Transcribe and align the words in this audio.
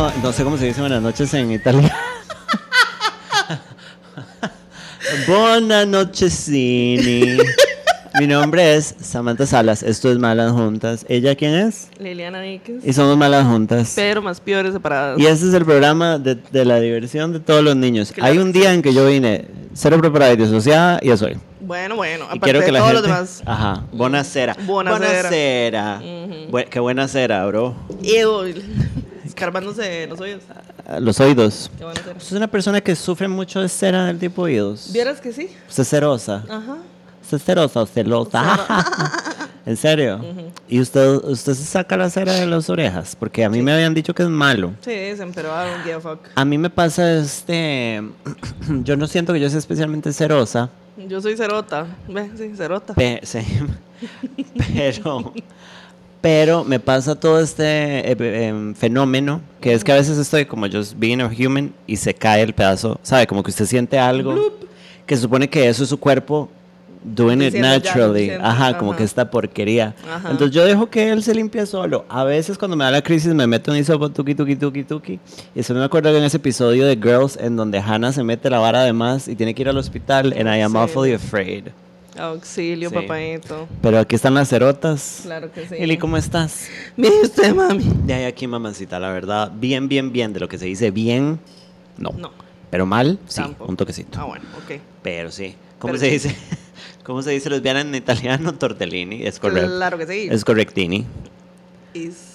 No, 0.00 0.10
no 0.22 0.32
sé 0.32 0.44
cómo 0.44 0.56
se 0.56 0.64
dice 0.64 0.80
buenas 0.80 1.02
noches 1.02 1.34
en 1.34 1.52
italiano. 1.52 1.94
Buenas 5.28 5.86
noches, 5.86 6.32
Cini. 6.46 7.36
Mi 8.18 8.26
nombre 8.26 8.76
es 8.76 8.94
Samantha 8.98 9.44
Salas. 9.44 9.82
Esto 9.82 10.10
es 10.10 10.16
Malas 10.18 10.52
Juntas. 10.52 11.04
¿Ella 11.06 11.34
quién 11.34 11.52
es? 11.54 11.88
Liliana 11.98 12.40
Níquez. 12.40 12.76
Y 12.82 12.94
somos 12.94 13.18
Malas 13.18 13.44
Juntas. 13.46 13.92
Pero 13.94 14.22
más 14.22 14.40
peores 14.40 14.72
separadas. 14.72 15.18
Y 15.18 15.26
este 15.26 15.48
es 15.48 15.52
el 15.52 15.66
programa 15.66 16.18
de, 16.18 16.36
de 16.50 16.64
la 16.64 16.80
diversión 16.80 17.34
de 17.34 17.40
todos 17.40 17.62
los 17.62 17.76
niños. 17.76 18.10
Claro 18.12 18.32
Hay 18.32 18.38
un 18.38 18.52
día 18.52 18.72
en 18.72 18.80
que 18.80 18.94
yo 18.94 19.06
vine 19.06 19.48
cero 19.74 19.98
preparada 20.00 20.32
y 20.32 20.36
disociada 20.36 20.98
y 21.02 21.10
eso 21.10 21.26
soy. 21.26 21.36
Bueno, 21.60 21.96
bueno. 21.96 22.24
Y 22.32 22.38
Aparte 22.38 22.40
quiero 22.44 22.60
que 22.60 22.66
de 22.66 22.72
la 22.72 22.78
todos 22.78 22.92
gente... 22.92 23.08
los 23.08 23.16
demás. 23.18 23.42
Ajá. 23.44 23.84
Buena 23.92 24.24
cera. 24.24 24.56
Buena 24.64 24.96
cera. 24.96 25.28
cera. 25.28 25.98
Ujú. 25.98 26.56
Bu- 26.56 26.68
qué 26.70 26.80
buena 26.80 27.06
cera, 27.06 27.44
bro. 27.44 27.74
Ew, 28.02 28.54
escarbándose 29.40 30.06
los 30.06 30.20
oídos. 30.20 30.42
Ah, 30.86 31.00
Los 31.00 31.18
oídos. 31.18 31.70
Qué 31.78 31.84
buena 31.84 32.00
cera. 32.02 32.12
Usted 32.16 32.26
es 32.26 32.32
una 32.32 32.46
persona 32.48 32.80
que 32.82 32.94
sufre 32.94 33.26
mucho 33.26 33.60
de 33.60 33.68
cera 33.70 34.04
del 34.06 34.18
tipo 34.18 34.42
oídos. 34.42 34.90
¿Vieras 34.92 35.20
que 35.20 35.32
sí? 35.32 35.48
Usted 35.68 35.82
es 35.82 35.88
cerosa. 35.88 36.44
Ajá. 36.48 36.76
¿Usted 37.22 37.36
es 37.38 37.44
cerosa 37.44 37.80
o 37.82 37.86
celosa? 37.86 38.86
¿En 39.66 39.76
serio? 39.76 40.20
¿Y 40.68 40.80
usted, 40.80 41.06
usted 41.24 41.54
se 41.54 41.64
saca 41.64 41.96
la 41.96 42.10
cera 42.10 42.32
de 42.34 42.46
las 42.46 42.68
orejas? 42.68 43.16
Porque 43.16 43.44
a 43.44 43.48
mí 43.50 43.62
me 43.62 43.72
habían 43.72 43.94
dicho 43.94 44.14
que 44.14 44.22
es 44.24 44.28
malo. 44.28 44.72
Sí, 44.84 44.90
dicen, 44.90 45.32
pero 45.34 45.48
I 45.48 45.70
don't 45.70 45.82
give 45.84 45.94
a 45.94 46.00
fuck. 46.00 46.20
A 46.34 46.44
mí 46.44 46.58
me 46.58 46.68
pasa 46.70 47.14
este... 47.18 48.02
yo 48.84 48.96
no 48.96 49.06
siento 49.06 49.32
que 49.32 49.40
yo 49.40 49.48
sea 49.48 49.58
especialmente 49.58 50.12
cerosa. 50.12 50.68
Yo 51.08 51.20
soy 51.22 51.36
cerota. 51.36 51.86
Ve, 52.08 52.30
sí, 52.36 52.52
cerota. 52.56 52.94
Pe- 52.94 53.20
sí. 53.22 53.38
pero... 54.74 55.32
Pero 56.20 56.64
me 56.64 56.78
pasa 56.80 57.14
todo 57.14 57.40
este 57.40 58.12
eh, 58.12 58.46
em, 58.48 58.74
fenómeno 58.74 59.40
que 59.60 59.72
es 59.72 59.82
que 59.84 59.92
a 59.92 59.94
veces 59.94 60.18
estoy 60.18 60.44
como 60.44 60.66
just 60.68 60.94
being 60.98 61.20
a 61.20 61.26
human 61.28 61.72
y 61.86 61.96
se 61.96 62.12
cae 62.12 62.42
el 62.42 62.52
pedazo, 62.52 62.98
¿sabe? 63.02 63.26
Como 63.26 63.42
que 63.42 63.50
usted 63.50 63.64
siente 63.66 63.98
algo 63.98 64.34
que 65.06 65.16
se 65.16 65.22
supone 65.22 65.48
que 65.48 65.66
eso 65.68 65.82
es 65.82 65.88
su 65.88 65.98
cuerpo 65.98 66.50
doing 67.02 67.38
it 67.40 67.54
Diciendo, 67.54 67.68
ya, 67.68 67.74
naturally. 67.78 68.26
siento, 68.26 68.44
Ajá, 68.46 68.76
como 68.76 68.90
ajá. 68.90 68.98
que 68.98 69.04
esta 69.04 69.30
porquería. 69.30 69.94
Ajá. 70.12 70.30
Entonces 70.30 70.54
yo 70.54 70.64
dejo 70.66 70.90
que 70.90 71.08
él 71.10 71.22
se 71.22 71.34
limpie 71.34 71.64
solo. 71.64 72.04
A 72.10 72.24
veces 72.24 72.58
cuando 72.58 72.76
me 72.76 72.84
da 72.84 72.90
la 72.90 73.00
crisis 73.02 73.32
me 73.32 73.46
meto 73.46 73.72
en 73.72 73.80
hisopo 73.80 74.10
tuki 74.10 74.34
tuki 74.34 74.56
tuki 74.56 74.84
tuki. 74.84 75.18
Y 75.54 75.60
eso 75.60 75.72
me 75.72 75.82
acuerdo 75.82 76.10
que 76.12 76.18
en 76.18 76.24
ese 76.24 76.36
episodio 76.36 76.84
de 76.86 76.96
Girls 76.96 77.38
en 77.40 77.56
donde 77.56 77.78
Hannah 77.78 78.12
se 78.12 78.22
mete 78.22 78.50
la 78.50 78.58
vara 78.58 78.82
de 78.82 78.92
más 78.92 79.26
y 79.28 79.36
tiene 79.36 79.54
que 79.54 79.62
ir 79.62 79.70
al 79.70 79.78
hospital 79.78 80.34
and 80.38 80.46
I 80.54 80.60
am 80.60 80.72
Sí. 80.72 80.76
awfully 80.78 81.14
afraid. 81.14 81.68
Auxilio, 82.20 82.88
Sí. 82.90 82.94
papadito. 82.94 83.68
Pero 83.82 83.98
aquí 83.98 84.14
están 84.14 84.34
las 84.34 84.48
cerotas. 84.48 85.20
Claro 85.22 85.50
que 85.52 85.66
sí. 85.68 85.74
Eli, 85.78 85.96
¿cómo 85.98 86.16
estás? 86.16 86.68
Bien, 86.96 87.12
¿y 87.20 87.24
usted, 87.26 87.54
mami. 87.54 87.84
De 88.04 88.14
ahí 88.14 88.24
aquí, 88.24 88.46
mamacita, 88.46 88.98
la 88.98 89.10
verdad, 89.10 89.50
bien, 89.54 89.88
bien, 89.88 90.12
bien, 90.12 90.32
de 90.32 90.40
lo 90.40 90.48
que 90.48 90.58
se 90.58 90.66
dice 90.66 90.90
bien, 90.90 91.40
no. 91.98 92.10
No. 92.12 92.32
Pero 92.70 92.86
mal, 92.86 93.18
sí, 93.26 93.40
Tampoco. 93.42 93.70
un 93.70 93.76
toquecito. 93.76 94.20
Ah, 94.20 94.24
bueno, 94.24 94.44
ok. 94.64 94.80
Pero 95.02 95.30
sí. 95.30 95.54
¿Cómo 95.78 95.92
Pero 95.94 95.98
se 96.00 96.06
sí. 96.06 96.12
dice? 96.28 96.36
¿Cómo 97.04 97.22
se 97.22 97.30
dice 97.30 97.50
lesbiana 97.50 97.80
en 97.80 97.94
italiano? 97.94 98.54
Tortellini, 98.54 99.24
es 99.26 99.40
correcto. 99.40 99.68
Claro 99.76 99.98
que 99.98 100.06
sí. 100.06 100.28
Es 100.30 100.44
correctini. 100.44 101.04
Is- 101.94 102.29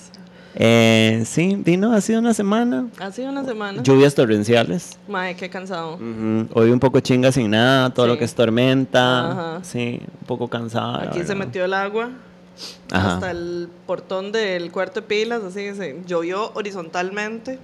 Eh, 0.58 1.24
sí, 1.26 1.58
Dino, 1.66 1.92
ha 1.92 2.00
sido 2.00 2.20
una 2.20 2.34
semana. 2.34 2.88
Ha 3.00 3.12
sido 3.12 3.30
una 3.30 3.44
semana. 3.44 3.84
Lluvias 3.84 4.16
torrenciales. 4.16 4.98
Mae, 5.08 5.36
qué 5.36 5.50
cansado. 5.50 5.96
Ujú, 5.96 6.48
Hoy 6.54 6.72
un 6.72 6.80
poco 6.80 7.02
chinga 7.02 7.32
sin 7.34 7.52
nada, 7.52 7.90
todo 7.94 8.08
lo 8.08 8.18
que 8.18 8.24
es 8.24 8.34
tormenta. 8.34 9.32
Ajá. 9.32 9.64
Sí, 9.64 10.00
un 10.22 10.28
poco 10.28 10.48
cansada. 10.48 11.10
Aquí 11.10 11.24
se 11.24 11.36
metió 11.36 11.66
el 11.66 11.74
agua 11.74 12.10
Ajá. 12.90 13.16
hasta 13.16 13.32
el 13.32 13.68
portón 13.86 14.32
del 14.32 14.72
cuarto 14.72 15.02
de 15.02 15.08
pilas, 15.08 15.44
así 15.44 15.60
que 15.60 15.76
se 15.76 16.02
llovió 16.08 16.52
horizontalmente. 16.54 17.60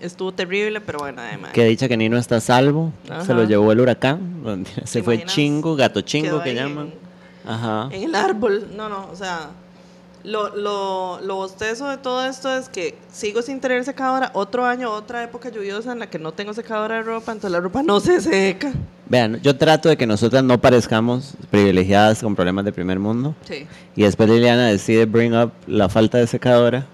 Estuvo 0.00 0.32
terrible, 0.32 0.80
pero 0.80 0.98
bueno, 1.00 1.20
además. 1.22 1.52
Que 1.52 1.64
dicha 1.66 1.86
que 1.86 1.96
Nino 1.96 2.16
está 2.18 2.36
a 2.36 2.40
salvo. 2.40 2.92
Se 3.24 3.32
lo 3.32 3.44
llevó 3.44 3.70
el 3.70 3.80
huracán. 3.80 4.64
Se 4.84 5.02
fue 5.02 5.14
imaginas? 5.14 5.34
chingo, 5.34 5.76
gato 5.76 6.00
chingo 6.00 6.42
que 6.42 6.50
ahí 6.50 6.56
llaman. 6.56 6.90
Ajá. 7.46 7.88
En 7.92 8.02
el 8.04 8.14
árbol. 8.14 8.68
No, 8.76 8.88
no, 8.88 9.08
o 9.12 9.14
sea. 9.14 9.50
Lo, 10.22 10.54
lo, 10.54 11.20
lo 11.22 11.36
bostezo 11.36 11.88
de 11.88 11.96
todo 11.96 12.26
esto 12.26 12.54
es 12.54 12.68
que 12.68 12.94
sigo 13.10 13.40
sin 13.40 13.60
tener 13.60 13.84
secadora. 13.84 14.30
Otro 14.34 14.66
año, 14.66 14.92
otra 14.92 15.22
época 15.22 15.48
lluviosa 15.48 15.92
en 15.92 15.98
la 15.98 16.10
que 16.10 16.18
no 16.18 16.32
tengo 16.32 16.52
secadora 16.52 16.96
de 16.96 17.02
ropa, 17.02 17.32
entonces 17.32 17.52
la 17.52 17.60
ropa 17.60 17.82
no 17.82 18.00
se 18.00 18.20
seca. 18.20 18.72
Vean, 19.08 19.40
yo 19.42 19.56
trato 19.56 19.88
de 19.88 19.96
que 19.96 20.06
nosotras 20.06 20.44
no 20.44 20.60
parezcamos 20.60 21.34
privilegiadas 21.50 22.20
con 22.22 22.36
problemas 22.36 22.64
de 22.64 22.72
primer 22.72 22.98
mundo. 22.98 23.34
Sí. 23.48 23.66
Y 23.96 24.02
después 24.02 24.28
Liliana 24.28 24.68
decide 24.68 25.06
bring 25.06 25.34
up 25.34 25.52
la 25.66 25.88
falta 25.88 26.18
de 26.18 26.26
secadora. 26.26 26.86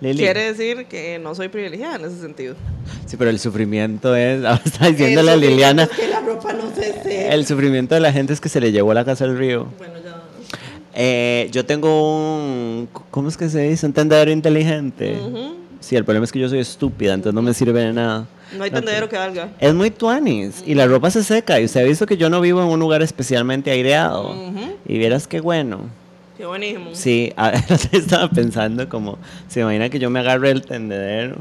Lili. 0.00 0.18
Quiere 0.18 0.52
decir 0.52 0.86
que 0.86 1.18
no 1.18 1.34
soy 1.34 1.48
privilegiada 1.48 1.96
en 1.96 2.06
ese 2.06 2.20
sentido. 2.20 2.56
Sí, 3.06 3.16
pero 3.16 3.30
el 3.30 3.38
sufrimiento 3.38 4.16
es. 4.16 4.44
Ahora 4.44 4.62
está 4.64 4.88
diciéndole 4.88 5.30
a 5.30 5.36
Liliana. 5.36 5.84
es 5.84 5.90
que 5.90 6.08
la 6.08 6.20
ropa 6.20 6.52
no 6.52 6.74
se 6.74 6.92
seca. 7.02 7.34
El 7.34 7.46
sufrimiento 7.46 7.94
de 7.94 8.00
la 8.00 8.12
gente 8.12 8.32
es 8.32 8.40
que 8.40 8.48
se 8.48 8.60
le 8.60 8.72
llevó 8.72 8.92
la 8.92 9.04
casa 9.04 9.24
al 9.24 9.38
río. 9.38 9.68
Bueno. 9.78 9.99
Eh, 10.94 11.48
yo 11.52 11.64
tengo 11.64 12.36
un. 12.36 12.88
¿Cómo 13.10 13.28
es 13.28 13.36
que 13.36 13.48
se 13.48 13.68
dice? 13.68 13.86
Un 13.86 13.92
tendedero 13.92 14.30
inteligente. 14.30 15.16
Ujú. 15.20 15.56
Sí, 15.80 15.96
el 15.96 16.04
problema 16.04 16.24
es 16.24 16.32
que 16.32 16.38
yo 16.38 16.48
soy 16.48 16.58
estúpida, 16.58 17.14
entonces 17.14 17.34
no 17.34 17.40
me 17.42 17.54
sirve 17.54 17.80
de 17.80 17.92
nada. 17.92 18.26
No 18.56 18.64
hay 18.64 18.70
tendedero 18.70 19.08
que 19.08 19.16
valga. 19.16 19.48
Es 19.60 19.72
muy 19.72 19.90
tuanis 19.90 20.62
y 20.66 20.74
la 20.74 20.86
ropa 20.86 21.10
se 21.10 21.22
seca. 21.22 21.58
Y 21.60 21.64
usted 21.64 21.80
ha 21.80 21.84
visto 21.84 22.04
que 22.06 22.16
yo 22.16 22.28
no 22.28 22.40
vivo 22.40 22.60
en 22.62 22.68
un 22.68 22.80
lugar 22.80 23.00
especialmente 23.02 23.70
aireado. 23.70 24.30
Ujú. 24.32 24.60
Y 24.86 24.98
vieras 24.98 25.26
qué 25.26 25.40
bueno. 25.40 25.78
Qué 26.36 26.44
buenísimo. 26.46 26.90
Sí, 26.94 27.32
a- 27.36 27.50
estaba 27.92 28.28
pensando 28.28 28.88
como, 28.88 29.18
se 29.48 29.60
imagina 29.60 29.88
que 29.88 29.98
yo 29.98 30.10
me 30.10 30.18
agarre 30.20 30.50
el 30.50 30.62
tendedero 30.62 31.36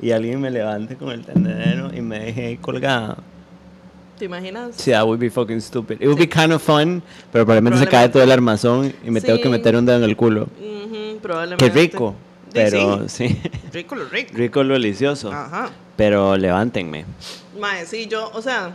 y 0.00 0.10
alguien 0.12 0.40
me 0.40 0.50
levante 0.50 0.96
con 0.96 1.10
el 1.10 1.24
tendedero 1.24 1.90
y 1.94 2.00
me 2.00 2.18
deje 2.18 2.46
ahí 2.46 2.56
colgada. 2.56 3.18
¿Te 4.18 4.26
imaginas? 4.26 4.76
Sí, 4.76 4.92
that 4.92 5.04
would 5.04 5.18
be 5.18 5.28
fucking 5.30 5.60
stupid. 5.60 6.00
It 6.00 6.06
would 6.06 6.18
be 6.18 6.28
kind 6.28 6.52
of 6.52 6.62
fun, 6.62 7.02
pero 7.32 7.44
probablemente 7.44 7.78
se 7.78 7.84
cae 7.86 8.08
Probablemente. 8.08 8.12
todo 8.12 8.22
el 8.22 8.30
armazón 8.32 8.94
y 9.04 9.10
me 9.10 9.20
tengo 9.20 9.38
que 9.38 9.44
Sí. 9.44 9.48
meter 9.48 9.74
un 9.76 9.84
dedo 9.86 9.96
en 9.98 10.04
el 10.04 10.16
culo. 10.16 10.42
Ujú, 10.60 11.18
probablemente. 11.20 11.64
Qué 11.64 11.70
rico, 11.80 12.14
Sí, 12.46 12.50
pero 12.52 13.08
sí. 13.08 13.28
sí, 13.28 13.40
Rico 13.72 13.96
lo 13.96 14.04
rico. 14.08 14.30
rico 14.34 14.62
lo 14.62 14.74
delicioso. 14.74 15.32
Ajá. 15.32 15.70
Pero 15.96 16.36
levántenme. 16.36 17.04
Mae, 17.58 17.86
sí, 17.86 18.06
yo, 18.06 18.30
o 18.34 18.40
sea, 18.40 18.72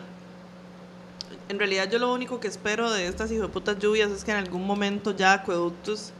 en 1.47 1.57
realidad 1.57 1.89
yo 1.89 1.99
lo 1.99 2.13
único 2.13 2.39
que 2.41 2.47
espero 2.49 2.91
de 2.91 3.07
estas 3.07 3.31
hijoputas 3.31 3.79
lluvias 3.79 4.11
es 4.11 4.23
que 4.25 4.31
en 4.31 4.37
algún 4.37 4.65
momento 4.67 5.15
ya 5.15 5.33
Acueductos 5.33 6.11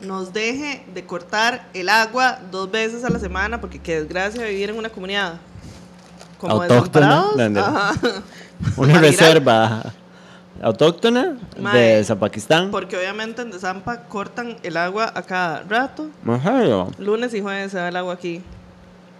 nos 0.00 0.32
deje 0.32 0.84
de 0.94 1.04
cortar 1.04 1.68
el 1.74 1.88
agua 1.88 2.38
dos 2.52 2.70
veces 2.70 3.04
a 3.04 3.10
la 3.10 3.18
semana, 3.18 3.60
porque 3.60 3.78
qué 3.80 4.00
desgracia 4.00 4.44
vivir 4.46 4.70
en 4.70 4.78
una 4.78 4.90
comunidad 4.90 5.40
como 6.38 6.62
Autóctona. 6.62 7.24
Una 8.76 8.98
reserva 8.98 9.92
autóctona 10.62 11.36
Mae, 11.60 11.96
de 11.96 12.04
Zapakistán. 12.04 12.70
Porque 12.70 12.96
obviamente 12.96 13.42
en 13.42 13.50
Desampa 13.50 14.04
cortan 14.04 14.56
el 14.62 14.76
agua 14.76 15.12
a 15.14 15.22
cada 15.22 15.62
rato. 15.62 16.08
Ajá. 16.26 16.86
Lunes 16.98 17.34
y 17.34 17.40
jueves 17.40 17.72
se 17.72 17.78
da 17.78 17.88
el 17.88 17.96
agua 17.96 18.14
aquí. 18.14 18.40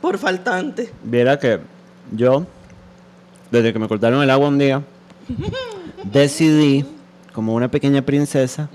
Por 0.00 0.18
faltante. 0.18 0.92
Viera 1.02 1.38
que 1.38 1.60
yo, 2.12 2.46
desde 3.50 3.72
que 3.72 3.78
me 3.78 3.88
cortaron 3.88 4.22
el 4.22 4.30
agua 4.30 4.48
un 4.48 4.58
día, 4.58 4.82
decidí, 6.04 6.84
como 7.32 7.54
una 7.54 7.68
pequeña 7.70 8.02
princesa, 8.02 8.68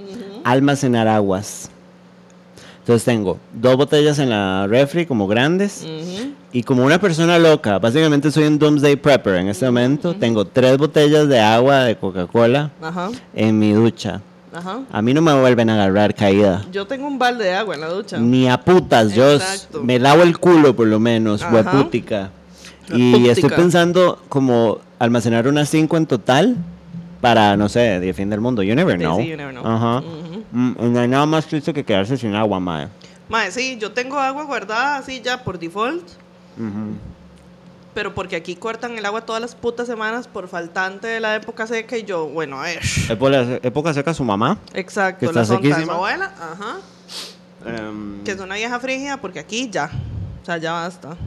almacenar 0.44 1.08
aguas. 1.08 1.70
Entonces 2.80 3.06
tengo 3.06 3.40
dos 3.54 3.78
botellas 3.78 4.18
en 4.18 4.32
la 4.32 4.66
refri 4.66 5.06
como 5.06 5.28
grandes 5.28 5.84
Ujú. 5.86 6.34
Y 6.52 6.64
como 6.64 6.84
una 6.86 7.00
persona 7.00 7.38
loca, 7.38 7.78
básicamente 7.80 8.32
soy 8.32 8.46
un 8.46 8.58
doomsday 8.58 8.96
prepper 8.96 9.36
en 9.36 9.48
este 9.50 9.66
momento, 9.66 10.16
tengo 10.16 10.46
tres 10.46 10.78
botellas 10.78 11.28
de 11.28 11.40
agua 11.40 11.84
de 11.84 11.96
Coca-Cola 11.96 12.72
Ajá. 12.82 13.10
en 13.36 13.60
mi 13.60 13.72
ducha. 13.74 14.22
Ajá. 14.52 14.80
A 14.92 15.02
mí 15.04 15.14
no 15.14 15.22
me 15.22 15.32
vuelven 15.40 15.70
a 15.70 15.76
agarrar 15.76 16.16
caída. 16.16 16.66
Yo 16.72 16.88
tengo 16.88 17.06
un 17.08 17.20
balde 17.20 17.44
de 17.46 17.54
agua 17.54 17.76
en 17.76 17.82
la 17.82 17.88
ducha. 17.90 18.18
Ni 18.18 18.50
a 18.50 18.58
putas, 18.60 19.14
yo 19.14 19.34
Exacto. 19.34 19.84
me 19.84 20.00
lavo 20.00 20.24
el 20.24 20.40
culo 20.40 20.76
por 20.76 20.88
lo 20.88 21.00
menos, 21.00 21.44
Ajá. 21.44 21.54
huepútica. 21.54 22.32
Y 22.92 23.28
estoy 23.30 23.52
pensando 23.52 24.20
como 24.30 24.80
almacenar 24.98 25.48
unas 25.48 25.70
5 25.70 25.96
en 25.98 26.08
total 26.08 26.56
para, 27.22 27.56
no 27.58 27.70
sé, 27.70 28.00
de 28.00 28.14
fin 28.16 28.30
del 28.32 28.42
mundo. 28.42 28.64
You 28.64 28.74
never 28.74 28.98
know. 28.98 29.20
sí, 29.20 29.28
you 29.28 29.38
never 29.38 29.54
know. 29.54 29.66
Ajá. 29.68 30.00
Ujú. 30.00 30.44
Mm, 30.52 30.76
y 30.80 30.86
no 30.90 31.00
hay 31.02 31.08
nada 31.08 31.26
más 31.28 31.46
triste 31.46 31.72
que 31.74 31.84
quedarse 31.84 32.18
sin 32.18 32.34
agua, 32.34 32.60
mae. 32.60 32.88
Mae, 33.28 33.52
sí, 33.52 33.78
yo 33.80 33.92
tengo 33.92 34.18
agua 34.18 34.44
guardada 34.46 34.98
así 34.98 35.22
ya 35.22 35.44
por 35.44 35.60
default. 35.60 36.04
Pero 37.94 38.14
porque 38.14 38.36
aquí 38.36 38.56
cortan 38.56 38.98
el 38.98 39.06
agua 39.06 39.22
todas 39.26 39.42
las 39.42 39.56
putas 39.56 39.88
semanas 39.88 40.28
por 40.28 40.48
faltante 40.48 41.08
de 41.08 41.20
la 41.20 41.36
época 41.36 41.68
seca 41.68 41.98
y 41.98 42.04
yo, 42.04 42.28
bueno, 42.28 42.60
a 42.60 42.64
ver. 42.64 42.80
Época, 43.10 43.60
época 43.64 43.94
seca 43.94 44.14
su 44.14 44.24
mamá. 44.24 44.58
Exacto, 44.74 45.20
Que 45.20 45.26
está 45.26 45.86
la 45.86 45.94
abuela, 45.94 46.34
ajá. 46.40 46.78
Em, 47.66 48.24
Que 48.24 48.32
es 48.32 48.40
una 48.40 48.56
vieja 48.56 48.80
frígida 48.80 49.18
porque 49.18 49.40
aquí 49.40 49.70
ya. 49.70 49.90
O 50.42 50.46
sea, 50.46 50.58
ya 50.58 50.72
basta. 50.74 51.18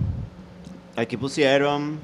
Aquí 0.96 1.16
pusieron 1.16 1.98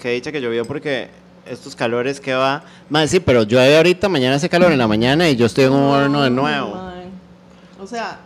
que 0.00 0.10
dicha 0.10 0.32
que 0.32 0.40
llovió 0.40 0.64
porque 0.64 1.08
estos 1.46 1.76
calores 1.76 2.20
que 2.20 2.34
va. 2.34 2.64
Mae, 2.88 3.08
sí, 3.08 3.20
pero 3.20 3.44
llueve 3.44 3.76
ahorita, 3.76 4.08
mañana 4.08 4.36
hace 4.36 4.48
calor 4.48 4.72
en 4.72 4.78
la 4.78 4.88
mañana 4.88 5.28
y 5.28 5.36
yo 5.36 5.46
estoy 5.46 5.64
en 5.64 5.72
un 5.72 5.82
horno 5.84 6.22
de 6.22 6.30
nuevo. 6.30 6.74
Mae. 6.74 7.06
O 7.80 7.86
sea, 7.86 8.18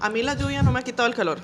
a 0.00 0.08
mí 0.08 0.22
la 0.22 0.34
lluvia 0.34 0.62
no 0.62 0.72
me 0.72 0.78
ha 0.78 0.82
quitado 0.82 1.08
el 1.08 1.14
calor. 1.14 1.38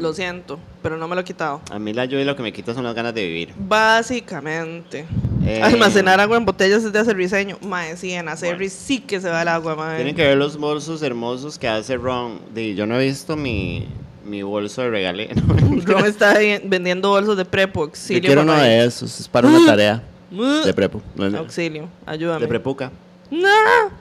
Lo 0.00 0.12
siento, 0.12 0.58
pero 0.82 0.96
no 0.96 1.08
me 1.08 1.14
lo 1.14 1.22
he 1.22 1.24
quitado. 1.24 1.60
A 1.70 1.78
mí 1.78 1.92
la 1.92 2.04
lluvia 2.04 2.24
lo 2.24 2.36
que 2.36 2.42
me 2.42 2.52
quita 2.52 2.74
son 2.74 2.84
las 2.84 2.94
ganas 2.94 3.14
de 3.14 3.24
vivir. 3.26 3.54
Básicamente. 3.56 5.06
Eh, 5.44 5.60
Almacenar 5.62 6.20
agua 6.20 6.36
en 6.36 6.44
botellas 6.44 6.84
es 6.84 6.92
de 6.92 6.98
hacer 6.98 7.16
diseño. 7.16 7.56
Mae, 7.62 7.96
sí, 7.96 8.12
en 8.12 8.28
hacer 8.28 8.56
Bueno. 8.56 8.72
sí 8.76 9.00
que 9.00 9.20
se 9.20 9.30
va 9.30 9.42
el 9.42 9.48
agua, 9.48 9.74
mae. 9.76 9.96
Tienen 9.96 10.14
que 10.14 10.22
ver 10.26 10.36
los 10.36 10.56
bolsos 10.56 11.02
hermosos 11.02 11.58
que 11.58 11.68
hace 11.68 11.96
Ron. 11.96 12.40
Yo 12.54 12.86
no 12.86 12.98
he 13.00 13.04
visto 13.06 13.36
mi, 13.36 13.86
mi 14.24 14.42
bolso 14.42 14.82
de 14.82 14.90
regalé. 14.90 15.28
Ron 15.84 16.04
está 16.06 16.34
vendiendo 16.64 17.10
bolsos 17.10 17.36
de 17.36 17.44
prepo, 17.44 17.80
Yo 17.80 17.86
auxilio. 17.86 18.22
quiero 18.22 18.42
uno 18.42 18.54
de 18.54 18.84
esos. 18.84 19.20
Es 19.20 19.28
para 19.28 19.48
una 19.48 19.64
tarea 19.66 20.02
Uh, 20.30 20.62
de 20.62 20.90
no 21.16 21.30
de- 21.30 21.38
Auxilio, 21.38 21.88
ayúdame. 22.04 22.40
De 22.42 22.48
prepuca. 22.48 22.92
No. 23.30 23.48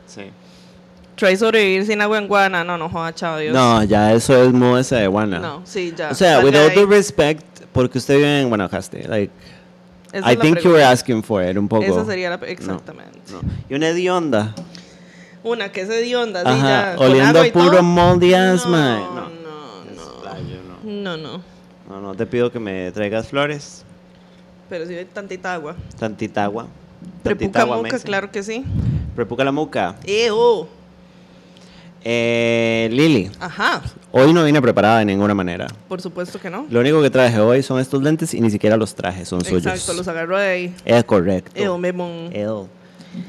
Sí. 0.05 0.23
Try 1.17 1.35
sobrevivir 1.35 1.85
sin 1.85 1.99
agua 2.01 2.17
en 2.19 2.27
Guana. 2.27 2.63
No, 2.63 2.77
no, 2.77 2.89
joda, 2.89 3.13
chao, 3.13 3.37
Dios. 3.39 3.53
No, 3.53 3.83
ya 3.83 4.13
eso 4.13 4.41
es 4.43 4.53
múdese 4.53 4.95
de 4.95 5.07
Guana. 5.07 5.39
No, 5.39 5.61
sí, 5.65 5.93
ya. 5.97 6.11
O 6.11 6.15
sea, 6.15 6.35
salga 6.35 6.45
with 6.45 6.53
de 6.53 6.59
all 6.59 6.69
ahí. 6.69 6.75
due 6.75 6.85
respect, 6.85 7.43
porque 7.73 7.97
usted 7.97 8.17
vive 8.17 8.41
en 8.41 8.49
Guanacaste. 8.49 9.07
Like, 9.07 9.31
Esa 10.13 10.29
I 10.29 10.33
es 10.33 10.37
la 10.37 10.43
think 10.43 10.57
you 10.59 10.69
were 10.69 10.79
pregunta. 10.79 10.91
asking 10.91 11.23
for 11.23 11.43
it 11.43 11.57
un 11.57 11.67
poco. 11.67 11.83
Esa 11.85 12.05
sería 12.05 12.29
la. 12.29 12.35
Exactamente. 12.45 13.19
no. 13.31 13.41
Y 13.67 13.73
una 13.73 13.89
hedionda. 13.89 14.53
Una 15.43 15.71
que 15.71 15.81
es 15.81 15.89
hedionda, 15.89 16.41
sí, 16.41 16.47
Ajá, 16.49 16.91
ya. 16.91 16.95
con 16.97 17.07
oliendo 17.11 17.29
agua 17.39 17.41
a 17.43 17.47
y 17.47 17.51
puro 17.51 17.71
todo. 17.71 17.83
moldy 17.83 18.33
ass, 18.33 18.65
no, 18.65 18.71
mae. 18.71 18.99
No, 18.99 19.13
No. 19.13 19.29
no, 19.95 20.21
playo, 20.21 20.57
no. 20.83 20.91
no. 20.91 21.17
No, 21.17 21.41
no. 21.89 22.01
No, 22.01 22.15
te 22.15 22.25
pido 22.25 22.51
que 22.51 22.59
me 22.59 22.91
traigas 22.91 23.27
flores. 23.27 23.83
Pero 24.69 24.85
sí 24.85 24.93
hay 24.93 25.05
tantita 25.05 25.53
agua. 25.53 25.75
Tantita 25.97 26.43
agua. 26.43 26.63
Tantita 26.63 27.23
Prepuca 27.23 27.61
agua 27.61 27.77
muca, 27.77 27.97
claro 27.99 28.29
que 28.29 28.43
sí. 28.43 28.65
Prepuca 29.15 29.43
la 29.45 29.51
muca. 29.53 29.95
¡Ew! 30.05 30.67
Eh, 32.03 32.87
Lili, 32.91 33.29
Ajá, 33.39 33.81
hoy 34.11 34.31
no 34.33 34.43
vine 34.45 34.61
preparada 34.61 34.99
de 34.99 35.05
ninguna 35.05 35.33
manera. 35.33 35.67
por 35.89 36.01
supuesto 36.01 36.39
que 36.39 36.49
no. 36.49 36.65
Lo 36.69 36.79
único 36.79 37.01
que 37.01 37.09
traje 37.09 37.39
hoy 37.39 37.63
son 37.63 37.79
estos 37.79 38.01
lentes 38.01 38.33
y 38.33 38.39
ni 38.41 38.49
siquiera 38.49 38.77
los 38.77 38.95
traje, 38.95 39.25
son 39.25 39.43
suyos. 39.43 39.65
Exacto, 39.65 39.93
los 39.93 40.07
agarró 40.07 40.37
de 40.37 40.47
ahí. 40.47 40.75
Es 40.85 41.03
correcto. 41.03 41.51
Ew. 41.55 42.67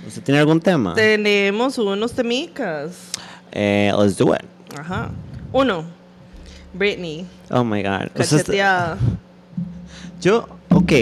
¿Usted 0.06 0.22
tiene 0.22 0.40
algún 0.40 0.60
tema? 0.60 0.94
Tenemos 0.94 1.78
unos 1.78 2.12
temicas. 2.12 3.12
Eh, 3.52 3.90
let's 3.98 4.16
do 4.16 4.34
it. 4.34 4.42
Ajá. 4.78 5.10
Uno, 5.52 5.84
Britney, 6.74 7.26
Oh 7.50 7.64
my 7.64 7.82
God. 7.82 8.08
Cacheteada. 8.14 8.98
yo, 10.20 10.46
ok, 10.70 10.92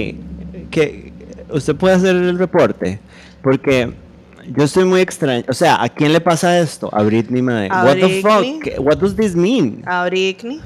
que 0.71 1.13
usted 1.51 1.75
puede 1.75 1.97
hacer 1.97 2.15
el 2.15 2.39
reporte, 2.39 3.01
porque 3.43 3.93
yo 4.55 4.65
estoy 4.65 4.85
muy 4.85 5.01
extraño. 5.01 5.45
O 5.49 5.53
sea, 5.55 5.83
¿a 5.83 5.89
quién 5.89 6.13
le 6.13 6.21
pasa 6.21 6.59
esto? 6.59 6.89
A 6.93 7.03
Britney, 7.03 7.43
mae. 7.43 7.69
A 7.71 7.85
What 7.85 7.95
the 7.95 8.07
Britney. 8.07 8.23
fuck? 8.23 8.63
¿Qué- 8.63 8.79
What 8.79 8.97
does 8.99 9.17
this 9.17 9.35
mean? 9.35 9.83
A 9.87 10.05
Britney. 10.07 10.61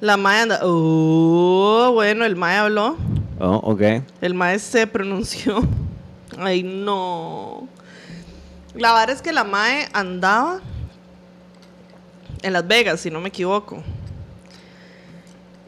La 0.00 0.16
Maya 0.16 0.42
anda. 0.42 0.60
Oh, 0.62 1.90
bueno, 1.94 2.24
el 2.24 2.36
Maya 2.36 2.62
habló. 2.64 2.96
Oh, 3.40 3.60
ok. 3.64 3.82
El 4.20 4.34
Mae 4.34 4.58
se 4.58 4.86
pronunció. 4.86 5.60
Ay, 6.38 6.62
no. 6.62 7.66
La 8.74 8.92
verdad 8.94 9.10
es 9.16 9.22
que 9.22 9.32
la 9.32 9.42
Mae 9.44 9.88
andaba 9.92 10.60
en 12.42 12.52
Las 12.52 12.66
Vegas, 12.68 13.00
si 13.00 13.10
no 13.10 13.20
me 13.20 13.28
equivoco. 13.28 13.82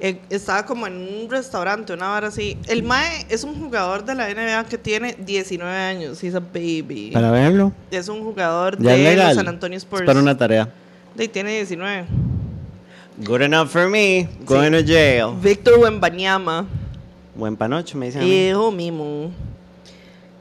Eh, 0.01 0.19
Estaba 0.31 0.65
como 0.65 0.87
en 0.87 0.95
un 0.97 1.31
restaurante, 1.31 1.93
una 1.93 2.09
vara 2.09 2.29
así. 2.29 2.57
El 2.69 2.83
Mae 2.83 3.27
es 3.29 3.45
un 3.45 3.55
jugador 3.55 4.05
de 4.05 4.15
la 4.15 4.29
NBA 4.29 4.65
que 4.65 4.79
tiene 4.79 5.15
19 5.19 5.71
años. 5.71 6.23
He's 6.25 6.35
a 6.35 6.41
baby. 6.41 7.11
Para 7.13 7.31
verlo. 7.31 7.73
Es 7.91 8.09
un 8.09 8.23
jugador 8.25 8.79
Ya 8.83 8.97
de 8.97 9.17
los 9.17 9.35
San 9.35 9.49
Antonio 9.49 9.77
Spurs. 9.79 10.03
Es 10.03 10.07
para 10.07 10.21
una 10.21 10.37
tarea. 10.37 10.71
Y 11.19 11.29
tiene 11.29 11.53
19. 11.57 12.07
Good 13.19 13.43
enough 13.43 13.69
for 13.69 13.89
me. 13.89 14.29
Going 14.47 14.73
to 14.73 14.83
jail. 14.83 15.35
Víctor 15.39 15.79
Wembanyama. 15.79 16.67
Buen 17.35 17.57
panocho, 17.57 17.99
me 17.99 18.07
dicen. 18.07 18.23
Hijo 18.23 18.73
mimo. 18.73 19.31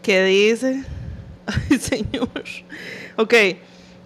¿Qué 0.02 0.24
dice? 0.24 0.84
Ay, 1.46 1.78
señor. 1.78 2.30
Ok. 3.18 3.34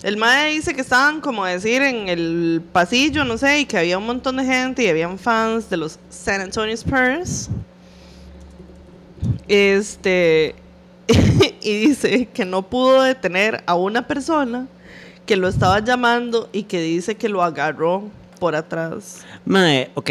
El 0.04 0.18
mae 0.18 0.52
dice 0.52 0.74
que 0.74 0.82
estaban, 0.82 1.22
como 1.22 1.46
decir, 1.46 1.82
en 1.82 2.10
el 2.10 2.62
pasillo, 2.74 3.24
no 3.24 3.38
sé, 3.38 3.62
y 3.62 3.66
que 3.66 3.78
había 3.78 3.98
un 3.98 4.06
montón 4.06 4.36
de 4.36 4.44
gente 4.44 4.84
y 4.84 4.90
habían 4.90 5.18
fans 5.18 5.70
de 5.70 5.78
los 5.78 5.98
San 6.10 6.42
Antonio 6.42 6.76
Spurs. 6.76 7.50
Este. 9.48 10.56
y 11.62 11.88
dice 11.88 12.26
que 12.26 12.44
no 12.44 12.64
pudo 12.64 13.04
detener 13.04 13.64
a 13.66 13.76
una 13.76 14.06
persona 14.06 14.68
que 15.26 15.38
lo 15.38 15.48
estaba 15.48 15.80
llamando 15.80 16.50
y 16.52 16.64
que 16.64 16.82
dice 16.82 17.16
que 17.16 17.30
lo 17.30 17.42
agarró 17.42 18.04
por 18.40 18.56
atrás. 18.56 19.22
Mae, 19.46 19.90
ok. 19.94 20.10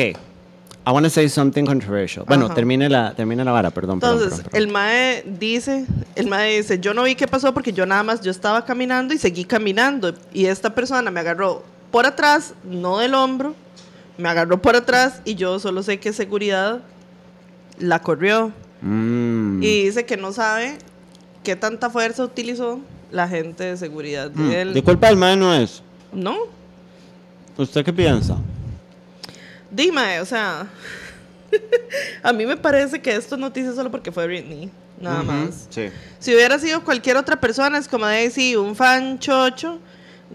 I 0.85 0.91
want 0.91 1.05
to 1.05 1.11
say 1.11 1.29
something 1.29 1.65
controversial. 1.65 2.25
Bueno, 2.27 2.47
Ajá. 2.47 2.55
termine 2.55 2.89
la, 2.89 3.15
termine 3.15 3.45
la 3.45 3.53
vara, 3.53 3.71
perdón. 3.71 3.95
Entonces, 3.97 4.31
perdón, 4.31 4.45
perdón. 4.51 4.61
el 4.63 4.69
mae 4.69 5.23
dice, 5.39 5.87
el 6.17 6.27
mae 6.27 6.57
dice, 6.57 6.81
yo 6.81 6.93
no 6.93 7.05
vi 7.05 7.15
qué 7.15 7.29
pasó 7.29 7.55
porque 7.55 7.73
yo 7.73 7.87
nada 7.87 8.03
más, 8.03 8.21
yo 8.21 8.31
estaba 8.33 8.65
caminando 8.65 9.15
y 9.15 9.19
seguí 9.19 9.45
caminando. 9.45 10.13
Y 10.33 10.47
esta 10.47 10.75
persona 10.75 11.11
me 11.13 11.21
agarró 11.21 11.63
por 11.93 12.05
atrás, 12.07 12.55
no 12.65 12.99
del 12.99 13.15
hombro, 13.15 13.55
me 14.19 14.29
agarró 14.29 14.61
por 14.61 14.75
atrás 14.75 15.21
y 15.25 15.37
yo 15.37 15.59
solo 15.61 15.83
sé 15.85 16.01
que 16.01 16.13
seguridad 16.13 16.81
la 17.79 18.01
corrió. 18.01 18.53
Mm. 18.81 19.63
Y 19.63 19.85
dice 19.85 20.05
que 20.05 20.17
no 20.17 20.33
sabe 20.33 20.79
qué 21.45 21.55
tanta 21.55 21.91
fuerza 21.91 22.25
utilizó 22.25 22.81
la 23.13 23.29
gente 23.29 23.63
de 23.63 23.77
seguridad 23.77 24.31
de 24.31 24.43
Mm, 24.43 24.51
él. 24.51 24.75
De 24.75 24.83
culpa 24.83 25.07
del 25.09 25.17
mae 25.17 25.37
no 25.37 25.55
es. 25.55 25.81
No, 26.13 26.37
¿Usted 27.57 27.85
qué 27.85 27.93
piensa? 27.93 28.37
Dime, 29.73 30.21
o 30.21 30.25
sea, 30.27 30.67
a 32.23 32.33
mí 32.33 32.47
me 32.47 32.57
parece 32.57 33.01
que 33.01 33.15
esto 33.17 33.35
es 33.35 33.41
noticia 33.41 33.73
solo 33.73 33.91
porque 33.91 34.13
fue 34.13 34.27
Britney, 34.27 34.71
nada 35.01 35.23
Ujú, 35.23 35.33
más. 35.33 35.67
Sí. 35.71 35.89
Si 36.19 36.35
hubiera 36.35 36.59
sido 36.59 36.85
cualquier 36.85 37.17
otra 37.17 37.41
persona, 37.41 37.79
es 37.79 37.89
como 37.89 38.07
de 38.07 38.31
sí, 38.31 38.55
un 38.57 38.77
fan 38.77 39.19
chocho 39.19 39.79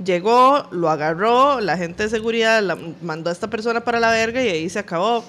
llegó, 0.03 0.67
lo 0.71 0.89
agarró, 0.89 1.59
la 1.59 1.75
gente 1.77 2.03
de 2.03 2.09
seguridad 2.09 2.61
la 2.61 2.77
mandó 3.01 3.29
a 3.29 3.33
esta 3.33 3.49
persona 3.49 3.81
para 3.83 3.99
la 3.99 4.11
verga 4.11 4.43
y 4.43 4.47
ahí 4.49 4.69
se 4.69 4.79
acabó. 4.79 5.23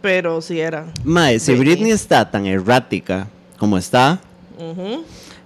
Pero 0.00 0.40
si 0.40 0.60
era. 0.60 0.86
Mae, 1.04 1.38
si 1.38 1.52
Britney. 1.52 1.74
Britney 1.74 1.92
está 1.92 2.30
tan 2.30 2.46
errática 2.46 3.26
como 3.58 3.76
está, 3.78 4.20
Ujú. 4.56 5.04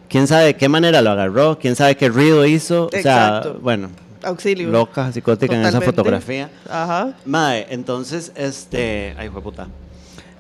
quién 0.09 0.27
sabe 0.27 0.45
de 0.47 0.57
qué 0.57 0.69
manera 0.69 1.01
lo 1.01 1.11
agarró, 1.11 1.59
quién 1.59 1.75
sabe 1.75 1.97
qué 1.97 2.09
ruido 2.11 2.45
hizo. 2.45 2.87
O 2.87 2.91
sea, 2.91 2.99
Exacto. 3.01 3.59
bueno, 3.63 3.91
Auxilio. 4.25 4.69
loca, 4.71 5.11
psicótica 5.13 5.55
en 5.55 5.65
esa 5.67 5.81
fotografía. 5.81 6.49
Ajá. 6.71 7.15
Mae, 7.25 7.67
entonces, 7.71 8.33
este. 8.37 9.15
Ay, 9.19 9.29
fue 9.31 9.43
puta. 9.43 9.69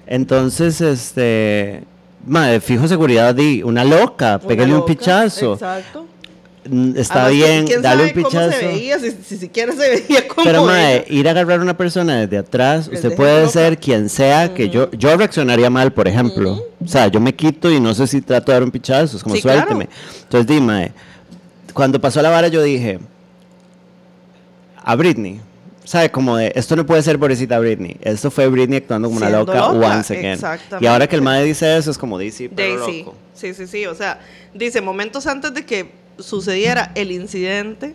Entonces, 0.07 0.81
este. 0.81 1.85
Mae, 2.27 2.61
fijo 2.61 2.87
seguridad, 2.87 3.35
di 3.35 3.62
una 3.62 3.85
loca, 3.85 4.39
pégale 4.39 4.75
un 4.75 4.85
pichazo. 4.85 5.55
Exacto. 5.55 6.07
Mm, 6.65 6.97
Está 6.97 7.25
Además, 7.25 7.33
bien, 7.49 7.67
¿quién 7.67 7.83
dale 7.83 8.05
un 8.05 8.11
pichazo. 8.12 8.37
cómo 8.39 8.53
se 8.53 8.67
veía? 8.69 8.99
Si, 9.01 9.11
si 9.11 9.37
siquiera 9.37 9.73
se 9.73 9.79
veía 9.91 10.29
como 10.33 10.45
Pero, 10.45 10.71
ella. 10.73 11.03
ir 11.09 11.27
a 11.27 11.33
agarrar 11.33 11.59
a 11.59 11.62
una 11.62 11.77
persona 11.77 12.21
desde 12.21 12.39
atrás, 12.39 12.89
Desde 12.89 13.09
usted 13.09 13.17
puede 13.17 13.41
loca. 13.41 13.53
ser 13.53 13.79
quien 13.79 14.09
sea, 14.09 14.55
que 14.55 14.69
yo 14.69 14.89
yo 14.93 15.17
reaccionaría 15.17 15.71
mal, 15.71 15.93
por 15.93 16.07
ejemplo. 16.07 16.62
O 16.85 16.87
sea, 16.87 17.09
yo 17.09 17.19
me 17.19 17.35
quito 17.35 17.69
y 17.73 17.81
no 17.81 17.93
sé 17.95 18.07
si 18.07 18.21
trato 18.21 18.53
de 18.53 18.57
dar 18.57 18.62
un 18.62 18.71
pichazo, 18.71 19.17
es 19.17 19.25
como 19.25 19.35
Sí, 19.35 19.43
claro. 19.43 19.62
suélteme. 19.62 19.89
Entonces, 20.23 20.47
di, 20.47 20.61
mae, 20.61 20.93
cuando 21.75 22.01
pasó 22.01 22.23
la 22.23 22.31
vara, 22.31 22.47
yo 22.47 22.62
dije, 22.62 23.01
a 24.85 24.97
Britney, 24.97 25.41
¿sabe? 25.85 26.11
Como 26.11 26.37
de, 26.37 26.53
esto 26.55 26.77
no 26.77 26.87
puede 26.87 27.03
ser 27.03 27.19
pobrecita 27.19 27.59
Britney. 27.59 27.97
Esto 28.01 28.31
fue 28.31 28.49
Britney 28.49 28.79
actuando 28.79 29.09
como 29.09 29.19
una 29.19 29.31
loca, 29.31 29.55
loca, 29.55 29.97
once 29.97 30.17
again. 30.17 30.39
Y 30.81 30.87
ahora 30.87 31.07
que 31.07 31.17
el 31.17 31.23
mae 31.23 31.45
dice 31.45 31.77
eso, 31.77 31.91
es 31.91 31.99
como, 31.99 32.19
di, 32.19 32.31
sí, 32.31 32.49
pero 32.49 32.85
Daisy. 32.85 32.99
loco. 33.01 33.15
Sí, 33.35 33.55
sí, 33.55 33.67
sí. 33.67 33.87
O 33.87 33.95
sea, 33.95 34.21
dice, 34.55 34.81
momentos 34.81 35.27
antes 35.27 35.53
de 35.55 35.65
que 35.65 35.93
sucediera 36.19 36.93
el 36.95 37.11
incidente, 37.12 37.95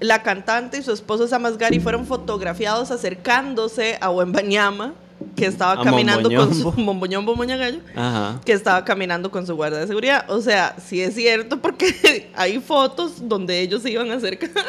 la 0.00 0.22
cantante 0.22 0.78
y 0.78 0.82
su 0.82 0.92
esposo 0.92 1.26
Samasgari 1.26 1.80
fueron 1.80 2.06
fotografiados 2.06 2.90
acercándose 2.90 3.98
a 4.00 4.10
Wembanyama, 4.10 4.94
que 5.34 5.46
estaba 5.46 5.80
A 5.80 5.84
caminando 5.84 6.30
con 6.30 6.54
su 6.54 6.72
momboñombo 6.76 7.34
moñagallo, 7.34 7.80
Ajá. 7.94 8.40
que 8.44 8.52
estaba 8.52 8.84
caminando 8.84 9.30
con 9.30 9.46
su 9.46 9.54
guardia 9.54 9.78
de 9.78 9.86
seguridad. 9.86 10.26
O 10.28 10.42
sea, 10.42 10.76
sí 10.84 11.00
es 11.00 11.14
cierto 11.14 11.60
porque 11.60 12.30
hay 12.36 12.60
fotos 12.60 13.26
donde 13.26 13.60
ellos 13.60 13.82
se 13.82 13.90
iban 13.90 14.10
acercando. 14.10 14.62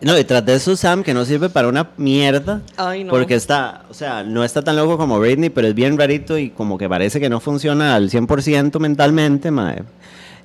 No, 0.00 0.14
detrás 0.14 0.44
de 0.46 0.54
eso, 0.54 0.76
Sam, 0.76 1.02
que 1.02 1.12
no 1.14 1.24
sirve 1.24 1.48
para 1.48 1.68
una 1.68 1.90
mierda. 1.96 2.62
Ay, 2.76 3.04
no. 3.04 3.10
Porque 3.10 3.34
está, 3.34 3.84
o 3.90 3.94
sea, 3.94 4.22
no 4.22 4.44
está 4.44 4.62
tan 4.62 4.76
loco 4.76 4.96
como 4.96 5.18
Britney, 5.18 5.50
pero 5.50 5.66
es 5.68 5.74
bien 5.74 5.98
rarito 5.98 6.38
y 6.38 6.50
como 6.50 6.78
que 6.78 6.88
parece 6.88 7.18
que 7.20 7.28
no 7.28 7.40
funciona 7.40 7.94
al 7.94 8.10
100% 8.10 8.78
mentalmente, 8.78 9.50
mae. 9.50 9.82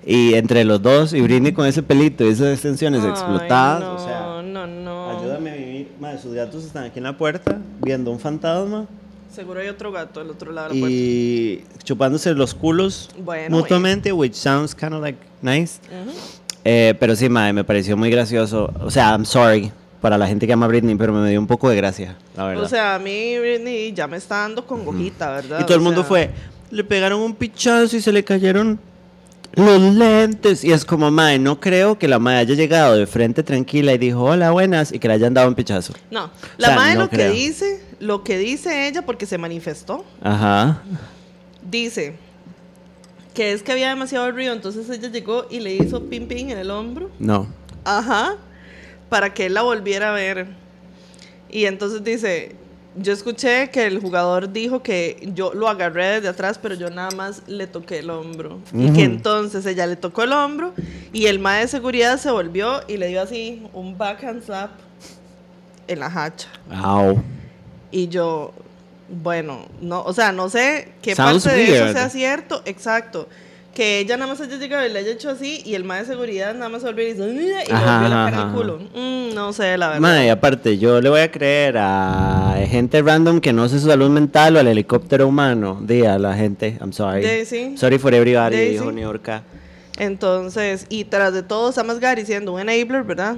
Y 0.05 0.33
entre 0.33 0.65
los 0.65 0.81
dos, 0.81 1.13
y 1.13 1.21
Britney 1.21 1.53
con 1.53 1.65
ese 1.65 1.81
pelito 1.83 2.25
y 2.25 2.29
esas 2.29 2.53
extensiones 2.53 3.03
Ay, 3.03 3.09
explotadas, 3.11 3.79
no, 3.81 3.95
o 3.95 3.99
sea, 3.99 4.41
no, 4.43 4.67
no. 4.67 5.19
ayúdame 5.19 5.51
a 5.51 5.55
vivir. 5.55 5.91
Mae, 5.99 6.17
sus 6.17 6.33
gatos 6.33 6.65
están 6.65 6.85
aquí 6.85 6.99
en 6.99 7.03
la 7.05 7.17
puerta 7.17 7.57
viendo 7.81 8.11
un 8.11 8.19
fantasma 8.19 8.85
Seguro 9.33 9.61
hay 9.61 9.67
otro 9.69 9.91
gato 9.91 10.19
del 10.19 10.29
otro 10.29 10.51
lado 10.51 10.69
de 10.69 10.75
la 10.75 10.79
puerta. 10.81 10.95
y 10.95 11.63
chupándose 11.83 12.33
los 12.35 12.53
culos 12.53 13.09
Bueno, 13.23 13.57
mutuamente, 13.57 14.11
which 14.13 14.33
sounds 14.35 14.75
kind 14.75 14.93
of 14.93 15.01
like 15.01 15.17
nice. 15.41 15.79
Ujú. 15.89 16.11
Eh, 16.65 16.93
pero 16.99 17.15
sí, 17.15 17.27
mae, 17.29 17.51
me 17.53 17.63
pareció 17.63 17.97
muy 17.97 18.09
gracioso. 18.09 18.73
O 18.81 18.89
sea, 18.91 19.09
I'm 19.11 19.25
sorry. 19.25 19.71
para 20.01 20.17
la 20.17 20.27
gente 20.27 20.45
que 20.47 20.53
ama 20.53 20.65
a 20.65 20.69
Britney, 20.69 20.95
pero 20.95 21.13
me 21.13 21.29
dio 21.29 21.39
un 21.39 21.47
poco 21.47 21.69
de 21.69 21.75
gracia, 21.77 22.15
la 22.35 22.45
verdad. 22.45 22.63
O 22.63 22.67
sea, 22.67 22.95
a 22.95 22.99
mí 22.99 23.37
Britney 23.39 23.93
ya 23.93 24.05
me 24.07 24.17
está 24.17 24.37
dando 24.39 24.65
con 24.67 24.83
gojita, 24.83 25.31
¿verdad? 25.31 25.59
y 25.61 25.63
todo 25.63 25.75
el 25.75 25.81
O 25.81 25.83
mundo 25.83 26.01
sea, 26.01 26.07
fue, 26.09 26.29
le 26.71 26.83
pegaron 26.83 27.21
un 27.21 27.33
pichazo 27.35 27.95
y 27.95 28.01
se 28.01 28.11
le 28.11 28.21
cayeron 28.23 28.79
los 29.55 29.79
lentes. 29.95 30.63
Y 30.65 30.71
es 30.73 30.83
como, 30.83 31.09
mae, 31.11 31.39
no 31.39 31.59
creo 31.59 31.97
que 31.97 32.07
la 32.09 32.19
mae 32.19 32.37
haya 32.37 32.53
llegado 32.55 32.95
de 32.97 33.07
frente 33.07 33.43
tranquila 33.43 33.93
y 33.93 33.97
dijo, 33.97 34.23
hola, 34.23 34.51
buenas, 34.51 34.91
y 34.91 34.99
que 34.99 35.07
le 35.07 35.13
hayan 35.13 35.33
dado 35.33 35.47
un 35.47 35.55
pichazo. 35.55 35.93
No, 36.11 36.29
la 36.57 36.67
sea, 36.67 36.75
madre 36.75 36.95
no 36.95 37.01
lo 37.03 37.09
creo. 37.09 37.31
que 37.31 37.37
dice, 37.37 37.81
lo 38.01 38.23
que 38.25 38.37
dice 38.37 38.87
ella, 38.89 39.05
porque 39.05 39.25
se 39.25 39.37
manifestó, 39.37 40.03
Ajá. 40.21 40.81
dice 41.69 42.15
que 43.33 43.51
es 43.51 43.63
que 43.63 43.71
había 43.71 43.89
demasiado 43.89 44.31
ruido, 44.31 44.53
entonces 44.53 44.89
ella 44.89 45.09
llegó 45.09 45.45
y 45.49 45.59
le 45.59 45.75
hizo 45.75 46.03
pim 46.05 46.27
pim 46.27 46.49
en 46.49 46.57
el 46.57 46.71
hombro. 46.71 47.09
No. 47.19 47.47
Ajá. 47.83 48.37
Para 49.09 49.33
que 49.33 49.47
él 49.47 49.53
la 49.53 49.61
volviera 49.61 50.09
a 50.09 50.13
ver. 50.13 50.47
Y 51.49 51.65
entonces 51.65 52.03
dice, 52.03 52.55
yo 52.95 53.13
escuché 53.13 53.69
que 53.69 53.85
el 53.85 53.99
jugador 53.99 54.51
dijo 54.51 54.83
que 54.83 55.29
yo 55.33 55.53
lo 55.53 55.67
agarré 55.67 56.05
desde 56.15 56.27
atrás, 56.27 56.59
pero 56.61 56.75
yo 56.75 56.89
nada 56.89 57.11
más 57.11 57.43
le 57.47 57.67
toqué 57.67 57.99
el 57.99 58.09
hombro. 58.09 58.59
Y 58.73 58.91
que 58.93 59.03
entonces 59.03 59.65
ella 59.65 59.87
le 59.87 59.95
tocó 59.95 60.23
el 60.23 60.33
hombro 60.33 60.73
y 61.11 61.25
el 61.25 61.39
mae 61.39 61.61
de 61.61 61.67
seguridad 61.67 62.17
se 62.17 62.31
volvió 62.31 62.81
y 62.87 62.97
le 62.97 63.07
dio 63.07 63.21
así 63.21 63.63
un 63.73 63.97
backhand 63.97 64.43
slap 64.43 64.71
en 65.87 65.99
la 65.99 66.07
hacha. 66.07 66.49
Au. 66.71 67.21
Y 67.91 68.07
yo, 68.07 68.53
bueno, 69.09 69.65
no, 69.81 70.01
o 70.03 70.13
sea, 70.13 70.31
no 70.31 70.49
sé 70.49 70.89
qué 71.01 71.15
Sounds 71.15 71.43
parte 71.43 71.57
de 71.59 71.63
eso 71.75 71.83
weird. 71.83 71.93
sea 71.97 72.09
cierto, 72.09 72.61
exacto. 72.65 73.27
Que 73.73 73.97
ella 73.99 74.17
nada 74.17 74.31
más 74.31 74.39
haya 74.39 74.57
llegado 74.57 74.85
y 74.85 74.89
le 74.91 74.99
haya 74.99 75.11
hecho 75.11 75.31
así 75.31 75.63
y 75.65 75.73
el 75.73 75.83
mae 75.83 76.01
de 76.01 76.05
seguridad 76.05 76.53
nada 76.53 76.69
más 76.69 76.81
se 76.81 76.87
volvió 76.87 77.09
y 77.09 77.15
"Mira", 77.15 77.63
y 77.67 77.71
Ajá, 77.71 77.93
volvió 77.95 78.09
la 78.09 78.21
ajá, 78.21 78.31
cara 78.31 78.37
al 78.43 78.47
ajá. 78.49 78.55
culo. 78.55 78.77
Mm, 78.93 79.33
no 79.33 79.51
sé, 79.51 79.77
la 79.77 79.87
verdad. 79.87 79.99
Mae, 80.01 80.29
aparte, 80.29 80.77
yo 80.77 81.01
le 81.01 81.09
voy 81.09 81.21
a 81.21 81.31
creer 81.31 81.77
a 81.79 82.55
gente 82.69 83.01
random 83.01 83.39
que 83.41 83.51
no 83.51 83.67
sé 83.67 83.79
su 83.79 83.87
salud 83.87 84.11
mental 84.11 84.55
o 84.57 84.59
al 84.59 84.67
helicóptero 84.67 85.27
humano. 85.27 85.79
Di 85.81 86.05
a 86.05 86.19
la 86.19 86.35
gente, 86.35 86.77
I'm 86.81 86.93
sorry. 86.93 87.45
Sí. 87.45 87.75
Sorry 87.75 87.97
for 87.97 88.13
everybody, 88.13 88.57
dijo. 88.57 88.91
New 88.91 89.01
York. 89.03 89.41
Entonces, 89.97 90.85
y 90.89 91.05
tras 91.05 91.33
de 91.33 91.41
todo, 91.43 91.71
Sam 91.71 91.89
Asghari 91.89 92.25
siendo 92.25 92.53
un 92.53 92.59
enabler, 92.59 93.03
¿verdad? 93.03 93.37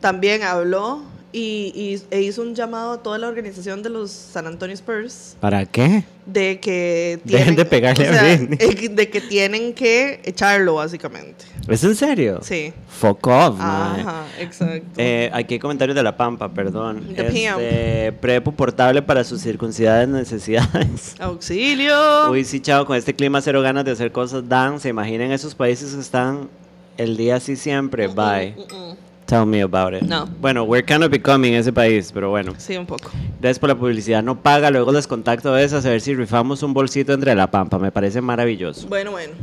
También 0.00 0.42
habló 0.44 1.02
y, 1.38 1.72
y- 1.74 2.02
e 2.10 2.22
hizo 2.22 2.40
un 2.40 2.54
llamado 2.54 2.92
a 2.92 3.02
toda 3.02 3.18
la 3.18 3.28
organización 3.28 3.82
de 3.82 3.90
los 3.90 4.10
San 4.10 4.46
Antonio 4.46 4.72
Spurs 4.74 5.36
¿Para 5.38 5.66
qué? 5.66 6.04
de 6.24 6.58
que 6.60 7.20
Dejen 7.24 7.54
de 7.56 7.64
pegarle 7.66 8.08
o 8.08 8.10
a 8.10 8.14
sea, 8.14 8.22
Britney. 8.36 8.58
eh, 8.60 8.88
de 8.88 9.10
que 9.10 9.20
tienen 9.20 9.74
que 9.74 10.20
echarlo 10.24 10.74
básicamente. 10.76 11.44
¿Es 11.68 11.84
en 11.84 11.94
serio? 11.94 12.40
Sí. 12.42 12.72
Fuck 12.88 13.26
off, 13.26 13.58
mae. 13.58 14.00
Ajá, 14.00 14.24
exacto. 14.40 14.88
Eh, 14.96 15.30
aquí 15.32 15.54
hay 15.54 15.60
comentarios 15.60 15.94
de 15.94 16.02
La 16.02 16.16
Pampa, 16.16 16.48
perdón. 16.48 17.06
The. 17.14 17.26
Este, 17.26 18.12
prepo 18.12 18.52
portable 18.52 19.02
para 19.02 19.22
sus 19.22 19.42
circuncidades 19.42 20.08
necesidades. 20.08 21.14
Auxilio. 21.20 22.30
Uy, 22.30 22.44
sí, 22.44 22.60
chao, 22.60 22.86
con 22.86 22.96
este 22.96 23.14
clima 23.14 23.40
cero 23.42 23.60
ganas 23.62 23.84
de 23.84 23.90
hacer 23.92 24.10
cosas 24.10 24.48
dan. 24.48 24.80
Se 24.80 24.88
imaginen 24.88 25.32
esos 25.32 25.54
países 25.54 25.94
que 25.94 26.00
están 26.00 26.48
el 26.96 27.16
día 27.16 27.36
así 27.36 27.56
siempre. 27.56 28.08
Bye. 28.08 28.54
Mm, 28.56 28.74
mm. 28.74 28.96
Tell 29.26 29.44
me 29.44 29.60
about 29.60 29.92
it. 29.92 30.02
No. 30.02 30.26
Bueno, 30.40 30.64
we're 30.64 30.84
kind 30.84 31.02
of 31.02 31.10
becoming 31.10 31.54
ese 31.54 31.72
país, 31.72 32.12
pero 32.12 32.30
bueno. 32.30 32.54
Sí, 32.58 32.76
un 32.76 32.86
poco. 32.86 33.10
Gracias 33.40 33.58
por 33.58 33.68
la 33.68 33.74
publicidad. 33.74 34.22
No 34.22 34.40
paga, 34.40 34.70
luego 34.70 34.92
les 34.92 35.06
contacto 35.08 35.48
a 35.48 35.56
veces 35.56 35.84
a 35.84 35.90
ver 35.90 36.00
si 36.00 36.14
rifamos 36.14 36.62
un 36.62 36.72
bolsito 36.72 37.12
entre 37.12 37.34
La 37.34 37.50
Pampa. 37.50 37.78
Me 37.78 37.90
parece 37.90 38.20
maravilloso. 38.20 38.86
Bueno, 38.86 39.10
bueno. 39.10 39.34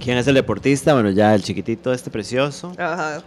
¿Quién 0.00 0.18
es 0.18 0.26
el 0.26 0.34
deportista? 0.34 0.92
Bueno, 0.94 1.10
ya 1.10 1.34
el 1.34 1.42
chiquitito 1.42 1.92
este 1.92 2.10
precioso. 2.10 2.72
Ajá. 2.76 3.22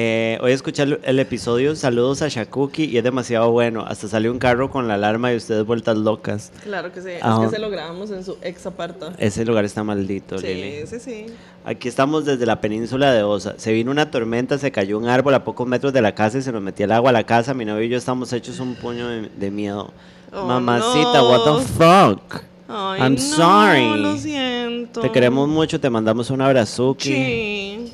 Eh, 0.00 0.38
hoy 0.42 0.52
escuché 0.52 0.84
el, 0.84 1.00
el 1.02 1.18
episodio 1.18 1.74
Saludos 1.74 2.22
a 2.22 2.28
Shakuki 2.28 2.84
y 2.84 2.98
es 2.98 3.02
demasiado 3.02 3.50
bueno. 3.50 3.84
Hasta 3.84 4.06
salió 4.06 4.30
un 4.30 4.38
carro 4.38 4.70
con 4.70 4.86
la 4.86 4.94
alarma 4.94 5.32
y 5.32 5.36
ustedes 5.36 5.66
vueltas 5.66 5.98
locas. 5.98 6.52
Claro 6.62 6.92
que 6.92 7.00
sí. 7.02 7.08
Es 7.10 7.24
Ajá. 7.24 7.42
que 7.42 7.48
se 7.48 7.58
lo 7.58 7.68
grabamos 7.68 8.12
en 8.12 8.22
su 8.24 8.36
ex 8.40 8.64
aparta. 8.64 9.12
Ese 9.18 9.44
lugar 9.44 9.64
está 9.64 9.82
maldito, 9.82 10.36
Lili. 10.36 10.86
Sí, 10.86 11.00
sí, 11.00 11.00
sí. 11.00 11.26
Aquí 11.64 11.88
estamos 11.88 12.24
desde 12.24 12.46
la 12.46 12.60
península 12.60 13.12
de 13.12 13.24
Osa. 13.24 13.54
Se 13.56 13.72
vino 13.72 13.90
una 13.90 14.08
tormenta, 14.08 14.56
se 14.56 14.70
cayó 14.70 14.98
un 14.98 15.08
árbol 15.08 15.34
a 15.34 15.42
pocos 15.42 15.66
metros 15.66 15.92
de 15.92 16.00
la 16.00 16.14
casa 16.14 16.38
y 16.38 16.42
se 16.42 16.52
nos 16.52 16.62
metía 16.62 16.86
el 16.86 16.92
agua 16.92 17.10
a 17.10 17.12
la 17.12 17.24
casa. 17.24 17.52
Mi 17.52 17.64
novio 17.64 17.82
y 17.82 17.88
yo 17.88 17.98
estamos 17.98 18.32
hechos 18.32 18.60
un 18.60 18.76
puño 18.76 19.08
de, 19.08 19.28
de 19.36 19.50
miedo. 19.50 19.90
Oh, 20.32 20.44
Mamacita, 20.46 21.14
no. 21.14 21.28
what 21.28 21.58
the 21.58 21.66
fuck? 21.66 22.42
Ay, 22.68 23.00
I'm 23.00 23.14
no, 23.14 23.20
sorry. 23.20 24.00
Lo 24.00 24.16
siento. 24.16 25.00
Te 25.00 25.10
queremos 25.10 25.48
mucho, 25.48 25.80
te 25.80 25.90
mandamos 25.90 26.30
un 26.30 26.40
abrazuki. 26.40 27.08
Sí. 27.08 27.92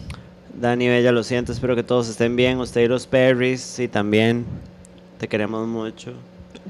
Dani 0.65 0.89
Bella, 0.89 1.13
lo 1.13 1.23
siento, 1.23 1.53
espero 1.53 1.77
que 1.77 1.83
todos 1.83 2.09
estén 2.09 2.37
bien. 2.37 2.59
Usted 2.59 2.81
y 2.81 2.89
los 2.89 3.07
Perrys, 3.07 3.61
sí, 3.61 3.87
también. 3.87 4.47
Te 5.19 5.29
queremos 5.29 5.69
mucho. 5.69 6.15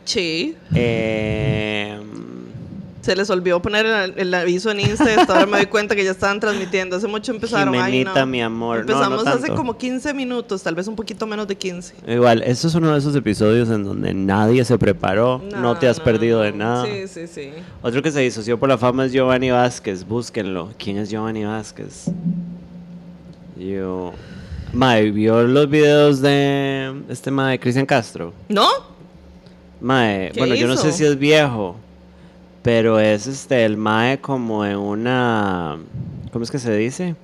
Sí. 0.04 0.56
Eh, 0.74 1.96
Se 3.00 3.14
les 3.14 3.30
olvidó 3.30 3.62
poner 3.62 3.86
el, 3.86 4.14
el 4.16 4.34
aviso 4.34 4.72
en 4.72 4.80
Insta 4.80 5.04
hasta 5.16 5.34
ahora 5.34 5.46
me 5.46 5.58
doy 5.58 5.66
cuenta 5.66 5.94
que 5.94 6.02
ya 6.02 6.10
estaban 6.10 6.40
transmitiendo. 6.40 6.96
Hace 6.96 7.06
mucho 7.06 7.30
empezaron. 7.30 7.72
Ay, 7.76 7.92
Jimenita, 7.92 8.20
no. 8.20 8.26
mi 8.26 8.42
amor. 8.42 8.78
No, 8.78 8.84
no 8.84 8.92
Empezamos 8.94 9.26
hace 9.28 9.54
como 9.54 9.78
15 9.78 10.12
minutos, 10.12 10.64
tal 10.64 10.74
vez 10.74 10.88
un 10.88 10.96
poquito 10.96 11.24
menos 11.28 11.46
de 11.46 11.54
15. 11.54 11.94
Igual, 12.08 12.42
esto 12.42 12.66
es 12.66 12.74
uno 12.74 12.90
de 12.92 12.98
esos 12.98 13.14
episodios 13.14 13.68
en 13.70 13.84
donde 13.84 14.12
nadie 14.12 14.64
se 14.64 14.76
preparó, 14.76 15.40
no, 15.56 15.78
te 15.78 15.86
has 15.86 16.00
perdido 16.00 16.40
de 16.40 16.50
nada. 16.50 16.84
Sí, 16.84 17.06
sí, 17.06 17.28
sí. 17.28 17.50
Otro 17.80 18.02
que 18.02 18.10
se 18.10 18.22
disoció 18.22 18.58
por 18.58 18.68
la 18.68 18.76
fama 18.76 19.04
es 19.04 19.12
Giovanni 19.12 19.52
Vázquez, 19.52 20.04
búsquenlo. 20.04 20.70
¿Quién 20.78 20.96
es 20.96 21.10
Giovanni 21.10 21.44
Vázquez? 21.44 22.10
Yo. 23.56 24.12
Mae, 24.72 25.10
¿vio 25.12 25.42
los 25.44 25.70
videos 25.70 26.20
de 26.20 26.92
este 27.08 27.30
Mae, 27.30 27.60
Cristian 27.60 27.86
Castro? 27.86 28.32
¿No? 28.48 28.66
Mae, 29.80 30.30
¿Qué 30.32 30.40
bueno, 30.40 30.54
yo 30.56 30.66
no 30.66 30.76
sé 30.76 30.90
si 30.92 31.04
es 31.04 31.16
viejo, 31.18 31.76
pero 32.62 32.98
es 32.98 33.26
este, 33.26 33.64
el 33.64 33.76
Mae 33.76 34.18
como 34.18 34.64
en 34.64 34.76
una. 34.76 35.78
¿Cómo 36.32 36.42
es 36.44 36.50
que 36.50 36.58
se 36.58 36.74
dice? 36.76 37.14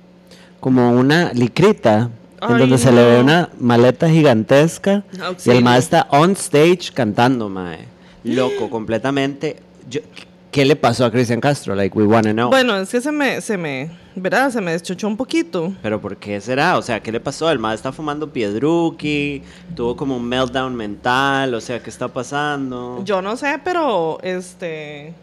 Como 0.59 0.91
una 0.91 1.33
licrita. 1.33 2.09
en 2.41 2.57
donde 2.57 2.77
se 2.77 2.91
le 2.91 3.03
ve 3.03 3.19
una 3.19 3.49
maleta 3.59 4.09
gigantesca 4.09 5.03
y 5.45 5.49
el 5.49 5.63
Mae 5.63 5.77
está 5.79 6.07
on 6.11 6.31
stage 6.31 6.91
cantando, 6.93 7.49
Mae. 7.49 7.85
Loco, 8.23 8.69
completamente. 8.69 9.57
Yo- 9.89 10.01
¿Qué 10.51 10.65
le 10.65 10.75
pasó 10.75 11.05
a 11.05 11.11
Cristian 11.11 11.39
Castro? 11.39 11.73
Like, 11.75 11.97
we 11.97 12.05
wanna 12.05 12.33
know. 12.33 12.49
Bueno, 12.49 12.75
es 12.77 12.89
que 12.89 12.99
se 12.99 13.11
me, 13.11 13.39
se 13.39 13.57
me, 13.57 13.89
¿verdad? 14.15 14.49
Se 14.51 14.59
me 14.59 14.73
deschochó 14.73 15.07
un 15.07 15.15
poquito. 15.15 15.73
Pero 15.81 16.01
¿por 16.01 16.17
qué 16.17 16.41
será? 16.41 16.77
O 16.77 16.81
sea, 16.81 16.99
¿qué 17.01 17.09
le 17.11 17.21
pasó? 17.21 17.49
El 17.49 17.57
Mae 17.59 17.73
está 17.73 17.93
fumando 17.93 18.31
piedruki, 18.33 19.41
tuvo 19.75 19.95
como 19.95 20.17
un 20.17 20.27
meltdown 20.27 20.75
mental, 20.75 21.53
o 21.53 21.61
sea, 21.61 21.81
¿qué 21.81 21.89
está 21.89 22.09
pasando? 22.09 23.01
Yo 23.05 23.21
no 23.21 23.37
sé, 23.37 23.61
pero 23.63 24.19
este, 24.23 25.13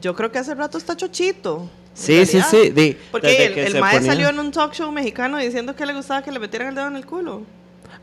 yo 0.00 0.16
creo 0.16 0.32
que 0.32 0.38
hace 0.40 0.54
rato 0.54 0.78
está 0.78 0.96
chochito. 0.96 1.70
Sí, 1.94 2.26
sí, 2.26 2.40
sí. 2.42 2.70
di- 2.70 2.96
Porque 3.12 3.46
el, 3.46 3.58
el 3.58 3.72
se 3.72 3.80
mae 3.80 3.98
ponía- 3.98 4.12
salió 4.12 4.28
en 4.30 4.38
un 4.40 4.50
talk 4.50 4.72
show 4.72 4.90
mexicano 4.90 5.38
diciendo 5.38 5.76
que 5.76 5.86
le 5.86 5.94
gustaba 5.94 6.22
que 6.22 6.32
le 6.32 6.38
metieran 6.40 6.68
el 6.70 6.74
dedo 6.74 6.88
en 6.88 6.96
el 6.96 7.06
culo. 7.06 7.42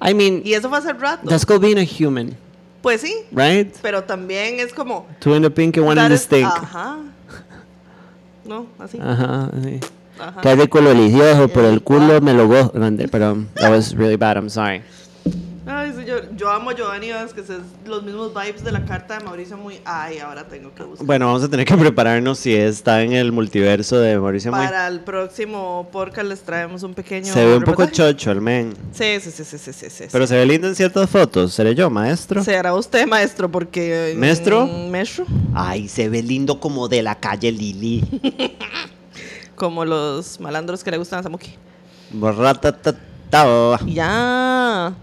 I 0.02 0.14
mean, 0.14 0.44
Y 0.46 0.54
eso 0.54 0.70
fue 0.70 0.78
hace 0.78 0.94
rato. 0.94 1.28
that's 1.28 1.46
called 1.46 1.62
being 1.62 1.78
a 1.78 1.84
human, 1.84 2.38
Pues 2.82 3.02
sí, 3.02 3.14
right? 3.32 3.76
pero 3.82 4.04
también 4.04 4.60
es 4.60 4.74
como... 4.74 5.06
Two 5.20 5.36
in 5.36 5.42
the 5.42 5.50
pink 5.50 5.78
and 5.78 5.88
one 5.88 6.02
in 6.02 6.10
the 6.10 6.18
stink. 6.18 6.46
Ajá. 6.46 6.98
No, 8.46 8.68
así. 8.80 8.98
Ajá, 9.02 9.50
sí. 9.64 9.80
Ajá. 10.20 10.42
Qué 10.42 10.56
rico 10.56 10.82
lo 10.82 10.90
delicioso, 10.90 11.50
por 11.50 11.66
el 11.66 11.82
culo 11.82 12.22
me 12.22 12.34
lo 12.34 12.48
gozo. 12.48 12.72
Perdón, 13.12 13.50
that 13.56 13.70
was 13.70 13.94
really 13.96 14.16
bad, 14.16 14.38
I'm 14.38 14.50
sorry. 14.50 14.82
Ay, 15.72 15.94
sí, 15.96 16.04
yo, 16.04 16.16
yo 16.36 16.50
amo 16.50 16.72
a 16.72 16.76
Giovanni 16.76 17.12
Vázquez, 17.12 17.48
es 17.48 17.60
los 17.86 18.02
mismos 18.02 18.34
vibes 18.34 18.64
de 18.64 18.72
la 18.72 18.84
carta 18.86 19.20
de 19.20 19.24
Mauricio 19.24 19.56
muy... 19.56 19.80
Ay, 19.86 20.18
ahora 20.18 20.48
tengo 20.48 20.74
que 20.74 20.82
buscar. 20.82 21.06
Bueno, 21.06 21.28
vamos 21.28 21.44
a 21.44 21.48
tener 21.48 21.64
que 21.64 21.78
prepararnos 21.78 22.40
si 22.40 22.56
está 22.56 23.04
en 23.04 23.14
el 23.14 23.32
multiverso 23.32 24.00
de 24.00 24.18
Mauricio 24.18 24.52
Muy. 24.52 24.66
Para 24.66 24.88
el 24.88 25.02
próximo 25.02 25.88
podcast 25.92 26.28
les 26.28 26.42
traemos 26.42 26.82
un 26.82 26.96
pequeño... 26.96 27.32
Se 27.32 27.46
ve 27.46 27.58
un 27.58 27.64
poco 27.64 27.86
chocho 27.86 28.32
el 28.32 28.42
men. 28.42 28.74
Sí, 28.94 29.20
sí, 29.22 29.30
sí, 29.30 29.44
sí, 29.44 29.60
sí, 29.60 29.72
sí, 29.72 29.90
sí. 29.92 30.06
Pero 30.12 30.26
se 30.26 30.38
ve 30.38 30.46
lindo 30.48 30.68
en 30.68 30.76
ciertas 30.76 31.08
fotos. 31.08 31.54
¿Seré 31.54 31.76
yo, 31.76 31.88
maestro? 31.92 32.44
Será 32.44 32.74
usted, 32.74 33.06
maestro, 33.06 33.52
porque... 33.52 34.16
¿Maestro? 34.18 34.66
mm, 34.66 34.90
Maestro. 34.90 35.26
Ay, 35.54 35.88
se 35.88 36.10
ve 36.10 36.24
lindo 36.24 36.60
como 36.60 36.88
de 36.88 37.04
la 37.04 37.14
calle 37.14 37.52
Lili. 37.52 38.04
Como 39.56 39.84
los 39.84 40.40
malandros 40.40 40.86
que 40.86 40.90
le 40.90 40.98
gustan 40.98 41.20
a 41.20 41.24
Samuki. 41.24 41.54
Ratatatao. 42.14 43.78
Ya. 43.86 44.96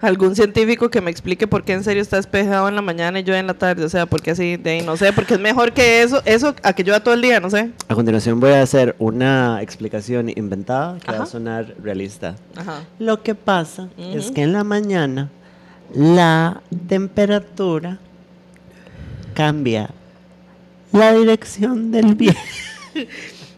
Algún 0.00 0.36
científico 0.36 0.90
que 0.90 1.00
me 1.00 1.10
explique 1.10 1.48
por 1.48 1.64
qué 1.64 1.72
en 1.72 1.82
serio 1.82 2.00
está 2.02 2.16
despejado 2.16 2.68
en 2.68 2.76
la 2.76 2.82
mañana 2.82 3.18
y 3.18 3.24
yo 3.24 3.34
en 3.34 3.48
la 3.48 3.54
tarde. 3.54 3.84
O 3.84 3.88
sea, 3.88 4.06
porque 4.06 4.30
así, 4.30 4.56
de 4.56 4.70
ahí, 4.70 4.82
no 4.82 4.96
sé, 4.96 5.12
porque 5.12 5.34
es 5.34 5.40
mejor 5.40 5.72
que 5.72 6.02
eso, 6.02 6.22
eso 6.24 6.54
a 6.62 6.72
que 6.72 6.84
llueva 6.84 7.00
todo 7.00 7.14
el 7.14 7.22
día, 7.22 7.40
no 7.40 7.50
sé. 7.50 7.72
A 7.88 7.94
continuación 7.96 8.38
voy 8.38 8.52
a 8.52 8.62
hacer 8.62 8.94
una 9.00 9.60
explicación 9.60 10.28
inventada 10.28 10.98
que 11.00 11.10
va 11.10 11.24
a 11.24 11.26
sonar 11.26 11.74
realista. 11.82 12.36
Ajá. 12.56 12.84
Lo 13.00 13.22
que 13.22 13.34
pasa 13.34 13.88
es 13.98 14.30
que 14.30 14.42
en 14.42 14.52
la 14.52 14.62
mañana 14.62 15.30
la 15.92 16.62
temperatura 16.86 17.98
cambia 19.34 19.90
la 20.92 21.12
dirección 21.12 21.90
del 21.90 22.14
viento. 22.14 22.40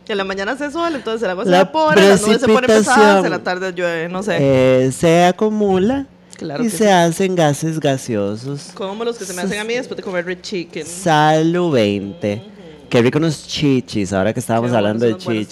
Que 0.04 0.14
en 0.14 0.18
la 0.18 0.24
mañana 0.24 0.52
hace 0.52 0.72
sol, 0.72 0.92
entonces 0.96 1.22
el 1.22 1.30
agua 1.30 1.44
se 1.44 1.50
La 1.50 1.60
evapora, 1.60 2.00
nubes 2.02 2.20
se 2.20 2.28
pesadas, 2.30 2.64
precipitación. 2.66 3.24
en 3.26 3.30
la 3.30 3.38
tarde 3.44 3.72
llueve, 3.72 4.08
no 4.08 4.24
sé. 4.24 4.38
Eh, 4.40 4.90
se 4.90 5.24
acumula 5.24 6.06
Claro 6.40 6.62
y 6.64 6.68
que 6.68 6.70
se 6.70 6.78
sí. 6.84 6.90
hacen 6.90 7.36
gases 7.36 7.78
gaseosos. 7.78 8.70
Como 8.72 9.04
los 9.04 9.18
que 9.18 9.26
se 9.26 9.34
me 9.34 9.42
hacen 9.42 9.58
a 9.60 9.64
mí 9.64 9.74
después 9.74 9.94
de 9.98 10.02
comer 10.02 10.24
red 10.24 10.38
chicken. 10.40 10.86
Salud 10.86 11.70
20. 11.74 12.42
Qué 12.88 13.02
rico 13.02 13.18
unos 13.18 13.46
chichis, 13.46 14.12
ahora 14.14 14.32
que 14.32 14.40
estábamos 14.40 14.70
Qué 14.70 14.76
hablando 14.78 15.04
de 15.04 15.18
chichis. 15.18 15.48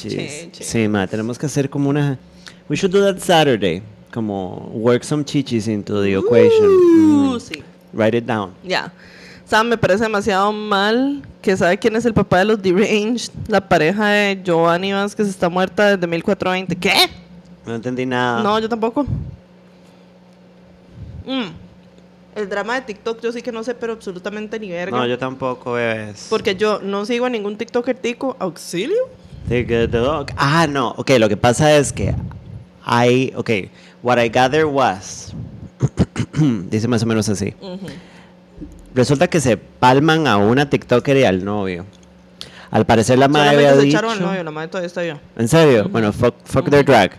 chichis. 0.51 0.67
Sí, 0.67 0.89
ma, 0.89 1.07
tenemos 1.07 1.39
que 1.39 1.45
hacer 1.45 1.69
como 1.69 1.91
una... 1.91 2.19
We 2.71 2.77
should 2.77 2.91
do 2.91 3.03
that 3.05 3.21
Saturday. 3.23 3.83
Como 4.13 4.71
work 4.73 5.05
some 5.05 5.23
chichis 5.25 5.69
into 5.69 6.03
the 6.03 6.15
equation. 6.17 6.67
Uh, 6.67 7.35
Mm. 7.37 7.41
sí. 7.41 7.63
Write 7.93 8.17
it 8.17 8.25
down. 8.25 8.53
Ya. 8.65 8.91
Sam, 9.45 9.69
me 9.69 9.77
parece 9.79 10.05
demasiado 10.05 10.53
mal 10.53 11.23
que 11.43 11.55
sabe 11.57 11.79
quién 11.79 11.97
es 11.97 12.05
el 12.07 12.15
papá 12.15 12.39
de 12.39 12.45
los 12.47 12.63
Deranged, 12.63 13.31
la 13.47 13.67
pareja 13.67 14.09
de 14.09 14.41
Giovanni 14.43 14.93
Vázquez 14.93 15.29
está 15.29 15.49
muerta 15.51 15.97
desde 15.97 16.07
1420. 16.07 16.77
¿Qué? 16.77 16.93
No 17.67 17.75
entendí 17.75 18.05
nada. 18.07 18.43
No, 18.43 18.59
yo 18.59 18.69
tampoco. 18.69 19.07
Mm. 21.29 21.51
El 22.35 22.49
drama 22.49 22.77
de 22.77 22.83
TikTok 22.83 23.21
yo 23.21 23.33
sí 23.33 23.43
que 23.43 23.53
no 23.53 23.63
sé, 23.63 23.75
pero 23.75 23.93
absolutamente 23.93 24.59
ni 24.59 24.71
verga. 24.71 24.97
No, 24.97 25.07
yo 25.07 25.19
tampoco, 25.19 25.73
bebés. 25.73 26.27
Porque 26.31 26.57
yo 26.57 26.81
no 26.81 27.05
sigo 27.05 27.27
a 27.27 27.31
ningún 27.31 27.57
TikToker 27.57 27.97
tico. 27.97 28.37
¿Auxilio? 28.39 29.09
TikTok. 29.49 30.33
Ah, 30.37 30.67
no. 30.69 30.95
Ok, 30.97 31.11
lo 31.19 31.29
que 31.29 31.37
pasa 31.37 31.77
es 31.77 31.93
que 31.93 32.15
I... 32.87 33.33
Ok, 33.37 33.51
what 34.03 34.23
I 34.23 34.29
gather 34.29 34.65
was... 34.65 35.35
dice 36.71 36.89
más 36.89 37.03
o 37.03 37.07
menos 37.07 37.29
así. 37.29 37.55
Resulta 38.95 39.29
que 39.29 39.41
se 39.41 39.57
palman 39.57 40.27
a 40.27 40.39
una 40.39 40.71
TikToker 40.71 41.17
y 41.17 41.25
al 41.25 41.45
novio. 41.45 41.85
Al 42.71 42.87
parecer 42.87 43.19
la 43.19 43.29
madre 43.29 43.57
había 43.57 43.75
se 43.75 43.89
echaron 43.89 44.13
al 44.13 44.19
dicho... 44.19 44.29
novio, 44.29 44.45
la 44.45 44.51
madre 44.51 44.69
todavía 44.69 44.87
está. 44.87 45.03
¿En 45.37 45.49
serio? 45.49 45.89
Bueno, 45.91 46.13
fuck, 46.13 46.35
fuck 46.45 46.71
their 46.71 46.85
drag. 46.85 47.17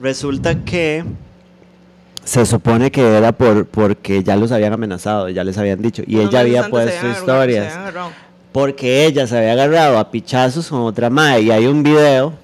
Resulta 0.00 0.64
que 0.64 1.04
se 2.24 2.46
supone 2.46 2.90
que 2.90 3.02
era 3.02 3.32
por 3.32 3.66
porque 3.66 4.22
ya 4.22 4.36
los 4.36 4.52
habían 4.52 4.72
amenazado, 4.72 5.28
ya 5.28 5.44
les 5.44 5.58
habían 5.58 5.82
dicho. 5.82 6.02
Y 6.06 6.20
ella 6.20 6.40
había 6.40 6.68
puesto 6.68 7.08
historias. 7.08 7.74
agarrado. 7.74 8.10
Porque 8.52 9.04
ella 9.04 9.26
se 9.26 9.36
había 9.36 9.52
agarrado 9.52 9.98
a 9.98 10.12
pichazos 10.12 10.68
con 10.68 10.82
otra 10.82 11.10
madre. 11.10 11.42
Y 11.42 11.50
hay 11.50 11.66
un 11.66 11.82
video 11.82 12.34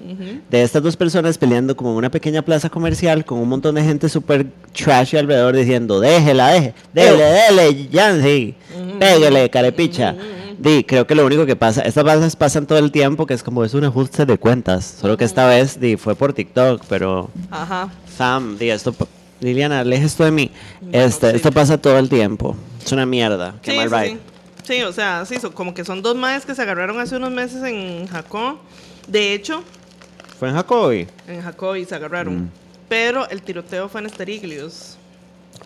de 0.49 0.61
estas 0.61 0.83
dos 0.83 0.97
personas 0.97 1.37
peleando 1.37 1.75
como 1.75 1.91
en 1.91 1.97
una 1.97 2.11
pequeña 2.11 2.41
plaza 2.41 2.69
comercial 2.69 3.23
con 3.23 3.39
un 3.39 3.47
montón 3.47 3.75
de 3.75 3.83
gente 3.83 4.09
súper 4.09 4.45
trashy 4.73 5.15
alrededor 5.15 5.55
diciendo, 5.55 6.01
déjela, 6.01 6.49
deje, 6.49 6.73
dele, 6.93 7.23
dele, 7.23 7.87
Yancy, 7.89 8.55
pégale, 8.99 9.49
carepicha. 9.49 10.13
Di, 10.59 10.83
creo 10.83 11.07
que 11.07 11.15
lo 11.15 11.25
único 11.25 11.45
que 11.45 11.55
pasa, 11.55 11.81
estas 11.81 12.03
cosas 12.03 12.35
pasan 12.35 12.67
todo 12.67 12.77
el 12.77 12.91
tiempo, 12.91 13.25
que 13.25 13.33
es 13.33 13.41
como 13.41 13.63
es 13.63 13.73
un 13.73 13.85
ajuste 13.85 14.25
de 14.25 14.37
cuentas. 14.37 14.97
Solo 14.99 15.17
que 15.17 15.23
esta 15.23 15.47
vez, 15.47 15.79
di, 15.79 15.95
fue 15.95 16.13
por 16.13 16.33
TikTok, 16.33 16.83
pero 16.87 17.31
Ajá. 17.49 17.89
Sam, 18.15 18.57
di, 18.59 18.69
esto, 18.69 18.93
Liliana, 19.41 19.81
aleja 19.81 20.05
esto 20.05 20.23
de 20.23 20.31
mí. 20.31 20.51
Este, 20.91 21.31
sí. 21.31 21.35
Esto 21.35 21.51
pasa 21.51 21.77
todo 21.77 21.97
el 21.99 22.07
tiempo. 22.07 22.55
Es 22.83 22.91
una 22.91 23.05
mierda. 23.05 23.53
Sí, 23.63 23.71
Qué 23.71 23.73
mal 23.75 23.89
sí, 23.89 23.95
right. 23.95 24.13
sí. 24.13 24.73
Sí, 24.75 24.81
o 24.83 24.93
sea, 24.93 25.25
sí, 25.25 25.35
como 25.53 25.73
que 25.73 25.83
son 25.83 26.01
dos 26.01 26.15
madres 26.15 26.45
que 26.45 26.55
se 26.55 26.61
agarraron 26.61 26.99
hace 26.99 27.17
unos 27.17 27.31
meses 27.31 27.63
en 27.63 28.07
Jacó. 28.07 28.59
De 29.07 29.33
hecho, 29.33 29.63
¿Fue 30.39 30.49
en 30.49 30.55
Jacobi? 30.55 31.07
en 31.27 31.41
Jacobi 31.41 31.85
se 31.85 31.95
agarraron. 31.95 32.43
Mm. 32.43 32.49
Pero 32.87 33.27
el 33.29 33.41
tiroteo 33.41 33.89
fue 33.89 34.01
en 34.01 34.07
Esteriglios. 34.07 34.97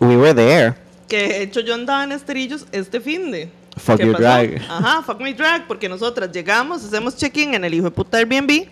We 0.00 0.16
were 0.16 0.34
there. 0.34 0.74
Que 1.08 1.28
de 1.28 1.42
hecho 1.42 1.60
yo 1.60 1.74
andaba 1.74 2.04
en 2.04 2.12
Esterillos 2.12 2.66
este 2.72 3.00
fin 3.00 3.30
de. 3.30 3.50
Fuck 3.76 4.00
your 4.00 4.16
drag. 4.16 4.56
Ajá, 4.68 5.02
fuck 5.02 5.20
my 5.20 5.34
drag, 5.34 5.66
porque 5.66 5.88
nosotras 5.88 6.32
llegamos, 6.32 6.82
hacemos 6.82 7.16
check-in 7.16 7.54
en 7.54 7.64
el 7.64 7.74
hijo 7.74 7.84
de 7.84 7.90
puta 7.90 8.16
Airbnb. 8.18 8.66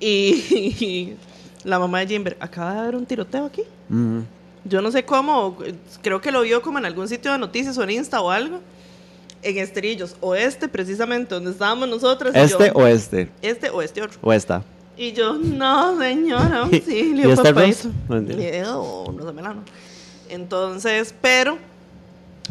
Y, 0.00 1.12
la 1.64 1.78
mamá 1.78 2.00
de 2.00 2.06
Jimber, 2.08 2.36
acaba 2.40 2.74
de 2.74 2.78
haber 2.80 2.96
un 2.96 3.06
tiroteo 3.06 3.46
aquí. 3.46 3.62
Yo 4.64 4.82
no 4.82 4.90
sé 4.90 5.04
cómo, 5.04 5.56
creo 6.02 6.20
que 6.20 6.30
lo 6.30 6.42
vio 6.42 6.60
como 6.62 6.78
en 6.78 6.86
algún 6.86 7.08
sitio 7.08 7.32
de 7.32 7.38
noticias 7.38 7.76
o 7.78 7.82
en 7.82 7.90
Insta 7.90 8.20
o 8.20 8.30
algo. 8.30 8.60
En 9.42 9.56
Esterillos, 9.56 10.16
o 10.20 10.34
este 10.34 10.68
precisamente, 10.68 11.34
donde 11.34 11.50
estábamos 11.52 11.88
nosotras. 11.88 12.34
y 12.36 12.38
¿Este 12.38 12.66
yo, 12.68 12.72
o 12.74 12.86
este? 12.86 13.30
Este 13.40 13.70
o 13.70 13.80
este 13.80 14.02
otro. 14.02 14.18
¿O 14.20 14.32
esta? 14.34 14.62
Y 14.98 15.12
yo, 15.12 15.32
no, 15.32 15.98
señora, 15.98 16.66
¿Y- 16.70 16.76
auxilio, 16.76 17.28
y 17.28 17.32
este 17.32 17.48
papá. 17.54 17.62
arroz? 17.62 17.86
No 18.08 18.20
no 19.12 19.26
se 19.26 19.32
me 19.32 19.40
la 19.40 19.54
no. 19.54 19.62
Entonces, 20.28 21.14
pero 21.22 21.56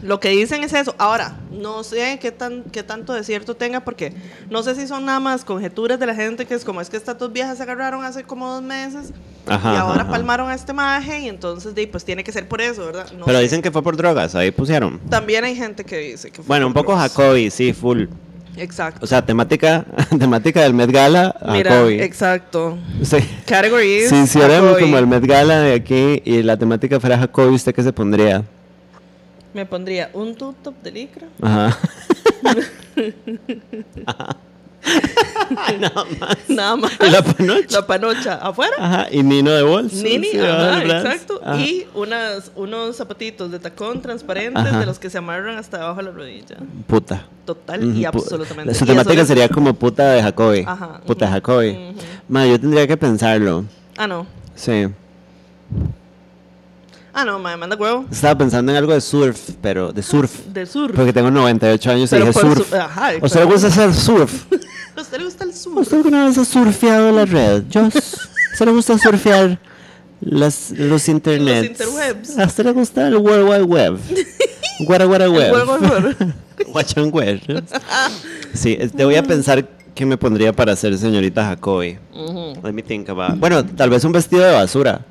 lo 0.01 0.19
que 0.19 0.29
dicen 0.29 0.63
es 0.63 0.73
eso. 0.73 0.95
Ahora, 0.97 1.35
no 1.51 1.83
sé 1.83 2.19
qué, 2.21 2.31
tan, 2.31 2.63
qué 2.63 2.83
tanto 2.83 3.13
de 3.13 3.23
cierto 3.23 3.55
tenga, 3.55 3.81
porque 3.81 4.13
no 4.49 4.63
sé 4.63 4.75
si 4.75 4.87
son 4.87 5.05
nada 5.05 5.19
más 5.19 5.43
conjeturas 5.45 5.99
de 5.99 6.05
la 6.05 6.15
gente 6.15 6.45
que 6.45 6.53
es 6.53 6.63
como 6.63 6.81
es 6.81 6.89
que 6.89 6.97
estas 6.97 7.17
dos 7.17 7.31
viejas 7.33 7.57
se 7.57 7.63
agarraron 7.63 8.03
hace 8.03 8.23
como 8.23 8.47
dos 8.53 8.61
meses 8.63 9.11
Ajá, 9.47 9.73
y 9.73 9.77
ahora 9.77 10.01
ajá. 10.01 10.11
palmaron 10.11 10.49
a 10.49 10.53
este 10.53 10.73
maje 10.73 11.19
y 11.21 11.27
entonces 11.29 11.73
pues 11.91 12.05
tiene 12.05 12.23
que 12.23 12.31
ser 12.31 12.47
por 12.47 12.61
eso, 12.61 12.85
¿verdad? 12.85 13.11
No 13.17 13.25
Pero 13.25 13.37
sé. 13.39 13.43
dicen 13.43 13.61
que 13.61 13.71
fue 13.71 13.81
por 13.83 13.97
drogas, 13.97 14.35
ahí 14.35 14.51
pusieron. 14.51 14.99
También 15.09 15.43
hay 15.43 15.55
gente 15.55 15.83
que 15.83 15.97
dice 15.97 16.29
que 16.29 16.37
fue 16.37 16.45
Bueno, 16.47 16.67
un 16.67 16.73
por 16.73 16.83
poco 16.83 16.93
drogas. 16.93 17.11
Jacobi, 17.11 17.49
sí, 17.49 17.73
full. 17.73 18.05
Exacto. 18.57 18.99
O 19.03 19.07
sea, 19.07 19.25
temática, 19.25 19.85
temática 20.19 20.61
del 20.61 20.73
Met 20.73 20.91
Gala, 20.91 21.35
Mira, 21.51 21.71
Jacobi. 21.71 22.01
exacto. 22.01 22.77
Sí. 23.03 23.17
Categories. 23.45 24.09
Si 24.09 24.15
hiciéramos 24.15 24.77
como 24.77 24.97
el 24.97 25.07
Met 25.07 25.25
Gala 25.25 25.59
de 25.59 25.73
aquí 25.73 26.21
y 26.25 26.43
la 26.43 26.57
temática 26.57 26.99
fuera 26.99 27.17
Jacobi, 27.17 27.55
¿usted 27.55 27.73
qué 27.73 27.83
se 27.83 27.93
pondría? 27.93 28.43
Me 29.53 29.65
pondría 29.65 30.09
un 30.13 30.35
tube 30.35 30.55
top 30.63 30.75
de 30.83 30.91
licra. 30.91 31.27
Ajá. 31.41 31.77
Nada 36.47 36.75
más. 36.75 36.91
¿Y 37.05 37.09
la 37.09 37.21
panocha? 37.21 37.79
La 37.81 37.87
panocha 37.87 38.35
afuera. 38.35 38.75
Ajá, 38.79 39.07
y 39.11 39.23
Nino 39.23 39.51
de 39.51 39.63
bolso. 39.63 40.03
Nini, 40.03 40.27
sí, 40.27 40.39
ajá, 40.39 40.83
exacto. 40.83 41.41
Ajá. 41.43 41.59
Y 41.59 41.85
unas, 41.93 42.51
unos 42.55 42.95
zapatitos 42.95 43.51
de 43.51 43.59
tacón 43.59 44.01
transparentes 44.01 44.65
Ajá. 44.65 44.79
de 44.79 44.85
los 44.85 44.99
que 44.99 45.09
se 45.09 45.17
amarran 45.17 45.57
hasta 45.57 45.77
debajo 45.79 45.97
de 45.97 46.03
la 46.03 46.11
rodilla. 46.11 46.57
Puta. 46.87 47.25
Total 47.45 47.83
y 47.97 48.05
absolutamente. 48.05 48.73
Su 48.73 48.85
temática 48.85 49.21
es- 49.21 49.27
sería 49.27 49.49
como 49.49 49.73
puta 49.73 50.11
de 50.11 50.21
Jacobi. 50.21 50.63
Ajá, 50.65 51.01
Puta 51.05 51.25
de 51.25 51.31
Jacobi. 51.31 51.95
Ma, 52.27 52.45
yo 52.45 52.59
tendría 52.59 52.87
que 52.87 52.95
pensarlo. 52.97 53.65
Ah, 53.97 54.07
no. 54.07 54.25
Sí. 54.55 54.87
Ah, 57.13 57.25
no, 57.25 57.39
me 57.39 57.55
manda 57.57 57.75
huevo. 57.75 58.05
Estaba 58.11 58.37
pensando 58.37 58.71
en 58.71 58.77
algo 58.77 58.93
de 58.93 59.01
surf, 59.01 59.51
pero 59.61 59.91
de 59.91 60.03
surf. 60.03 60.31
Del 60.47 60.67
sur. 60.67 60.93
Porque 60.93 61.11
tengo 61.11 61.31
98 61.31 61.91
años 61.91 62.11
y 62.11 62.15
Pero 62.15 62.25
dije 62.27 62.39
por 62.39 62.55
surf. 62.55 62.69
su- 62.69 62.75
ajá, 62.75 63.09
¿A 63.21 63.25
usted 63.25 63.39
le 63.39 63.45
gusta 63.45 63.67
hacer 63.67 63.93
surf? 63.93 64.45
¿A 64.97 65.01
usted 65.01 65.17
le 65.17 65.23
gusta 65.25 65.43
el 65.45 65.53
sur? 65.53 65.77
¿Usted 65.79 65.97
alguna 65.97 66.25
vez 66.25 66.37
ha 66.37 66.45
surfeado 66.45 67.11
la 67.11 67.25
red? 67.25 67.63
Yo, 67.69 67.81
¿A 67.81 67.87
usted 67.87 68.65
le 68.65 68.71
gusta 68.71 68.97
surfear 68.97 69.59
las, 70.21 70.71
los 70.71 71.07
internets? 71.09 71.69
interwebs. 71.69 72.37
¿A 72.37 72.45
usted 72.45 72.65
le 72.65 72.71
gusta 72.73 73.07
el 73.07 73.17
World 73.17 73.49
Wide 73.49 73.63
Web? 73.63 73.97
Guara 74.81 75.05
Guara 75.05 75.29
Web. 75.29 75.51
huevo. 75.53 75.77
Guachán 76.67 77.09
Web. 77.13 77.41
Sí, 78.53 78.77
te 78.95 79.05
voy 79.05 79.15
a 79.15 79.21
pensar 79.23 79.67
qué 79.93 80.05
me 80.07 80.17
pondría 80.17 80.51
para 80.53 80.75
ser 80.75 80.97
señorita 80.97 81.45
Jacobi. 81.45 81.99
Ujú. 82.13 82.53
Let 82.63 82.73
me 82.73 82.81
think 82.81 83.07
about. 83.09 83.37
Bueno, 83.37 83.63
tal 83.63 83.89
vez 83.91 84.03
un 84.03 84.11
vestido 84.11 84.43
de 84.43 84.51
basura. 84.53 85.01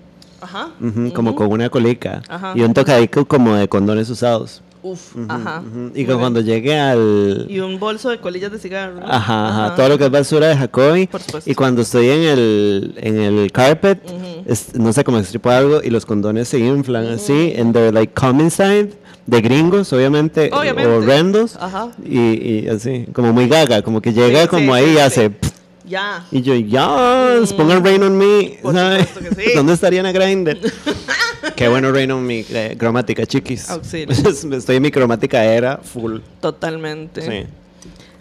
Ajá. 0.40 0.70
Como 1.14 1.35
con 1.35 1.51
una 1.51 1.68
colica. 1.70 2.22
Ajá. 2.29 2.53
Y 2.55 2.62
un 2.62 2.74
tocadico 2.74 3.24
como 3.27 3.55
de 3.55 3.68
condones 3.68 4.09
usados. 4.11 4.62
Uf, 4.81 5.16
ajá. 5.29 5.62
Y 5.92 6.03
que 6.03 6.05
bien. 6.07 6.18
cuando 6.20 6.40
llegue 6.40 6.79
al... 6.79 7.46
Y 7.48 7.59
un 7.59 7.81
bolso 7.81 8.11
de 8.11 8.18
colillas 8.20 8.53
de 8.53 8.61
cigarro. 8.61 9.01
Ajá, 9.05 9.48
ajá, 9.48 9.74
todo 9.74 9.88
lo 9.88 9.98
que 9.98 10.05
es 10.05 10.11
basura 10.11 10.46
de 10.46 10.57
Jacobi. 10.57 11.09
Por 11.09 11.20
supuesto. 11.20 11.51
Y 11.51 11.55
cuando 11.57 11.83
estoy 11.83 12.09
en 12.09 12.22
el, 12.22 12.94
en 12.96 13.18
el 13.18 13.51
carpet, 13.51 14.01
es- 14.46 14.74
no 14.77 14.92
sé 14.92 15.03
cómo 15.03 15.18
extripo 15.18 15.51
algo 15.51 15.81
y 15.83 15.90
los 15.90 16.07
condones 16.07 16.48
se 16.48 16.61
inflan 16.61 17.09
así, 17.09 17.55
and 17.59 17.72
they're 17.74 17.90
like 17.92 18.14
come 18.14 18.42
inside, 18.44 18.90
de 19.27 19.40
gringos, 19.42 19.92
obviamente, 19.92 20.48
Obviamente. 20.53 20.90
horrendos. 20.90 21.57
Ajá. 21.57 21.88
Y, 22.05 22.18
y 22.64 22.68
así, 22.68 23.07
como 23.12 23.33
muy 23.33 23.48
gaga, 23.48 23.83
como 23.83 24.01
que 24.01 24.12
llega 24.12 24.42
Sí, 24.42 24.48
como 24.48 24.74
sí, 24.77 24.81
ahí 24.81 24.87
sí, 24.90 24.94
y 24.94 24.98
hace. 24.98 25.31
pff, 25.31 25.51
Ya. 25.88 26.27
Y 26.31 26.42
yo, 26.42 26.55
ya, 26.55 27.40
pongan 27.57 27.85
Rain 27.85 28.03
on 28.03 28.16
Me. 28.16 28.59
Por 28.62 28.74
¿sabes? 28.74 29.09
supuesto 29.09 29.37
que 29.37 29.42
sí. 29.42 29.53
¿Dónde 29.57 29.72
estaría 29.72 30.01
Ana 30.01 30.12
Grindr? 30.12 30.59
Qué 31.57 31.68
bueno 31.68 31.90
Rain 31.92 32.11
on 32.12 32.27
Me, 32.27 32.44
eh, 32.48 32.77
cromática, 32.79 33.24
chiquis. 33.27 33.68
Auxilio. 33.70 34.14
Estoy 34.57 34.77
en 34.77 34.83
mi 34.83 34.90
cromática 34.90 35.44
era 35.44 35.79
full. 35.79 36.18
Totalmente. 36.40 37.22
Sí. 37.22 37.46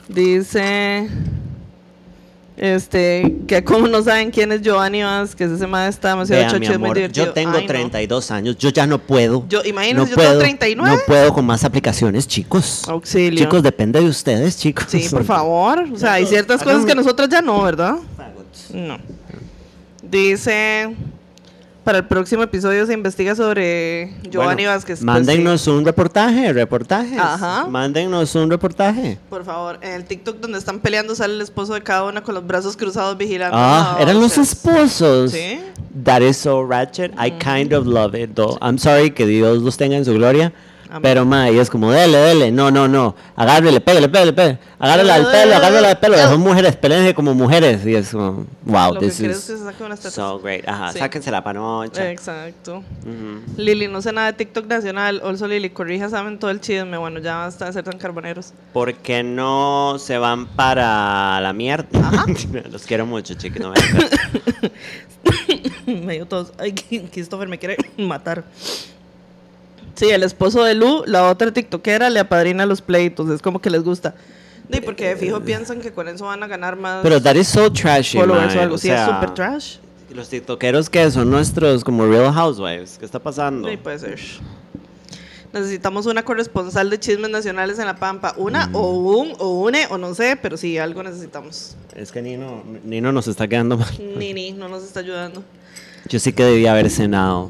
Dice. 0.08 1.10
Este, 2.58 3.36
que 3.48 3.64
como 3.64 3.88
no 3.88 4.02
saben 4.02 4.32
quién 4.32 4.52
es 4.52 4.64
Giovanni 4.64 5.04
Vázquez, 5.04 5.52
ese 5.52 5.68
madre 5.68 5.90
está 5.90 6.10
demasiado 6.10 6.42
Vea, 6.42 6.54
mi 6.54 6.60
chocho, 6.60 6.74
es 6.74 6.80
muy 6.80 6.86
amor, 6.88 6.98
divertido. 6.98 7.26
yo 7.28 7.34
tengo 7.34 7.52
Ay, 7.56 7.62
no. 7.62 7.68
32 7.68 8.32
años, 8.32 8.58
yo 8.58 8.70
ya 8.70 8.88
no 8.88 8.98
puedo. 8.98 9.46
Yo- 9.48 9.62
imagínese, 9.64 9.96
no 9.96 10.04
yo 10.10 10.16
tengo 10.16 10.28
puedo, 10.30 10.40
39. 10.40 10.96
No 10.96 11.02
puedo 11.06 11.34
con 11.34 11.46
más 11.46 11.64
aplicaciones, 11.64 12.28
chicos. 12.28 12.82
Auxilio. 12.88 13.38
Chicos, 13.40 13.62
depende 13.62 14.00
de 14.02 14.08
ustedes, 14.10 14.58
chicos. 14.58 14.86
Sí, 14.90 15.08
por 15.12 15.24
favor. 15.24 15.86
O 15.94 15.98
sea, 16.00 16.14
hay 16.14 16.26
ciertas 16.26 16.64
cosas 16.64 16.84
que 16.84 16.96
nosotros 16.96 17.30
ya 17.30 17.44
no, 17.44 17.62
¿verdad? 17.62 17.96
No. 18.74 18.98
Dice. 20.02 20.96
Para 21.88 22.00
el 22.00 22.06
próximo 22.06 22.44
episodio 22.44 22.86
se 22.86 22.92
investiga 22.94 23.34
sobre 23.34 24.12
Giovanni 24.30 24.64
Bueno, 24.64 24.72
Vázquez. 24.72 24.98
pues 25.00 25.06
Mándennos 25.06 25.62
sí. 25.62 25.70
un 25.70 25.86
reportaje, 25.86 26.52
reportajes. 26.52 27.18
Ajá. 27.18 27.66
Mándennos 27.70 28.36
un 28.36 28.50
reportaje. 28.50 29.18
Por 29.30 29.46
favor, 29.46 29.80
en 29.82 29.94
el 29.94 30.04
TikTok 30.04 30.36
donde 30.42 30.58
están 30.58 30.82
peleando 30.82 31.16
sale 31.16 31.36
el 31.36 31.40
esposo 31.42 31.74
de 31.76 31.82
cada 31.84 32.04
una 32.04 32.22
con 32.22 32.36
los 32.36 32.46
brazos 32.46 32.76
cruzados 32.76 33.18
vigilando. 33.18 33.56
Ah, 33.58 33.94
No, 33.98 34.04
eran 34.04 34.20
los 34.20 34.38
esposos. 34.38 35.32
Sí. 35.32 35.62
That 36.04 36.20
is 36.24 36.36
so 36.36 36.62
ratchet. 36.62 37.14
I 37.18 37.32
kind 37.40 37.72
of 37.72 37.88
love 37.88 38.16
it, 38.16 38.32
though. 38.36 38.58
I'm 38.62 38.78
sorry 38.78 39.12
que 39.12 39.26
Dios 39.26 39.60
los 39.60 39.78
tenga 39.78 39.96
en 39.96 40.04
su 40.04 40.14
gloria. 40.14 40.52
Amén. 40.90 41.02
Pero, 41.02 41.26
ma, 41.26 41.50
y 41.50 41.58
es 41.60 41.70
como, 41.70 41.92
dele, 41.92 42.18
dele. 42.18 42.52
No, 42.52 42.72
no, 42.72 42.88
no. 42.88 43.16
Agárrele, 43.36 43.82
pégale, 43.82 44.08
pégale, 44.10 44.34
pégale. 44.34 44.60
Agárrele 44.80 45.12
al 45.12 45.26
pelo, 45.26 45.38
dele, 45.38 45.56
agárrele 45.56 45.88
al 45.88 46.00
pelo. 46.00 46.18
Son 46.18 46.40
mujeres, 46.40 46.76
peleense 46.76 47.14
como 47.14 47.34
mujeres. 47.34 47.86
Y 47.86 47.96
es 47.96 48.12
como, 48.12 48.46
wow, 48.64 48.94
Lo 48.94 49.00
que 49.00 49.08
this 49.08 49.18
quieres 49.18 49.38
is 49.38 49.50
es 49.50 49.62
que 49.62 49.74
se 49.78 49.84
unas 49.84 50.00
tetas. 50.00 50.14
so 50.14 50.40
great. 50.40 50.68
Ajá, 50.68 50.94
Sí. 50.94 51.00
sáquensela 51.00 51.44
para 51.44 51.60
noche. 51.60 52.12
Exacto. 52.12 52.78
Ujú. 52.78 53.42
Lili, 53.58 53.88
no 53.88 54.02
sé 54.02 54.12
nada 54.14 54.28
de 54.28 54.34
TikTok 54.34 54.66
nacional. 54.68 55.22
Also, 55.24 55.48
Lili, 55.48 55.70
corrija, 55.72 56.10
saben 56.10 56.38
todo 56.40 56.52
el 56.52 56.62
chisme. 56.62 56.98
Bueno, 56.98 57.20
ya 57.20 57.38
basta 57.38 57.66
de 57.66 57.74
ser 57.74 57.84
tan 57.84 57.98
carboneros. 57.98 58.54
¿Por 58.74 58.94
qué 58.94 59.24
no 59.24 59.98
se 60.00 60.18
van 60.18 60.46
para 60.48 61.42
la 61.42 61.54
mierda? 61.54 62.26
Los 62.72 62.84
quiero 62.84 63.06
mucho, 63.06 63.34
chiqui. 63.34 63.60
No 63.60 63.72
me. 63.72 63.78
Medio 66.06 66.26
todos. 66.28 66.54
Ay, 66.60 66.74
Christopher 67.12 67.48
me 67.48 67.58
quiere 67.58 67.78
matar. 67.98 68.44
Sí, 69.98 70.10
el 70.10 70.22
esposo 70.24 70.64
de 70.64 70.76
Lu, 70.76 71.04
la 71.08 71.28
otra 71.30 71.52
tiktokera, 71.52 72.10
le 72.10 72.20
apadrina 72.20 72.66
los 72.66 72.82
pleitos. 72.82 73.30
Es 73.32 73.42
como 73.42 73.60
que 73.60 73.70
les 73.72 73.84
gusta. 73.84 74.14
Sí, 74.72 74.80
porque 74.82 75.08
de 75.10 75.16
fijo 75.16 75.40
piensan 75.42 75.82
que 75.82 75.92
con 75.92 76.08
eso 76.08 76.26
van 76.26 76.44
a 76.44 76.48
ganar 76.48 76.76
más 76.76 77.02
Pero 77.02 77.22
that 77.22 77.36
is 77.36 77.48
so 77.48 77.72
trashy, 77.72 78.18
followers 78.20 78.48
mae, 78.54 78.58
o 78.58 78.62
algo. 78.62 78.76
o 78.76 78.78
Sí, 78.78 78.90
es 78.90 78.96
sea, 78.96 79.06
super 79.08 79.34
trash. 79.34 79.78
Los 80.14 80.30
tiktokeros 80.30 80.90
que 80.90 81.10
son 81.10 81.30
nuestros 81.30 81.84
como 81.84 82.06
Real 82.06 82.32
Housewives. 82.34 82.98
¿Qué 83.00 83.06
está 83.06 83.20
pasando? 83.20 83.68
Sí, 83.70 83.78
puede 83.78 84.00
ser. 84.00 84.20
Necesitamos 85.54 86.06
una 86.06 86.24
corresponsal 86.24 86.90
de 86.90 87.00
chismes 87.00 87.32
nacionales 87.32 87.80
en 87.80 87.86
La 87.86 87.96
Pampa. 87.96 88.34
Una 88.38 88.70
o 88.74 88.92
un 88.92 89.34
o 89.40 89.62
une 89.62 89.88
o 89.90 89.98
no 89.98 90.14
sé, 90.14 90.38
pero 90.40 90.58
sí, 90.58 90.78
algo 90.78 91.02
necesitamos. 91.02 91.76
Es 91.96 92.12
que 92.12 92.22
Nino, 92.22 92.64
Nino 92.84 93.12
nos 93.12 93.28
está 93.28 93.48
quedando 93.48 93.78
mal. 93.78 93.90
Nini 94.18 94.52
no 94.52 94.68
nos 94.68 94.84
está 94.84 95.00
ayudando. 95.00 95.44
Yo 96.10 96.20
sí 96.20 96.34
que 96.34 96.44
debía 96.44 96.74
haber 96.74 96.90
cenado. 96.90 97.50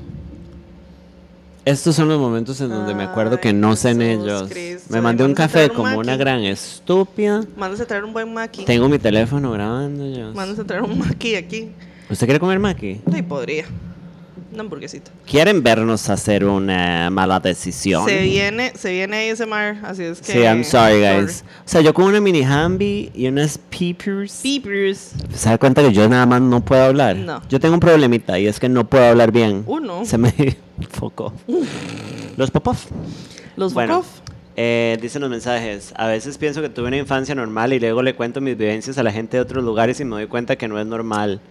Estos 1.67 1.97
son 1.97 2.07
los 2.07 2.17
momentos 2.17 2.61
en 2.61 2.69
donde 2.69 2.95
me 2.95 3.03
acuerdo 3.03 3.41
que 3.41 3.51
no 3.51 3.75
Jesús 3.75 3.99
ellos. 3.99 4.49
Cristo. 4.49 4.87
Me 4.87 5.01
mandé 5.01 5.25
un 5.25 5.33
café 5.33 5.65
un 5.65 5.75
como 5.75 5.97
una 5.97 6.15
gran 6.15 6.45
estúpida. 6.45 7.43
Mándase 7.57 7.83
a 7.83 7.85
traer 7.85 8.05
un 8.05 8.13
buen 8.13 8.33
maqui. 8.33 8.63
Tengo 8.63 8.87
mi 8.87 8.97
teléfono 8.99 9.51
grabando 9.51 10.07
yo. 10.07 10.31
Mándase 10.31 10.61
a 10.61 10.63
traer 10.63 10.83
un 10.83 10.97
maqui 10.97 11.35
aquí. 11.35 11.67
¿Usted 12.09 12.25
quiere 12.25 12.39
comer 12.39 12.59
maqui? 12.59 13.01
Sí, 13.13 13.21
podría. 13.21 13.65
Una 14.57 14.63
hamburguesita. 14.63 15.11
¿Quieren 15.29 15.61
vernos 15.61 16.09
hacer 16.09 16.43
una 16.43 17.11
mala 17.11 17.39
decisión? 17.39 18.05
Se 18.05 18.23
viene, 18.23 18.71
se 18.75 18.91
viene 18.91 19.29
ASMR, 19.29 19.85
así 19.85 20.01
es 20.01 20.19
que. 20.19 20.31
Sí, 20.31 20.39
I'm 20.39 20.63
sorry, 20.63 20.99
guys. 21.01 21.43
O 21.63 21.69
sea, 21.69 21.81
yo 21.81 21.93
con 21.93 22.05
una 22.05 22.19
mini 22.19 22.41
hamby 22.43 23.11
y 23.13 23.27
unas 23.27 23.59
peepers. 23.59 24.41
Beepers. 24.41 25.11
¿Se 25.35 25.49
da 25.49 25.59
cuenta 25.59 25.83
que 25.83 25.93
yo 25.93 26.09
nada 26.09 26.25
más 26.25 26.41
no 26.41 26.65
puedo 26.65 26.81
hablar? 26.81 27.17
No. 27.17 27.39
Yo 27.47 27.59
tengo 27.59 27.75
un 27.75 27.79
problemita 27.79 28.39
y 28.39 28.47
es 28.47 28.59
que 28.59 28.67
no 28.67 28.89
puedo 28.89 29.05
hablar 29.05 29.31
bien. 29.31 29.63
Uno. 29.67 30.03
Se 30.05 30.17
me 30.17 30.33
focó. 30.89 31.33
Los 32.35 32.49
pop-off. 32.49 32.87
Los 33.57 33.75
Bueno, 33.75 34.03
eh, 34.55 34.97
dicen 34.99 35.21
los 35.21 35.29
mensajes. 35.29 35.93
A 35.97 36.07
veces 36.07 36.39
pienso 36.39 36.63
que 36.63 36.69
tuve 36.69 36.87
una 36.87 36.97
infancia 36.97 37.35
normal 37.35 37.73
y 37.73 37.79
luego 37.79 38.01
le 38.01 38.15
cuento 38.15 38.41
mis 38.41 38.57
vivencias 38.57 38.97
a 38.97 39.03
la 39.03 39.11
gente 39.11 39.37
de 39.37 39.41
otros 39.41 39.63
lugares 39.63 39.99
y 39.99 40.03
me 40.03 40.15
doy 40.15 40.25
cuenta 40.25 40.55
que 40.55 40.67
no 40.67 40.79
es 40.79 40.87
normal. 40.87 41.41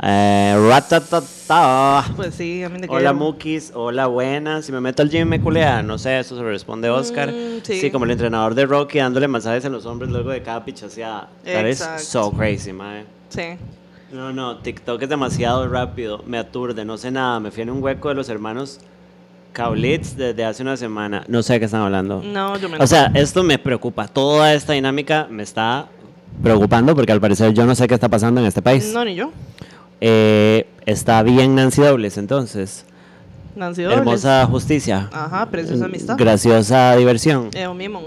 Eh, 0.00 0.68
ratatata. 0.70 2.04
Pues 2.16 2.34
sí, 2.34 2.62
a 2.62 2.68
mí 2.70 2.80
que. 2.80 2.88
Hola 2.88 3.12
Mukis, 3.12 3.72
hola 3.74 4.06
buenas. 4.06 4.64
Si 4.64 4.72
me 4.72 4.80
meto 4.80 5.02
al 5.02 5.10
gym 5.10 5.28
me 5.28 5.40
culea, 5.40 5.82
no 5.82 5.98
sé, 5.98 6.18
eso 6.18 6.36
se 6.36 6.42
responde 6.42 6.88
Oscar. 6.88 7.30
Mm, 7.30 7.62
sí. 7.62 7.90
como 7.90 8.06
el 8.06 8.12
entrenador 8.12 8.54
de 8.54 8.64
Rocky 8.64 8.98
dándole 8.98 9.28
masajes 9.28 9.64
en 9.64 9.72
los 9.72 9.84
hombres 9.84 10.10
luego 10.10 10.30
de 10.30 10.42
cada 10.42 10.64
pichaseada. 10.64 11.28
That 11.44 11.66
is 11.66 11.84
so 11.98 12.32
crazy, 12.32 12.72
mae. 12.72 13.04
Sí. 13.28 13.58
No, 14.12 14.32
no, 14.32 14.58
TikTok 14.58 15.02
es 15.02 15.08
demasiado 15.08 15.66
rápido, 15.68 16.22
me 16.26 16.38
aturde, 16.38 16.84
no 16.84 16.96
sé 16.96 17.10
nada. 17.10 17.40
Me 17.40 17.50
fui 17.50 17.62
en 17.62 17.70
un 17.70 17.82
hueco 17.82 18.08
de 18.08 18.14
los 18.14 18.28
hermanos 18.28 18.78
Kaulitz 19.52 20.16
desde 20.16 20.44
hace 20.44 20.62
una 20.62 20.76
semana. 20.76 21.24
No 21.28 21.42
sé 21.42 21.54
de 21.54 21.58
qué 21.60 21.64
están 21.66 21.82
hablando. 21.82 22.22
No, 22.22 22.58
yo 22.58 22.68
me. 22.68 22.78
O 22.78 22.86
sea, 22.86 23.10
esto 23.14 23.42
me 23.42 23.58
preocupa. 23.58 24.08
Toda 24.08 24.54
esta 24.54 24.72
dinámica 24.72 25.26
me 25.30 25.42
está 25.42 25.86
preocupando 26.42 26.94
porque 26.94 27.12
al 27.12 27.20
parecer 27.20 27.52
yo 27.52 27.66
no 27.66 27.74
sé 27.74 27.86
qué 27.86 27.94
está 27.94 28.08
pasando 28.08 28.40
en 28.40 28.46
este 28.46 28.62
país. 28.62 28.90
No, 28.94 29.04
ni 29.04 29.14
yo. 29.14 29.30
Eh, 30.04 30.66
está 30.84 31.22
bien 31.22 31.54
Nancy 31.54 31.80
Dobles, 31.80 32.18
entonces. 32.18 32.84
Nancy 33.54 33.82
Dobles. 33.82 33.98
Hermosa 33.98 34.44
justicia. 34.46 35.08
Ajá, 35.12 35.46
preciosa 35.46 35.84
amistad. 35.84 36.16
Graciosa 36.18 36.96
diversión. 36.96 37.50
Eh, 37.54 37.68
o 37.68 37.74
mismo. 37.74 38.00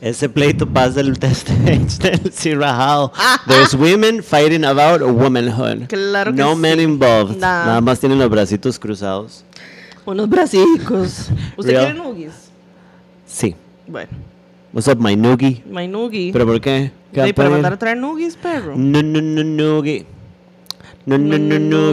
Ese 0.00 0.28
pleito 0.28 0.64
pasa 0.64 1.02
del 1.02 1.18
test 1.18 1.48
del 2.02 2.32
cirrajado. 2.32 3.12
Ah, 3.16 3.40
There's 3.48 3.74
women 3.74 4.22
fighting 4.22 4.64
about 4.64 5.02
womanhood. 5.02 5.88
Claro 5.88 6.32
que 6.32 6.40
no 6.40 6.54
sí. 6.54 6.60
men 6.60 6.78
involved. 6.78 7.36
Nah. 7.36 7.64
Nada 7.66 7.80
más 7.80 7.98
tienen 7.98 8.20
los 8.20 8.30
bracitos 8.30 8.78
cruzados. 8.78 9.44
Unos 10.06 10.28
bracicos. 10.28 11.30
¿Usted 11.56 11.72
Real. 11.72 11.84
quiere 11.86 11.98
nuggies? 11.98 12.32
Sí. 13.26 13.56
Bueno, 13.88 14.10
What's 14.72 14.86
up, 14.86 15.00
my 15.00 15.16
noogie? 15.16 15.64
my 15.68 15.88
nuggie. 15.88 16.30
¿Pero 16.32 16.46
por 16.46 16.60
qué? 16.60 16.92
¿Qué 17.12 17.24
Sí, 17.24 17.32
para 17.32 17.50
mandar 17.50 17.72
a 17.72 17.76
traer 17.76 17.96
nuggies, 17.96 18.36
perro. 18.36 18.74
No, 18.76 19.02
no, 19.02 19.20
no, 19.20 19.42
noogie. 19.42 20.06
No, 21.08 21.16
no, 21.16 21.38
no, 21.38 21.58
No. 21.58 21.92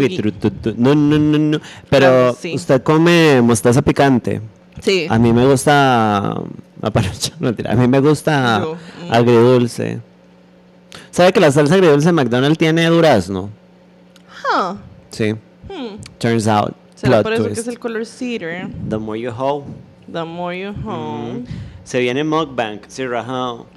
No, 0.76 0.96
no, 0.96 1.20
no, 1.20 1.38
no. 1.38 1.60
Pero 1.90 2.36
usted 2.54 2.84
come 2.84 3.42
mostaza 3.42 3.82
picante. 3.82 4.42
Sí. 4.82 5.08
A 5.10 5.18
mí 5.18 5.32
me 5.32 5.46
gusta. 5.46 6.36
Mentira. 7.40 7.72
A 7.72 7.76
mí 7.76 7.88
me 7.88 8.00
gusta 8.02 8.60
mm. 8.60 9.14
agridulce. 9.14 10.02
¿Sabe 11.12 11.32
que 11.32 11.40
la 11.40 11.52
salsa 11.52 11.76
agridulce 11.76 12.08
de 12.08 12.12
McDonald's 12.12 12.58
tiene 12.58 12.86
durazno? 12.88 13.50
Huh. 14.44 14.76
Sí. 15.12 15.32
Hmm. 15.32 15.98
Turns 16.18 16.48
out. 16.48 16.74
¿Será 16.96 17.24
por 17.24 17.34
eso 17.34 17.46
que 17.46 17.54
es 17.54 17.68
el 17.68 17.80
color 17.80 18.06
cedar? 18.06 18.70
The 18.90 18.98
more 18.98 19.20
you 19.20 19.32
hoe. 19.32 19.64
The 20.12 20.24
more 20.26 20.60
you 20.60 20.74
home. 20.86 21.46
Se 21.86 22.00
viene 22.00 22.24
mukbang, 22.24 22.82
sí. 22.88 23.04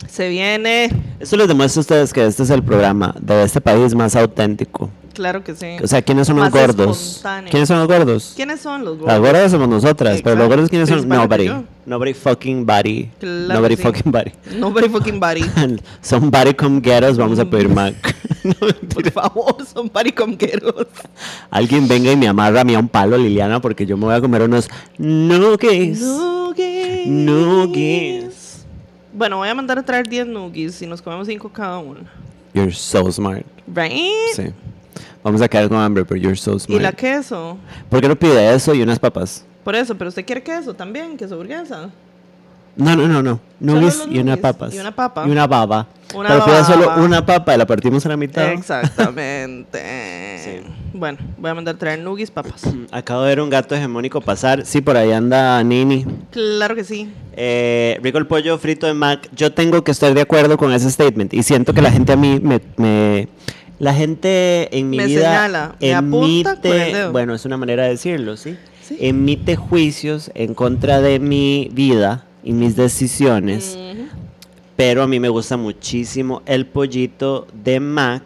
Se 0.09 0.29
viene. 0.29 0.91
Esto 1.21 1.37
les 1.37 1.47
demuestra 1.47 1.81
a 1.81 1.83
ustedes 1.83 2.13
que 2.13 2.27
este 2.27 2.43
es 2.43 2.51
el 2.51 2.63
programa 2.63 3.15
de 3.21 3.45
este 3.45 3.61
país 3.61 3.95
más 3.95 4.17
auténtico. 4.17 4.91
Claro 5.19 5.43
que 5.43 5.53
sí. 5.57 5.67
O 5.83 5.87
sea, 5.89 6.01
¿quiénes 6.01 6.29
son 6.29 6.37
los 6.37 6.49
gordos? 6.49 7.17
espontáneo. 7.17 7.51
¿Quiénes 7.51 7.67
son 7.69 7.79
los 7.81 7.89
gordos? 7.89 8.33
¿Quiénes 8.37 8.61
son 8.61 8.85
los 8.85 8.97
Las 8.99 9.19
gordos? 9.19 9.21
gordas 9.33 9.51
somos 9.51 9.69
nosotras, 9.69 10.21
pero 10.23 10.37
los 10.37 10.47
gordos 10.47 10.71
¿quiénes 10.71 10.89
son? 10.89 11.09
Nobody. 11.09 11.51
Nobody 11.87 12.15
fucking 12.15 12.65
body. 12.65 13.11
Claro 13.19 13.55
Nobody 13.55 13.75
sí. 13.77 13.83
fucking 13.83 14.13
body. 14.13 14.33
Nobody 14.57 14.89
fucking 14.89 15.19
body. 15.19 15.43
Son 16.03 16.31
body 16.31 16.55
come 16.55 16.81
get 16.81 17.03
us, 17.03 17.17
vamos 17.17 17.41
a 17.41 17.45
pedir 17.45 17.69
Mac. 17.69 17.97
Por 18.95 19.11
favor, 19.11 19.57
son 19.67 19.91
baricomqueros. 19.93 20.87
Alguien 21.51 21.89
venga 21.89 22.13
y 22.13 22.17
me 22.17 22.29
amarra 22.29 22.61
a 22.61 22.65
mí 22.65 22.77
a 22.77 22.79
un 22.79 22.89
palo, 22.89 23.19
Liliana, 23.19 23.61
porque 23.61 23.85
yo 23.87 23.97
me 23.97 24.05
voy 24.05 24.15
a 24.15 24.21
comer 24.21 24.43
unos 24.43 24.71
nuggets. 24.99 26.01
Nuggies. 26.01 27.07
Nuggets. 27.09 28.65
Bueno, 29.13 29.39
voy 29.39 29.49
a 29.49 29.55
mandar 29.55 29.79
a 29.79 29.83
traer 29.83 30.09
10 30.09 30.29
nuggies 30.29 30.81
y 30.81 30.87
nos 30.87 31.03
comemos 31.03 31.27
5 31.27 31.49
cada 31.49 31.79
uno. 31.79 32.01
You're 32.55 32.73
so 32.73 33.11
smart. 33.11 33.45
Right? 33.67 34.13
Sí. 34.35 34.45
Vamos 35.23 35.41
a 35.43 35.49
quedar 35.49 35.69
con 35.69 35.79
hambre, 35.79 36.05
pero 36.05 36.21
you're 36.21 36.37
so 36.37 36.57
Y 36.57 36.61
smart. 36.61 36.83
la 36.83 36.93
queso. 36.93 37.59
¿Por 37.89 38.01
qué 38.01 38.09
no 38.09 38.17
pide 38.17 38.55
eso 38.55 38.75
y 38.75 38.83
unas 38.83 38.99
papas? 38.99 39.45
Por 39.65 39.75
eso, 39.75 39.95
pero 39.97 40.09
usted 40.09 40.25
quiere 40.25 40.43
queso 40.43 40.75
también, 40.75 41.17
queso 41.17 41.37
burguesa. 41.37 41.91
No, 42.77 42.95
no, 42.95 43.09
no, 43.09 43.23
no. 43.23 43.41
Nuggets 43.59 44.05
y 44.09 44.21
unas 44.21 44.25
nuggets 44.25 44.41
papas. 44.41 44.75
y 44.75 44.79
una 44.79 44.95
papa. 44.95 45.25
Y 45.27 45.31
una 45.31 45.47
baba. 45.49 45.89
Una 46.15 46.29
pero 46.29 46.45
pide 46.45 46.65
solo 46.65 46.91
una 47.05 47.27
papa 47.27 47.55
y 47.55 47.59
la 47.59 47.67
partimos 47.67 48.07
a 48.07 48.09
la 48.11 48.17
mitad. 48.17 48.53
Exactamente. 48.53 49.81
Sí. 50.45 50.71
Bueno, 50.93 51.19
voy 51.39 51.51
a 51.51 51.55
mandar 51.55 51.75
a 51.75 51.79
traer 51.79 51.99
nuggies, 51.99 52.31
papas. 52.31 52.63
Acabo 52.93 53.23
de 53.23 53.29
ver 53.29 53.41
un 53.41 53.51
gato 53.51 53.75
hegemónico 53.75 54.21
pasar. 54.21 54.65
Sí, 54.65 54.81
por 54.81 54.97
ahí 54.97 55.13
anda 55.13 55.63
Nini. 55.65 56.07
Claro 56.31 56.75
que 56.75 56.85
sí. 56.85 57.13
Eh, 57.35 57.99
rico 58.03 58.19
el 58.19 58.27
pollo 58.27 58.59
frito 58.59 58.87
de 58.87 58.95
Mac. 58.95 59.29
Yo 59.35 59.53
tengo 59.53 59.83
que 59.83 59.91
estar 59.91 60.15
de 60.15 60.21
acuerdo 60.21 60.57
con 60.57 60.73
ese 60.73 60.91
statement. 60.91 61.35
Y 61.35 61.43
siento 61.43 61.73
que 61.75 61.83
la 61.83 61.91
gente 61.91 62.13
a 62.13 62.17
mí 62.17 62.39
me. 62.41 62.61
me- 62.77 63.29
la 63.79 63.95
gente 63.95 64.77
en 64.77 64.91
mi 64.91 64.97
Me 64.97 65.07
vida 65.07 65.21
señala, 65.21 65.77
me 65.81 65.91
emite, 65.91 67.07
bueno, 67.11 67.35
es 67.35 67.45
una 67.45 67.57
manera 67.57 67.85
de 67.85 67.91
decirlo, 67.91 68.37
¿sí? 68.37 68.57
Sí. 68.83 68.97
Emite 69.01 69.57
juicios 69.57 70.31
en 70.35 70.55
contra 70.55 71.01
de 71.01 71.19
mi 71.19 71.71
vida 71.73 72.25
y 72.43 72.53
mis 72.53 72.75
decisiones, 72.75 73.79
pero 74.77 75.03
a 75.03 75.07
mí 75.07 75.21
me 75.21 75.29
gusta 75.29 75.57
muchísimo 75.57 76.43
el 76.47 76.67
pollito 76.67 77.47
de 77.53 77.81
Mac, 77.81 78.23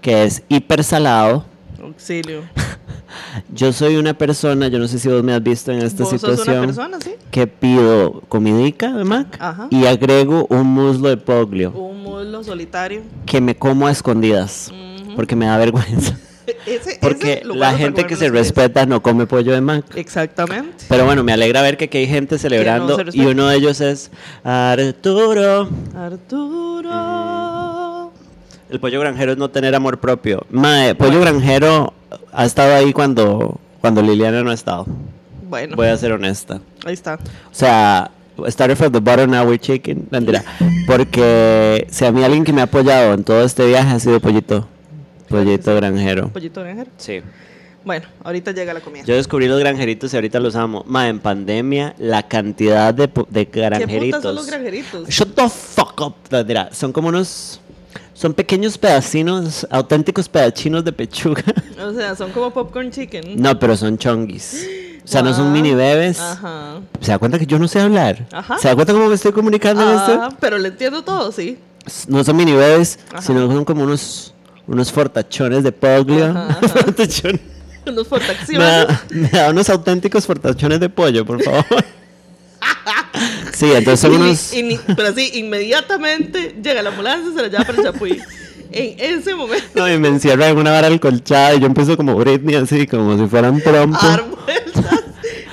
que 0.00 0.24
es 0.24 0.42
hiper 0.48 0.82
salado. 0.82 1.44
Auxilio. 1.86 2.42
Yo 3.54 3.72
soy 3.72 3.96
una 3.96 4.14
persona, 4.14 4.68
yo 4.68 4.78
no 4.78 4.88
sé 4.88 4.98
si 4.98 5.08
vos 5.08 5.22
me 5.22 5.32
has 5.32 5.42
visto 5.42 5.70
en 5.72 5.78
esta 5.78 6.02
Vos 6.04 6.10
sos 6.10 6.20
situación, 6.20 6.56
una 6.58 6.66
persona, 6.66 7.00
¿sí? 7.00 7.14
que 7.30 7.46
pido 7.46 8.22
comidica 8.28 8.92
de 8.92 9.04
Mac 9.04 9.36
Ajá. 9.40 9.68
y 9.70 9.86
agrego 9.86 10.46
un 10.50 10.66
muslo 10.66 11.08
de 11.08 11.16
poglio 11.16 11.70
Un 11.70 12.02
muslo 12.02 12.42
solitario. 12.44 13.02
que 13.24 13.40
me 13.40 13.54
como 13.56 13.86
a 13.86 13.90
escondidas 13.92 14.72
porque 15.14 15.34
me 15.36 15.46
da 15.46 15.56
vergüenza. 15.56 16.18
Ese- 16.66 16.98
Porque 17.00 17.42
la 17.44 17.74
gente 17.74 18.06
que 18.06 18.14
se 18.16 18.28
respeta 18.30 18.86
no 18.86 19.02
come 19.02 19.26
pollo 19.26 19.52
de 19.52 19.60
Mac. 19.60 19.84
Exactamente. 19.96 20.84
Pero 20.88 21.04
bueno, 21.04 21.24
me 21.24 21.32
alegra 21.32 21.60
ver 21.62 21.76
que 21.76 21.86
aquí 21.86 21.98
hay 21.98 22.06
gente 22.06 22.38
celebrando 22.38 22.98
y 23.12 23.24
uno 23.26 23.48
de 23.48 23.56
ellos 23.56 23.80
es 23.80 24.10
Arturo. 24.44 25.68
Arturo. 25.96 26.90
El 28.70 28.80
pollo 28.80 29.00
granjero 29.00 29.32
es 29.32 29.38
no 29.38 29.48
tener 29.50 29.74
amor 29.74 29.98
propio. 29.98 30.44
Mae, 30.50 30.94
pollo 30.94 31.20
granjero 31.20 31.92
ha 32.32 32.44
estado 32.44 32.74
ahí 32.74 32.92
cuando, 32.92 33.60
cuando 33.80 34.02
Liliana 34.02 34.42
no 34.42 34.50
ha 34.50 34.54
estado. 34.54 34.86
Bueno, 35.48 35.76
Voy 35.76 35.86
a 35.88 35.96
ser 35.96 36.12
honesta. 36.12 36.60
ahí 36.84 36.94
está. 36.94 37.14
O 37.14 37.54
sea, 37.54 38.10
started 38.48 38.76
from 38.76 38.92
the 38.92 38.98
bottom, 38.98 39.30
now 39.30 39.44
we're 39.46 39.58
chicken. 39.58 40.08
Mentira. 40.10 40.44
Porque 40.86 41.86
si 41.90 42.04
a 42.04 42.10
mí 42.12 42.24
alguien 42.24 42.44
que 42.44 42.52
me 42.52 42.60
ha 42.60 42.64
apoyado 42.64 43.14
en 43.14 43.22
todo 43.22 43.44
este 43.44 43.66
viaje 43.66 43.88
ha 43.94 44.00
sido 44.00 44.18
Pollito. 44.20 44.66
Pollito 45.28 45.74
granjero. 45.76 46.28
Pollito 46.28 46.60
granjero. 46.62 46.90
Sí. 46.96 47.20
Bueno, 47.84 48.06
ahorita 48.24 48.50
llega 48.50 48.74
la 48.74 48.80
comida. 48.80 49.04
Yo 49.04 49.14
descubrí 49.14 49.46
los 49.46 49.60
granjeritos 49.60 50.12
y 50.12 50.16
ahorita 50.16 50.40
los 50.40 50.56
amo. 50.56 50.82
Ma, 50.88 51.08
en 51.08 51.20
pandemia, 51.20 51.94
la 51.98 52.24
cantidad 52.24 52.92
de, 52.92 53.08
de 53.30 53.46
¿Qué 53.46 53.60
granjeritos. 53.60 54.18
putas 54.18 54.22
son 54.22 54.34
los 54.34 54.46
granjeritos? 54.48 55.08
Shut 55.08 55.34
the 55.36 55.48
fuck 55.48 56.00
up. 56.00 56.14
Son 56.72 56.92
como 56.92 57.08
unos. 57.08 57.60
Son 58.16 58.32
pequeños 58.32 58.78
pedacinos, 58.78 59.66
auténticos 59.70 60.26
pedachinos 60.26 60.82
de 60.84 60.92
pechuga. 60.92 61.42
O 61.78 61.92
sea, 61.92 62.16
son 62.16 62.32
como 62.32 62.50
popcorn 62.50 62.90
chicken. 62.90 63.40
No, 63.40 63.58
pero 63.58 63.76
son 63.76 63.98
chonguis. 63.98 64.66
O 65.04 65.06
sea, 65.06 65.20
no 65.22 65.34
son 65.34 65.52
mini 65.52 65.74
bebés. 65.74 66.18
Ajá. 66.18 66.80
¿Se 67.00 67.12
da 67.12 67.18
cuenta 67.18 67.38
que 67.38 67.44
yo 67.46 67.58
no 67.58 67.68
sé 67.68 67.78
hablar? 67.78 68.26
Ajá. 68.32 68.58
¿Se 68.58 68.68
da 68.68 68.74
cuenta 68.74 68.94
cómo 68.94 69.08
me 69.08 69.14
estoy 69.14 69.32
comunicando 69.32 69.82
en 69.82 69.96
esto? 69.98 70.28
pero 70.40 70.56
le 70.58 70.68
entiendo 70.68 71.04
todo, 71.04 71.30
sí. 71.30 71.58
No 72.08 72.24
son 72.24 72.36
mini 72.38 72.52
bebés, 72.52 72.98
Ajá. 73.12 73.20
sino 73.20 73.46
son 73.46 73.64
como 73.66 73.84
unos, 73.84 74.34
unos 74.66 74.90
fortachones 74.90 75.62
de 75.62 75.68
ajá. 75.68 76.58
Fortachones. 76.68 77.40
Unos 77.86 78.08
Me 78.48 78.58
da, 78.58 79.04
me 79.10 79.28
da 79.28 79.50
unos 79.50 79.68
auténticos 79.68 80.26
fortachones 80.26 80.80
de 80.80 80.88
pollo, 80.88 81.26
por 81.26 81.42
favor. 81.42 81.64
Sí, 83.56 83.66
entonces 83.72 84.00
son 84.00 84.12
unos. 84.20 84.52
y 84.52 84.62
ni- 84.62 84.78
pero 84.78 85.08
así, 85.08 85.30
inmediatamente 85.34 86.54
llega 86.62 86.82
la 86.82 86.90
ambulancia 86.90 87.30
y 87.30 87.34
se 87.34 87.42
la 87.42 87.48
lleva 87.48 87.64
para 87.64 87.78
el 87.78 87.84
chapuí. 87.84 88.20
En 88.72 88.96
ese 89.18 89.34
momento, 89.34 89.66
No, 89.74 89.90
y 89.90 89.96
me 89.98 90.08
encierra 90.08 90.48
en 90.48 90.58
una 90.58 90.72
vara 90.72 90.88
alcolchada 90.88 91.54
y 91.54 91.60
yo 91.60 91.66
empiezo 91.66 91.96
como 91.96 92.14
Britney, 92.16 92.56
así, 92.56 92.86
como 92.86 93.16
si 93.16 93.26
fueran 93.28 93.60
trompo. 93.62 93.96
a 94.02 94.08
dar 94.08 94.24
vueltas. 94.24 94.84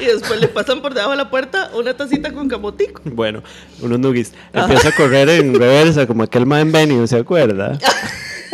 Y 0.01 0.05
después 0.05 0.41
le 0.41 0.49
pasan 0.49 0.81
por 0.81 0.93
debajo 0.93 1.11
de 1.11 1.17
la 1.17 1.29
puerta 1.29 1.71
una 1.75 1.93
tacita 1.95 2.33
con 2.33 2.49
camotico. 2.49 3.01
Bueno, 3.05 3.41
unos 3.81 3.99
nuggies. 3.99 4.33
Empiezo 4.51 4.89
a 4.89 4.91
correr 4.91 5.29
en 5.29 5.53
reversa, 5.53 6.05
como 6.07 6.23
aquel 6.23 6.45
mae 6.45 6.61
en 6.63 6.71
Venue, 6.73 7.07
¿se 7.07 7.15
acuerda? 7.17 7.77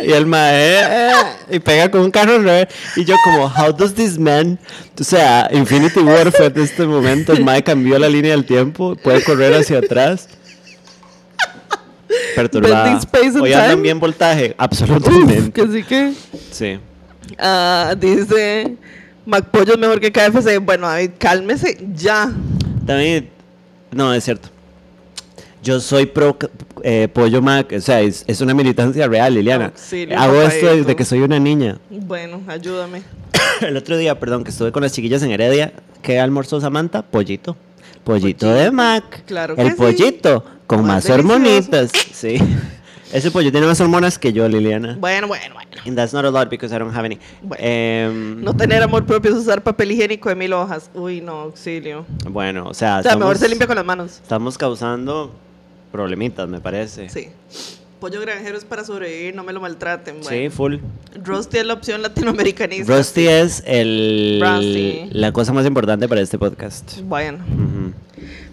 Y 0.04 0.12
el 0.12 0.26
mae, 0.26 0.54
eh, 0.54 0.82
eh, 0.82 1.56
y 1.56 1.58
pega 1.58 1.90
con 1.90 2.02
un 2.02 2.10
carro 2.10 2.36
en 2.36 2.44
reversa. 2.44 2.74
Y 2.96 3.04
yo 3.04 3.16
como, 3.24 3.46
how 3.46 3.72
does 3.72 3.94
this 3.94 4.18
man... 4.18 4.58
O 4.98 5.04
sea, 5.04 5.48
Infinity 5.52 6.00
War 6.00 6.30
fue 6.30 6.46
en 6.46 6.60
este 6.60 6.84
momento, 6.84 7.32
el 7.32 7.44
mae 7.44 7.62
cambió 7.62 7.98
la 7.98 8.08
línea 8.08 8.32
del 8.32 8.44
tiempo, 8.44 8.96
puede 8.96 9.22
correr 9.22 9.54
hacia 9.54 9.78
atrás. 9.78 10.28
Perturbada. 12.34 13.00
Hoy 13.40 13.52
andan 13.52 13.82
bien 13.82 13.98
voltaje, 13.98 14.50
Uf, 14.50 14.54
absolutamente. 14.58 15.52
que 15.52 15.72
sí 15.72 15.82
que. 15.84 16.12
Sí. 16.50 16.78
Ah, 17.38 17.94
dice. 17.98 18.76
McPollo 19.26 19.74
es 19.74 19.78
mejor 19.78 20.00
que 20.00 20.10
KFC. 20.10 20.58
Bueno, 20.60 20.88
David, 20.88 21.10
cálmese 21.18 21.78
ya. 21.94 22.32
También, 22.86 23.30
no, 23.92 24.12
es 24.12 24.24
cierto. 24.24 24.48
Yo 25.62 25.78
soy 25.80 26.06
pro 26.06 26.38
eh, 26.82 27.08
pollo 27.12 27.42
mac, 27.42 27.72
o 27.76 27.80
sea, 27.80 28.00
es, 28.00 28.24
es 28.26 28.40
una 28.40 28.54
militancia 28.54 29.06
real, 29.06 29.34
Liliana. 29.34 29.66
Auxilio, 29.66 30.18
Hago 30.18 30.40
esto 30.42 30.74
desde 30.74 30.96
que 30.96 31.04
soy 31.04 31.20
una 31.20 31.38
niña. 31.38 31.78
Bueno, 31.90 32.40
ayúdame. 32.48 33.02
El 33.60 33.76
otro 33.76 33.98
día, 33.98 34.18
perdón, 34.18 34.42
que 34.44 34.50
estuve 34.50 34.72
con 34.72 34.82
las 34.82 34.92
chiquillas 34.92 35.22
en 35.22 35.32
Heredia, 35.32 35.72
¿qué 36.02 36.18
almorzó 36.18 36.60
Samantha? 36.60 37.02
Pollito. 37.02 37.56
Pollito, 38.04 38.46
Pollito. 38.46 38.54
de 38.54 38.70
mac. 38.70 39.24
Claro 39.26 39.54
que 39.54 39.60
El 39.62 39.70
sí. 39.72 39.74
pollito, 39.76 40.44
con 40.66 40.86
Más 40.86 41.08
hormonitas. 41.10 41.90
Sí. 42.12 42.38
Ese 43.12 43.32
pollo 43.32 43.50
tiene 43.50 43.66
más 43.66 43.80
hormonas 43.80 44.18
que 44.20 44.32
yo, 44.32 44.48
Liliana. 44.48 44.96
Bueno, 44.98 45.26
bueno, 45.26 45.52
bueno. 45.54 45.70
And 45.84 45.96
that's 45.96 46.12
not 46.14 46.24
a 46.24 46.30
lot 46.30 46.48
because 46.48 46.72
I 46.74 46.78
don't 46.78 46.94
have 46.94 47.04
any. 47.04 47.18
Bueno. 47.42 47.62
Em, 47.64 48.40
No 48.40 48.54
tener 48.54 48.80
amor 48.84 49.04
propio 49.04 49.32
es 49.32 49.36
usar 49.36 49.62
papel 49.62 49.90
higiénico 49.92 50.28
de 50.28 50.36
mil 50.36 50.52
hojas. 50.52 50.90
Uy, 50.94 51.20
no, 51.20 51.32
auxilio. 51.40 52.06
Bueno, 52.30 52.66
o 52.68 52.72
sea, 52.74 53.00
O 53.00 53.02
sea, 53.02 53.16
mejor 53.16 53.36
se 53.36 53.48
limpia 53.48 53.66
con 53.66 53.74
las 53.76 53.84
manos. 53.84 54.20
Estamos 54.22 54.56
causando 54.56 55.32
problemitas, 55.92 56.48
me 56.48 56.60
parece. 56.60 57.08
Sí. 57.08 57.28
Pollo 58.00 58.18
granjero 58.22 58.56
es 58.56 58.64
para 58.64 58.82
sobrevivir, 58.84 59.34
no 59.34 59.44
me 59.44 59.52
lo 59.52 59.60
maltraten. 59.60 60.22
Sí, 60.22 60.28
Bueno. 60.30 60.50
full. 60.50 60.76
Rusty 61.22 61.58
es 61.58 61.66
la 61.66 61.74
opción 61.74 62.00
latinoamericanista. 62.00 62.96
Rusty 62.96 63.26
es 63.28 63.62
el, 63.66 64.40
Rusty. 64.42 65.08
la 65.12 65.32
cosa 65.32 65.52
más 65.52 65.66
importante 65.66 66.08
para 66.08 66.22
este 66.22 66.38
podcast. 66.38 67.00
Bueno. 67.02 67.44
Ujú. 67.44 67.92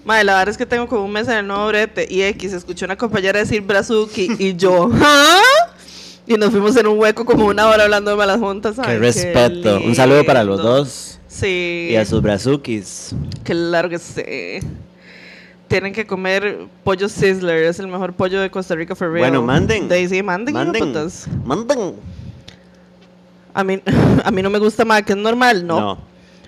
Madre, 0.04 0.26
la 0.26 0.34
verdad 0.38 0.50
es 0.50 0.58
que 0.58 0.65
tengo 0.65 0.88
como 0.88 1.06
un 1.06 1.12
mes 1.13 1.28
en 1.30 1.38
el 1.38 1.47
nuevo 1.47 1.65
brete 1.67 2.08
y 2.10 2.23
X, 2.23 2.52
escuché 2.54 2.84
una 2.86 2.97
compañera 2.97 3.39
decir 3.39 3.62
Brazuki 3.62 4.30
y 4.38 4.56
yo, 4.58 4.89
¿ah? 5.02 5.39
Y 6.26 6.34
nos 6.36 6.52
fuimos 6.52 6.76
en 6.76 6.88
un 6.88 7.00
hueco 7.00 7.23
como 7.23 7.45
una 7.45 7.67
hora 7.69 7.84
hablando 7.84 8.12
de 8.12 8.17
malas 8.17 8.39
juntas. 8.39 8.76
Qué 8.76 8.89
Ay, 8.91 8.97
respeto. 8.97 9.80
Un 9.82 9.95
saludo 9.95 10.26
para 10.26 10.43
los 10.43 10.62
dos 10.62 11.19
Sí. 11.30 11.88
y 11.91 11.95
a 11.95 12.04
sus 12.06 12.21
brazukis. 12.21 13.15
Claro 13.43 13.88
que 13.88 13.97
sí. 13.97 14.23
Tienen 15.67 15.91
que 15.93 16.08
comer 16.08 16.60
pollo 16.84 17.10
Sizzler, 17.10 17.63
es 17.63 17.80
el 17.80 17.88
mejor 17.88 18.13
pollo 18.13 18.39
de 18.39 18.49
Costa 18.49 18.73
Rica 18.75 18.95
for 18.95 19.12
real. 19.12 19.30
Bueno, 19.30 19.43
manden. 19.45 19.88
Manden, 19.88 20.03
hijo 20.03 20.15
de 20.15 20.23
Manden. 20.23 20.80
putas. 20.88 21.27
Manden. 21.43 21.95
A 23.53 23.63
mí, 23.63 23.82
a 24.23 24.32
mí 24.32 24.41
no 24.41 24.49
me 24.49 24.60
gusta 24.60 24.86
más, 24.86 25.01
que 25.03 25.13
es 25.13 25.17
normal, 25.17 25.65
¿no? 25.65 25.97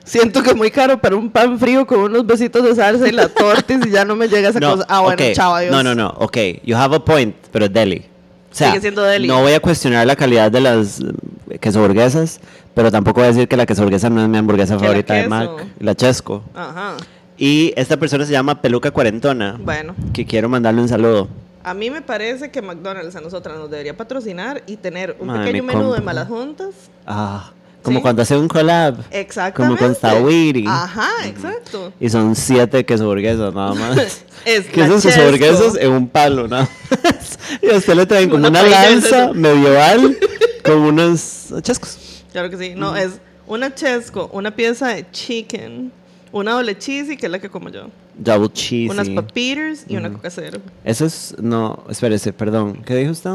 Siento 0.05 0.41
que 0.41 0.51
es 0.51 0.55
muy 0.55 0.71
caro 0.71 0.97
para 0.99 1.15
un 1.15 1.29
pan 1.29 1.59
frío 1.59 1.85
con 1.85 1.99
unos 1.99 2.25
besitos 2.25 2.63
de 2.63 2.73
salsa 2.73 3.07
y 3.07 3.11
la 3.11 3.27
tortis 3.29 3.85
y 3.85 3.91
ya 3.91 4.05
no 4.05 4.15
me 4.15 4.27
llega 4.27 4.49
esa 4.49 4.59
No, 4.59 4.71
cosa. 4.71 4.85
Ah, 4.89 5.01
bueno, 5.01 5.23
ok. 5.23 5.31
chao, 5.33 5.53
adiós. 5.53 5.71
No, 5.71 5.83
no, 5.83 5.93
no. 5.93 6.07
Ok, 6.17 6.37
you 6.63 6.75
have 6.75 6.95
a 6.95 6.99
point, 7.03 7.35
pero 7.51 7.65
es 7.65 7.73
deli. 7.73 8.05
O 8.51 8.55
sea, 8.55 8.69
Sigue 8.69 8.81
siendo 8.81 9.03
deli. 9.03 9.27
no 9.27 9.41
voy 9.41 9.53
a 9.53 9.59
cuestionar 9.59 10.07
la 10.07 10.15
calidad 10.15 10.49
de 10.51 10.61
las 10.61 10.99
eh, 11.01 11.59
quesoburguesas, 11.59 12.39
pero 12.73 12.89
tampoco 12.91 13.19
voy 13.19 13.25
a 13.25 13.31
decir 13.33 13.47
que 13.47 13.55
la 13.55 13.67
quesoburguesa 13.67 14.09
no 14.09 14.23
es 14.23 14.29
mi 14.29 14.37
hamburguesa 14.39 14.79
favorita 14.79 15.13
de. 15.13 15.27
Mac. 15.27 15.49
La 15.79 15.93
Chesco. 15.93 16.41
Ajá. 16.55 16.95
Y 17.39 17.73
esta 17.77 17.97
persona 17.97 18.25
se 18.25 18.31
llama 18.33 18.61
Peluca 18.61 18.91
Cuarentona, 18.91 19.57
Bueno, 19.63 19.95
que 20.13 20.25
quiero 20.25 20.49
mandarle 20.49 20.81
un 20.81 20.89
saludo. 20.89 21.29
a 21.63 21.73
mí 21.73 21.89
me 21.89 22.01
parece 22.01 22.51
que 22.51 22.61
McDonald's 22.61 23.15
a 23.15 23.21
nosotras 23.21 23.57
nos 23.57 23.69
debería 23.71 23.95
patrocinar 23.95 24.61
y 24.67 24.75
tener 24.77 25.15
un 25.19 25.27
Madre, 25.27 25.45
pequeño 25.45 25.63
me 25.63 25.73
menú 25.75 25.93
de 25.93 26.01
malas 26.01 26.27
juntas. 26.27 26.69
Ah, 27.07 27.51
como 27.81 27.99
¿Sí? 27.99 28.01
cuando 28.01 28.21
hace 28.23 28.35
un 28.35 28.47
collab. 28.49 28.95
Exactamente. 29.11 29.55
Como 29.55 29.77
con 29.77 29.95
Stawiri. 29.95 30.65
Ajá, 30.67 31.09
exacto. 31.25 31.93
Y 31.99 32.09
son 32.09 32.35
siete 32.35 32.85
quesoburguesas 32.85 33.53
nada 33.53 33.73
más. 33.73 34.25
Es 34.45 34.65
que 34.67 34.79
la 34.81 34.85
esos 34.87 35.03
Chesco. 35.03 35.17
quesoburguesas 35.19 35.75
en 35.81 35.91
un 35.91 36.07
palo, 36.09 36.47
nada 36.47 36.67
más. 36.91 37.37
Y 37.61 37.69
usted 37.75 37.95
le 37.95 38.05
traen 38.05 38.29
como 38.29 38.47
Una 38.47 38.61
una, 38.61 38.69
lanza 38.69 39.31
medieval 39.33 40.17
con 40.63 40.77
unos 40.77 41.47
chescos. 41.61 41.97
Claro 42.31 42.49
que 42.49 42.57
sí. 42.57 42.73
No, 42.75 42.95
es 42.95 43.11
una 43.47 43.73
chesco, 43.73 44.29
una 44.33 44.55
pieza 44.55 44.89
de 44.89 45.09
chicken, 45.11 45.91
una 46.31 46.53
doble 46.53 46.77
cheesy, 46.77 47.17
que 47.17 47.25
es 47.25 47.31
la 47.31 47.39
que 47.39 47.49
como 47.49 47.69
yo. 47.69 47.87
Double 48.17 48.49
cheesy. 48.51 48.89
Unas 48.89 49.09
papitas 49.09 49.85
y 49.87 49.95
una 49.95 50.11
coca 50.11 50.29
cero. 50.29 50.59
Eso 50.83 51.05
es, 51.05 51.35
no, 51.41 51.83
espérese, 51.89 52.33
perdón. 52.33 52.81
¿Qué 52.85 52.95
dijo 52.95 53.11
usted? 53.11 53.31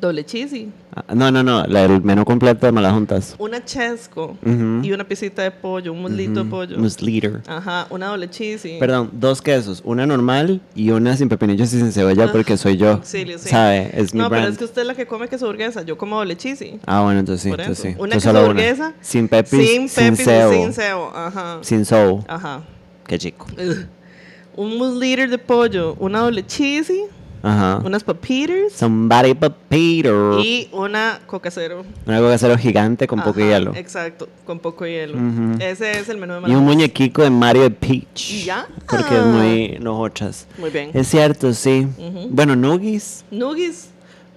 Doble 0.00 0.24
cheesy. 0.24 0.70
Ah, 0.94 1.14
no, 1.14 1.30
no, 1.30 1.42
no, 1.42 1.64
la, 1.66 1.84
el 1.84 2.02
menú 2.02 2.24
completo 2.24 2.66
de 2.66 2.72
Malajuntas. 2.72 3.34
Una 3.38 3.64
chesco 3.64 4.36
y 4.82 4.92
una 4.92 5.04
piecita 5.04 5.42
de 5.42 5.50
pollo, 5.50 5.92
un 5.92 6.02
muslito 6.02 6.44
de 6.44 6.50
pollo. 6.50 6.78
Musliter. 6.78 7.42
Ajá, 7.46 7.86
una 7.90 8.08
doble 8.08 8.28
cheesy. 8.30 8.78
Perdón, 8.78 9.10
dos 9.12 9.42
quesos, 9.42 9.82
una 9.84 10.06
normal 10.06 10.60
y 10.74 10.90
una 10.90 11.16
sin 11.16 11.28
pepinillos 11.28 11.72
y 11.74 11.78
sin 11.78 11.90
cebolla 11.92 12.24
Ah, 12.24 12.32
porque 12.32 12.56
soy 12.56 12.76
yo. 12.76 12.90
auxilio, 12.92 13.38
sí. 13.38 13.48
¿Sabe? 13.48 13.90
Es 13.94 14.14
mi 14.14 14.20
no, 14.20 14.30
pero 14.30 14.46
es 14.46 14.56
que 14.58 14.64
usted 14.64 14.82
es 14.82 14.86
la 14.88 14.94
que 14.94 15.06
come 15.06 15.28
queso 15.28 15.46
burguesa. 15.46 15.82
Yo 15.82 15.98
como 15.98 16.16
doble 16.16 16.36
cheesy. 16.36 16.78
Ah, 16.86 17.02
bueno, 17.02 17.20
entonces 17.20 17.42
sí, 17.42 17.50
entonces 17.50 17.78
sí. 17.78 17.88
Una 17.98 18.14
Entonces 18.14 18.32
queso 18.32 18.46
burguesa. 18.46 18.92
Sin 19.00 19.28
pepis, 19.28 19.50
sin 19.68 19.88
sin, 19.88 20.04
pepis 20.10 20.20
y 20.20 20.24
cebo. 20.24 20.52
sin 20.52 20.72
cebo. 20.72 21.12
Ajá. 21.14 21.58
Sin 21.62 21.84
soul. 21.84 22.22
Ajá. 22.28 22.62
Qué 23.06 23.18
chico. 23.18 23.46
Ugh. 23.52 23.86
Un 24.56 24.78
musliter 24.78 25.28
de 25.28 25.38
pollo, 25.38 25.96
una 25.98 26.20
doble 26.20 26.46
cheesy, 26.46 27.00
Ajá. 27.44 27.80
unas 27.84 28.02
papitas 28.02 28.72
Somebody 28.74 29.34
Peter. 29.68 30.14
y 30.42 30.68
una 30.72 31.20
coca 31.26 31.50
cero. 31.50 31.84
Un 32.06 32.14
algo 32.14 32.28
casero 32.30 32.56
gigante 32.56 33.06
con 33.06 33.20
poco 33.22 33.40
hielo. 33.40 33.74
Exacto, 33.74 34.28
con 34.46 34.58
poco 34.58 34.86
hielo. 34.86 35.18
Ese 35.60 36.00
es 36.00 36.08
el 36.08 36.16
menú 36.16 36.40
de 36.40 36.50
Y 36.50 36.54
un 36.54 36.64
muñequico 36.64 37.22
de 37.22 37.30
Mario 37.30 37.72
Peach. 37.74 38.30
¿Y 38.30 38.44
ya? 38.44 38.66
Porque 38.88 39.16
es 39.18 39.26
muy 39.26 39.78
nojochas. 39.80 40.46
Muy 40.58 40.70
bien. 40.70 40.90
Es 40.94 41.08
cierto, 41.08 41.52
sí. 41.52 41.86
Bueno, 42.30 42.56
nuggies. 42.56 43.24
Nuggies. 43.30 43.90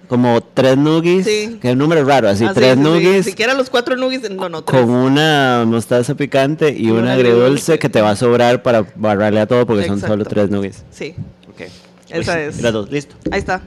Como 0.08 0.40
tres 0.42 0.76
nuggies. 0.76 1.26
Sí. 1.26 1.58
Que 1.60 1.68
es 1.68 1.72
un 1.74 1.78
número 1.78 2.04
raro, 2.04 2.28
así. 2.28 2.44
Ah, 2.44 2.48
sí, 2.48 2.54
tres 2.54 2.76
sí, 2.76 2.82
sí. 2.82 2.82
nuggies. 2.82 3.26
Siquiera 3.26 3.54
los 3.54 3.68
cuatro 3.68 3.94
nuggies, 3.96 4.30
no, 4.30 4.48
no, 4.48 4.62
tres. 4.64 4.80
Con 4.80 4.90
una 4.90 5.64
mostaza 5.66 6.14
picante 6.14 6.74
y, 6.76 6.86
Y 6.86 6.90
un 6.90 7.00
un 7.00 7.08
agridulce 7.08 7.78
que 7.78 7.88
te 7.88 8.00
va 8.00 8.10
a 8.10 8.16
sobrar 8.16 8.62
para 8.62 8.86
barrarle 8.96 9.40
a 9.40 9.46
todo 9.46 9.66
porque 9.66 9.86
son 9.86 10.00
solo 10.00 10.24
tres 10.24 10.50
nuggies. 10.50 10.84
Sí, 10.90 11.14
Ok. 11.50 11.62
Esa 12.10 12.34
Uy, 12.34 12.40
es. 12.42 12.60
Las 12.62 12.72
dos, 12.72 12.90
listo. 12.90 13.14
ahí 13.30 13.38
está. 13.38 13.62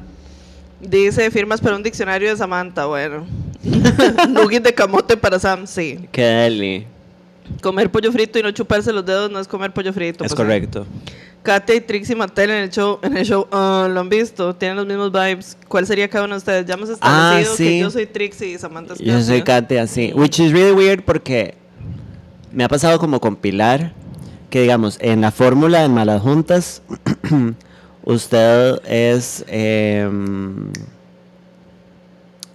Dice 0.80 1.30
firmas 1.32 1.62
para 1.62 1.76
un 1.76 1.84
diccionario 1.84 2.30
de 2.30 2.38
Samantha. 2.38 2.86
Bueno. 2.86 3.26
Nugget 4.30 4.64
de 4.64 4.74
camote 4.74 5.16
para 5.18 5.38
Sam, 5.40 5.68
sí. 5.68 6.08
Qué 6.12 6.24
deli. 6.24 6.88
Comer 7.62 7.92
pollo 7.92 8.12
frito 8.12 8.40
y 8.40 8.44
no 8.44 8.52
chuparse 8.52 8.92
los 8.94 9.06
dedos 9.06 9.30
no 9.30 9.40
es 9.40 9.48
comer 9.48 9.72
pollo 9.72 9.94
frito. 9.94 10.24
Es 10.24 10.32
pues, 10.32 10.36
correcto. 10.36 10.86
Katia 11.44 11.76
y 11.76 11.82
Trixie 11.82 12.16
Mattel 12.16 12.52
en 12.52 12.58
el 12.64 12.70
show, 12.70 13.00
en 13.02 13.18
el 13.18 13.26
show 13.26 13.48
ah, 13.52 13.88
lo 13.92 14.00
han 14.00 14.10
visto, 14.10 14.56
tienen 14.56 14.78
los 14.78 14.86
mismos 14.86 15.12
vibes. 15.12 15.58
¿Cuál 15.68 15.86
sería 15.88 16.08
cada 16.08 16.26
uno 16.26 16.36
de 16.36 16.38
ustedes? 16.38 16.66
Ya 16.66 16.76
hemos 16.76 16.90
Ah, 17.02 17.40
establecido 17.42 17.56
sí. 17.56 17.64
que 17.66 17.80
yo 17.80 17.90
soy 17.92 18.06
Trixie 18.06 18.54
y 18.54 18.58
Samantha 18.60 18.94
es 18.94 19.00
Yo 19.00 19.20
soy 19.22 19.42
Katia. 19.42 19.86
Sí. 19.88 20.12
Which 20.16 20.40
is 20.40 20.52
really 20.52 20.72
weird 20.72 21.04
porque 21.04 21.56
me 22.52 22.64
ha 22.64 22.68
pasado 22.70 23.00
como 23.00 23.20
con 23.20 23.36
Pilar, 23.36 23.94
que 24.50 24.62
digamos, 24.62 24.98
en 25.02 25.22
la 25.22 25.32
fórmula 25.32 25.82
de 25.82 25.90
malas 25.90 26.22
juntas, 26.22 26.82
usted 28.12 28.80
es 28.86 29.44
em, 29.48 30.72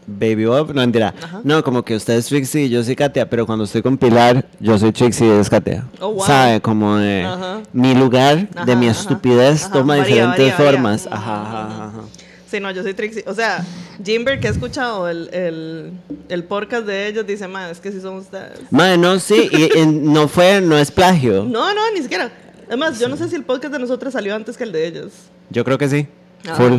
Baby 0.09 0.45
Bob, 0.45 0.69
no 0.69 0.81
mentira. 0.83 1.13
Ajá. 1.21 1.41
No, 1.43 1.65
como 1.65 1.83
que 1.83 1.97
usted 1.97 2.15
es 2.15 2.27
Trixie 2.27 2.67
y 2.67 2.69
yo 2.69 2.83
soy 2.85 2.95
Katia, 2.95 3.29
pero 3.29 3.45
cuando 3.45 3.65
estoy 3.65 3.83
con 3.83 3.99
Pilar, 3.99 4.47
yo 4.61 4.79
soy 4.79 4.93
Trixie 4.93 5.27
y 5.27 5.31
es 5.41 5.51
Katia. 5.51 5.85
Oh, 6.01 6.13
wow. 6.13 6.25
¿Sabe? 6.25 6.61
Como 6.61 6.97
de 6.97 7.25
Ajá. 7.25 7.61
mi 7.73 7.93
lugar, 7.95 8.49
de 8.65 8.77
mi 8.77 8.87
estupidez, 8.87 9.69
toma 9.71 9.97
varía, 9.97 10.05
diferentes 10.15 10.39
varía, 10.39 10.55
varía. 10.55 10.71
formas. 10.73 11.07
Mm, 11.07 11.13
Ajá, 11.13 11.43
ajá, 11.43 11.85
ajá. 11.87 12.01
Sí, 12.49 12.61
no, 12.61 12.71
yo 12.71 12.85
soy 12.85 12.95
Trixie. 12.95 13.25
O 13.27 13.35
sea, 13.35 13.65
Jimber, 14.05 14.39
que 14.39 14.47
ha 14.47 14.53
escuchado 14.53 15.09
el, 15.09 15.29
el, 15.35 15.91
el 16.29 16.45
podcast 16.45 16.87
de 16.87 17.09
ellos, 17.09 17.27
dice, 17.27 17.49
man, 17.49 17.71
es 17.71 17.81
que 17.81 17.91
sí 17.91 18.01
son 18.01 18.15
ustedes. 18.19 18.61
Madre, 18.71 18.99
no, 18.99 19.19
sí, 19.19 19.49
y, 19.51 19.77
y 19.81 19.87
no 19.87 20.29
fue, 20.29 20.61
no 20.61 20.79
es 20.79 20.93
plagio. 20.93 21.43
No, 21.43 21.75
no, 21.75 21.81
ni 21.93 22.03
siquiera. 22.03 22.31
Además, 22.67 22.99
yo 22.99 23.09
no 23.09 23.17
sé 23.17 23.29
si 23.29 23.37
el 23.37 23.45
podcast 23.45 23.73
de 23.73 23.79
nosotros 23.79 24.13
salió 24.13 24.35
antes 24.35 24.57
que 24.57 24.65
el 24.65 24.73
de 24.73 24.87
ellos. 24.87 25.13
Yo 25.51 25.65
creo 25.65 25.79
que 25.79 25.89
sí. 25.89 26.07
Ajá. 26.45 26.57
Full. 26.57 26.75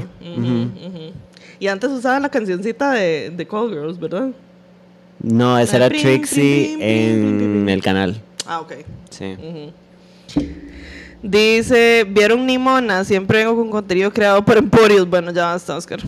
Y 1.60 1.68
antes 1.68 1.90
usaban 1.90 2.22
la 2.22 2.30
cancioncita 2.30 2.92
de, 2.92 3.32
de 3.36 3.48
Call 3.48 3.70
Girls, 3.70 4.00
¿verdad? 4.00 4.30
No, 5.22 5.58
esa 5.58 5.74
Ah, 5.74 5.78
era 5.78 5.90
Trixie 5.90 6.76
prim, 6.78 6.80
prim, 6.80 6.80
prim, 6.80 7.38
prim, 7.38 7.62
en 7.64 7.70
el 7.70 7.82
canal. 7.82 8.22
Ah, 8.46 8.60
ok. 8.62 8.74
Sí. 9.10 9.36
Dice, 11.24 12.06
¿vieron 12.08 12.46
Nimona? 12.46 13.04
Siempre 13.04 13.40
vengo 13.40 13.56
con 13.56 13.72
contenido 13.72 14.12
creado 14.14 14.46
por 14.46 14.58
Emporios. 14.58 15.10
Bueno, 15.10 15.32
ya 15.32 15.46
basta, 15.48 15.76
Oscar. 15.76 16.00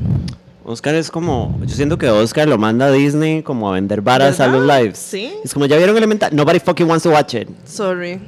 Oscar 0.63 0.93
es 0.93 1.09
como, 1.09 1.59
yo 1.65 1.75
siento 1.75 1.97
que 1.97 2.07
Oscar 2.07 2.47
lo 2.47 2.59
manda 2.59 2.85
a 2.85 2.91
Disney 2.91 3.41
como 3.41 3.67
a 3.69 3.73
vender 3.73 4.01
varas 4.01 4.39
a 4.39 4.45
los 4.47 4.63
lives. 4.67 4.99
Sí. 4.99 5.33
Es 5.43 5.51
como, 5.51 5.65
ya 5.65 5.77
vieron 5.77 5.97
Elemental, 5.97 6.35
nobody 6.35 6.59
fucking 6.59 6.87
wants 6.87 7.03
to 7.03 7.09
watch 7.09 7.33
it. 7.33 7.49
Sorry. 7.65 8.19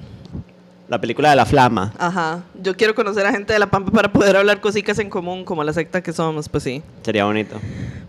La 0.92 1.00
película 1.00 1.30
de 1.30 1.38
la 1.38 1.46
flama. 1.46 1.94
Ajá. 1.98 2.44
Yo 2.62 2.76
quiero 2.76 2.94
conocer 2.94 3.26
a 3.26 3.32
gente 3.32 3.54
de 3.54 3.60
La 3.60 3.68
Pampa 3.68 3.92
para 3.94 4.12
poder 4.12 4.36
hablar 4.36 4.60
cositas 4.60 5.00
en 5.00 5.10
común, 5.10 5.46
como 5.46 5.64
la 5.64 5.72
secta 5.72 6.04
que 6.04 6.12
somos, 6.12 6.50
pues 6.50 6.64
sí. 6.66 6.84
Sería 7.02 7.24
bonito. 7.24 7.56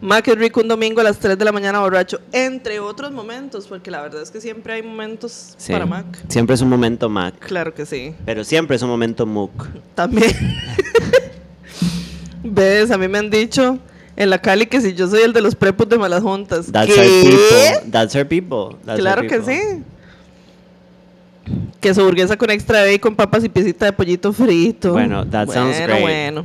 Mac 0.00 0.26
es 0.26 0.36
rico 0.36 0.62
un 0.62 0.66
domingo 0.66 1.00
a 1.00 1.04
las 1.04 1.16
3 1.20 1.38
de 1.38 1.44
la 1.44 1.52
mañana 1.52 1.78
borracho, 1.78 2.18
entre 2.32 2.80
otros 2.80 3.12
momentos, 3.12 3.68
porque 3.68 3.88
la 3.88 4.02
verdad 4.02 4.20
es 4.20 4.32
que 4.32 4.40
siempre 4.40 4.72
hay 4.72 4.82
momentos 4.82 5.54
Sí. 5.58 5.70
para 5.72 5.86
Mac. 5.86 6.06
Siempre 6.26 6.56
es 6.56 6.60
un 6.60 6.70
momento 6.70 7.08
Mac. 7.08 7.38
Claro 7.38 7.72
que 7.72 7.86
sí. 7.86 8.16
Pero 8.26 8.42
siempre 8.42 8.74
es 8.74 8.82
un 8.82 8.88
momento 8.88 9.26
Mook. 9.26 9.68
También. 9.94 10.32
¿Ves? 12.42 12.90
A 12.90 12.98
mí 12.98 13.06
me 13.06 13.18
han 13.18 13.30
dicho 13.30 13.78
en 14.16 14.28
la 14.28 14.40
Cali 14.40 14.66
que 14.66 14.80
si 14.80 14.92
yo 14.94 15.06
soy 15.06 15.22
el 15.22 15.32
de 15.32 15.40
los 15.40 15.54
prepos 15.54 15.88
de 15.88 15.98
malas 15.98 16.24
juntas. 16.24 16.66
That's 16.72 16.92
¿Qué? 16.92 17.00
our 17.00 17.06
people. 17.06 17.90
That's 17.92 18.16
our 18.16 18.26
people. 18.26 18.76
That's 18.84 18.88
our 18.88 18.98
Claro 18.98 19.22
que 19.22 19.38
people. 19.38 19.84
Queso 21.80 22.04
burguesa 22.04 22.36
con 22.36 22.50
extra 22.50 22.82
bacon, 22.84 23.16
papas 23.16 23.42
y 23.44 23.48
piecita 23.48 23.86
de 23.86 23.92
pollito 23.92 24.32
frito. 24.32 24.92
Bueno, 24.92 25.26
that 25.26 25.48
sounds 25.48 25.76
bueno, 25.78 25.86
great. 25.86 26.00
Bueno, 26.02 26.44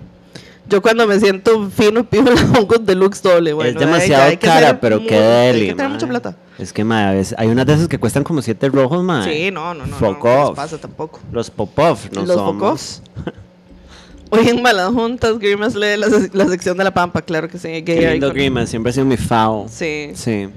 Yo 0.69 0.81
cuando 0.81 1.05
me 1.07 1.19
siento 1.19 1.69
fino 1.69 2.03
pido 2.03 2.23
la 2.33 2.41
hongos 2.59 2.85
deluxe 2.85 3.21
doble. 3.21 3.53
Bueno, 3.53 3.69
es 3.79 3.85
demasiado 3.85 4.23
hay 4.23 4.37
que 4.37 4.47
cara, 4.47 4.67
ser 4.69 4.79
pero 4.79 4.99
muy- 4.99 5.07
qué 5.07 5.15
Hay 5.17 5.53
deli. 5.53 5.67
que 5.67 5.75
tener 5.75 5.91
mucha 5.91 6.07
plata. 6.07 6.35
Es 6.57 6.73
que, 6.73 6.83
mae, 6.83 7.05
a 7.05 7.11
veces- 7.11 7.35
hay 7.37 7.47
unas 7.49 7.65
de 7.67 7.73
esas 7.75 7.87
que 7.87 7.99
cuestan 7.99 8.23
como 8.23 8.41
siete 8.41 8.67
rojos, 8.69 9.03
mae. 9.03 9.31
Sí, 9.31 9.51
no, 9.51 9.73
no, 9.75 9.85
no. 9.85 9.95
Fuck 9.95 10.23
no, 10.25 10.43
no 10.49 10.53
pasa 10.55 10.77
tampoco. 10.79 11.19
Los 11.31 11.49
pop-off 11.51 12.11
no 12.11 12.25
Los 12.25 12.35
somos. 12.35 13.01
Hoy 14.29 14.49
en 14.49 14.61
Malas 14.61 14.89
Juntas, 14.91 15.39
Grimas 15.39 15.73
lee 15.73 15.95
la, 15.97 16.07
la 16.33 16.47
sección 16.47 16.75
de 16.77 16.83
la 16.83 16.93
Pampa, 16.93 17.21
claro 17.21 17.47
que 17.47 17.57
sí. 17.57 17.69
Gay 17.69 17.83
Qué 17.83 18.11
lindo. 18.11 18.33
Grimace, 18.33 18.67
siempre 18.71 18.89
ha 18.89 18.93
sido 18.93 19.05
mi 19.05 19.15
fao. 19.15 19.67
Sí. 19.69 20.09
Sí. 20.15 20.49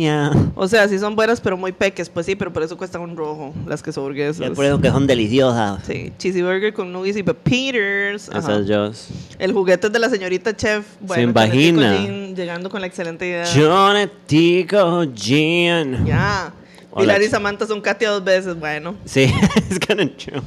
Ya. 0.00 0.30
O 0.54 0.66
sea, 0.68 0.88
sí 0.88 0.98
son 0.98 1.14
buenas, 1.16 1.40
pero 1.40 1.56
muy 1.56 1.72
peques. 1.72 2.08
Pues 2.08 2.24
sí, 2.26 2.34
pero 2.34 2.52
por 2.52 2.62
eso 2.62 2.76
cuestan 2.78 3.02
un 3.02 3.16
rojo 3.16 3.52
las 3.66 3.82
que 3.82 3.92
son 3.92 4.04
burguesas. 4.04 4.38
Ya 4.48 4.50
por 4.54 4.64
eso 4.64 4.80
que 4.80 4.88
son 4.88 5.06
deliciosas. 5.06 5.82
Sí, 5.86 6.12
cheesy 6.18 6.40
burger 6.42 6.72
con 6.72 6.90
nuggets 6.92 7.18
y 7.18 7.22
peppers. 7.22 8.28
Ajá. 8.30 8.38
Esas 8.38 8.66
yo. 8.66 8.90
El 9.38 9.52
juguete 9.52 9.88
es 9.88 9.92
de 9.92 9.98
la 9.98 10.08
señorita 10.08 10.56
chef. 10.56 10.86
Bueno, 11.00 11.22
Sin 11.22 11.32
vagina. 11.34 11.96
Jean, 11.98 12.34
llegando 12.34 12.70
con 12.70 12.80
la 12.80 12.86
excelente 12.86 13.26
idea. 13.26 13.44
Jonetico 13.46 15.04
Jean. 15.04 16.06
Ya. 16.06 16.52
Hola, 16.92 17.02
Pilar 17.14 17.22
y 17.22 17.28
Samantha 17.28 17.66
son 17.66 17.80
Katia 17.80 18.10
dos 18.10 18.24
veces. 18.24 18.58
Bueno, 18.58 18.94
Sí, 19.04 19.32
es 19.70 19.78
kind 19.78 20.00
of 20.00 20.10
true. 20.16 20.42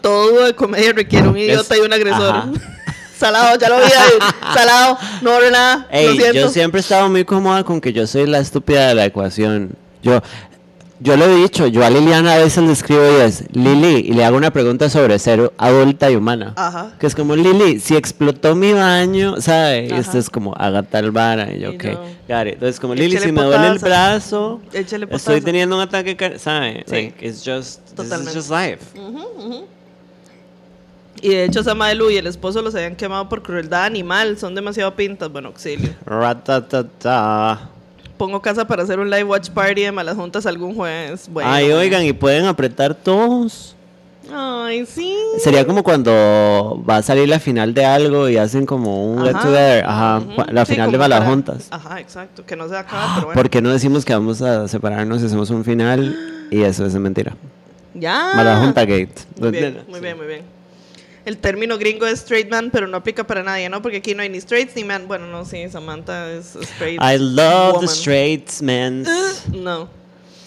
todo 0.00 0.44
de 0.44 0.54
comedia 0.54 0.92
requiere 0.92 1.28
un 1.28 1.36
idiota 1.36 1.74
Es- 1.74 1.80
y 1.80 1.84
un 1.84 1.92
agresor. 1.92 2.34
ajá. 2.34 2.52
Salado, 3.18 3.58
ya 3.58 3.68
lo 3.68 3.76
vi 3.78 3.82
ahí. 3.84 4.18
Salado, 4.54 4.98
no 5.22 5.34
ore 5.36 5.50
nada. 5.50 5.86
lo 5.90 5.96
Ey, 5.98 6.16
siento. 6.18 6.34
yo 6.34 6.48
siempre 6.50 6.80
he 6.80 6.82
estado 6.82 7.08
muy 7.08 7.24
cómoda 7.24 7.64
con 7.64 7.80
que 7.80 7.92
yo 7.92 8.06
soy 8.06 8.26
la 8.26 8.38
estúpida 8.38 8.88
de 8.88 8.94
la 8.94 9.04
ecuación. 9.06 9.70
Yo, 10.02 10.20
yo 11.00 11.16
lo 11.16 11.24
he 11.26 11.36
dicho, 11.36 11.66
yo 11.66 11.84
a 11.84 11.90
Liliana 11.90 12.34
a 12.34 12.38
veces 12.38 12.62
le 12.64 12.72
escribo 12.72 13.02
y 13.18 13.20
es 13.22 13.44
Lili, 13.52 14.00
y 14.06 14.12
le 14.12 14.24
hago 14.24 14.36
una 14.36 14.50
pregunta 14.50 14.88
sobre 14.88 15.18
ser 15.18 15.52
adulta 15.58 16.10
y 16.10 16.16
humana. 16.16 16.52
Ajá. 16.56 16.92
Que 16.98 17.06
es 17.06 17.14
como, 17.14 17.34
Lili, 17.36 17.80
si 17.80 17.96
explotó 17.96 18.54
mi 18.54 18.72
baño, 18.72 19.40
¿sabe? 19.40 19.86
Y 19.86 19.92
Ajá. 19.92 20.00
esto 20.00 20.18
es 20.18 20.30
como, 20.30 20.54
haga 20.56 20.82
tal 20.82 21.10
vara. 21.10 21.52
Y 21.52 21.60
yo, 21.60 21.72
Y 21.72 21.76
ok, 21.76 21.84
yo, 21.84 21.90
got 22.28 22.46
it. 22.46 22.54
Entonces, 22.54 22.80
como, 22.80 22.94
Lili, 22.94 23.18
si 23.18 23.32
me 23.32 23.42
duele 23.42 23.66
el 23.68 23.78
brazo, 23.78 24.60
estoy 24.72 25.40
teniendo 25.40 25.76
un 25.76 25.82
ataque, 25.82 26.16
car- 26.16 26.38
¿sabe? 26.38 26.84
Sí. 26.86 26.92
Like, 26.94 27.26
it's 27.26 27.38
just, 27.44 27.80
this 27.80 27.90
is 27.90 27.94
Totalmente. 27.94 28.34
just 28.34 28.50
life. 28.50 29.75
Y 31.26 31.30
de 31.30 31.44
hecho, 31.46 31.64
Samaelu 31.64 32.08
y 32.12 32.18
el 32.18 32.28
esposo 32.28 32.62
los 32.62 32.72
habían 32.76 32.94
quemado 32.94 33.28
por 33.28 33.42
crueldad 33.42 33.82
animal. 33.84 34.38
Son 34.38 34.54
demasiado 34.54 34.94
pintas. 34.94 35.28
Bueno, 35.32 35.48
auxilio. 35.48 35.90
Ratatata. 36.06 37.68
Pongo 38.16 38.40
casa 38.40 38.64
para 38.64 38.84
hacer 38.84 39.00
un 39.00 39.10
live 39.10 39.24
watch 39.24 39.50
party 39.50 39.82
de 39.82 39.90
malas 39.90 40.14
juntas 40.16 40.46
algún 40.46 40.76
jueves. 40.76 41.28
Bueno, 41.28 41.50
Ay, 41.50 41.72
oigan, 41.72 42.04
y 42.04 42.12
pueden 42.12 42.46
apretar 42.46 42.94
todos. 42.94 43.74
Ay, 44.32 44.86
sí. 44.86 45.16
Sería 45.38 45.66
como 45.66 45.82
cuando 45.82 46.80
va 46.88 46.98
a 46.98 47.02
salir 47.02 47.28
la 47.28 47.40
final 47.40 47.74
de 47.74 47.84
algo 47.84 48.28
y 48.28 48.36
hacen 48.36 48.64
como 48.64 49.04
un 49.12 49.24
get 49.24 49.32
together. 49.32 49.84
Ajá, 49.84 50.22
la 50.52 50.64
Sí, 50.64 50.74
final 50.74 50.92
de 50.92 50.98
Malas 50.98 51.18
para- 51.18 51.30
Juntas. 51.30 51.66
Ajá, 51.72 51.98
exacto. 52.00 52.46
Que 52.46 52.54
no 52.54 52.68
se 52.68 52.76
acaba, 52.76 53.14
pero 53.16 53.26
bueno. 53.26 53.42
¿Por 53.42 53.50
qué 53.50 53.60
no 53.60 53.70
decimos 53.70 54.04
que 54.04 54.12
vamos 54.14 54.42
a 54.42 54.68
separarnos 54.68 55.22
y 55.22 55.26
hacemos 55.26 55.50
un 55.50 55.64
final? 55.64 56.16
Y 56.52 56.62
eso 56.62 56.86
es 56.86 56.94
mentira. 56.94 57.34
Ya. 57.94 58.32
Mala 58.36 58.58
Junta 58.58 58.82
Gate. 58.82 59.14
Muy 59.40 59.50
bien, 59.50 59.82
muy 59.88 59.98
bien, 60.00 60.16
muy 60.16 60.26
bien. 60.28 60.55
El 61.26 61.36
término 61.38 61.76
gringo 61.76 62.06
es 62.06 62.20
straight 62.20 62.48
man, 62.50 62.70
pero 62.72 62.86
no 62.86 62.96
aplica 62.96 63.26
para 63.26 63.42
nadie, 63.42 63.68
¿no? 63.68 63.82
Porque 63.82 63.98
aquí 63.98 64.14
no 64.14 64.22
hay 64.22 64.28
ni 64.28 64.38
straights 64.40 64.76
ni 64.76 64.84
man. 64.84 65.06
Bueno, 65.08 65.26
no, 65.26 65.44
sí, 65.44 65.68
Samantha 65.68 66.30
es 66.32 66.54
straight. 66.56 67.00
I 67.02 67.18
love 67.18 67.74
woman. 67.74 67.80
the 67.80 67.92
straight 67.92 68.48
men. 68.62 69.04
Uh, 69.06 69.56
no, 69.56 69.88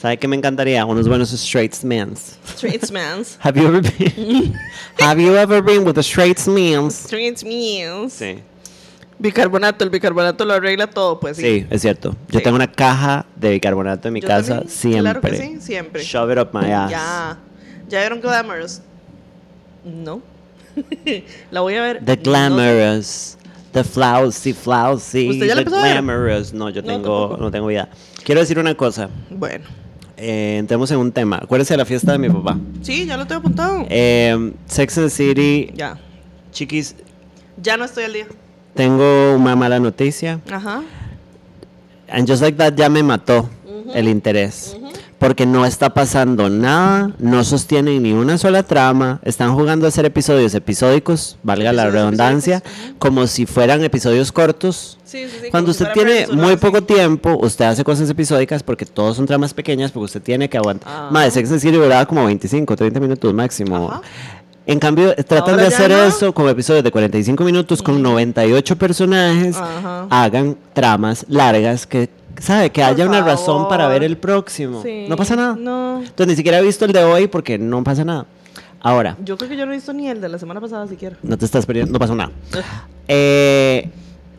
¿Sabe 0.01 0.17
qué 0.17 0.29
me 0.29 0.37
encantaría? 0.37 0.85
Unos 0.85 1.09
buenos 1.09 1.33
straight 1.33 1.75
men. 1.83 2.15
straight 2.47 2.89
mans. 2.91 3.37
Have 3.43 3.59
you 3.59 3.67
ever 3.67 3.81
been? 3.81 4.53
Have 4.99 5.21
you 5.21 5.35
ever 5.35 5.61
been 5.61 5.83
with 5.85 5.95
the 5.95 6.01
straight 6.03 6.39
men? 6.47 6.89
Straight 6.89 7.43
means. 7.43 8.13
Sí. 8.13 8.39
Bicarbonato, 9.21 9.83
el 9.83 9.89
bicarbonato 9.89 10.45
lo 10.45 10.53
arregla 10.53 10.87
todo, 10.87 11.19
pues 11.19 11.35
sí. 11.35 11.43
Sí, 11.43 11.67
es 11.69 11.81
cierto. 11.81 12.15
Yo 12.29 12.39
Sí. 12.39 12.43
tengo 12.45 12.55
una 12.55 12.71
caja 12.71 13.25
de 13.35 13.49
bicarbonato 13.51 14.07
en 14.07 14.13
mi 14.13 14.21
Yo 14.21 14.27
casa 14.29 14.59
también, 14.59 14.69
siempre. 14.71 15.01
Claro 15.01 15.21
que 15.21 15.35
sí, 15.35 15.57
siempre. 15.59 16.03
Shove 16.03 16.31
it 16.31 16.37
up 16.37 16.49
my 16.53 16.71
ass. 16.71 16.89
Ya. 16.91 17.37
¿Ya 17.89 17.99
vieron 17.99 18.21
Glamorous? 18.21 18.81
No. 19.83 20.21
La 21.51 21.61
voy 21.61 21.75
a 21.75 21.81
ver. 21.81 22.03
The 22.05 22.15
glamorous. 22.17 23.37
The 23.71 23.83
flousy, 23.83 24.53
flousy. 24.53 25.29
¿Usted 25.29 25.45
ya 25.47 25.55
la 25.55 25.55
the 25.55 25.59
empezó 25.61 25.77
a 25.77 25.83
ver? 25.83 25.93
glamorous. 25.93 26.53
No, 26.53 26.69
yo 26.69 26.81
No, 26.81 26.87
tengo, 26.87 27.19
tampoco. 27.27 27.37
no 27.43 27.51
tengo 27.51 27.67
vida. 27.67 27.89
Quiero 28.23 28.41
decir 28.41 28.57
una 28.59 28.75
cosa. 28.75 29.09
Bueno. 29.29 29.65
Eh, 30.17 30.57
entremos 30.57 30.89
en 30.91 30.97
un 30.97 31.11
tema. 31.11 31.37
Acuérdense 31.41 31.73
de 31.73 31.77
la 31.77 31.85
fiesta 31.85 32.11
de 32.11 32.17
mi 32.17 32.29
papá. 32.29 32.57
Sí, 32.81 33.05
ya 33.05 33.15
lo 33.15 33.25
tengo 33.25 33.39
apuntado. 33.39 33.85
Eh, 33.89 34.51
Sex 34.65 34.97
and 34.97 35.07
the 35.07 35.15
City. 35.15 35.71
ya. 35.75 35.97
Chiquis, 36.51 36.95
Ya 37.61 37.77
no 37.77 37.85
estoy 37.85 38.05
al 38.05 38.13
día. 38.13 38.25
tengo 38.73 39.35
una 39.35 39.55
mala 39.55 39.79
noticia. 39.79 40.39
Ajá. 40.51 40.81
And 42.09 42.27
just 42.27 42.41
like 42.41 42.57
that 42.57 42.73
ya 42.75 42.89
me 42.89 43.03
mató 43.03 43.47
el 43.93 44.07
interés. 44.07 44.75
Porque 45.19 45.45
no 45.45 45.65
está 45.65 45.93
pasando 45.93 46.49
nada, 46.49 47.11
no 47.19 47.43
sostienen 47.43 48.01
ni 48.03 48.13
una 48.13 48.37
sola 48.37 48.63
trama, 48.63 49.19
están 49.23 49.53
jugando 49.53 49.85
a 49.85 49.89
hacer 49.89 50.05
episodios 50.05 50.53
episódicos, 50.55 51.37
valga 51.43 51.73
la 51.73 51.83
Episodios 51.83 52.03
redundancia, 52.03 52.57
episódicos, 52.57 52.95
como 52.99 53.27
si 53.27 53.45
fueran 53.45 53.83
episodios 53.83 54.31
cortos. 54.31 54.97
Sí, 55.03 55.25
sí, 55.25 55.37
sí. 55.43 55.49
Cuando 55.51 55.71
usted 55.71 55.87
tiene 55.93 56.27
muy 56.31 56.55
poco 56.55 56.81
tiempo, 56.83 57.37
usted 57.41 57.65
hace 57.65 57.83
cosas 57.83 58.09
episódicas 58.09 58.63
porque 58.63 58.85
todos 58.85 59.17
son 59.17 59.25
tramas 59.25 59.53
pequeñas, 59.53 59.91
porque 59.91 60.05
usted 60.05 60.21
tiene 60.21 60.49
que 60.49 60.57
aguantar. 60.57 60.89
Ah. 60.89 61.09
Madre, 61.11 61.31
Sex 61.31 61.49
and 61.51 61.59
the 61.59 61.67
City 61.67 61.77
duraba 61.77 62.05
como 62.05 62.25
25, 62.25 62.75
30 62.75 62.99
minutos 63.01 63.33
máximo. 63.33 63.89
Ajá. 63.91 64.01
En 64.69 64.77
cambio, 64.77 65.15
tratan 65.15 65.55
Ahora 65.55 65.63
de 65.63 65.67
hacer 65.67 65.89
no. 65.89 66.03
eso 66.03 66.31
con 66.31 66.47
episodios 66.47 66.83
de 66.83 66.91
45 66.91 67.43
minutos 67.43 67.81
con 67.81 68.03
98 68.03 68.75
personajes, 68.77 69.57
Ajá. 69.57 70.05
hagan 70.11 70.55
tramas 70.73 71.25
largas 71.27 71.87
que, 71.87 72.07
¿sabe? 72.39 72.69
Que 72.71 72.81
Por 72.81 72.89
haya 72.91 73.05
una 73.05 73.21
razón 73.21 73.67
para 73.69 73.87
ver 73.87 74.03
el 74.03 74.17
próximo. 74.17 74.81
Sí. 74.83 75.05
No 75.07 75.15
pasa 75.15 75.35
nada. 75.35 75.55
No. 75.59 75.99
Entonces 75.99 76.27
ni 76.27 76.35
siquiera 76.35 76.59
he 76.59 76.63
visto 76.63 76.85
el 76.85 76.91
de 76.93 77.03
hoy 77.03 77.27
porque 77.27 77.57
no 77.57 77.83
pasa 77.83 78.03
nada. 78.03 78.25
Ahora, 78.81 79.17
Yo 79.25 79.37
creo 79.37 79.49
que 79.49 79.57
yo 79.57 79.65
no 79.65 79.73
he 79.73 79.75
visto 79.75 79.91
ni 79.91 80.07
el 80.07 80.21
de 80.21 80.29
la 80.29 80.39
semana 80.39 80.61
pasada 80.61 80.87
siquiera. 80.87 81.17
no 81.21 81.37
te 81.37 81.43
estás 81.45 81.65
perdiendo, 81.65 81.91
no 81.91 81.99
pasó 81.99 82.15
nada. 82.15 82.31
Eh, 83.11 83.89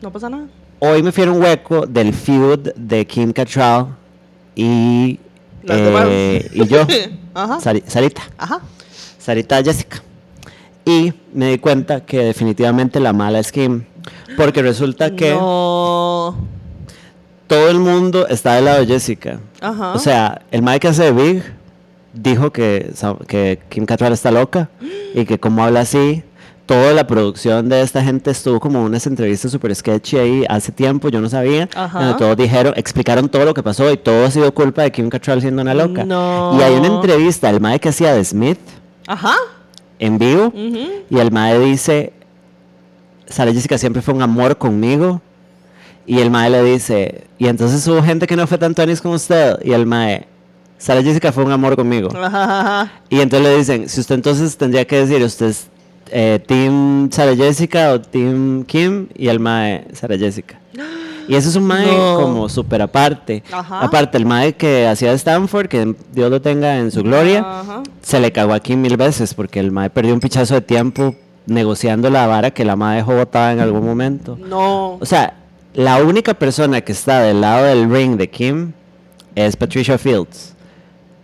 No 0.01 0.11
pasa 0.11 0.29
nada. 0.29 0.45
hoy 0.79 1.03
me 1.03 1.11
fui 1.11 1.23
a 1.25 1.31
un 1.31 1.41
hueco 1.41 1.85
del 1.85 2.13
feud 2.13 2.69
de 2.75 3.05
Kim 3.05 3.33
Cattrall 3.33 3.87
y, 4.55 5.19
eh, 5.67 6.49
y 6.53 6.65
yo, 6.67 6.87
Ajá. 7.33 7.59
Sari- 7.59 7.83
Sarita. 7.85 8.21
Ajá. 8.37 8.61
Sarita 9.19 9.61
Jessica. 9.63 10.01
Y 10.85 11.13
me 11.33 11.51
di 11.51 11.57
cuenta 11.59 12.03
que 12.05 12.19
definitivamente 12.23 12.99
la 12.99 13.13
mala 13.13 13.39
es 13.39 13.51
Kim. 13.51 13.83
Porque 14.37 14.61
resulta 14.63 15.15
que 15.15 15.31
No. 15.35 16.35
Todo 17.51 17.69
el 17.69 17.79
mundo 17.79 18.29
está 18.29 18.55
del 18.55 18.63
lado 18.63 18.79
de 18.79 18.85
Jessica. 18.87 19.37
Ajá. 19.59 19.91
O 19.91 19.99
sea, 19.99 20.41
el 20.51 20.61
Mike 20.61 20.79
que 20.79 20.87
hace 20.87 21.03
de 21.03 21.11
Big 21.11 21.43
dijo 22.13 22.53
que, 22.53 23.59
Kim 23.67 23.85
Cattrall 23.85 24.13
está 24.13 24.31
loca 24.31 24.69
y 25.13 25.25
que 25.25 25.37
como 25.37 25.61
habla 25.61 25.81
así. 25.81 26.23
Toda 26.65 26.93
la 26.93 27.05
producción 27.05 27.67
de 27.67 27.81
esta 27.81 28.01
gente 28.01 28.31
estuvo 28.31 28.61
como 28.61 28.81
unas 28.81 29.05
entrevistas 29.05 29.51
super 29.51 29.75
sketchy 29.75 30.17
ahí 30.17 30.45
hace 30.47 30.71
tiempo, 30.71 31.09
yo 31.09 31.19
no 31.19 31.27
sabía. 31.27 31.67
Ajá. 31.75 31.99
Donde 31.99 32.17
todos 32.17 32.37
dijeron, 32.37 32.73
explicaron 32.77 33.27
todo 33.27 33.43
lo 33.43 33.53
que 33.53 33.61
pasó 33.61 33.91
y 33.91 33.97
todo 33.97 34.25
ha 34.25 34.31
sido 34.31 34.53
culpa 34.53 34.83
de 34.83 34.91
Kim 34.93 35.09
Cattrall 35.09 35.41
siendo 35.41 35.61
una 35.61 35.73
loca. 35.73 36.05
No. 36.05 36.55
Y 36.57 36.61
hay 36.61 36.75
una 36.75 36.87
entrevista 36.87 37.51
del 37.51 37.59
Mike 37.59 37.79
que 37.79 37.89
hacía 37.89 38.13
de 38.13 38.23
Smith 38.23 38.59
Ajá. 39.07 39.35
en 39.99 40.17
vivo. 40.17 40.53
Y 40.55 41.19
el 41.19 41.31
mae 41.31 41.59
dice, 41.59 42.13
Sara 43.27 43.51
Jessica 43.51 43.77
siempre 43.77 44.01
fue 44.01 44.13
un 44.13 44.21
amor 44.21 44.57
conmigo. 44.57 45.21
Y 46.11 46.19
el 46.19 46.29
mae 46.29 46.49
le 46.49 46.61
dice, 46.61 47.23
y 47.39 47.47
entonces 47.47 47.87
hubo 47.87 48.03
gente 48.03 48.27
que 48.27 48.35
no 48.35 48.45
fue 48.45 48.57
tan 48.57 48.75
tonis 48.75 48.99
como 48.99 49.13
usted. 49.15 49.55
Y 49.63 49.71
el 49.71 49.85
mae, 49.85 50.27
Sara 50.77 51.01
Jessica 51.01 51.31
fue 51.31 51.45
un 51.45 51.53
amor 51.53 51.77
conmigo. 51.77 52.09
Y 53.09 53.21
entonces 53.21 53.47
le 53.49 53.57
dicen, 53.57 53.87
si 53.87 54.01
usted 54.01 54.15
entonces 54.15 54.57
tendría 54.57 54.83
que 54.85 54.97
decir, 55.05 55.23
usted 55.23 55.45
es 55.45 55.67
eh, 56.11 56.43
Team 56.45 57.09
Sara 57.13 57.33
Jessica 57.33 57.93
o 57.93 58.01
Team 58.01 58.65
Kim. 58.65 59.07
Y 59.15 59.29
el 59.29 59.39
mae, 59.39 59.85
Sara 59.93 60.17
Jessica. 60.17 60.59
Y 61.29 61.35
eso 61.35 61.47
es 61.47 61.55
un 61.55 61.63
mae 61.63 61.87
No. 61.87 62.19
como 62.19 62.49
súper 62.49 62.81
aparte. 62.81 63.41
Ajá. 63.49 63.79
Aparte, 63.79 64.17
el 64.17 64.25
mae 64.25 64.51
que 64.51 64.87
hacía 64.87 65.13
Stanford, 65.13 65.67
que 65.69 65.95
Dios 66.11 66.29
lo 66.29 66.41
tenga 66.41 66.77
en 66.77 66.91
su 66.91 67.03
gloria 67.03 67.39
Ajá. 67.39 67.83
se 68.01 68.19
le 68.19 68.33
cagó 68.33 68.51
aquí 68.51 68.75
mil 68.75 68.97
veces 68.97 69.33
porque 69.33 69.61
el 69.61 69.71
mae 69.71 69.89
perdió 69.89 70.13
un 70.13 70.19
pichazo 70.19 70.55
de 70.55 70.61
tiempo 70.61 71.15
negociando 71.45 72.09
la 72.09 72.27
vara 72.27 72.51
que 72.51 72.65
la 72.65 72.75
mae 72.75 72.97
dejó 72.97 73.15
botada 73.15 73.53
en 73.53 73.61
algún 73.61 73.85
momento. 73.85 74.37
No. 74.37 74.95
O 74.99 75.05
sea, 75.05 75.35
la 75.73 76.03
única 76.03 76.33
persona 76.33 76.81
que 76.81 76.91
está 76.91 77.21
del 77.21 77.41
lado 77.41 77.65
del 77.65 77.89
ring 77.89 78.17
de 78.17 78.29
Kim 78.29 78.73
es 79.35 79.55
Patricia 79.55 79.97
Fields, 79.97 80.53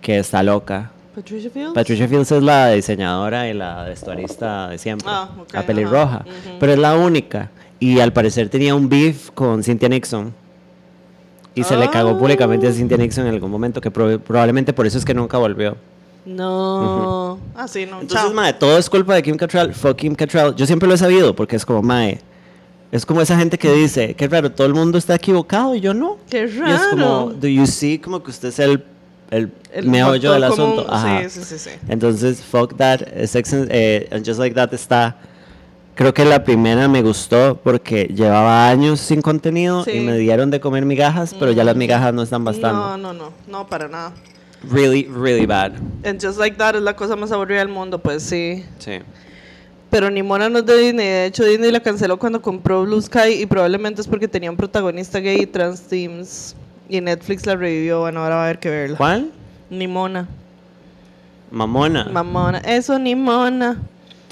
que 0.02 0.20
está 0.20 0.41
loca. 0.43 0.91
Patricia 1.16 1.50
Fields. 1.50 1.74
Patricia 1.74 2.08
Fields 2.08 2.32
es 2.32 2.43
la 2.43 2.70
diseñadora 2.70 3.50
y 3.50 3.54
la 3.54 3.84
vestuarista 3.84 4.70
de 4.70 4.78
siempre, 4.78 5.08
Ah, 5.10 5.30
ok, 5.41 5.54
la 5.54 5.66
pelirroja, 5.66 6.26
ujú. 6.26 6.56
pero 6.60 6.74
es 6.74 6.80
la 6.80 6.95
única. 6.95 7.50
Y 7.80 8.00
al 8.00 8.14
parecer 8.14 8.50
tenía 8.50 8.74
un 8.76 8.88
beef 8.89 9.32
con 9.32 9.64
Cynthia 9.64 9.89
Nixon. 9.89 10.34
Y 11.56 11.64
se 11.64 11.76
le 11.76 11.89
cagó 11.89 12.12
Ah. 12.12 12.20
públicamente 12.20 12.68
a 12.68 12.72
Cynthia 12.72 12.98
Nixon 12.98 13.26
en 13.28 13.34
algún 13.34 13.50
momento, 13.50 13.82
que 13.82 13.91
prob- 13.91 14.20
probablemente 14.20 14.74
por 14.74 14.86
eso 14.86 14.98
es 15.00 15.06
que 15.06 15.14
nunca 15.16 15.38
volvió. 15.39 15.76
No. 16.26 17.39
Ah, 17.56 17.68
sí, 17.68 17.86
no. 17.86 18.02
Entonces, 18.02 18.28
Chao. 18.28 18.34
mae, 18.34 18.54
todo 18.54 18.78
es 18.78 18.89
culpa 18.89 19.16
de 19.16 19.24
Kim 19.24 19.38
Cattrall. 19.38 19.74
Fuck 19.74 19.95
Kim 19.98 20.14
Cattrall. 20.16 20.56
Yo 20.56 20.66
siempre 20.68 20.88
lo 20.88 20.93
he 20.93 20.98
sabido 20.98 21.36
porque 21.36 21.56
es 21.56 21.66
como, 21.66 21.82
mae, 21.82 22.20
es 22.91 23.05
como 23.05 23.21
esa 23.21 23.38
gente 23.38 23.57
que 23.57 23.71
dice, 23.73 24.13
qué 24.15 24.27
raro, 24.27 24.51
todo 24.51 24.65
el 24.67 24.73
mundo 24.73 24.97
está 24.97 25.15
equivocado 25.15 25.75
y 25.75 25.81
yo 25.81 25.93
no. 25.93 26.17
Qué 26.29 26.39
Y 26.43 26.71
es 26.71 26.81
como, 26.89 27.03
raro. 27.27 27.33
do 27.39 27.47
you 27.47 27.65
see 27.67 27.99
como 27.99 28.23
que 28.23 28.31
usted 28.31 28.49
es 28.49 28.59
el, 28.59 28.83
el, 29.31 29.51
El 29.73 29.88
meollo 29.89 30.31
del 30.31 30.43
asunto. 30.45 30.85
común, 30.85 30.93
Ajá. 30.93 31.29
Sí, 31.29 31.41
sí, 31.43 31.59
sí. 31.59 31.69
Entonces, 31.89 32.41
fuck 32.41 32.75
that. 32.77 33.01
Sex 33.25 33.53
and, 33.53 33.67
eh, 33.71 34.07
and 34.11 34.25
Just 34.25 34.39
Like 34.39 34.55
That 34.55 34.73
está... 34.73 35.17
Creo 35.95 36.13
que 36.13 36.23
la 36.25 36.43
primera 36.43 36.88
me 36.88 37.01
gustó 37.01 37.59
porque 37.63 38.03
llevaba 38.05 38.69
años 38.69 38.99
sin 38.99 39.19
contenido 39.23 39.81
y 39.88 39.91
Sí. 39.93 39.99
me 40.01 40.15
dieron 40.19 40.51
de 40.51 40.59
comer 40.59 40.85
migajas, 40.85 41.33
pero 41.39 41.51
ya 41.51 41.63
las 41.63 41.75
migajas 41.75 42.13
no 42.13 42.21
están 42.21 42.43
bastando. 42.45 42.79
No, 42.79 42.97
no, 42.97 43.13
no. 43.13 43.33
No, 43.47 43.65
para 43.67 43.88
nada. 43.88 44.13
Really, 44.71 45.05
really 45.05 45.47
bad. 45.47 45.71
And 46.05 46.23
Just 46.23 46.38
Like 46.38 46.55
That 46.57 46.75
es 46.75 46.83
la 46.83 46.95
cosa 46.95 47.15
más 47.15 47.31
aburrida 47.31 47.59
del 47.59 47.69
mundo, 47.69 47.97
pues 47.97 48.21
sí. 48.21 48.63
Sí. 48.77 48.99
Pero 49.89 50.09
ni 50.11 50.21
Mona 50.21 50.49
no 50.49 50.59
es 50.59 50.65
de 50.65 50.77
Disney. 50.77 51.05
De 51.07 51.25
hecho, 51.27 51.43
Disney 51.45 51.71
la 51.71 51.79
canceló 51.79 52.17
cuando 52.19 52.41
compró 52.41 52.83
Blue 52.83 53.01
Sky 53.01 53.41
y 53.41 53.45
probablemente 53.45 54.01
es 54.01 54.07
porque 54.07 54.27
tenía 54.27 54.51
un 54.51 54.57
protagonista 54.57 55.19
gay 55.19 55.41
y 55.41 55.45
trans 55.45 55.81
teams. 55.81 56.55
Y 56.89 56.99
Netflix 57.01 57.45
la 57.45 57.55
revivió. 57.55 58.01
Bueno, 58.01 58.21
ahora 58.21 58.35
va 58.35 58.41
a 58.41 58.45
haber 58.45 58.59
que 58.59 58.69
verla. 58.69 58.97
¿Cuál? 58.97 59.31
Ni 59.69 59.88
Mona. 59.88 60.27
Mamona. 61.51 62.05
Mamona. 62.11 62.59
Eso, 62.59 62.99
ni 62.99 63.15
Mona. 63.15 63.77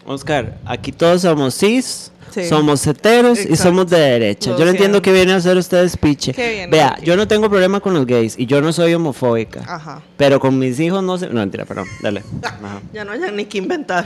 Oscar, 0.06 0.58
aquí 0.66 0.92
todos 0.92 1.22
somos 1.24 1.56
cis, 1.56 2.12
Sí. 2.32 2.44
somos 2.46 2.86
heteros 2.86 3.40
y 3.40 3.44
Exacto. 3.44 3.64
somos 3.64 3.90
de 3.90 3.98
derecha. 3.98 4.52
Lo 4.52 4.60
yo 4.60 4.66
no 4.66 4.72
entiendo 4.72 5.02
qué 5.02 5.12
viene 5.14 5.32
a 5.32 5.38
hacer 5.38 5.56
ustedes, 5.58 5.96
piche. 5.98 6.34
¿Qué 6.34 6.50
viene 6.52 6.68
Vea, 6.68 6.94
aquí? 6.98 7.06
yo 7.06 7.16
no 7.16 7.28
tengo 7.28 7.50
problema 7.50 7.80
con 7.80 7.94
los 7.94 8.06
gays 8.06 8.38
y 8.38 8.46
yo 8.46 8.62
no 8.62 8.72
soy 8.74 8.94
homofóbica. 8.94 9.62
Ajá. 9.68 10.02
Pero 10.18 10.40
con 10.40 10.60
mis 10.60 10.80
hijos 10.80 11.02
no 11.02 11.18
sé. 11.18 11.28
No, 11.28 11.36
mentira, 11.40 11.66
perdón. 11.66 11.86
Dale. 12.02 12.24
Ajá. 12.44 12.82
Ya 12.94 13.06
no 13.06 13.14
hay 13.14 13.20
ni 13.34 13.46
que 13.46 13.58
inventar. 13.58 14.06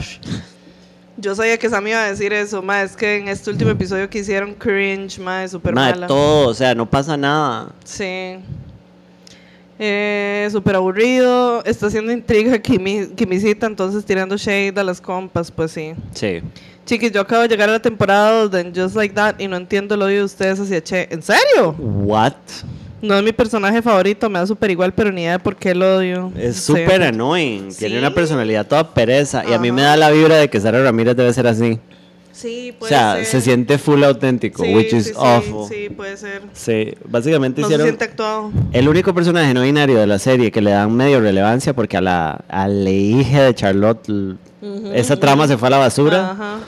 Yo 1.20 1.34
sabía 1.34 1.58
que 1.58 1.68
Sam 1.68 1.86
iba 1.86 2.02
a 2.02 2.10
decir 2.10 2.32
eso, 2.32 2.62
ma, 2.62 2.82
es 2.82 2.96
que 2.96 3.18
en 3.18 3.28
este 3.28 3.50
último 3.50 3.70
episodio 3.70 4.08
que 4.08 4.18
hicieron 4.18 4.54
cringe, 4.54 5.18
ma, 5.18 5.44
es 5.44 5.50
súper 5.50 5.74
mala. 5.74 6.06
todo, 6.06 6.48
o 6.48 6.54
sea, 6.54 6.74
no 6.74 6.88
pasa 6.88 7.16
nada. 7.16 7.68
Sí. 7.84 8.38
Eh, 9.78 10.48
súper 10.52 10.76
aburrido. 10.76 11.64
Está 11.64 11.86
haciendo 11.86 12.12
intriga 12.12 12.58
Kimi, 12.58 13.08
Kimisita, 13.16 13.66
entonces 13.66 14.04
tirando 14.04 14.36
shade 14.36 14.78
a 14.78 14.84
las 14.84 15.00
compas, 15.00 15.50
pues 15.50 15.72
sí. 15.72 15.92
Sí. 16.14 16.42
Chiquis, 16.84 17.12
yo 17.12 17.20
acabo 17.20 17.42
de 17.42 17.48
llegar 17.48 17.68
a 17.68 17.72
la 17.72 17.80
temporada 17.80 18.48
de 18.48 18.72
Just 18.74 18.96
Like 18.96 19.14
That 19.14 19.38
y 19.38 19.48
no 19.48 19.56
entiendo 19.56 19.94
el 19.94 20.02
odio 20.02 20.18
de 20.18 20.24
ustedes 20.24 20.58
hacia 20.60 20.82
Che. 20.82 21.08
¿En 21.10 21.22
serio? 21.22 21.74
What? 21.78 22.34
No 23.02 23.16
es 23.16 23.22
mi 23.24 23.32
personaje 23.32 23.80
favorito, 23.82 24.28
me 24.28 24.38
da 24.38 24.46
súper 24.46 24.70
igual, 24.70 24.92
pero 24.92 25.10
ni 25.10 25.22
idea 25.22 25.32
de 25.32 25.38
por 25.38 25.56
qué 25.56 25.74
lo 25.74 25.96
odio. 25.96 26.32
Es 26.36 26.56
Sí. 26.56 26.62
súper 26.72 27.02
annoying. 27.02 27.68
Tiene 27.76 27.98
una 27.98 28.08
Sí. 28.08 28.14
personalidad 28.14 28.66
toda 28.66 28.92
pereza. 28.92 29.42
Y 29.48 29.52
a 29.52 29.58
mí 29.58 29.72
me 29.72 29.82
da 29.82 29.96
la 29.96 30.10
vibra 30.10 30.36
de 30.36 30.48
que 30.50 30.60
Sara 30.60 30.82
Ramírez 30.82 31.16
debe 31.16 31.32
ser 31.32 31.46
así. 31.46 31.78
Sí, 32.32 32.72
O 32.74 32.78
puede 32.78 32.88
sea, 32.90 33.14
ser. 33.16 33.24
se 33.26 33.40
siente 33.42 33.76
full 33.76 34.02
auténtico, 34.04 34.62
Sí, 34.64 34.74
which 34.74 34.92
is 34.94 35.04
sí, 35.06 35.10
sí, 35.10 35.16
awful. 35.18 35.68
Sí, 35.68 35.74
Sí, 35.74 35.90
puede 35.90 36.16
ser. 36.16 36.96
básicamente 37.06 37.60
No 37.60 37.66
se 37.66 37.72
hicieron. 37.74 37.86
siente 37.88 38.04
actuado. 38.04 38.50
El 38.72 38.88
único 38.88 39.12
personaje 39.14 39.52
no 39.52 39.62
binario 39.62 39.98
de 39.98 40.06
la 40.06 40.18
serie 40.18 40.50
que 40.50 40.60
le 40.62 40.70
dan 40.70 40.94
medio 40.94 41.20
relevancia 41.20 41.74
porque 41.74 41.96
a 41.96 42.00
la, 42.00 42.44
a 42.48 42.66
la 42.68 42.90
hija 42.90 43.42
de 43.44 43.54
Charlotte 43.54 44.08
esa 44.94 45.16
trama 45.18 45.48
se 45.48 45.58
fue 45.58 45.68
a 45.68 45.70
la 45.72 45.78
basura. 45.78 46.30
Ajá. 46.32 46.58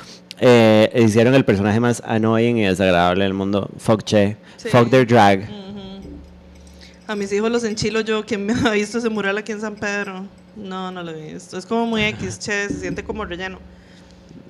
eh, 0.44 0.90
hicieron 1.04 1.34
el 1.34 1.44
personaje 1.44 1.78
más 1.78 2.02
annoying 2.04 2.56
y 2.56 2.64
desagradable 2.64 3.22
del 3.22 3.32
mundo. 3.32 3.70
Fuck 3.78 4.02
Che. 4.02 4.36
Sí. 4.56 4.68
Fuck 4.70 4.90
their 4.90 5.06
drag. 5.06 5.48
A 7.06 7.16
mis 7.16 7.32
hijos 7.32 7.50
los 7.50 7.64
enchilo 7.64 8.00
yo. 8.00 8.24
¿Quién 8.24 8.46
me 8.46 8.52
ha 8.52 8.70
visto 8.70 8.98
ese 8.98 9.08
mural 9.08 9.38
aquí 9.38 9.52
en 9.52 9.60
San 9.60 9.76
Pedro? 9.76 10.26
No, 10.56 10.90
no 10.90 11.02
lo 11.02 11.10
he 11.12 11.32
visto. 11.32 11.56
Es 11.56 11.66
como 11.66 11.86
muy 11.86 12.04
X, 12.04 12.38
che, 12.38 12.68
se 12.68 12.80
siente 12.80 13.02
como 13.02 13.24
relleno. 13.24 13.58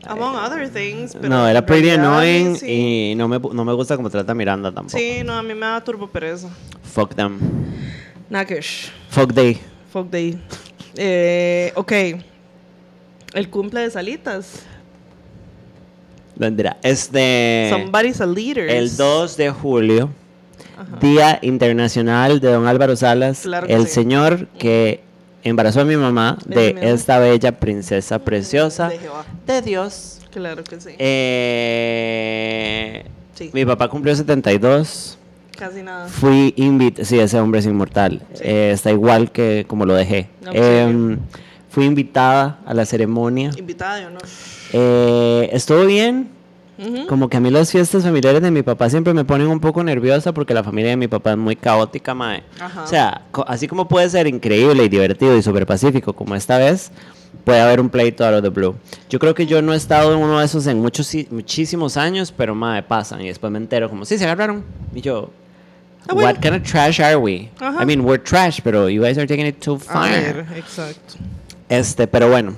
Among 0.05 0.34
other 0.34 0.68
things. 0.68 1.14
Pero 1.14 1.28
no, 1.28 1.46
era 1.46 1.64
pretty 1.64 1.86
realidad, 1.86 2.07
annoying 2.07 2.57
sí. 2.57 3.12
y 3.12 3.14
no 3.14 3.28
me, 3.28 3.38
no 3.38 3.64
me 3.64 3.72
gusta 3.72 3.96
cómo 3.96 4.11
trata 4.11 4.34
Miranda 4.34 4.72
tampoco. 4.72 4.98
Sí, 4.98 5.22
no, 5.24 5.34
a 5.34 5.42
mí 5.42 5.55
me 5.55 5.66
da 5.66 5.82
turbo 5.82 6.09
pereza. 6.09 6.48
Fuck 6.82 7.14
them. 7.14 7.38
Nakish. 8.28 8.90
Fuck 9.11 9.32
they. 9.32 9.61
Fuck 9.92 10.11
day. 10.11 10.38
Eh, 10.96 11.72
ok. 11.76 11.92
El 13.34 13.48
cumple 13.48 13.82
de 13.82 13.90
Salitas. 13.90 14.64
Vendrá. 16.34 16.76
Este. 16.82 17.68
Somebody's 17.70 18.20
a 18.20 18.26
leader. 18.26 18.68
El 18.68 18.96
2 18.96 19.36
de 19.36 19.50
julio, 19.50 20.11
Ajá. 20.76 20.96
Día 21.00 21.38
Internacional 21.42 22.40
de 22.40 22.50
Don 22.52 22.66
Álvaro 22.66 22.96
Salas, 22.96 23.40
Claro 23.42 23.66
el 23.68 23.86
sí. 23.86 23.92
señor 23.94 24.46
que 24.58 25.00
embarazó 25.44 25.80
a 25.80 25.84
mi 25.84 25.96
mamá 25.96 26.38
de 26.46 26.74
mismo. 26.74 26.88
esta 26.88 27.18
bella 27.18 27.52
princesa 27.58 28.18
preciosa 28.20 28.88
De 28.88 28.98
Jehová. 28.98 29.24
de 29.46 29.62
Dios. 29.62 30.20
Claro 30.32 30.62
que 30.64 30.80
sí. 30.80 30.90
Eh, 31.72 33.04
Sí. 33.34 33.50
Mi 33.54 33.64
papá 33.64 33.88
cumplió 33.88 34.14
72. 34.14 35.16
Casi 35.58 35.82
nada. 35.82 36.06
Fui 36.08 36.52
invitado, 36.56 37.04
sí, 37.06 37.18
ese 37.18 37.40
hombre 37.40 37.60
es 37.60 37.66
inmortal. 37.66 38.22
Sí. 38.34 38.42
Eh, 38.44 38.70
está 38.74 38.90
igual 38.90 39.30
que 39.32 39.64
como 39.66 39.86
lo 39.86 39.94
dejé. 39.94 40.28
No, 40.42 40.52
Em, 40.52 41.18
fui 41.70 41.86
invitada 41.86 42.58
a 42.66 42.74
la 42.74 42.84
ceremonia. 42.84 43.50
Invitada 43.56 43.96
de 43.96 44.06
honor. 44.06 44.22
Eh, 44.74 45.48
estuvo 45.52 45.84
bien. 45.86 46.28
Como 47.08 47.28
que 47.28 47.36
a 47.36 47.40
mí 47.40 47.50
las 47.50 47.70
fiestas 47.70 48.02
familiares 48.02 48.42
de 48.42 48.50
mi 48.50 48.62
papá 48.62 48.90
siempre 48.90 49.14
me 49.14 49.24
ponen 49.24 49.46
un 49.48 49.60
poco 49.60 49.82
nerviosa 49.84 50.32
porque 50.32 50.52
la 50.54 50.64
familia 50.64 50.90
de 50.90 50.96
mi 50.96 51.08
papá 51.08 51.32
es 51.32 51.36
muy 51.38 51.54
caótica, 51.56 52.14
mae. 52.14 52.42
Ajá. 52.60 52.82
O 52.84 52.86
sea, 52.86 53.22
co- 53.30 53.44
así 53.46 53.68
como 53.68 53.86
puede 53.88 54.08
ser 54.10 54.26
increíble 54.26 54.84
y 54.84 54.88
divertido 54.88 55.36
y 55.36 55.42
súper 55.42 55.66
pacífico 55.66 56.12
como 56.12 56.34
esta 56.34 56.58
vez, 56.58 56.90
puede 57.44 57.60
haber 57.60 57.80
un 57.80 57.88
pleito 57.88 58.24
out 58.26 58.34
of 58.36 58.42
the 58.42 58.48
blue. 58.48 58.74
Yo 59.08 59.18
creo 59.18 59.34
que 59.34 59.46
yo 59.46 59.62
no 59.62 59.72
he 59.72 59.76
estado 59.76 60.12
en 60.12 60.18
uno 60.18 60.38
de 60.40 60.44
esos 60.44 60.66
en 60.66 60.80
muchos, 60.80 61.06
si- 61.06 61.28
muchísimos 61.30 61.96
años, 61.96 62.32
pero 62.36 62.54
mae, 62.54 62.82
pasan 62.82 63.20
y 63.20 63.28
después 63.28 63.52
me 63.52 63.58
entero 63.58 63.88
como, 63.88 64.04
sí, 64.04 64.18
se 64.18 64.24
agarraron. 64.24 64.64
Y 64.94 65.00
yo, 65.00 65.30
Ah, 66.08 66.14
bueno. 66.14 66.28
what 66.30 66.40
kind 66.40 66.56
of 66.56 66.62
trash 66.62 67.00
are 67.00 67.14
we? 67.16 67.48
Ajá. 67.60 67.82
I 67.82 67.86
mean, 67.86 68.00
we're 68.00 68.20
trash, 68.22 68.60
pero 68.64 68.88
you 68.88 69.00
guys 69.02 69.16
are 69.18 69.26
taking 69.26 69.46
it 69.46 69.60
too 69.60 69.74
A 69.76 69.78
far. 69.78 70.10
ver, 70.10 70.46
exacto. 70.56 71.14
Este, 71.68 72.06
pero 72.08 72.28
bueno, 72.28 72.54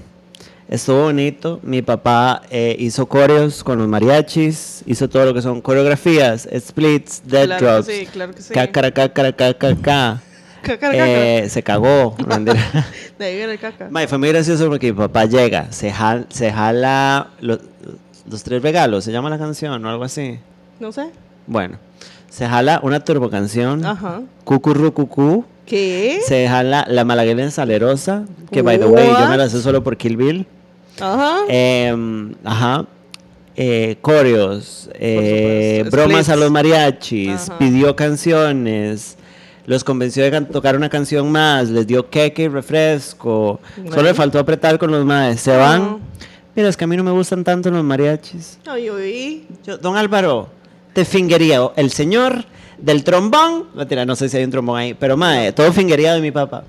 estuvo 0.74 1.02
bonito. 1.04 1.60
Mi 1.62 1.82
papá 1.82 2.42
eh, 2.50 2.76
hizo 2.78 3.06
coreos 3.06 3.64
con 3.64 3.78
los 3.78 3.88
mariachis, 3.88 4.82
hizo 4.86 5.08
todo 5.08 5.24
lo 5.26 5.34
que 5.34 5.42
son 5.42 5.60
coreografías, 5.60 6.48
splits, 6.58 7.22
dead 7.24 7.46
Claro 7.46 7.58
que 7.58 7.64
drops, 7.64 7.86
sí, 7.86 8.08
claro 8.12 8.34
que 8.34 8.42
sí. 8.42 8.54
cacara, 8.54 8.90
cacara, 8.90 9.32
cacara, 9.32 9.54
caca. 9.76 10.22
Caca, 10.62 10.78
caca. 10.78 11.06
Eh, 11.06 11.48
se 11.50 11.62
cagó. 11.62 12.16
De 13.18 13.24
ahí 13.24 13.36
viene 13.36 13.52
el 13.52 13.58
caca. 13.58 13.88
Fue 14.08 14.18
muy 14.18 14.28
gracioso 14.30 14.68
porque 14.68 14.92
mi 14.92 14.98
papá 14.98 15.26
llega, 15.26 15.70
se 15.72 15.90
jala, 15.92 16.24
se 16.30 16.50
jala 16.52 17.28
los, 17.40 17.58
los 18.30 18.42
tres 18.42 18.62
regalos, 18.62 19.04
se 19.04 19.12
llama 19.12 19.28
la 19.30 19.38
canción 19.38 19.84
o 19.84 19.88
algo 19.90 20.04
así. 20.04 20.38
No 20.80 20.90
sé. 20.90 21.10
Bueno, 21.46 21.78
se 22.30 22.48
jala 22.48 22.80
una 22.82 23.00
turbo 23.00 23.28
canción, 23.30 23.84
Ajá. 23.84 24.22
cucurru 24.44 24.92
cucú, 24.94 25.44
¿Qué? 25.66 26.20
se 26.26 26.48
jala 26.48 26.86
la 26.88 27.04
malagueña 27.04 27.50
salerosa, 27.50 28.24
que 28.50 28.62
by 28.62 28.78
the 28.78 28.86
way, 28.86 29.06
yo 29.06 29.28
me 29.28 29.36
la 29.36 29.48
sé 29.50 29.60
solo 29.60 29.84
por 29.84 29.96
Kill 29.98 30.16
Bill. 30.16 30.46
Ajá. 31.01 31.40
Em, 31.49 32.34
ajá. 32.45 32.86
Eh, 33.57 33.97
coreos, 34.01 34.90
eh, 34.95 35.84
bromas 35.90 36.28
a 36.28 36.34
los 36.34 36.51
mariachis, 36.51 37.49
Ajá. 37.49 37.59
pidió 37.59 37.95
canciones, 37.95 39.16
los 39.66 39.84
convenció 39.84 40.28
de 40.28 40.40
tocar 40.42 40.76
una 40.76 40.88
canción 40.88 41.30
más, 41.30 41.68
les 41.68 41.86
dio 41.86 42.11
queque 42.11 42.42
y 42.42 42.49
refresco. 42.49 43.61
Solo 43.90 44.03
le 44.03 44.14
faltó 44.14 44.40
apretar 44.40 44.76
con 44.78 44.90
los 44.90 45.05
maes. 45.05 45.40
Se 45.40 45.57
van. 45.57 46.01
Mira, 46.57 46.68
es 46.68 46.76
que 46.76 46.84
a 46.84 46.86
mí 46.86 46.97
no 46.97 47.05
me 47.05 47.12
gustan 47.12 47.45
tanto 47.45 47.70
los 47.70 47.84
mariachis. 47.84 48.59
Ay. 48.66 49.47
Yo, 49.64 49.78
don 49.78 49.97
Álvaro, 49.97 50.49
te 50.92 51.05
fingería 51.05 51.70
el 51.76 51.90
señor 51.90 52.45
del 52.78 53.05
trombón. 53.05 53.68
Mentira, 53.74 54.05
no 54.05 54.16
sé 54.16 54.28
si 54.28 54.36
hay 54.36 54.45
un 54.45 54.51
trombón 54.51 54.78
ahí, 54.78 54.95
pero 54.95 55.16
mae, 55.16 55.53
todo 55.53 55.72
fingería 55.72 56.14
de 56.14 56.20
mi 56.20 56.30
papá. 56.32 56.64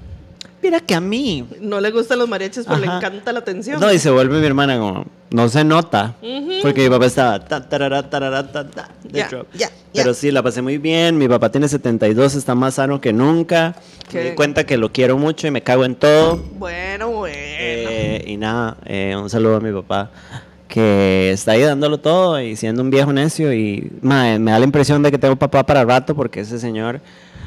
Mira 0.66 0.80
que 0.80 0.95
a 0.95 0.99
mí 0.99 1.45
No 1.61 1.80
le 1.80 1.91
gustan 1.91 2.18
los 2.18 2.28
mariachis, 2.28 2.66
pero 2.66 2.80
le 2.80 2.88
Ajá. 2.88 2.97
encanta 2.97 3.32
la 3.32 3.39
atención. 3.39 3.80
no, 3.80 3.91
y 3.93 3.99
se 3.99 4.09
vuelve 4.09 4.39
mi 4.39 4.45
hermana 4.47 4.80
como, 4.80 5.05
no 5.30 5.47
se 5.47 5.63
nota. 5.63 6.16
Ujú. 6.24 6.53
Porque 6.63 6.82
mi 6.84 6.89
papá 6.89 7.05
estaba, 7.05 7.45
ta, 7.45 7.70
tarara, 7.70 8.09
tarara, 8.09 8.51
ta, 8.51 8.68
ta, 8.68 8.89
drop. 9.03 9.45
ya, 9.53 9.70
ya. 9.70 9.70
Pero 9.93 10.13
sí, 10.16 10.32
la 10.32 10.41
pasé 10.41 10.63
muy 10.63 10.80
bien. 10.80 11.18
Mi 11.20 11.28
papá 11.28 11.51
tiene 11.51 11.68
72, 11.68 12.34
está 12.34 12.55
más 12.55 12.74
sano 12.76 12.99
que 12.99 13.13
nunca. 13.13 13.76
Qué 14.09 14.18
Me 14.18 14.30
di 14.32 14.36
cuenta 14.36 14.66
que 14.66 14.78
lo 14.78 14.91
quiero 14.91 15.18
mucho 15.20 15.45
y 15.45 15.51
me 15.51 15.61
cago 15.61 15.86
en 15.86 15.93
todo. 15.95 16.38
Bueno, 16.57 17.09
bueno. 17.11 17.36
Eh, 17.38 18.24
y 18.28 18.38
nada, 18.38 18.78
eh, 18.86 19.16
un 19.16 19.30
saludo 19.30 19.57
a 19.57 19.59
mi 19.59 19.72
papá 19.72 20.09
que 20.68 21.32
está 21.32 21.51
ahí 21.53 21.61
dándolo 21.61 21.99
todo 21.99 22.41
y 22.41 22.55
siendo 22.55 22.82
un 22.82 22.89
viejo 22.89 23.13
necio. 23.13 23.53
Y 23.53 23.91
mae, 24.01 24.39
me 24.39 24.51
da 24.51 24.59
la 24.59 24.66
impresión 24.66 25.03
de 25.03 25.11
que 25.11 25.18
tengo 25.18 25.36
papá 25.36 25.63
para 25.66 25.86
rato 25.86 26.16
porque 26.16 26.41
ese 26.41 26.59
señor, 26.59 26.99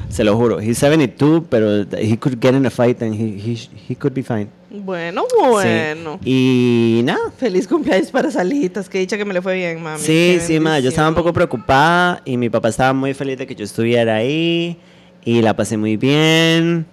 se 0.09 0.25
lo 0.25 0.37
juro, 0.37 0.61
he's 0.61 0.79
72, 0.79 1.43
pero 1.49 1.83
he 1.99 2.17
could 2.19 2.39
get 2.41 2.55
in 2.55 2.65
a 2.67 2.71
fight 2.71 3.03
and 3.03 3.15
he, 3.15 3.39
he, 3.39 3.59
he 3.89 3.95
could 3.95 4.13
be 4.15 4.23
fine. 4.23 4.49
Bueno, 4.71 5.25
Sí. 5.31 5.37
bueno. 5.51 6.19
Y 6.25 7.01
nada. 7.05 7.31
Feliz 7.39 7.67
cumpleaños 7.67 8.11
para 8.11 8.31
Salitas. 8.31 8.89
Que 8.89 8.99
dicha 8.99 9.17
que 9.17 9.25
me 9.25 9.33
le 9.33 9.41
fue 9.43 9.55
bien, 9.57 9.83
mami. 9.83 9.99
Sí, 9.99 10.39
sí, 10.41 10.61
ma, 10.61 10.79
yo 10.79 10.91
estaba 10.91 11.09
un 11.09 11.15
poco 11.15 11.33
preocupada 11.33 12.21
y 12.25 12.37
mi 12.37 12.51
papá 12.51 12.69
estaba 12.69 12.93
muy 12.93 13.15
feliz 13.15 13.39
de 13.39 13.47
que 13.47 13.55
yo 13.55 13.65
estuviera 13.65 14.17
ahí 14.17 14.77
y 15.25 15.41
la 15.43 15.55
pasé 15.57 15.77
muy 15.77 15.97
bien 15.97 16.87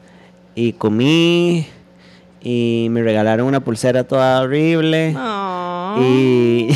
y 0.56 0.72
comí 0.74 1.66
y 2.42 2.88
me 2.92 3.02
regalaron 3.04 3.46
una 3.48 3.60
pulsera 3.60 4.04
toda 4.06 4.42
horrible 4.42 5.16
y, 6.00 6.68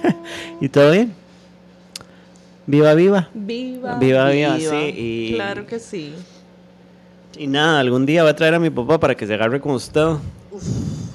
y 0.60 0.68
todo 0.68 0.90
bien. 0.92 1.12
Viva, 2.70 2.94
viva. 2.94 3.28
Viva, 3.34 3.98
Viva, 3.98 4.30
viva, 4.30 4.56
sí, 4.58 4.94
y- 4.96 5.32
Claro 5.34 5.66
que 5.66 5.80
sí. 5.80 6.14
Y 7.36 7.48
nada, 7.48 7.80
algún 7.80 8.06
día 8.06 8.22
voy 8.22 8.30
a 8.30 8.36
traer 8.36 8.54
a 8.54 8.60
mi 8.60 8.70
papá 8.70 9.00
para 9.00 9.16
que 9.16 9.26
se 9.26 9.34
agarre 9.34 9.60
con 9.60 9.72
usted. 9.72 10.06
Uf, 10.52 10.62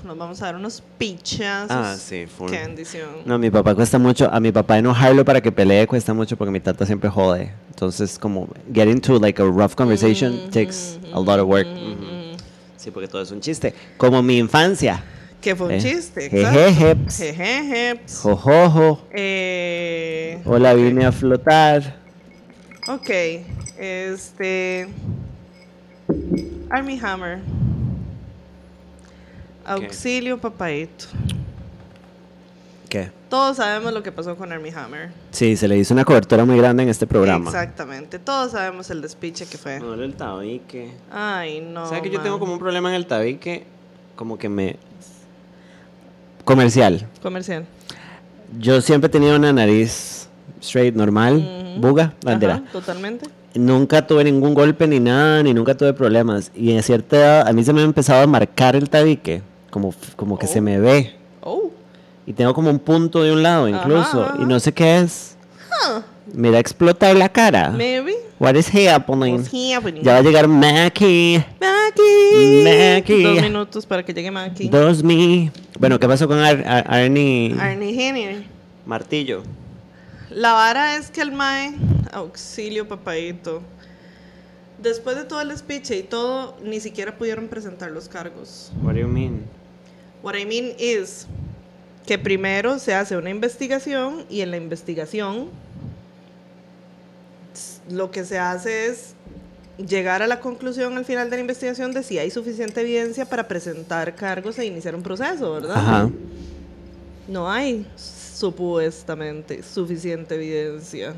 nos 0.03 0.17
vamos 0.17 0.41
a 0.41 0.45
dar 0.47 0.55
unos 0.57 0.83
pichazos. 0.97 1.71
Ah, 1.71 1.95
sí, 1.97 2.25
full. 2.25 2.49
Qué 2.51 2.57
bendición. 2.59 3.07
No, 3.25 3.39
mi 3.39 3.49
papá 3.49 3.73
cuesta 3.73 3.97
mucho, 3.97 4.29
a 4.29 4.37
mi 4.41 4.51
papá 4.51 4.77
enojarlo 4.79 5.23
para 5.23 5.39
que 5.39 5.49
pelee 5.49 5.87
cuesta 5.87 6.13
mucho 6.13 6.35
porque 6.35 6.51
mi 6.51 6.59
tata 6.59 6.85
siempre 6.85 7.09
jode. 7.09 7.53
Entonces, 7.69 8.19
como 8.19 8.49
get 8.73 8.89
into 8.89 9.17
like 9.17 9.41
a 9.41 9.45
rough 9.45 9.75
conversation 9.75 10.49
takes 10.51 10.99
a 11.13 11.19
lot 11.21 11.39
of 11.39 11.47
work. 11.47 11.67
Ujú. 11.67 12.35
Sí, 12.75 12.91
porque 12.91 13.07
todo 13.07 13.21
es 13.21 13.31
un 13.31 13.39
chiste. 13.39 13.73
Como 13.95 14.21
mi 14.21 14.39
infancia. 14.39 15.01
Que 15.45 15.55
fue 15.55 15.67
un 15.67 15.73
Eh, 15.73 15.77
chiste. 15.79 16.27
jejejeps. 16.27 17.17
Jejejeps. 17.19 18.19
Jojojo. 18.23 19.03
Eh, 19.11 20.41
Hola, 20.43 20.73
vine 20.73 21.05
a 21.05 21.11
flotar. 21.11 21.97
Ok, 22.87 23.09
este. 23.77 24.87
Army 26.71 26.99
Hammer. 26.99 27.41
Auxilio, 29.65 30.39
papaito. 30.39 31.05
¿Qué? 32.89 33.11
Todos 33.29 33.57
sabemos 33.57 33.93
lo 33.93 34.01
que 34.01 34.11
pasó 34.11 34.35
con 34.35 34.51
Army 34.51 34.71
Hammer. 34.71 35.11
Sí, 35.29 35.55
se 35.57 35.67
le 35.67 35.77
hizo 35.77 35.93
una 35.93 36.05
cobertura 36.05 36.43
muy 36.43 36.57
grande 36.57 36.81
en 36.81 36.89
este 36.89 37.05
programa. 37.05 37.51
Exactamente. 37.51 38.17
Todos 38.17 38.53
sabemos 38.53 38.89
el 38.89 39.03
despiche 39.03 39.45
que 39.45 39.59
fue. 39.59 39.77
Duele 39.77 40.05
el 40.05 40.15
tabique. 40.15 40.89
Ay, 41.11 41.61
no. 41.61 41.85
¿Sabes 41.85 42.01
que 42.01 42.09
yo 42.09 42.19
tengo 42.21 42.39
como 42.39 42.53
un 42.53 42.59
problema 42.59 42.89
en 42.89 42.95
el 42.95 43.05
tabique? 43.05 43.63
Como 44.15 44.39
que 44.39 44.49
me... 44.49 44.77
Comercial. 46.45 47.05
Comercial. 47.21 47.65
Yo 48.59 48.79
siempre 48.81 49.07
he 49.07 49.11
tenido 49.11 49.35
una 49.35 49.51
nariz 49.51 50.27
straight, 50.61 50.95
normal, 50.95 51.75
buga, 51.79 52.13
bandera. 52.23 52.55
Ajá, 52.55 52.63
totalmente. 52.71 53.25
Nunca 53.55 54.05
tuve 54.05 54.23
ningún 54.23 54.53
golpe 54.53 54.87
ni 54.87 54.99
nada, 54.99 55.41
ni 55.43 55.53
nunca 55.53 55.75
tuve 55.75 55.93
problemas. 55.93 56.51
Y 56.55 56.75
a 56.77 56.81
cierta 56.81 57.15
edad, 57.17 57.47
a 57.47 57.53
mí 57.53 57.63
se 57.63 57.73
me 57.73 57.81
ha 57.81 57.83
empezado 57.83 58.21
a 58.21 58.27
marcar 58.27 58.75
el 58.75 58.89
tabique, 58.89 59.41
como, 59.69 59.93
como 60.15 60.37
que 60.37 60.45
Oh. 60.45 60.49
se 60.49 60.61
me 60.61 60.79
ve. 60.79 61.15
Oh. 61.41 61.71
Y 62.25 62.33
tengo 62.33 62.53
como 62.53 62.69
un 62.69 62.79
punto 62.79 63.23
de 63.23 63.31
un 63.31 63.41
lado 63.43 63.67
incluso. 63.67 64.23
Ajá, 64.23 64.37
Y 64.41 64.45
no 64.45 64.59
sé 64.59 64.73
qué 64.73 64.99
es. 64.99 65.35
Mira 66.33 66.59
explotar 66.59 67.15
la 67.15 67.29
cara. 67.29 67.69
Maybe. 67.69 68.13
What 68.39 68.55
is 68.55 68.67
happening? 68.67 69.35
What's 69.37 69.53
happening? 69.53 70.03
Ya 70.03 70.13
va 70.13 70.19
a 70.19 70.21
llegar 70.23 70.47
Mackie. 70.47 71.43
Maki. 71.61 72.63
Maki. 72.63 73.23
Dos 73.23 73.41
minutos 73.41 73.85
para 73.85 74.03
que 74.03 74.13
llegue 74.13 74.31
Maki. 74.31 74.67
Dos 74.69 75.03
me. 75.03 75.51
Bueno, 75.79 75.99
¿qué 75.99 76.07
pasó 76.07 76.27
con 76.27 76.39
Ar- 76.39 76.63
Ar- 76.67 76.85
Arnie 76.87 77.55
Arnie 77.59 78.07
Henry. 78.09 78.45
Martillo? 78.85 79.43
La 80.29 80.53
vara 80.53 80.97
es 80.97 81.11
que 81.11 81.21
el 81.21 81.31
Mae, 81.31 81.73
auxilio 82.11 82.87
papadito, 82.87 83.61
después 84.81 85.15
de 85.15 85.23
todo 85.23 85.39
el 85.41 85.55
speech 85.57 85.91
y 85.91 86.03
todo, 86.03 86.57
ni 86.63 86.79
siquiera 86.81 87.15
pudieron 87.17 87.47
presentar 87.47 87.91
los 87.91 88.09
cargos. 88.09 88.71
What 88.81 88.93
do 88.95 88.99
you 89.01 89.07
mean? 89.07 89.43
What 90.23 90.35
I 90.35 90.45
mean 90.45 90.73
is 90.77 91.27
que 92.05 92.17
primero 92.17 92.79
se 92.79 92.93
hace 92.93 93.15
una 93.15 93.29
investigación 93.29 94.25
y 94.29 94.41
en 94.41 94.51
la 94.51 94.57
investigación 94.57 95.49
lo 97.89 98.11
que 98.11 98.25
se 98.25 98.39
hace 98.39 98.87
es 98.87 99.13
llegar 99.77 100.21
a 100.21 100.27
la 100.27 100.39
conclusión 100.39 100.97
al 100.97 101.05
final 101.05 101.29
de 101.29 101.37
la 101.37 101.41
investigación 101.41 101.91
de 101.91 102.03
si 102.03 102.17
hay 102.17 102.31
suficiente 102.31 102.81
evidencia 102.81 103.25
para 103.25 103.47
presentar 103.47 104.15
cargos 104.15 104.57
e 104.59 104.65
iniciar 104.65 104.95
un 104.95 105.03
proceso, 105.03 105.53
¿verdad? 105.53 105.75
Ajá. 105.77 106.09
No 107.27 107.51
hay 107.51 107.85
supuestamente 107.95 109.63
suficiente 109.63 110.35
evidencia. 110.35 111.13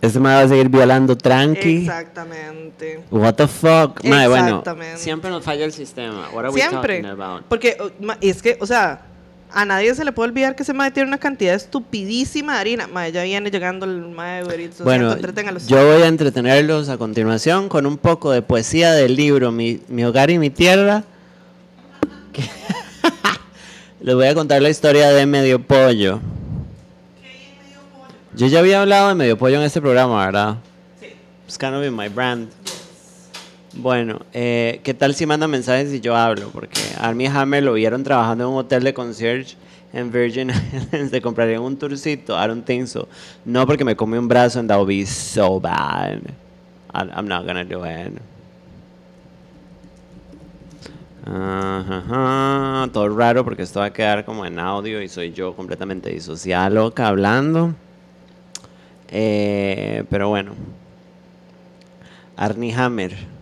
Este 0.00 0.18
me 0.18 0.30
va 0.30 0.40
a 0.40 0.48
seguir 0.48 0.70
violando 0.70 1.14
tranqui. 1.16 1.82
Exactamente. 1.82 3.04
What 3.10 3.34
the 3.34 3.46
fuck? 3.46 4.00
Bueno, 4.02 4.36
Exactamente. 4.36 4.98
siempre 4.98 5.28
nos 5.30 5.44
falla 5.44 5.66
el 5.66 5.72
sistema. 5.72 6.30
What 6.32 6.46
are 6.46 6.48
we 6.48 6.60
Siempre. 6.60 7.02
talking 7.02 7.20
about? 7.20 7.44
Porque 7.44 7.76
es 8.22 8.40
que, 8.40 8.56
o 8.60 8.66
sea, 8.66 9.02
a 9.52 9.64
nadie 9.64 9.94
se 9.94 10.04
le 10.04 10.12
puede 10.12 10.30
olvidar 10.30 10.54
que 10.56 10.62
ese 10.62 10.72
mae 10.72 10.90
tiene 10.90 11.08
una 11.08 11.18
cantidad 11.18 11.54
estupidísima 11.54 12.54
de 12.54 12.60
harina. 12.60 12.86
Mae, 12.86 13.12
ya 13.12 13.22
viene 13.24 13.50
llegando 13.50 13.86
el 13.86 14.00
mae 14.10 14.44
de 14.44 14.70
Bueno, 14.84 15.16
yo 15.66 15.86
voy 15.86 16.02
a 16.02 16.06
entretenerlos 16.06 16.88
a 16.88 16.98
continuación 16.98 17.68
con 17.68 17.86
un 17.86 17.98
poco 17.98 18.30
de 18.30 18.42
poesía 18.42 18.92
del 18.92 19.16
libro 19.16 19.50
Mi, 19.52 19.80
Mi 19.88 20.04
hogar 20.04 20.30
y 20.30 20.38
mi 20.38 20.50
tierra. 20.50 21.04
que- 22.32 22.42
Les 24.00 24.14
voy 24.14 24.26
a 24.26 24.34
contar 24.34 24.62
la 24.62 24.70
historia 24.70 25.10
de 25.10 25.26
Medio 25.26 25.60
Pollo. 25.60 26.20
Yo 28.34 28.46
ya 28.46 28.60
había 28.60 28.80
hablado 28.80 29.08
de 29.08 29.14
Medio 29.16 29.36
Pollo 29.36 29.56
en 29.56 29.62
este 29.62 29.80
programa, 29.80 30.24
¿verdad? 30.24 30.56
Sí. 31.00 31.08
It's 31.46 31.58
kind 31.58 31.74
of 31.74 31.84
in 31.84 31.94
my 31.94 32.08
brand. 32.08 32.48
Bueno, 33.74 34.20
eh, 34.32 34.80
¿qué 34.82 34.94
tal 34.94 35.14
si 35.14 35.26
manda 35.26 35.46
mensajes 35.46 35.92
y 35.92 36.00
yo 36.00 36.16
hablo? 36.16 36.50
Porque 36.50 36.80
Armie 36.98 37.28
Hammer 37.28 37.62
lo 37.62 37.74
vieron 37.74 38.02
trabajando 38.02 38.44
en 38.44 38.50
un 38.50 38.56
hotel 38.56 38.82
de 38.82 38.92
concierge 38.92 39.56
en 39.92 40.10
Virgin 40.10 40.50
Islands 40.50 41.10
te 41.10 41.20
compraría 41.20 41.60
un 41.60 41.76
tourcito. 41.76 42.34
I 42.34 42.48
don't 42.48 42.64
think. 42.64 42.88
No, 43.44 43.66
porque 43.66 43.84
me 43.84 43.96
comí 43.96 44.18
un 44.18 44.28
brazo 44.28 44.58
and 44.60 44.68
that 44.68 44.84
be 44.84 45.06
so 45.06 45.60
bad. 45.60 46.20
I'm 46.92 47.28
not 47.28 47.46
gonna 47.46 47.64
do 47.64 47.84
it. 47.84 48.20
Ajá, 51.24 52.88
todo 52.92 53.08
raro 53.16 53.44
porque 53.44 53.62
esto 53.62 53.80
va 53.80 53.86
a 53.86 53.92
quedar 53.92 54.24
como 54.24 54.44
en 54.46 54.58
audio 54.58 55.00
y 55.00 55.08
soy 55.08 55.32
yo 55.32 55.54
completamente 55.54 56.10
disociada 56.10 56.70
loca 56.70 57.06
hablando. 57.06 57.74
Eh, 59.08 60.04
pero 60.10 60.28
bueno. 60.28 60.54
Arnie 62.36 62.74
Hammer. 62.74 63.39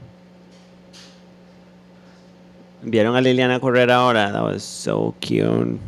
¿Vieron 2.83 3.17
a 3.17 3.21
Liliana 3.21 3.59
correr 3.59 3.91
ahora? 3.91 4.31
That 4.33 4.43
was 4.43 4.63
so 4.63 5.15
cute. 5.21 5.79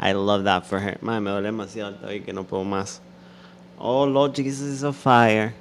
I 0.00 0.12
love 0.12 0.44
that 0.44 0.64
for 0.64 0.80
her. 0.80 0.98
Madre, 1.00 1.20
me 1.20 1.30
duele 1.30 1.46
demasiado 1.46 1.96
hoy 2.04 2.22
que 2.22 2.32
no 2.32 2.44
puedo 2.44 2.64
más. 2.64 3.00
Oh, 3.78 4.04
Lord 4.04 4.34
Jesus 4.34 4.68
is 4.68 4.82
a 4.82 4.92
fire. 4.92 5.54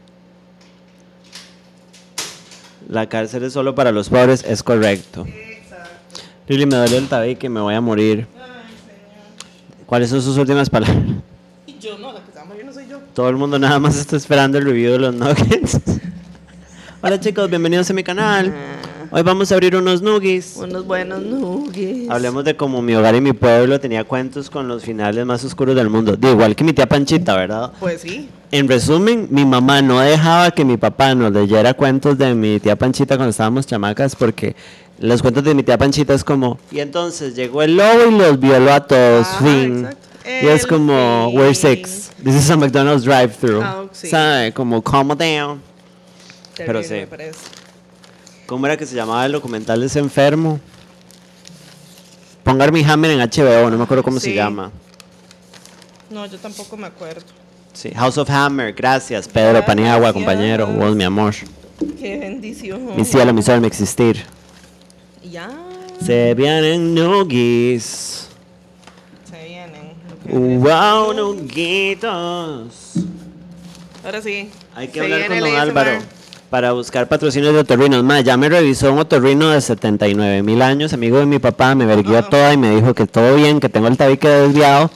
La 2.90 3.08
cárcel 3.08 3.44
es 3.44 3.54
solo 3.54 3.76
para 3.76 3.92
los 3.92 4.10
pobres, 4.10 4.44
es 4.44 4.64
correcto. 4.64 5.26
Exacto. 5.28 6.22
Lili, 6.48 6.66
me 6.66 6.76
duele 6.76 6.98
el 6.98 7.08
tabique, 7.08 7.48
me 7.48 7.62
voy 7.62 7.76
a 7.76 7.82
morir. 7.82 8.28
Ay, 8.36 8.42
señor. 8.42 9.86
¿Cuáles 9.86 10.10
son 10.10 10.24
sus 10.24 10.38
últimas 10.38 10.72
palabras? 10.72 11.06
Y 11.68 11.78
yo 11.78 12.00
no, 12.00 12.12
la 12.12 12.20
que 12.20 12.32
se 12.32 12.38
va 12.38 12.42
a 12.42 12.46
morir 12.46 12.66
no 12.66 12.74
soy 12.74 12.88
yo. 12.88 13.00
Todo 13.14 13.30
el 13.30 13.38
mundo 13.38 13.60
nada 13.60 13.80
más 13.80 13.96
está 13.96 14.18
esperando 14.18 14.58
el 14.58 14.66
review 14.66 14.94
de 14.94 15.00
los 15.00 15.14
nuggets. 15.14 15.80
Hola 17.04 17.20
chicos, 17.20 17.48
bienvenidos 17.48 17.92
a 17.92 17.94
mi 17.94 18.04
canal. 18.04 18.54
Hoy 19.14 19.24
vamos 19.24 19.52
a 19.52 19.56
abrir 19.56 19.76
unos 19.76 20.02
nuggies. 20.02 20.56
Unos 20.56 20.86
buenos 20.86 21.22
nuggets. 21.22 22.10
Hablemos 22.10 22.46
de 22.46 22.56
cómo 22.56 22.82
mi 22.82 22.96
hogar 22.96 23.14
y 23.14 23.20
mi 23.20 23.34
pueblo 23.34 23.78
tenía 23.78 24.06
cuentos 24.06 24.50
con 24.50 24.70
los 24.70 24.84
finales 24.84 25.26
más 25.26 25.44
oscuros 25.44 25.76
del 25.76 25.90
mundo. 25.90 26.16
De 26.16 26.32
igual 26.32 26.56
que 26.56 26.64
mi 26.64 26.72
tía 26.72 26.88
Panchita, 26.88 27.36
¿verdad? 27.36 27.74
Pues 27.78 28.00
sí. 28.00 28.30
En 28.52 28.70
resumen, 28.70 29.28
mi 29.30 29.44
mamá 29.44 29.82
no 29.82 30.00
dejaba 30.00 30.52
que 30.52 30.64
mi 30.64 30.78
papá 30.78 31.14
nos 31.14 31.34
leyera 31.34 31.74
cuentos 31.74 32.18
de 32.18 32.34
mi 32.34 32.62
tía 32.62 32.78
Panchita 32.78 33.18
cuando 33.18 33.32
estábamos 33.32 33.68
chamacas 33.68 34.16
porque 34.16 34.56
los 34.98 35.22
cuentos 35.22 35.44
de 35.44 35.56
mi 35.56 35.64
tía 35.64 35.78
Panchita 35.78 36.14
es 36.14 36.24
como, 36.24 36.58
y 36.72 36.80
entonces 36.80 37.36
llegó 37.36 37.64
el 37.64 37.76
lobo 37.76 38.08
y 38.10 38.18
los 38.18 38.40
violó 38.40 38.72
a 38.72 38.88
todos, 38.88 39.28
Ajá, 39.28 39.44
fin. 39.44 39.80
exacto. 39.80 40.08
Y 40.24 40.48
es 40.48 40.66
como, 40.66 41.28
fin. 41.32 41.38
we're 41.40 41.56
six. 41.56 42.12
This 42.24 42.36
is 42.36 42.50
a 42.50 42.56
McDonald's 42.56 43.04
drive-thru. 43.04 43.62
Ah, 43.62 43.84
sí. 43.92 44.08
¿Sabe? 44.08 44.54
Como, 44.54 44.82
calm 44.82 45.10
down. 45.10 45.62
Pero 46.56 46.82
Terrible, 46.82 47.32
sí. 47.34 47.61
¿Cómo 48.52 48.66
era 48.66 48.76
que 48.76 48.86
se 48.86 48.96
llamaba 48.98 49.26
el 49.26 49.32
documental 49.32 49.80
de 49.80 49.86
ese 49.86 50.00
enfermo? 50.00 50.60
Pongar 52.44 52.74
mi 52.74 52.84
Hammer 52.84 53.12
en 53.12 53.20
HBO, 53.22 53.70
no 53.70 53.78
me 53.78 53.84
acuerdo 53.86 54.04
cómo 54.04 54.20
se 54.20 54.34
llama. 54.34 54.74
No, 56.10 56.26
yo 56.26 56.38
tampoco 56.38 56.76
me 56.76 56.88
acuerdo. 56.88 57.22
Sí, 57.72 57.92
House 57.96 58.18
of 58.18 58.30
Hammer, 58.30 58.74
gracias 58.74 59.30
Pedro 59.30 59.66
Paniagua, 59.66 60.12
compañero, 60.12 60.66
Gracias. 60.66 60.86
vos 60.86 60.96
mi 60.98 61.06
amor, 61.06 61.34
Qué 61.98 62.18
bendición. 62.18 62.94
mi 62.98 63.06
cielo, 63.06 63.34
mi 63.34 63.42
sol, 63.42 63.62
mi 63.62 63.68
existir. 63.68 64.22
Ya. 65.24 65.50
Se 66.06 66.34
vienen 66.34 66.94
nuggies, 66.94 68.28
Se 69.30 69.48
vienen. 69.48 70.60
wow, 70.60 71.14
nuguitos. 71.14 72.96
Ahora 74.04 74.22
sí. 74.22 74.50
Hay 74.76 74.90
que 74.90 75.00
se 75.00 75.06
hablar 75.06 75.28
con 75.30 75.40
don. 75.40 75.56
Álvaro 75.56 76.21
para 76.52 76.74
buscar 76.74 77.08
patrocinios 77.08 77.54
de 77.54 77.62
otorrinos. 77.62 78.04
Ma, 78.04 78.20
ya 78.22 78.36
me 78.38 78.50
revisó 78.50 78.92
un 78.94 79.00
otorrino 79.00 79.50
de 79.50 79.62
79 79.62 80.44
mil 80.44 80.62
años, 80.62 80.92
amigo 80.94 81.18
de 81.18 81.26
mi 81.26 81.40
papá, 81.40 81.74
me 81.76 81.86
verguió 81.86 82.20
Ah. 82.20 82.30
toda 82.30 82.54
y 82.54 82.58
me 82.58 82.76
dijo 82.76 82.94
que 82.94 83.08
todo 83.08 83.36
bien, 83.38 83.60
que 83.60 83.70
tengo 83.70 83.88
el 83.88 83.96
tabique 83.98 84.28
desviado, 84.28 84.92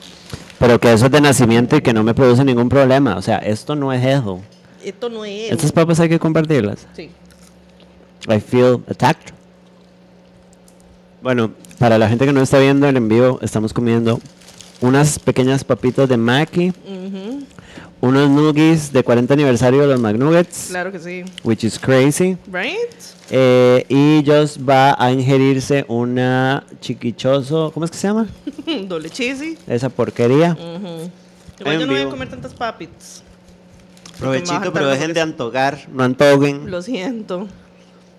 pero 0.58 0.78
que 0.78 0.92
eso 0.92 1.06
es 1.06 1.10
de 1.12 1.20
nacimiento 1.20 1.74
y 1.76 1.80
que 1.80 1.92
no 1.94 2.04
me 2.04 2.12
produce 2.14 2.44
ningún 2.44 2.68
problema. 2.68 3.16
O 3.16 3.22
sea, 3.22 3.38
esto 3.38 3.74
no 3.74 3.92
es 3.92 4.04
eso. 4.04 4.40
Esto 4.84 5.08
no 5.08 5.24
es. 5.24 5.50
Estas 5.50 5.72
papas 5.72 5.98
hay 5.98 6.08
que 6.10 6.18
compartirlas. 6.18 6.86
Sí. 6.94 7.10
I 8.28 8.38
feel 8.40 8.80
attacked. 8.88 9.32
Bueno, 11.22 11.52
para 11.78 11.98
la 11.98 12.08
gente 12.08 12.26
que 12.26 12.32
no 12.32 12.42
está 12.42 12.58
viendo 12.58 12.86
el 12.88 12.96
envío, 12.96 13.38
estamos 13.42 13.72
comiendo 13.72 14.20
unas 14.82 15.18
pequeñas 15.18 15.64
papitas 15.64 16.08
de 16.08 16.16
Mackie, 16.18 16.68
Ujú, 16.86 17.44
unos 18.06 18.30
nuggies 18.30 18.92
de 18.92 19.02
40 19.02 19.34
aniversario 19.34 19.80
de 19.82 19.86
los 19.88 20.00
McNuggets, 20.00 20.66
Claro 20.70 20.92
que 20.92 20.98
sí. 20.98 21.24
which 21.44 21.64
is 21.64 21.78
crazy. 21.78 22.36
Right? 22.52 22.76
Eh, 23.30 23.84
y 23.88 24.22
Joss 24.24 24.58
va 24.58 24.94
a 25.02 25.10
ingerirse 25.12 25.84
una 25.88 26.64
chiquichoso, 26.80 27.70
¿cómo 27.72 27.84
es 27.84 27.90
que 27.90 27.96
se 27.98 28.06
llama? 28.08 28.26
Doble 28.88 29.10
cheesy. 29.10 29.58
Esa 29.66 29.88
porquería. 29.88 30.56
Igual 31.58 31.74
En 31.74 31.80
yo 31.80 31.86
no 31.86 31.92
voy 31.92 32.02
a 32.02 32.08
comer 32.08 32.28
tantas 32.28 32.54
papitas. 32.54 33.22
Provechito, 34.18 34.72
pero 34.72 34.86
dejen 34.88 35.12
de 35.12 35.20
antogar, 35.20 35.86
no 35.92 36.02
antoguen. 36.04 36.70
Lo 36.70 36.80
siento. 36.82 37.48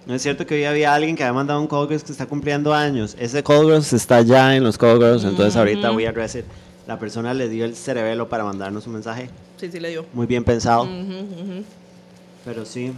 No 0.06 0.14
es 0.14 0.22
cierto 0.22 0.46
que 0.46 0.56
hoy 0.56 0.64
había 0.64 0.94
alguien 0.94 1.16
que 1.16 1.24
había 1.24 1.34
mandado 1.34 1.60
un 1.60 1.68
Cold 1.68 1.90
Girls 1.90 2.04
que 2.04 2.12
está 2.12 2.26
cumpliendo 2.28 2.74
años. 2.74 3.16
Ese 3.20 3.44
Cold 3.44 3.70
Girls 3.70 3.92
está 3.94 4.22
ya 4.22 4.56
en 4.56 4.64
los 4.64 4.78
Cold 4.78 5.02
Girls, 5.02 5.24
entonces 5.24 5.56
ahorita 5.56 5.90
voy 5.90 6.06
a 6.06 6.12
reset. 6.12 6.46
La 6.88 6.98
persona 7.00 7.34
le 7.34 7.50
dio 7.50 7.66
el 7.66 7.76
cerebelo 7.76 8.30
para 8.30 8.44
mandarnos 8.46 8.88
un 8.88 8.94
mensaje. 8.94 9.30
Sí, 9.58 9.70
sí 9.72 9.80
le 9.80 9.90
dio. 9.90 10.06
Muy 10.14 10.26
bien 10.26 10.44
pensado, 10.44 10.88
pero 12.46 12.64
sí. 12.66 12.94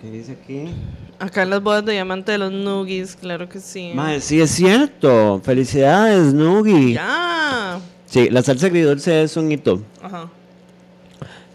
¿Qué 0.00 0.10
dice 0.10 0.32
aquí? 0.42 0.66
Acá 1.18 1.42
en 1.42 1.50
las 1.50 1.62
bodas 1.62 1.84
de 1.84 1.92
diamante 1.92 2.32
de 2.32 2.38
los 2.38 2.52
nuggies, 2.52 3.16
claro 3.16 3.48
que 3.48 3.60
sí. 3.60 3.92
Madre, 3.94 4.20
sí 4.20 4.40
es 4.40 4.50
cierto. 4.50 5.40
Felicidades, 5.44 6.32
Nugi. 6.32 6.94
Ya. 6.94 7.78
Sí, 8.06 8.30
la 8.30 8.42
salsa 8.42 8.66
agridulce 8.66 9.22
es 9.22 9.36
un 9.36 9.52
hito. 9.52 9.82
Ajá. 10.02 10.28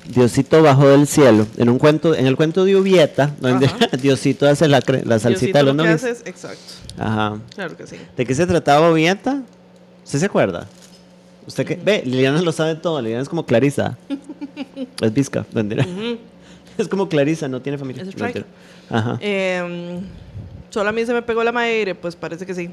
Diosito 0.08 0.62
bajó 0.62 0.88
del 0.90 1.08
cielo. 1.08 1.48
En 1.58 1.70
un 1.70 1.80
cuento, 1.80 2.14
en 2.14 2.28
el 2.28 2.36
cuento 2.36 2.64
de 2.64 2.76
Ubieta, 2.76 3.34
donde 3.40 3.66
Ajá. 3.66 3.78
Diosito 4.02 4.48
hace 4.48 4.68
la, 4.68 4.80
la 5.04 5.18
salsita 5.18 5.30
Diosito 5.30 5.58
de 5.58 5.64
los 5.64 5.76
lo 5.76 5.84
que 5.84 5.90
nuggets. 5.90 6.04
hace 6.04 6.12
es- 6.12 6.28
Exacto. 6.28 6.74
Ajá. 7.00 7.40
Claro 7.56 7.76
que 7.76 7.88
sí. 7.88 7.96
¿De 8.16 8.26
qué 8.26 8.36
se 8.36 8.46
trataba 8.46 8.92
Ubieta? 8.92 9.42
¿Usted 10.06 10.20
se 10.20 10.26
acuerda? 10.28 10.68
¿Usted 11.48 11.66
qué? 11.66 11.76
Ve, 11.76 12.04
Liliana 12.06 12.42
lo 12.42 12.52
sabe 12.52 12.76
todo. 12.76 13.02
Liliana 13.02 13.24
es 13.24 13.30
como 13.30 13.46
Clarisa. 13.46 13.98
es 15.02 15.32
mentira. 15.54 15.86
Ujú. 15.86 16.20
Es 16.78 16.88
como 16.88 17.10
Clarisa, 17.10 17.48
no 17.48 17.62
tiene 17.62 17.78
familia. 17.78 18.04
Es. 18.04 18.46
Ajá. 18.90 19.18
Em, 19.20 20.02
solo 20.70 20.90
a 20.90 20.92
mí 20.92 21.06
se 21.06 21.14
me 21.14 21.22
pegó 21.22 21.44
la 21.44 21.52
madre, 21.52 21.96
pues 21.96 22.16
parece 22.16 22.46
que 22.46 22.54
sí. 22.54 22.70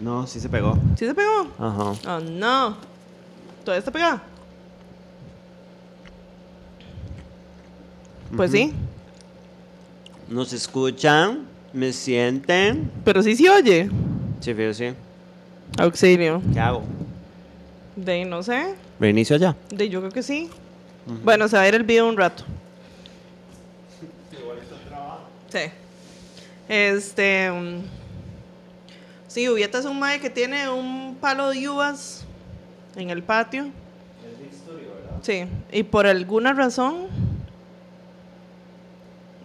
No, 0.00 0.26
sí 0.26 0.38
se 0.38 0.48
pegó. 0.48 0.78
¿Sí 0.96 1.06
se 1.06 1.14
pegó? 1.14 1.48
Ajá. 1.58 2.16
Oh, 2.16 2.20
no. 2.20 2.76
¿Todavía 3.64 3.78
está 3.78 3.90
pegada? 3.90 4.22
Pues 8.36 8.50
sí. 8.50 8.72
Nos 10.28 10.52
escuchan, 10.52 11.46
me 11.72 11.92
sienten. 11.92 12.90
Pero 13.04 13.22
sí 13.22 13.36
se 13.36 13.50
oye. 13.50 13.90
Sí, 14.40 14.54
fío, 14.54 14.72
sí. 14.74 14.92
Auxilio. 15.78 16.40
¿Qué 16.52 16.60
hago? 16.60 16.82
De 17.96 18.12
ahí 18.12 18.24
no 18.24 18.42
sé. 18.42 18.74
Reinicio 19.00 19.36
ya. 19.36 19.56
De 19.70 19.88
yo 19.88 20.00
creo 20.00 20.12
que 20.12 20.22
sí. 20.22 20.50
Bueno, 21.24 21.48
se 21.48 21.56
va 21.56 21.62
a 21.62 21.68
ir 21.68 21.74
el 21.74 21.82
video 21.82 22.08
un 22.08 22.16
rato. 22.16 22.44
Sí. 25.48 25.58
Este. 26.68 27.50
mm, 27.50 27.80
Sí, 29.32 29.48
Ubieta 29.48 29.78
es 29.78 29.86
un 29.86 29.98
mae 29.98 30.20
que 30.20 30.28
tiene 30.28 30.68
un 30.68 31.16
palo 31.18 31.48
de 31.48 31.66
uvas 31.66 32.22
en 32.96 33.08
el 33.08 33.22
patio. 33.22 33.70
Sí, 35.22 35.44
y 35.72 35.82
por 35.84 36.06
alguna 36.06 36.52
razón. 36.52 37.06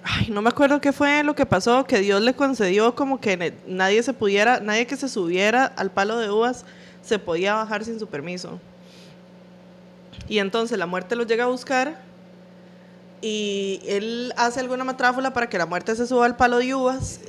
Ay, 0.09 0.29
no 0.29 0.41
me 0.41 0.49
acuerdo 0.49 0.79
qué 0.79 0.93
fue 0.93 1.21
lo 1.23 1.35
que 1.35 1.45
pasó, 1.45 1.83
que 1.83 1.99
Dios 1.99 2.21
le 2.21 2.33
concedió 2.33 2.95
como 2.95 3.19
que 3.19 3.53
nadie 3.67 4.01
se 4.03 4.13
pudiera, 4.13 4.61
nadie 4.61 4.87
que 4.87 4.95
se 4.95 5.09
subiera 5.09 5.65
al 5.65 5.91
palo 5.91 6.17
de 6.17 6.31
uvas 6.31 6.63
se 7.01 7.19
podía 7.19 7.55
bajar 7.55 7.83
sin 7.83 7.99
su 7.99 8.07
permiso. 8.07 8.57
Y 10.29 10.39
entonces 10.39 10.77
la 10.77 10.85
muerte 10.85 11.15
lo 11.17 11.23
llega 11.23 11.43
a 11.43 11.47
buscar 11.47 11.99
y 13.21 13.81
él 13.85 14.33
hace 14.37 14.61
alguna 14.61 14.85
matráfula 14.85 15.33
para 15.33 15.49
que 15.49 15.57
la 15.57 15.65
muerte 15.65 15.93
se 15.95 16.07
suba 16.07 16.25
al 16.25 16.37
palo 16.37 16.59
de 16.59 16.73
uvas 16.73 17.19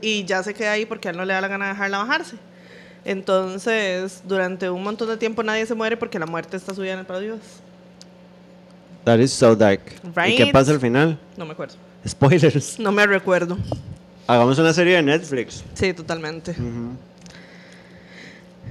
y 0.00 0.24
ya 0.24 0.44
se 0.44 0.54
queda 0.54 0.72
ahí 0.72 0.86
porque 0.86 1.08
a 1.08 1.10
él 1.10 1.16
no 1.16 1.24
le 1.24 1.34
da 1.34 1.40
la 1.40 1.48
gana 1.48 1.66
de 1.66 1.72
dejarla 1.72 1.98
bajarse. 1.98 2.36
Entonces, 3.04 4.22
durante 4.24 4.70
un 4.70 4.84
montón 4.84 5.08
de 5.08 5.16
tiempo 5.16 5.42
nadie 5.42 5.66
se 5.66 5.74
muere 5.74 5.96
porque 5.96 6.20
la 6.20 6.26
muerte 6.26 6.56
está 6.56 6.72
subida 6.72 6.92
en 6.92 7.00
el 7.00 7.04
palo 7.04 7.20
de 7.20 7.32
uvas. 7.32 7.60
That 9.02 9.18
is 9.18 9.32
so 9.32 9.56
dark. 9.56 9.80
¿Y 10.28 10.36
qué 10.36 10.46
pasa 10.52 10.70
al 10.70 10.78
final? 10.78 11.18
No 11.36 11.44
me 11.46 11.52
acuerdo. 11.52 11.74
Spoilers. 12.06 12.78
No 12.78 12.90
me 12.92 13.06
recuerdo. 13.06 13.56
Hagamos 14.26 14.58
una 14.58 14.72
serie 14.72 14.96
de 14.96 15.02
Netflix. 15.02 15.62
Sí, 15.74 15.92
totalmente. 15.92 16.54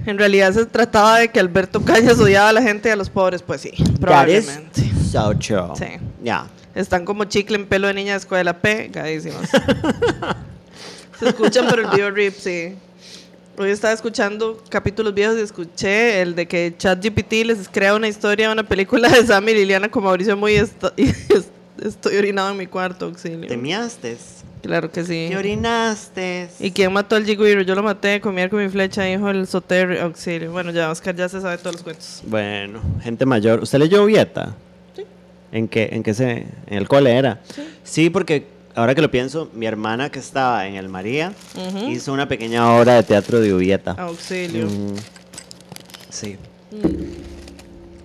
En 0.06 0.18
realidad 0.18 0.52
se 0.52 0.66
trataba 0.66 1.18
de 1.20 1.28
que 1.28 1.38
Alberto 1.38 1.82
Cañas 1.84 2.18
odiaba 2.18 2.48
a 2.48 2.52
la 2.52 2.62
gente 2.62 2.88
y 2.88 2.92
a 2.92 2.96
los 2.96 3.08
pobres, 3.10 3.42
pues 3.42 3.60
sí, 3.60 3.70
That 3.70 3.86
is 3.86 3.98
probablemente. 4.00 4.90
so 5.10 5.34
true. 5.38 5.76
Sí. 5.76 5.84
Ya. 6.22 6.46
Están 6.74 7.04
como 7.04 7.24
chicle 7.24 7.56
en 7.56 7.66
pelo 7.66 7.86
de 7.88 7.94
niña 7.94 8.12
de 8.12 8.18
escuela 8.18 8.58
pegadísimas. 8.58 9.48
Se 11.20 11.28
escuchan 11.28 11.68
por 11.68 11.78
el 11.78 11.86
video 11.88 12.10
rip, 12.10 12.34
sí. 12.34 12.74
Hoy 13.58 13.70
estaba 13.70 13.92
escuchando 13.92 14.60
capítulos 14.70 15.12
viejos 15.14 15.36
y 15.36 15.42
escuché 15.42 16.22
el 16.22 16.34
de 16.34 16.48
que 16.48 16.74
ChatGPT 16.76 17.32
les 17.44 17.68
crea 17.68 17.94
una 17.94 18.08
historia, 18.08 18.50
una 18.50 18.62
película 18.66 19.08
de 19.08 19.24
Sam 19.26 19.46
y 19.50 19.54
Liliana 19.54 19.88
con 19.90 20.02
Mauricio 20.02 20.36
Muy 20.36 20.54
est- 20.54 20.82
y 20.96 21.04
estoy 21.84 22.16
orinado 22.16 22.50
en 22.50 22.56
mi 22.56 22.66
cuarto, 22.66 23.06
auxilio. 23.06 23.48
¿Te 23.48 23.56
miaste? 23.56 24.16
Claro 24.62 24.92
que 24.92 25.04
sí. 25.04 25.26
¿Te 25.28 25.36
orinaste? 25.36 26.48
¿Y 26.60 26.70
quién 26.70 26.92
mató 26.92 27.16
al 27.16 27.24
Jigwiro? 27.24 27.62
Yo 27.62 27.74
lo 27.74 27.82
maté, 27.82 28.20
comí 28.20 28.48
con 28.48 28.62
mi 28.62 28.68
flecha, 28.68 29.02
dijo 29.02 29.28
el 29.28 29.46
Soter 29.48 30.00
auxilio. 30.00 30.52
Bueno, 30.52 30.70
ya 30.70 30.90
Oscar 30.90 31.16
ya 31.16 31.28
se 31.28 31.40
sabe 31.40 31.58
todos 31.58 31.74
los 31.74 31.82
cuentos. 31.82 32.22
Bueno, 32.26 32.80
gente 33.02 33.26
mayor. 33.26 33.60
¿Usted 33.62 33.80
leyó 33.80 34.04
Vieta? 34.04 34.54
Sí. 34.94 35.02
¿En 35.50 35.66
qué, 35.66 35.88
en 35.92 36.04
qué 36.04 36.14
se, 36.14 36.46
en 36.66 36.78
el 36.78 36.86
cole 36.86 37.16
era? 37.16 37.40
Sí. 37.82 38.08
porque 38.08 38.46
ahora 38.76 38.94
que 38.94 39.02
lo 39.02 39.10
pienso, 39.10 39.50
mi 39.52 39.66
hermana 39.66 40.10
que 40.10 40.20
estaba 40.20 40.68
en 40.68 40.76
el 40.76 40.88
María 40.88 41.32
hizo 41.88 42.12
una 42.12 42.28
pequeña 42.28 42.72
obra 42.76 42.94
de 42.94 43.02
teatro 43.02 43.40
de 43.40 43.52
Ubieta. 43.52 43.92
Auxilio. 43.92 44.66
Mm, 44.66 44.94
sí. 46.08 46.36
Mm. 46.70 47.31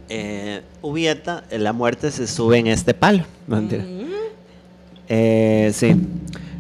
Eh, 0.10 0.62
Ubieta, 0.82 1.44
la 1.52 1.74
muerte 1.74 2.12
se 2.12 2.28
sube 2.28 2.58
en 2.60 2.68
este 2.68 2.94
palo. 2.94 3.26
No, 3.48 3.58
mentira. 3.58 3.84
Mm. 3.84 4.08
Eh, 5.10 5.72
sí. 5.74 5.96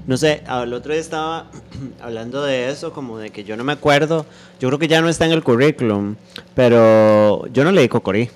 No 0.06 0.16
sé, 0.18 0.42
el 0.64 0.74
otro 0.74 0.94
día 0.94 1.02
estaba 1.02 1.48
hablando 2.02 2.42
de 2.44 2.70
eso, 2.70 2.94
como 2.94 3.18
de 3.18 3.30
que 3.30 3.44
yo 3.44 3.58
no 3.58 3.64
me 3.64 3.74
acuerdo. 3.74 4.26
Yo 4.60 4.70
creo 4.70 4.80
que 4.80 4.88
ya 4.88 5.02
no 5.02 5.10
está 5.10 5.26
en 5.26 5.32
el 5.34 5.44
currículum, 5.44 6.16
pero 6.56 7.46
yo 7.48 7.64
no 7.64 7.72
leí 7.72 7.88
Cocorí. 7.90 8.30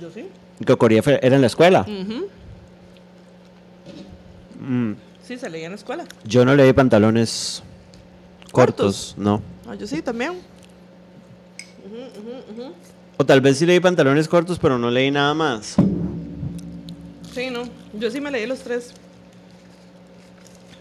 Yo 0.00 0.10
sí. 0.10 0.26
Cocorí 0.66 0.98
era 0.98 1.36
en 1.36 1.40
la 1.40 1.46
escuela. 1.46 1.86
Mm, 4.60 4.92
Sí, 5.22 5.38
se 5.38 5.48
leía 5.48 5.66
en 5.66 5.72
la 5.72 5.76
escuela. 5.76 6.04
Yo 6.24 6.44
no 6.44 6.54
leí 6.54 6.72
pantalones 6.72 7.62
cortos, 8.50 9.14
¿Cortos? 9.14 9.14
no. 9.16 9.40
Ah, 9.68 9.74
yo 9.76 9.86
sí, 9.86 10.02
también. 10.02 10.32
O 13.18 13.24
tal 13.26 13.40
vez 13.40 13.58
sí 13.58 13.66
leí 13.66 13.80
pantalones 13.80 14.28
cortos, 14.28 14.58
pero 14.58 14.78
no 14.78 14.90
leí 14.90 15.10
nada 15.10 15.34
más. 15.34 15.76
Sí, 17.34 17.50
no. 17.50 17.62
Yo 17.98 18.10
sí 18.10 18.20
me 18.20 18.30
leí 18.30 18.46
los 18.46 18.60
tres. 18.60 18.92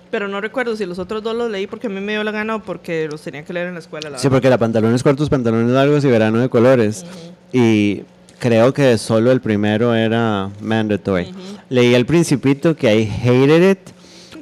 Pero 0.10 0.28
no 0.28 0.42
recuerdo 0.42 0.76
si 0.76 0.86
los 0.86 1.00
otros 1.00 1.24
dos 1.24 1.36
los 1.36 1.50
leí 1.50 1.68
porque 1.68 1.88
a 1.88 1.90
mí 1.90 2.02
me 2.02 2.12
dio 2.14 2.24
la 2.24 2.32
gana 2.32 2.56
o 2.56 2.64
porque 2.64 3.08
los 3.10 3.22
tenía 3.22 3.46
que 3.46 3.54
leer 3.54 3.68
en 3.68 3.76
la 3.76 3.80
escuela. 3.80 4.10
La 4.10 4.18
Sí, 4.18 4.28
verdad. 4.28 4.38
porque 4.38 4.50
la 4.50 4.58
pantalones 4.58 5.04
cortos, 5.04 5.30
pantalones 5.30 5.72
largos 5.72 6.04
y 6.04 6.08
verano 6.10 6.40
de 6.40 6.50
colores. 6.50 7.06
Y 7.54 8.02
creo 8.40 8.74
que 8.74 8.98
solo 8.98 9.32
el 9.32 9.40
primero 9.40 9.94
era 9.96 10.50
mandatory. 10.60 11.34
Leí 11.70 11.94
El 11.96 12.06
Principito, 12.06 12.76
que 12.76 12.94
I 12.94 13.10
hated 13.10 13.72
it. 13.72 13.80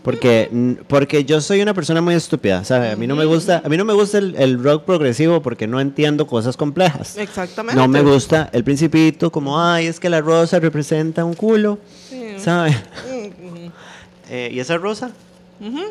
Porque, 0.03 0.49
porque 0.87 1.25
yo 1.25 1.41
soy 1.41 1.61
una 1.61 1.73
persona 1.73 2.01
muy 2.01 2.15
estúpida, 2.15 2.63
¿sabe? 2.63 2.91
A 2.91 2.95
mí 2.95 3.05
no 3.07 3.15
me 3.15 3.25
gusta, 3.25 3.61
a 3.63 3.69
mí 3.69 3.77
no 3.77 3.85
me 3.85 3.93
gusta 3.93 4.17
el, 4.17 4.35
el 4.37 4.63
rock 4.63 4.83
progresivo 4.85 5.41
porque 5.41 5.67
no 5.67 5.79
entiendo 5.79 6.25
cosas 6.27 6.55
complejas. 6.57 7.17
Exactamente. 7.17 7.79
No 7.79 7.87
me 7.87 8.01
gusta 8.01 8.49
el 8.53 8.63
Principito 8.63 9.31
como, 9.31 9.59
ay, 9.61 9.87
es 9.87 9.99
que 9.99 10.09
la 10.09 10.21
rosa 10.21 10.59
representa 10.59 11.23
un 11.25 11.33
culo, 11.33 11.77
Sí. 12.09 12.33
¿sabe? 12.37 12.69
Ujú. 13.07 13.71
Eh, 14.29 14.49
¿Y 14.53 14.59
esa 14.59 14.77
rosa? 14.77 15.11
Ujú. 15.59 15.81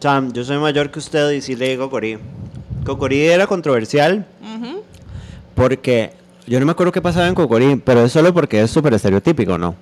Sam, 0.00 0.32
yo 0.32 0.44
soy 0.44 0.58
mayor 0.58 0.90
que 0.90 1.00
usted 1.00 1.30
y 1.32 1.40
sí 1.40 1.56
leí 1.56 1.76
Cocorí. 1.76 2.18
Cocorí 2.84 3.20
era 3.22 3.46
controversial 3.46 4.24
porque 5.54 6.12
yo 6.46 6.60
no 6.60 6.66
me 6.66 6.72
acuerdo 6.72 6.92
qué 6.92 7.02
pasaba 7.02 7.26
en 7.26 7.34
Cocorí, 7.34 7.76
pero 7.84 8.04
es 8.04 8.12
solo 8.12 8.32
porque 8.32 8.62
es 8.62 8.70
súper 8.70 8.94
estereotípico, 8.94 9.58
¿no? 9.58 9.74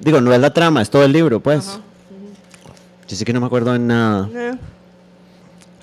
Digo, 0.00 0.20
no 0.20 0.32
es 0.32 0.40
la 0.40 0.52
trama, 0.52 0.82
es 0.82 0.90
todo 0.90 1.04
el 1.04 1.12
libro, 1.12 1.40
pues. 1.40 1.68
Ajá. 1.68 1.80
Yo 3.10 3.16
sí 3.16 3.24
que 3.24 3.32
no 3.32 3.40
me 3.40 3.46
acuerdo 3.46 3.72
de 3.72 3.80
nada. 3.80 4.28
Eh. 4.32 4.54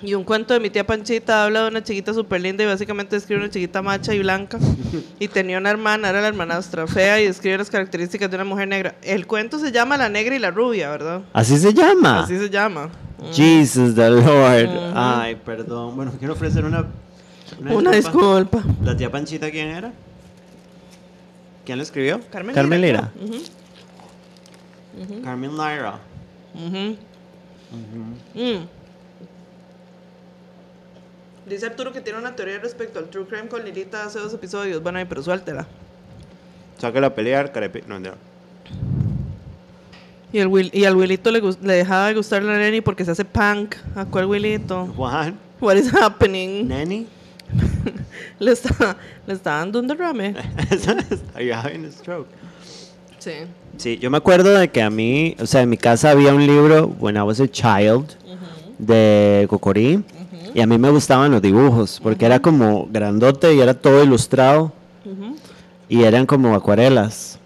Y 0.01 0.13
un 0.13 0.23
cuento 0.23 0.53
de 0.53 0.61
mi 0.61 0.69
tía 0.69 0.87
Panchita 0.87 1.43
habla 1.43 1.63
de 1.63 1.67
una 1.67 1.83
chiquita 1.83 2.13
súper 2.13 2.39
linda 2.39 2.63
y 2.63 2.67
básicamente 2.67 3.17
describe 3.17 3.41
una 3.41 3.49
chiquita 3.49 3.81
macha 3.81 4.13
y 4.13 4.19
blanca. 4.19 4.57
Y 5.19 5.27
tenía 5.27 5.57
una 5.57 5.69
hermana, 5.69 6.09
era 6.09 6.21
la 6.21 6.27
hermanastra 6.29 6.87
fea 6.87 7.19
y 7.19 7.25
describe 7.25 7.57
las 7.57 7.69
características 7.69 8.29
de 8.29 8.37
una 8.37 8.45
mujer 8.45 8.69
negra. 8.69 8.95
El 9.01 9.27
cuento 9.27 9.59
se 9.59 9.73
llama 9.73 9.97
La 9.97 10.07
Negra 10.07 10.35
y 10.35 10.39
la 10.39 10.51
Rubia, 10.51 10.89
¿verdad? 10.89 11.23
Así 11.33 11.57
se 11.57 11.73
llama. 11.73 12.23
Así 12.23 12.37
se 12.37 12.49
llama. 12.49 12.89
Jesus 13.33 13.93
the 13.95 14.09
Lord. 14.09 14.69
Ay, 14.95 15.35
perdón. 15.35 15.97
Bueno, 15.97 16.13
quiero 16.17 16.33
ofrecer 16.33 16.63
una. 16.63 16.85
Una 17.69 17.91
disculpa. 17.91 18.63
¿La 18.83 18.95
tía 18.95 19.11
Panchita 19.11 19.51
quién 19.51 19.67
era? 19.67 19.91
¿Quién 21.65 21.77
la 21.77 21.83
escribió? 21.83 22.21
Carmen, 22.31 22.81
Lira. 22.81 23.11
Carmen 25.23 25.51
Lyra. 25.51 25.99
ujú. 26.53 26.97
Mm. 28.33 28.67
Dice 31.45 31.65
Arturo 31.65 31.93
que 31.93 32.01
tiene 32.01 32.19
una 32.19 32.35
teoría 32.35 32.59
respecto 32.59 32.99
al 32.99 33.09
True 33.09 33.25
Crime 33.25 33.47
con 33.47 33.63
Lilita 33.63 34.05
hace 34.05 34.19
dos 34.19 34.33
episodios. 34.33 34.83
Bueno, 34.83 34.99
pero 35.07 35.23
suéltela. 35.23 35.65
Sáquela 36.77 37.07
a 37.07 37.15
pelear, 37.15 37.51
carepi. 37.51 37.83
No, 37.87 37.99
no. 37.99 38.11
Y, 40.33 40.39
el 40.39 40.47
Will, 40.47 40.69
y 40.73 40.83
al 40.83 40.95
Willito 40.97 41.31
le, 41.31 41.41
dejaba 41.41 42.07
de 42.07 42.15
gustar 42.15 42.43
la 42.43 42.57
neni 42.57 42.81
porque 42.81 43.05
se 43.05 43.11
hace 43.11 43.23
punk. 43.23 43.75
¿A 43.95 44.05
cuál 44.05 44.25
Willito? 44.25 44.83
What? 44.97 45.33
What 45.61 45.77
is 45.77 45.93
happening? 45.93 46.67
Nanny? 46.67 47.07
Le 48.39 48.51
está, 48.51 48.97
le 49.25 49.33
está 49.33 49.51
dando 49.51 49.79
un 49.79 49.87
derrame. 49.87 50.35
Are 51.33 51.43
you 51.43 51.53
having 51.53 51.85
a 51.85 51.91
stroke? 51.91 52.27
Sí. 53.19 53.31
Sí, 53.77 53.97
yo 53.99 54.09
me 54.09 54.17
acuerdo 54.17 54.53
de 54.57 54.69
que 54.69 54.81
a 54.81 54.89
mí, 54.89 55.35
o 55.39 55.45
sea, 55.45 55.61
en 55.61 55.69
mi 55.69 55.77
casa 55.77 56.11
había 56.11 56.33
un 56.33 56.45
libro, 56.45 56.87
when 56.99 57.15
I 57.15 57.21
was 57.21 57.39
a 57.39 57.47
child, 57.47 58.05
de 58.79 59.45
Cocorí, 59.49 60.03
y 60.53 60.61
a 60.61 60.67
mí 60.67 60.77
me 60.77 60.89
gustaban 60.89 61.31
los 61.31 61.41
dibujos, 61.41 61.99
porque 62.01 62.25
era 62.25 62.39
como 62.39 62.87
grandote 62.91 63.53
y 63.53 63.59
era 63.59 63.73
todo 63.73 64.03
ilustrado, 64.03 64.71
y 65.89 66.03
eran 66.03 66.25
como 66.25 66.55
acuarelas. 66.55 67.39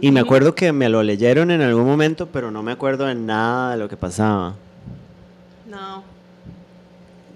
Y 0.00 0.10
me 0.12 0.20
acuerdo 0.20 0.54
que 0.54 0.72
me 0.72 0.88
lo 0.88 1.02
leyeron 1.02 1.50
en 1.50 1.60
algún 1.62 1.84
momento, 1.84 2.26
pero 2.26 2.50
no 2.50 2.62
me 2.62 2.72
acuerdo 2.72 3.06
de 3.06 3.14
nada 3.14 3.72
de 3.72 3.76
lo 3.78 3.88
que 3.88 3.96
pasaba. 3.96 4.54
No. 5.68 6.04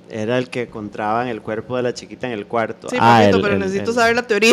Era 0.09 0.39
el 0.39 0.49
que 0.51 0.63
encontraban 0.63 1.29
el 1.29 1.41
cuerpo 1.41 1.77
de 1.77 1.83
la 1.85 1.95
chiquita 1.95 2.27
en 2.27 2.33
el 2.33 2.47
cuarto. 2.47 2.89
Sí, 2.91 2.97
Ah, 3.01 3.19
poquito, 3.21 3.37
el- 3.37 3.43
pero 3.43 3.55
el- 3.55 3.61
necesito 3.61 3.91
el- 3.91 3.97
saber 3.97 4.17
la 4.17 4.23
teoría. 4.27 4.53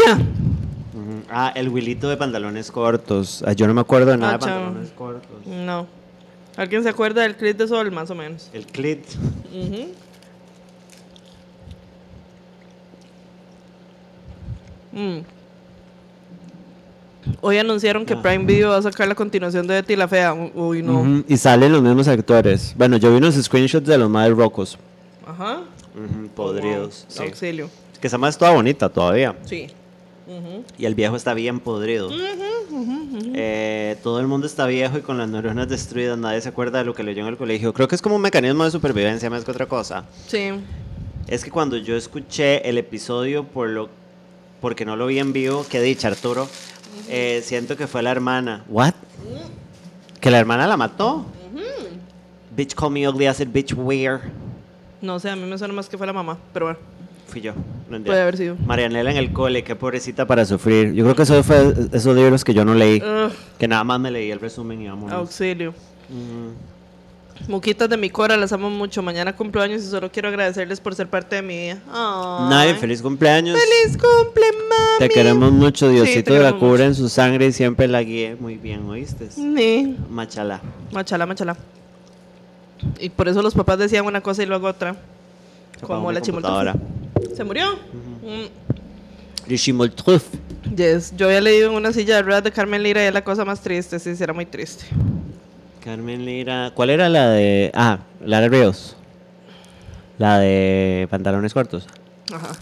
Ah, 1.30 1.52
el 1.56 1.70
Wilito 1.70 2.08
de 2.10 2.18
pantalones 2.18 2.72
cortos. 2.72 3.44
Ah, 3.46 3.54
Yo 3.54 3.68
no 3.68 3.74
me 3.74 3.82
acuerdo 3.82 4.12
de 4.12 4.18
nada 4.18 4.34
Ah, 4.34 4.38
de 4.38 4.46
pantalones 4.46 4.92
cortos. 4.92 5.46
No. 5.46 5.88
¿Alguien 6.56 6.84
se 6.84 6.90
acuerda 6.90 7.22
del 7.22 7.36
clip 7.36 7.58
de 7.58 7.68
sol, 7.68 7.92
más 7.92 8.10
o 8.10 8.16
menos? 8.16 8.50
El 8.54 8.66
clit. 8.66 9.06
Mm. 14.92 15.20
Hoy 17.42 17.58
anunciaron 17.58 18.06
que 18.06 18.14
Ah. 18.14 18.22
Prime 18.22 18.46
Video 18.46 18.70
va 18.70 18.78
a 18.78 18.82
sacar 18.82 19.08
la 19.08 19.16
continuación 19.16 19.68
de 19.68 19.76
Betty 19.76 19.96
la 19.96 20.08
Fea. 20.08 20.34
Uy, 20.34 20.82
no. 20.82 21.24
Y 21.28 21.38
salen 21.38 21.72
los 21.74 21.82
mismos 21.82 22.08
actores. 22.08 22.74
Bueno, 22.78 22.98
yo 22.98 23.12
vi 23.12 23.18
unos 23.18 23.36
screenshots 23.36 23.86
de 23.86 23.98
los 23.98 24.10
más 24.10 24.30
rocos. 24.32 24.78
Ajá. 25.26 25.60
Ujú, 25.94 26.30
podridos. 26.30 27.06
Wow. 27.08 27.18
sí. 27.18 27.24
Auxilio. 27.24 27.70
Es 27.94 28.00
que 28.00 28.08
esa 28.08 28.18
más 28.18 28.36
es 28.36 28.38
toda 28.38 28.52
bonita 28.52 28.88
todavía. 28.90 29.36
Sí. 29.46 29.68
Ujú. 30.28 30.64
Y 30.78 30.86
el 30.86 30.96
viejo 30.96 31.16
está 31.16 31.34
bien 31.34 31.60
podrido. 31.60 32.10
Eh, 33.34 33.98
todo 34.04 34.20
el 34.20 34.28
mundo 34.28 34.46
está 34.46 34.66
viejo 34.68 34.98
y 34.98 35.02
con 35.02 35.18
las 35.18 35.30
neuronas 35.30 35.70
destruidas. 35.70 36.18
Nadie 36.18 36.42
se 36.42 36.50
acuerda 36.50 36.80
de 36.80 36.86
lo 36.86 36.94
que 36.94 37.04
leyó 37.04 37.22
en 37.24 37.30
el 37.30 37.38
colegio. 37.38 37.74
Creo 37.74 37.88
que 37.88 37.96
es 37.96 38.02
como 38.02 38.16
un 38.16 38.22
mecanismo 38.22 38.66
de 38.66 38.72
supervivencia 38.72 39.30
más 39.30 39.46
que 39.46 39.52
otra 39.52 39.66
cosa. 39.66 40.06
Sí. 40.28 40.52
Es 41.28 41.44
que 41.44 41.52
cuando 41.52 41.78
yo 41.78 41.96
escuché 41.96 42.68
el 42.68 42.78
episodio 42.78 43.44
por 43.46 43.70
lo 43.70 43.90
porque 44.62 44.86
no 44.86 44.96
lo 44.96 45.08
vi 45.08 45.20
en 45.20 45.34
vivo, 45.34 45.66
qué 45.70 45.80
dicha 45.82 46.08
Arturo, 46.08 46.50
eh, 47.10 47.42
siento 47.44 47.78
que 47.78 47.88
fue 47.88 48.02
la 48.02 48.12
hermana. 48.12 48.66
¿What? 48.68 48.94
¿Que 50.20 50.32
la 50.32 50.40
hermana 50.40 50.68
la 50.68 50.78
mató? 50.78 51.26
Bitch 52.56 52.74
call 52.74 52.90
me 52.90 53.08
ugly, 53.08 53.28
I 53.28 53.34
said 53.36 53.50
bitch 53.50 53.74
where? 53.76 54.20
No 55.00 55.20
sé, 55.20 55.30
a 55.30 55.36
mí 55.36 55.44
me 55.44 55.58
suena 55.60 55.76
más 55.76 55.88
que 55.88 55.98
fue 55.98 56.08
la 56.08 56.14
mamá, 56.14 56.40
pero 56.54 56.66
bueno, 56.66 56.80
Fui 57.28 57.42
yo. 57.42 57.54
No 57.54 57.98
entiendo. 57.98 58.06
puede 58.06 58.22
haber 58.22 58.38
sido. 58.38 58.56
Marianela 58.66 59.12
en 59.12 59.18
el 59.18 59.32
cole, 59.34 59.64
qué 59.64 59.76
pobrecita 59.76 60.26
para 60.26 60.46
sufrir. 60.46 60.94
Yo 60.94 61.04
creo 61.04 61.16
que 61.16 61.24
eso 61.24 61.44
fue 61.44 61.74
esos 61.92 62.16
libros 62.16 62.44
que 62.44 62.54
yo 62.54 62.64
no 62.66 62.74
leí. 62.74 63.02
Que 63.58 63.68
nada 63.68 63.84
más 63.84 64.00
me 64.00 64.12
leí 64.12 64.32
el 64.32 64.40
resumen 64.40 64.82
y 64.82 64.88
vámonos. 64.88 65.14
auxilio. 65.14 65.74
Mm. 66.10 66.78
Muquitas 67.48 67.88
de 67.88 67.98
mi 67.98 68.10
cora, 68.10 68.36
las 68.36 68.52
amo 68.52 68.70
mucho. 68.70 69.02
Mañana 69.02 69.36
cumplo 69.36 69.62
años 69.62 69.84
y 69.84 69.88
solo 69.88 70.12
quiero 70.12 70.30
agradecerles 70.30 70.80
por 70.80 70.96
ser 70.96 71.08
parte 71.08 71.36
de 71.38 71.42
mi 71.42 71.56
vida. 71.58 71.78
Nadie, 72.50 72.74
feliz 72.76 73.02
cumpleaños. 73.02 73.58
¡Feliz 73.58 73.98
cumple, 73.98 74.44
mami! 74.70 75.00
Te 75.00 75.10
queremos 75.10 75.52
mucho, 75.52 75.88
Sí, 75.88 75.96
Diosito 75.96 76.34
la 76.34 76.40
queremos 76.40 76.60
cubre 76.60 76.86
en 76.86 76.96
su 76.96 77.10
sangre 77.10 77.48
y 77.48 77.52
siempre 77.52 77.88
la 77.88 78.02
guíe 78.02 78.36
muy 78.40 78.56
bien, 78.56 78.90
¿oíste? 78.90 79.30
Sí. 79.30 79.96
Machala. 80.10 80.62
Machala, 80.92 81.26
machala. 81.26 81.56
Y 83.00 83.10
por 83.10 83.28
eso 83.28 83.42
los 83.42 83.54
papás 83.54 83.78
decían 83.78 84.06
una 84.06 84.22
cosa 84.22 84.44
y 84.44 84.46
luego 84.46 84.68
otra. 84.68 84.96
Como 85.82 86.12
la 86.12 86.20
mi 86.20 86.26
¿Se 87.38 87.44
murió? 87.44 87.76
Mm. 88.24 89.48
Le 89.48 89.58
chimoltruf. 89.60 90.24
Yes. 90.76 91.16
Yo 91.16 91.28
había 91.28 91.40
leído 91.40 91.70
en 91.70 91.76
una 91.76 91.94
silla 91.94 92.16
de 92.16 92.24
ruedas 92.24 92.44
de 92.44 92.52
Carmen 92.52 92.82
Lira 92.82 93.04
y 93.04 93.06
es 93.06 93.14
la 93.14 93.24
cosa 93.24 93.46
más 93.46 93.62
triste. 93.62 94.00
Sí, 94.00 94.16
sí, 94.16 94.24
era 94.24 94.34
muy 94.34 94.48
triste. 94.48 94.86
Carmen 95.84 96.26
Lira. 96.26 96.72
¿Cuál 96.74 96.90
era 96.90 97.08
la 97.10 97.30
de. 97.30 97.70
Ah, 97.76 98.00
Lara 98.26 98.48
Ríos. 98.48 98.96
La 100.18 100.40
de 100.40 101.08
pantalones 101.12 101.54
cortos. 101.54 101.86
Ajá. 102.34 102.54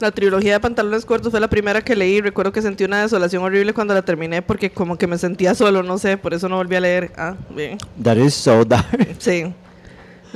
La 0.00 0.10
trilogía 0.12 0.54
de 0.54 0.60
pantalones 0.60 1.04
cortos 1.04 1.30
fue 1.30 1.38
la 1.38 1.48
primera 1.48 1.82
que 1.82 1.94
leí. 1.94 2.22
Recuerdo 2.22 2.52
que 2.52 2.62
sentí 2.62 2.84
una 2.84 3.02
desolación 3.02 3.42
horrible 3.42 3.74
cuando 3.74 3.92
la 3.92 4.00
terminé 4.00 4.40
porque 4.40 4.70
como 4.70 4.96
que 4.96 5.06
me 5.06 5.18
sentía 5.18 5.54
solo, 5.54 5.82
no 5.82 5.98
sé, 5.98 6.16
por 6.16 6.32
eso 6.32 6.48
no 6.48 6.56
volví 6.56 6.76
a 6.76 6.80
leer. 6.80 7.12
Ah, 7.18 7.34
bien. 7.54 7.76
That 8.02 8.16
is 8.16 8.32
so 8.32 8.64
dark. 8.64 8.86
Sí. 9.18 9.52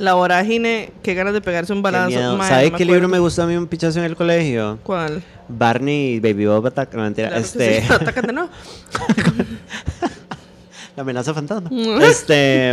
La 0.01 0.13
vorágine, 0.15 0.91
qué 1.03 1.13
ganas 1.13 1.33
de 1.33 1.41
pegarse 1.41 1.71
un 1.73 1.79
Qué 1.79 1.83
balazo. 1.83 2.07
miedo. 2.09 2.37
Mae, 2.37 2.49
¿Sabe 2.49 2.71
no 2.71 2.77
qué 2.77 2.85
libro 2.85 3.07
me 3.07 3.19
gustó 3.19 3.43
a 3.43 3.45
mí 3.45 3.55
un 3.55 3.67
pichazo 3.67 3.99
en 3.99 4.05
el 4.05 4.15
colegio? 4.15 4.79
¿Cuál? 4.83 5.21
Barney 5.47 6.15
y 6.15 6.19
Baby 6.19 6.45
Bob 6.47 6.65
Attack. 6.65 6.93
No, 6.95 7.03
mentira. 7.03 7.27
Claro 7.29 7.43
este. 7.43 7.81
sí. 7.81 7.87
Nuevo. 8.33 8.49
La 10.95 11.01
amenaza 11.03 11.33
fantasma. 11.33 11.69
Mm. 11.71 12.01
este. 12.01 12.71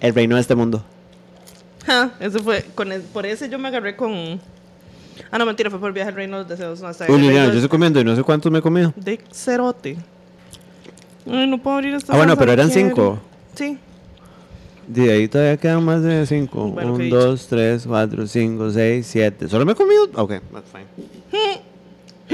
El 0.00 0.14
reino 0.14 0.34
de 0.34 0.40
este 0.40 0.54
mundo. 0.54 0.82
Ja, 1.86 2.10
ese 2.20 2.38
fue, 2.40 2.64
con 2.74 2.90
el- 2.92 3.02
por 3.02 3.24
ese 3.26 3.48
yo 3.48 3.58
me 3.58 3.68
agarré 3.68 3.96
con... 3.96 4.40
Ah, 5.30 5.38
no, 5.38 5.46
mentira, 5.46 5.70
fue 5.70 5.78
por 5.80 5.92
Viaje 5.92 6.08
al 6.10 6.14
Reino 6.16 6.36
de 6.38 6.42
los 6.42 6.48
Deseos. 6.48 6.80
No, 6.80 6.88
hasta 6.88 7.04
Uy, 7.06 7.14
el 7.14 7.20
Liliana, 7.20 7.38
Reino 7.40 7.52
yo 7.52 7.58
estoy 7.58 7.68
comiendo 7.68 8.00
y 8.00 8.04
no 8.04 8.14
sé 8.16 8.22
cuántos 8.22 8.50
me 8.52 8.58
he 8.58 8.62
comido. 8.62 8.92
De 8.96 9.20
cerote. 9.32 9.96
Ay, 11.30 11.46
no 11.46 11.58
puedo 11.58 11.76
abrir 11.76 11.94
esta 11.94 12.12
Ah, 12.12 12.16
bueno, 12.16 12.36
pero 12.36 12.52
eran 12.52 12.68
quiero. 12.70 12.88
cinco. 12.88 13.18
Sí. 13.54 13.78
De 14.92 15.10
ahí 15.12 15.28
todavía 15.28 15.56
quedan 15.56 15.84
más 15.84 16.02
de 16.02 16.26
cinco. 16.26 16.68
Bueno, 16.68 16.92
Un, 16.92 16.98
¿qué 16.98 17.06
he 17.06 17.10
dos, 17.10 17.46
tres, 17.46 17.84
cuatro, 17.86 18.26
cinco, 18.26 18.70
seis, 18.70 19.06
siete. 19.06 19.48
¿Solo 19.48 19.64
me 19.64 19.72
he 19.72 19.74
comido? 19.74 20.04
Ok, 20.14 20.32
that's 20.52 20.70
fine. 20.70 21.62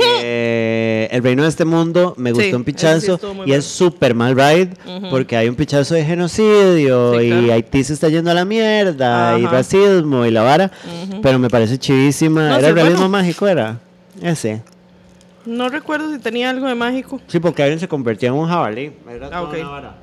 Eh, 0.00 1.08
el 1.10 1.22
reino 1.24 1.42
de 1.42 1.48
este 1.48 1.64
mundo 1.64 2.14
me 2.16 2.30
Sí, 2.30 2.36
gustó 2.36 2.56
un 2.58 2.62
sí 2.62 2.66
pichazo 2.66 3.20
y 3.44 3.52
es 3.52 3.64
súper 3.64 4.14
mal 4.14 4.36
ride 4.36 4.70
porque 5.10 5.36
hay 5.36 5.48
un 5.48 5.56
pichazo 5.56 5.94
de 5.94 6.04
genocidio 6.04 7.18
Sí, 7.18 7.26
y 7.26 7.30
claro. 7.30 7.52
Haití 7.54 7.82
se 7.82 7.94
está 7.94 8.08
yendo 8.08 8.30
a 8.30 8.34
la 8.34 8.44
mierda 8.44 9.36
y 9.40 9.46
racismo 9.46 10.24
y 10.24 10.30
la 10.30 10.42
vara, 10.42 10.70
pero 11.20 11.40
me 11.40 11.48
parece 11.50 11.78
chivísima. 11.78 12.48
No, 12.48 12.58
¿Era 12.58 12.68
el 12.68 12.74
realismo 12.74 12.98
bueno. 12.98 13.08
mágico? 13.10 13.48
¿Era? 13.48 13.80
Ese. 14.22 14.62
No 15.44 15.68
recuerdo 15.68 16.12
si 16.12 16.20
tenía 16.20 16.50
algo 16.50 16.68
de 16.68 16.76
mágico. 16.76 17.20
Sí, 17.26 17.40
porque 17.40 17.62
alguien 17.64 17.80
se 17.80 17.88
convertía 17.88 18.28
en 18.28 18.36
un 18.36 18.46
jabalí. 18.46 18.92
Era 19.10 19.30
Ah, 19.32 19.42
una 19.42 19.68
vara. 19.68 19.96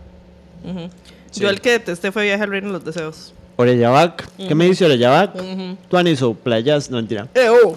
Sí. 1.36 1.42
Yo 1.42 1.50
el 1.50 1.60
que 1.60 1.72
detesté 1.72 2.14
fue 2.14 2.24
Viaje 2.24 2.44
al 2.44 2.50
Reino 2.50 2.68
de 2.68 2.74
los 2.76 2.86
Deseos. 2.86 3.34
Orellabac. 3.58 4.26
¿Qué 4.38 4.56
me 4.56 4.68
dice 4.68 4.86
Orellabac? 4.86 5.34
Tú 5.90 6.00
hizo 6.00 6.34
playas, 6.34 6.90
no 6.90 6.96
mentira. 6.96 7.28
Eh, 7.36 7.50
oh. 7.50 7.76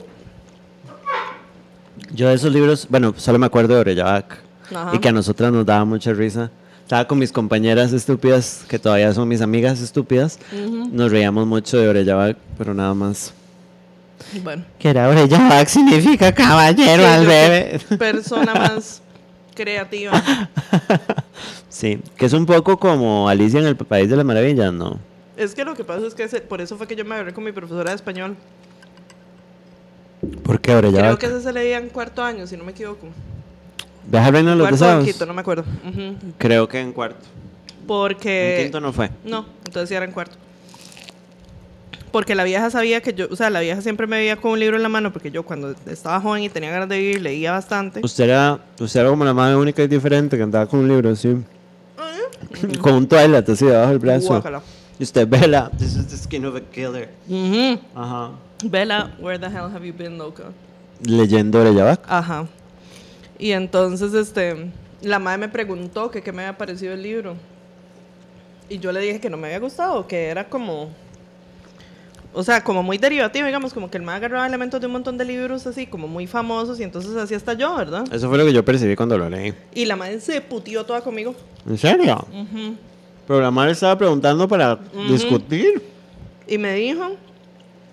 Yo 2.13 2.29
de 2.29 2.37
esos 2.37 2.53
libros, 2.53 2.87
bueno, 2.89 3.15
solo 3.17 3.41
me 3.41 3.47
acuerdo 3.47 3.75
de 3.75 3.81
Orellabac. 3.81 4.39
Ajá. 4.73 4.93
Y 4.95 5.01
que 5.01 5.09
a 5.09 5.13
nosotras 5.13 5.53
nos 5.53 5.67
daba 5.67 5.85
mucha 5.85 6.13
risa. 6.13 6.53
Estaba 6.85 7.09
con 7.09 7.19
mis 7.19 7.33
compañeras 7.33 7.93
estúpidas, 7.93 8.65
que 8.69 8.79
todavía 8.79 9.13
son 9.13 9.27
mis 9.27 9.41
amigas 9.41 9.81
estúpidas. 9.81 10.39
Nos 10.93 11.11
reíamos 11.11 11.45
mucho 11.45 11.79
de 11.79 11.89
Orellabac, 11.89 12.37
pero 12.57 12.75
nada 12.75 12.95
más. 12.95 13.35
Bueno. 14.45 14.65
Que 14.79 14.91
era 14.91 15.09
Orellabac 15.09 15.67
significa 15.67 16.33
caballero 16.33 17.03
Sí, 17.03 17.09
al 17.09 17.27
bebé. 17.27 17.81
Persona 17.99 18.55
más 18.55 19.03
creativa. 19.63 20.13
Sí, 21.69 22.01
que 22.17 22.27
es 22.27 22.33
un 22.33 22.47
poco 22.47 22.79
como 22.79 23.29
Alicia 23.29 23.61
en 23.61 23.67
el 23.67 23.77
País 23.77 24.09
de 24.09 24.17
las 24.17 24.25
Maravillas, 24.25 24.73
¿no? 24.73 24.99
Es 25.37 25.55
que 25.55 25.65
lo 25.65 25.75
que 25.75 25.85
pasa 25.85 26.07
es 26.07 26.15
que 26.15 26.25
ese- 26.25 26.41
por 26.41 26.61
eso 26.61 26.77
fue 26.77 26.87
que 26.89 26.97
yo 26.97 27.05
me 27.05 27.15
agarré 27.15 27.33
con 27.35 27.45
mi 27.45 27.53
profesora 27.53 27.91
de 27.91 27.97
español. 27.97 28.37
¿Por 30.43 30.57
qué 30.61 30.73
Creo 30.73 30.79
Orellabac? 30.79 31.19
que 31.19 31.27
ese 31.27 31.43
se 31.43 31.53
leía 31.53 31.79
en 31.79 31.91
cuarto 31.91 32.23
año, 32.25 32.47
si 32.47 32.57
no 32.57 32.65
me 32.65 32.73
equivoco. 32.73 33.07
¿Viaja 34.11 34.27
al 34.29 34.33
reino 34.33 34.51
de 34.51 34.57
los 34.57 34.69
Cuarto 34.71 34.99
o 35.01 35.05
quinto, 35.05 35.27
no 35.27 35.35
me 35.35 35.41
acuerdo. 35.43 35.65
Creo 36.39 36.67
que 36.69 36.81
en 36.81 36.93
cuarto. 36.93 37.25
Porque... 37.87 38.57
En 38.57 38.63
quinto 38.65 38.81
no 38.81 38.93
fue. 38.93 39.11
No, 39.25 39.47
entonces 39.67 39.89
sí 39.91 39.95
era 39.95 40.05
en 40.07 40.13
cuarto. 40.13 40.37
Porque 42.11 42.35
la 42.35 42.45
vieja 42.45 42.71
sabía 42.71 43.01
que 43.01 43.13
yo, 43.13 43.27
o 43.31 43.37
sea, 43.37 43.51
la 43.51 43.61
vieja 43.61 43.81
siempre 43.83 44.07
me 44.07 44.17
veía 44.17 44.37
con 44.37 44.53
un 44.53 44.61
libro 44.61 44.77
en 44.77 44.83
la 44.83 44.89
mano, 44.89 45.13
porque 45.13 45.31
yo 45.31 45.43
cuando 45.43 45.75
estaba 45.87 46.21
joven 46.21 46.43
y 46.43 46.49
tenía 46.49 46.71
ganas 46.71 46.89
de 46.89 46.99
vivir, 46.99 47.23
leía 47.23 47.53
bastante. 47.53 48.01
Usted 48.03 48.25
era, 48.25 48.59
usted 48.79 49.01
era 49.01 49.11
como 49.11 49.25
la 49.25 49.35
madre 49.35 49.57
única 49.57 49.83
y 49.83 49.89
diferente 49.89 50.37
que 50.37 50.43
andaba 50.43 50.67
con 50.67 50.81
un 50.81 50.89
libro 50.89 51.11
así. 51.11 51.37
con 52.81 52.95
un 52.95 53.09
toilet 53.09 53.49
así 53.49 53.67
debajo 53.67 53.91
del 53.91 53.99
brazo. 53.99 54.29
Guácala. 54.29 54.63
Y 54.99 55.05
usted, 55.05 55.29
vela, 55.29 55.71
this 55.79 55.95
is 55.95 56.07
the 56.09 56.17
skin 56.17 56.45
of 56.45 56.57
a 56.57 56.61
killer. 56.61 57.09
Ujú. 57.29 57.79
Ajá. 57.95 58.33
Bella, 58.65 59.15
where 59.21 59.39
the 59.39 59.47
hell 59.47 59.71
have 59.73 59.87
you 59.87 59.93
been, 59.93 60.19
loca? 60.19 60.45
Leyendo 61.01 61.61
Orellabac. 61.61 62.01
Ajá. 62.09 62.47
Y 63.39 63.53
entonces, 63.53 64.13
este, 64.15 64.73
la 65.01 65.21
madre 65.21 65.39
me 65.39 65.49
preguntó 65.49 66.11
que 66.11 66.23
qué 66.23 66.33
me 66.33 66.43
había 66.43 66.59
parecido 66.59 66.95
el 66.95 67.03
libro. 67.03 67.37
Y 68.69 68.79
yo 68.81 68.91
le 68.91 69.01
dije 69.01 69.21
que 69.21 69.31
no 69.31 69.37
me 69.37 69.47
había 69.47 69.61
gustado, 69.61 70.07
que 70.09 70.27
era 70.27 70.49
como, 70.49 70.91
o 72.35 72.43
sea, 72.43 72.63
como 72.63 72.83
muy 72.83 72.99
derivativo, 72.99 73.47
digamos, 73.47 73.73
como 73.75 73.91
que 73.91 73.97
el 73.97 74.03
madre 74.05 74.27
agarraba 74.27 74.47
elementos 74.47 74.81
de 74.81 74.87
un 74.87 74.93
montón 74.93 75.17
de 75.19 75.25
libros 75.25 75.67
así, 75.67 75.87
como 75.87 76.07
muy 76.09 76.27
famosos, 76.27 76.79
y 76.81 76.83
entonces 76.85 77.17
así 77.17 77.35
hasta 77.35 77.55
yo, 77.55 77.75
¿verdad? 77.77 78.05
Eso 78.13 78.29
fue 78.29 78.39
lo 78.39 78.45
que 78.45 78.53
yo 78.53 78.65
percibí 78.65 78.95
cuando 78.97 79.17
lo 79.19 79.29
leí. 79.29 79.55
Y 79.75 79.87
la 79.87 79.97
madre 79.97 80.21
se 80.21 80.41
putió 80.41 80.85
toda 80.85 81.01
conmigo. 81.01 81.35
¿En 81.69 81.79
serio? 81.79 82.27
Ujú. 82.33 82.75
Pero 83.27 83.41
la 83.41 83.51
madre 83.51 83.73
estaba 83.73 83.97
preguntando 83.99 84.47
para 84.49 84.79
discutir. 85.09 85.83
Y 86.47 86.57
me 86.59 86.75
dijo, 86.75 87.17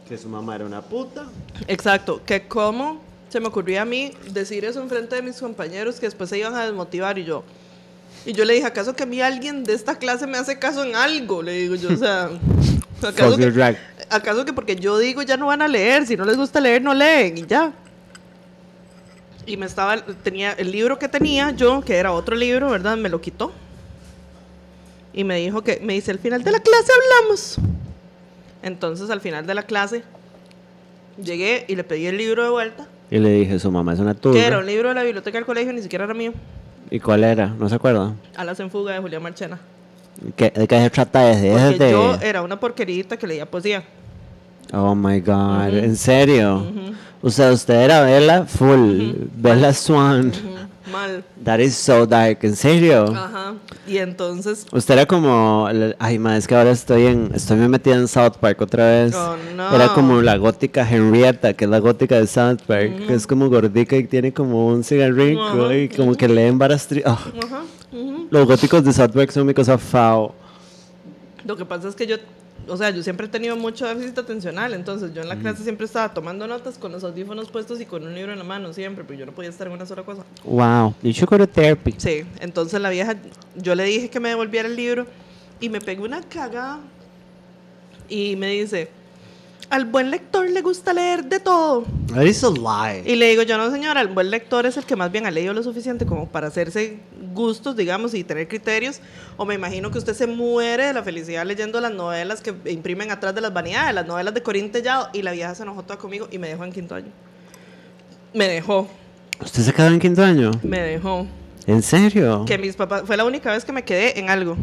Que 0.07 0.17
su 0.17 0.29
mamá 0.29 0.55
era 0.55 0.65
una 0.65 0.81
puta. 0.81 1.25
exacto, 1.67 2.21
que 2.25 2.47
cómo 2.47 3.01
se 3.29 3.39
me 3.39 3.47
ocurría 3.47 3.81
a 3.81 3.86
mí 3.86 4.11
decir 4.31 4.63
eso 4.63 4.81
en 4.81 4.88
frente 4.88 5.15
de 5.15 5.21
mis 5.21 5.38
compañeros 5.41 5.99
que 5.99 6.05
después 6.05 6.29
se 6.29 6.38
iban 6.38 6.55
a 6.55 6.63
desmotivar 6.65 7.17
y 7.17 7.25
yo. 7.25 7.43
Y 8.25 8.31
yo 8.33 8.45
le 8.45 8.53
dije, 8.53 8.65
¿acaso 8.65 8.95
que 8.95 9.03
a 9.03 9.05
mí 9.05 9.19
alguien 9.21 9.63
de 9.65 9.73
esta 9.73 9.97
clase 9.97 10.25
me 10.25 10.38
hace 10.38 10.57
caso 10.57 10.83
en 10.86 10.95
algo? 10.95 11.41
Le 11.43 11.51
digo 11.53 11.75
yo, 11.75 11.89
o 11.93 11.97
sea, 11.97 12.29
¿acaso 13.01 13.37
que, 13.37 13.51
drag. 13.51 13.77
¿acaso 14.09 14.45
que 14.45 14.53
porque 14.53 14.75
yo 14.75 14.97
digo 14.97 15.21
ya 15.21 15.37
no 15.37 15.47
van 15.47 15.61
a 15.61 15.67
leer? 15.67 16.05
Si 16.05 16.15
no 16.15 16.25
les 16.25 16.37
gusta 16.37 16.59
leer, 16.59 16.81
no 16.81 16.93
leen 16.93 17.37
y 17.37 17.45
ya. 17.45 17.73
Y 19.45 19.57
me 19.57 19.65
estaba, 19.65 19.97
tenía 20.23 20.53
el 20.53 20.71
libro 20.71 20.97
que 20.97 21.07
tenía 21.07 21.51
yo, 21.51 21.81
que 21.81 21.95
era 21.97 22.11
otro 22.11 22.35
libro, 22.35 22.71
¿verdad? 22.71 22.97
Me 22.97 23.09
lo 23.09 23.21
quitó. 23.21 23.51
Y 25.13 25.23
me 25.23 25.37
dijo 25.37 25.63
que, 25.63 25.79
me 25.81 25.93
dice, 25.93 26.11
al 26.11 26.19
final 26.19 26.43
de 26.43 26.51
la 26.51 26.59
clase 26.59 26.91
hablamos. 26.91 27.57
Entonces, 28.63 29.09
al 29.11 29.21
final 29.21 29.45
de 29.45 29.53
la 29.53 29.63
clase, 29.63 30.03
llegué 31.23 31.65
y 31.67 31.75
le 31.75 31.83
pedí 31.83 32.07
el 32.07 32.17
libro 32.17 32.43
de 32.43 32.49
vuelta, 32.49 32.87
Y 33.11 33.19
le 33.19 33.29
dije, 33.29 33.59
su 33.59 33.71
mamá 33.71 33.93
es 33.93 33.99
una 33.99 34.15
turra. 34.15 34.39
que 34.39 34.45
era 34.45 34.57
un 34.57 34.65
libro 34.65 34.89
de 34.89 34.95
la 34.95 35.03
biblioteca 35.03 35.37
del 35.37 35.45
colegio, 35.45 35.71
ni 35.71 35.81
siquiera 35.81 36.05
era 36.05 36.13
mío. 36.13 36.33
¿Y 36.89 36.99
cuál 36.99 37.23
era? 37.23 37.47
¿No 37.47 37.69
se 37.69 37.75
acuerda? 37.75 38.13
Alas 38.35 38.59
en 38.59 38.69
fuga 38.69 38.93
de 38.93 38.99
Julián 38.99 39.21
Marchena. 39.21 39.59
¿Qué, 40.36 40.49
¿De 40.51 40.68
qué 40.68 40.80
se 40.82 40.89
trata 40.89 41.30
ese? 41.32 41.51
Porque 41.51 41.86
de- 41.86 41.91
yo 41.91 42.16
era 42.22 42.41
una 42.41 42.59
porquerita 42.59 43.18
que 43.18 43.28
leía 43.28 43.45
poesía. 43.45 43.84
Oh 44.74 44.95
my 44.95 45.20
god, 45.20 45.74
¿en 45.76 45.95
serio? 45.95 46.66
O 47.22 47.30
sea, 47.30 47.51
usted 47.51 47.76
era 47.76 48.01
Bella 48.01 48.45
full, 48.45 49.13
Bella 49.36 49.74
Swan. 49.74 50.32
Mal. 50.91 51.24
That 51.43 51.59
is 51.59 51.76
so 51.76 52.05
dark, 52.05 52.38
¿en 52.43 52.55
serio? 52.55 53.05
Ajá. 53.13 53.55
Y 53.88 53.97
entonces, 53.97 54.66
Usted 54.72 54.93
era 54.93 55.05
como, 55.05 55.68
ay 55.99 56.20
ma, 56.20 56.38
es 56.38 56.47
que 56.47 56.55
ahora 56.55 56.72
estoy 56.72 57.07
en, 57.07 57.32
estoy 57.34 57.57
me 57.57 57.68
metida 57.68 57.95
en 57.95 58.07
South 58.07 58.34
Park 58.39 58.61
otra 58.61 58.86
vez. 58.86 59.16
Oh, 59.16 59.36
no. 59.55 59.76
Era 59.76 59.89
como 59.93 60.22
la 60.22 60.38
gótica 60.38 60.88
Henrietta, 60.89 61.53
que 61.53 61.66
es 61.66 61.72
la 61.72 61.80
gótica 61.80 62.16
de 62.20 62.28
South 62.28 62.59
Park, 62.68 63.07
que 63.07 63.13
es 63.16 63.26
como 63.28 63.49
gordita 63.49 63.95
y 63.95 64.03
tiene 64.05 64.32
como 64.32 64.68
un 64.68 64.84
cigarrillo 64.84 65.74
y 65.74 65.89
como 65.89 66.16
que 66.16 66.28
leen 66.28 66.57
varas 66.59 66.89
tri- 66.89 67.03
ah, 67.05 67.20
ajá, 67.43 67.61
Los 68.29 68.47
góticos 68.47 68.83
de 68.83 68.91
South 68.91 69.11
Park 69.11 69.31
son 69.31 69.47
mi 69.47 69.53
cosa 69.53 69.77
fao. 69.77 70.33
lo 71.45 71.55
que 71.55 71.65
pasa 71.65 71.87
es 71.87 71.95
que 71.95 72.05
yo, 72.07 72.17
o 72.67 72.75
sea, 72.75 72.89
yo 72.89 73.03
siempre 73.03 73.27
he 73.27 73.29
tenido 73.29 73.55
mucho 73.55 73.85
déficit 73.87 74.17
atencional, 74.17 74.73
entonces 74.73 75.13
yo 75.13 75.21
en 75.21 75.29
la 75.29 75.37
clase 75.37 75.63
siempre 75.63 75.85
estaba 75.85 76.13
tomando 76.13 76.47
notas 76.47 76.77
con 76.77 76.91
los 76.91 77.03
audífonos 77.03 77.49
puestos 77.49 77.79
y 77.79 77.85
con 77.85 78.03
un 78.03 78.13
libro 78.13 78.33
en 78.33 78.39
la 78.39 78.43
mano 78.43 78.73
siempre, 78.73 79.03
pero 79.05 79.19
yo 79.19 79.25
no 79.25 79.31
podía 79.31 79.49
estar 79.49 79.67
en 79.67 79.73
una 79.73 79.85
sola 79.85 80.03
cosa. 80.03 80.23
Wow, 80.43 80.93
you 81.01 81.11
should 81.11 81.29
go 81.29 81.37
to 81.37 81.47
therapy. 81.47 81.93
Sí, 81.97 82.25
entonces 82.39 82.81
la 82.81 82.89
vieja, 82.89 83.15
yo 83.55 83.75
le 83.75 83.83
dije 83.85 84.09
que 84.09 84.19
me 84.19 84.29
devolviera 84.29 84.67
el 84.67 84.75
libro 84.75 85.05
y 85.59 85.69
me 85.69 85.79
pegó 85.79 86.03
una 86.03 86.21
cagada 86.21 86.79
y 88.09 88.35
me 88.35 88.49
dice, 88.49 88.89
al 89.76 89.86
buen 89.86 90.09
lector 90.09 90.49
le 90.49 90.61
gusta 90.61 90.93
leer 90.93 91.26
de 91.26 91.39
todo. 91.41 91.84
That 92.13 92.23
is 92.23 92.43
a 92.45 92.49
lie. 92.49 93.03
Y 93.05 93.15
le 93.15 93.30
digo, 93.30 93.43
yo 93.43 93.57
no 93.57 93.69
señora, 93.69 93.99
el 93.99 94.07
buen 94.07 94.32
lector 94.32 94.65
es 94.65 94.78
el 94.78 94.86
que 94.86 94.95
más 94.95 95.11
bien 95.11 95.26
ha 95.26 95.32
leído 95.32 95.53
lo 95.53 95.61
suficiente 95.63 96.05
como 96.05 96.30
para 96.30 96.47
hacerse 96.47 96.99
gustos, 97.34 97.76
digamos, 97.76 98.13
y 98.13 98.23
tener 98.23 98.47
criterios. 98.47 99.01
O 99.36 99.45
me 99.45 99.53
imagino 99.55 99.91
que 99.91 99.97
usted 99.97 100.13
se 100.13 100.28
muere 100.28 100.86
de 100.88 100.93
la 100.93 101.03
felicidad 101.03 101.45
leyendo 101.45 101.82
las 101.82 101.91
novelas 101.91 102.39
que 102.39 102.55
imprimen 102.71 103.11
atrás 103.11 103.36
de 103.36 103.41
las 103.41 103.53
vanidades, 103.53 103.93
las 103.93 104.07
novelas 104.07 104.34
de 104.34 104.41
Corín 104.41 104.71
Tellado. 104.71 105.09
Y 105.11 105.21
la 105.21 105.34
vieja 105.34 105.53
se 105.53 105.63
enojó 105.63 105.84
toda 105.84 105.99
conmigo 105.99 106.30
y 106.32 106.38
me 106.38 106.47
dejó 106.47 106.63
en 106.63 106.71
quinto 106.71 106.95
año. 106.95 107.11
Me 108.34 108.47
dejó, 108.47 108.88
¿Usted 109.41 109.61
se 109.61 109.73
quedó 109.73 109.88
en 109.88 109.99
quinto 109.99 110.23
año? 110.23 110.51
me 110.63 110.80
dejó. 110.80 111.28
¿En 111.67 111.82
serio? 111.82 112.45
Que 112.45 112.57
mis 112.57 112.76
papás, 112.78 113.03
fue 113.05 113.17
la 113.17 113.26
única 113.26 113.51
vez 113.51 113.65
que 113.65 113.73
me 113.73 113.84
quedé 113.84 114.17
en 114.19 114.30
algo. 114.30 114.55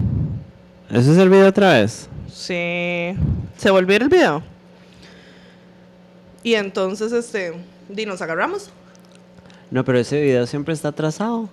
¿Eso 0.90 1.12
es 1.12 1.18
el 1.18 1.28
video 1.28 1.48
otra 1.48 1.74
vez? 1.74 2.08
Sí. 2.32 3.14
¿Se 3.58 3.70
volvió 3.70 3.96
el 3.98 4.08
video? 4.08 4.51
Y 6.42 6.54
entonces, 6.54 7.12
este, 7.12 7.52
di, 7.88 8.06
nos 8.06 8.20
agarramos. 8.22 8.70
No, 9.70 9.84
pero 9.84 9.98
ese 9.98 10.20
video 10.20 10.46
siempre 10.46 10.74
está 10.74 10.88
atrasado. 10.88 11.48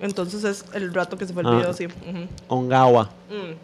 Entonces 0.00 0.42
es 0.44 0.64
el 0.74 0.92
rato 0.92 1.16
que 1.16 1.26
se 1.26 1.32
fue 1.32 1.42
el 1.42 1.48
Ah. 1.48 1.56
video 1.56 1.70
así. 1.70 1.86
ujú. 1.86 2.26
Ongawa. 2.48 3.10
Mm. 3.30 3.54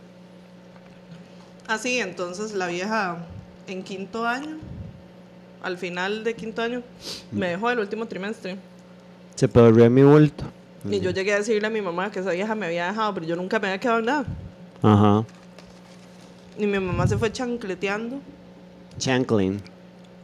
Así, 1.67 1.99
entonces 1.99 2.53
la 2.53 2.67
vieja 2.67 3.19
en 3.67 3.83
quinto 3.83 4.27
año, 4.27 4.57
al 5.63 5.77
final 5.79 6.25
de 6.25 6.35
quinto 6.35 6.63
año, 6.63 6.83
me 7.31 7.49
dejó 7.49 7.71
el 7.71 7.79
último 7.79 8.07
trimestre. 8.07 8.57
Se 9.35 9.49
perdió 9.49 9.89
mi 9.91 10.03
bulto. 10.03 10.45
Y 10.89 11.01
yo 11.01 11.11
llegué 11.11 11.35
a 11.35 11.39
decirle 11.39 11.67
a 11.67 11.71
mi 11.71 11.81
mamá 11.83 12.11
que 12.11 12.21
esa 12.21 12.31
vieja 12.31 12.55
me 12.55 12.67
había 12.67 12.87
dejado, 12.89 13.13
pero 13.15 13.27
yo 13.27 13.37
nunca 13.37 13.59
me 13.59 13.69
había 13.69 13.79
quedado 13.81 13.99
en 13.99 14.05
nada. 14.07 14.25
Ajá. 14.83 15.25
Y 16.59 16.67
mi 16.67 16.79
mamá 16.79 17.07
se 17.07 17.17
fue 17.19 17.31
chancleteando 17.33 18.19
Chanclin. 18.99 19.61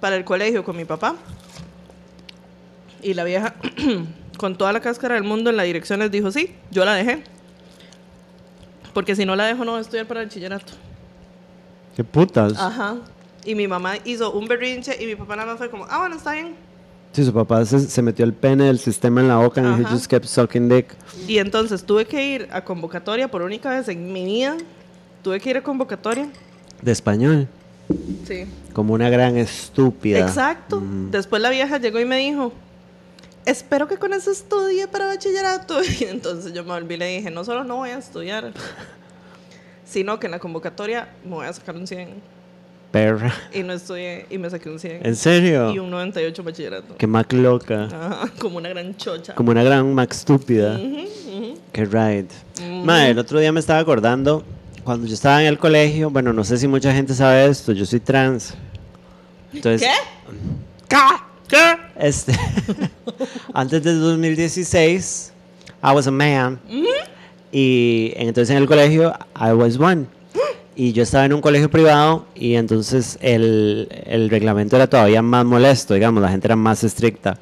Para 0.00 0.16
el 0.16 0.24
colegio 0.24 0.64
con 0.64 0.76
mi 0.76 0.84
papá. 0.84 1.16
Y 3.02 3.14
la 3.14 3.24
vieja, 3.24 3.54
con 4.38 4.56
toda 4.56 4.72
la 4.72 4.80
cáscara 4.80 5.14
del 5.14 5.24
mundo 5.24 5.50
en 5.50 5.56
la 5.56 5.62
dirección, 5.62 6.00
les 6.00 6.10
dijo, 6.10 6.30
sí, 6.30 6.54
yo 6.70 6.84
la 6.84 6.94
dejé. 6.94 7.22
Porque 8.92 9.14
si 9.14 9.24
no 9.24 9.36
la 9.36 9.44
dejo, 9.44 9.64
no 9.64 9.72
voy 9.72 9.78
a 9.78 9.82
estudiar 9.82 10.06
para 10.06 10.20
el 10.20 10.26
bachillerato. 10.26 10.72
¿Qué 11.94 12.04
putas? 12.04 12.54
Ajá. 12.58 12.96
Y 13.44 13.54
mi 13.54 13.68
mamá 13.68 13.94
hizo 14.04 14.32
un 14.32 14.48
berrinche 14.48 14.96
y 15.02 15.06
mi 15.06 15.16
papá 15.16 15.36
nada 15.36 15.50
más 15.50 15.58
fue 15.58 15.70
como, 15.70 15.86
ah, 15.88 15.98
bueno, 15.98 16.16
está 16.16 16.32
bien. 16.32 16.54
Sí, 17.12 17.24
su 17.24 17.32
papá 17.32 17.64
se, 17.64 17.80
se 17.80 18.02
metió 18.02 18.24
el 18.24 18.34
pene 18.34 18.64
del 18.64 18.78
sistema 18.78 19.20
en 19.20 19.28
la 19.28 19.36
boca 19.36 19.62
y 19.62 19.80
he 19.80 19.84
just 19.84 20.06
kept 20.06 20.26
sucking 20.26 20.68
dick. 20.68 20.94
Y 21.26 21.38
entonces 21.38 21.84
tuve 21.84 22.04
que 22.04 22.22
ir 22.26 22.48
a 22.52 22.62
convocatoria 22.62 23.28
por 23.28 23.42
única 23.42 23.70
vez 23.70 23.88
en 23.88 24.12
mi 24.12 24.24
vida. 24.24 24.56
Tuve 25.22 25.40
que 25.40 25.50
ir 25.50 25.56
a 25.56 25.62
convocatoria. 25.62 26.28
De 26.82 26.92
español. 26.92 27.48
Sí. 28.26 28.46
Como 28.72 28.94
una 28.94 29.08
gran 29.08 29.36
estúpida. 29.36 30.18
Exacto. 30.20 30.82
Después 31.10 31.40
la 31.40 31.50
vieja 31.50 31.78
llegó 31.78 32.00
y 32.00 32.04
me 32.04 32.18
dijo, 32.18 32.52
espero 33.44 33.88
que 33.88 33.96
con 33.96 34.12
eso 34.12 34.30
estudie 34.30 34.88
para 34.88 35.06
bachillerato. 35.06 35.80
Y 36.00 36.04
entonces 36.04 36.52
yo 36.52 36.64
me 36.64 36.70
volví 36.70 36.94
y 36.94 36.98
le 36.98 37.08
dije, 37.16 37.30
no 37.30 37.44
solo 37.44 37.64
no 37.64 37.76
voy 37.76 37.90
a 37.90 37.98
estudiar, 37.98 38.52
sino 39.84 40.18
que 40.18 40.26
en 40.26 40.32
la 40.32 40.38
convocatoria 40.38 41.08
me 41.24 41.30
voy 41.30 41.46
a 41.46 41.52
sacar 41.52 41.76
un 41.76 41.86
100. 41.86 42.36
Perra. 42.90 43.32
Y 43.52 43.62
no 43.62 43.72
estudié 43.72 44.26
y 44.30 44.38
me 44.38 44.48
saqué 44.48 44.70
un 44.70 44.78
100. 44.78 45.06
¿En 45.06 45.16
serio? 45.16 45.72
Y 45.72 45.78
un 45.78 45.90
98 45.90 46.42
bachillerato. 46.42 46.96
Qué 46.96 47.06
mac 47.06 47.32
loca. 47.32 47.84
Ajá, 47.92 48.32
como 48.38 48.58
una 48.58 48.68
gran 48.68 48.96
chocha. 48.96 49.34
Como 49.34 49.50
una 49.50 49.62
gran 49.62 49.92
mac 49.94 50.12
estúpida. 50.12 50.76
Ujú, 50.76 51.00
ujú. 51.00 51.58
Qué 51.72 51.84
right. 51.84 52.30
Madre, 52.84 53.10
el 53.10 53.18
otro 53.18 53.38
día 53.38 53.52
me 53.52 53.60
estaba 53.60 53.80
acordando, 53.80 54.44
cuando 54.86 55.06
yo 55.06 55.14
estaba 55.14 55.42
en 55.42 55.48
el 55.48 55.58
colegio, 55.58 56.08
bueno, 56.10 56.32
no 56.32 56.44
sé 56.44 56.56
si 56.56 56.66
mucha 56.68 56.92
gente 56.94 57.12
sabe 57.12 57.46
esto, 57.46 57.72
yo 57.72 57.84
soy 57.84 58.00
trans. 58.00 58.54
Entonces, 59.52 59.88
¿Qué? 60.88 60.96
¿Qué? 61.48 61.76
Este, 61.98 62.32
antes 63.52 63.82
del 63.82 64.00
2016, 64.00 65.32
I 65.82 65.86
was 65.94 66.06
a 66.06 66.10
man. 66.10 66.58
Y 67.52 68.12
entonces 68.16 68.50
en 68.50 68.62
el 68.62 68.66
colegio, 68.68 69.12
I 69.38 69.52
was 69.52 69.78
one. 69.78 70.06
Y 70.78 70.92
yo 70.92 71.02
estaba 71.04 71.24
en 71.24 71.32
un 71.32 71.40
colegio 71.40 71.70
privado 71.70 72.26
y 72.34 72.54
entonces 72.54 73.16
el, 73.22 73.88
el 74.04 74.28
reglamento 74.28 74.76
era 74.76 74.86
todavía 74.86 75.22
más 75.22 75.44
molesto, 75.46 75.94
digamos, 75.94 76.22
la 76.22 76.28
gente 76.28 76.46
era 76.48 76.54
más 76.56 76.84
estricta. 76.84 77.38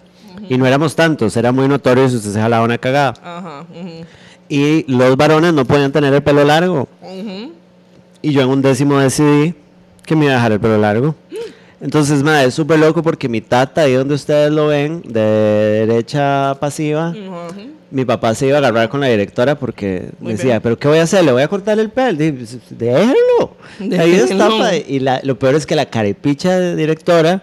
Y 0.48 0.56
no 0.56 0.66
éramos 0.66 0.94
tantos, 0.94 1.36
era 1.36 1.50
muy 1.50 1.66
notorio 1.66 2.08
si 2.08 2.16
usted 2.16 2.30
se 2.30 2.40
jalaba 2.40 2.64
una 2.64 2.78
cagada. 2.78 3.14
Ajá. 3.22 3.66
ujú, 3.70 4.04
Y 4.48 4.84
los 4.92 5.16
varones 5.16 5.52
no 5.52 5.64
podían 5.64 5.90
tener 5.90 6.14
el 6.14 6.22
pelo 6.22 6.44
largo. 6.44 6.86
Y 8.24 8.32
yo 8.32 8.42
en 8.42 8.48
un 8.48 8.62
décimo 8.62 8.98
decidí 8.98 9.54
que 10.06 10.16
me 10.16 10.24
iba 10.24 10.32
a 10.34 10.36
dejar 10.36 10.52
el 10.52 10.60
pelo 10.60 10.78
largo. 10.78 11.14
Entonces, 11.80 12.22
madre, 12.22 12.46
es 12.48 12.54
súper 12.54 12.78
loco 12.78 13.02
porque 13.02 13.28
mi 13.28 13.40
tata, 13.42 13.82
ahí 13.82 13.92
donde 13.92 14.14
ustedes 14.14 14.50
lo 14.50 14.68
ven, 14.68 15.02
de 15.04 15.20
derecha 15.86 16.56
pasiva, 16.58 17.12
mi 17.90 18.04
papá 18.06 18.34
se 18.34 18.46
iba 18.46 18.56
a 18.56 18.58
agarrar 18.60 18.88
con 18.88 19.00
la 19.00 19.08
directora 19.08 19.56
porque 19.58 20.08
Muy 20.18 20.32
decía, 20.32 20.52
bien. 20.52 20.60
¿pero 20.62 20.78
qué 20.78 20.88
voy 20.88 20.98
a 20.98 21.02
hacer? 21.02 21.22
¿Le 21.24 21.32
voy 21.32 21.42
a 21.42 21.48
cortar 21.48 21.78
el 21.78 21.90
pelo? 21.90 22.16
"Pues, 22.18 22.58
déjelo. 22.70 23.56
Ahí 24.00 24.14
está. 24.14 24.34
Déjelo. 24.48 24.58
pa". 24.58 24.74
Y 24.76 25.00
la- 25.00 25.20
lo 25.22 25.38
peor 25.38 25.54
es 25.56 25.66
que 25.66 25.76
la 25.76 25.86
caripicha 25.86 26.58
de 26.58 26.74
directora, 26.76 27.42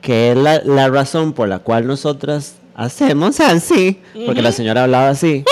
que 0.00 0.30
es 0.30 0.36
la, 0.38 0.62
la 0.64 0.88
razón 0.88 1.34
por 1.34 1.48
la 1.48 1.58
cual 1.58 1.86
nosotras 1.86 2.54
hacemos 2.74 3.38
así, 3.40 4.00
porque 4.24 4.40
la 4.40 4.52
señora 4.52 4.84
hablaba 4.84 5.10
así, 5.10 5.44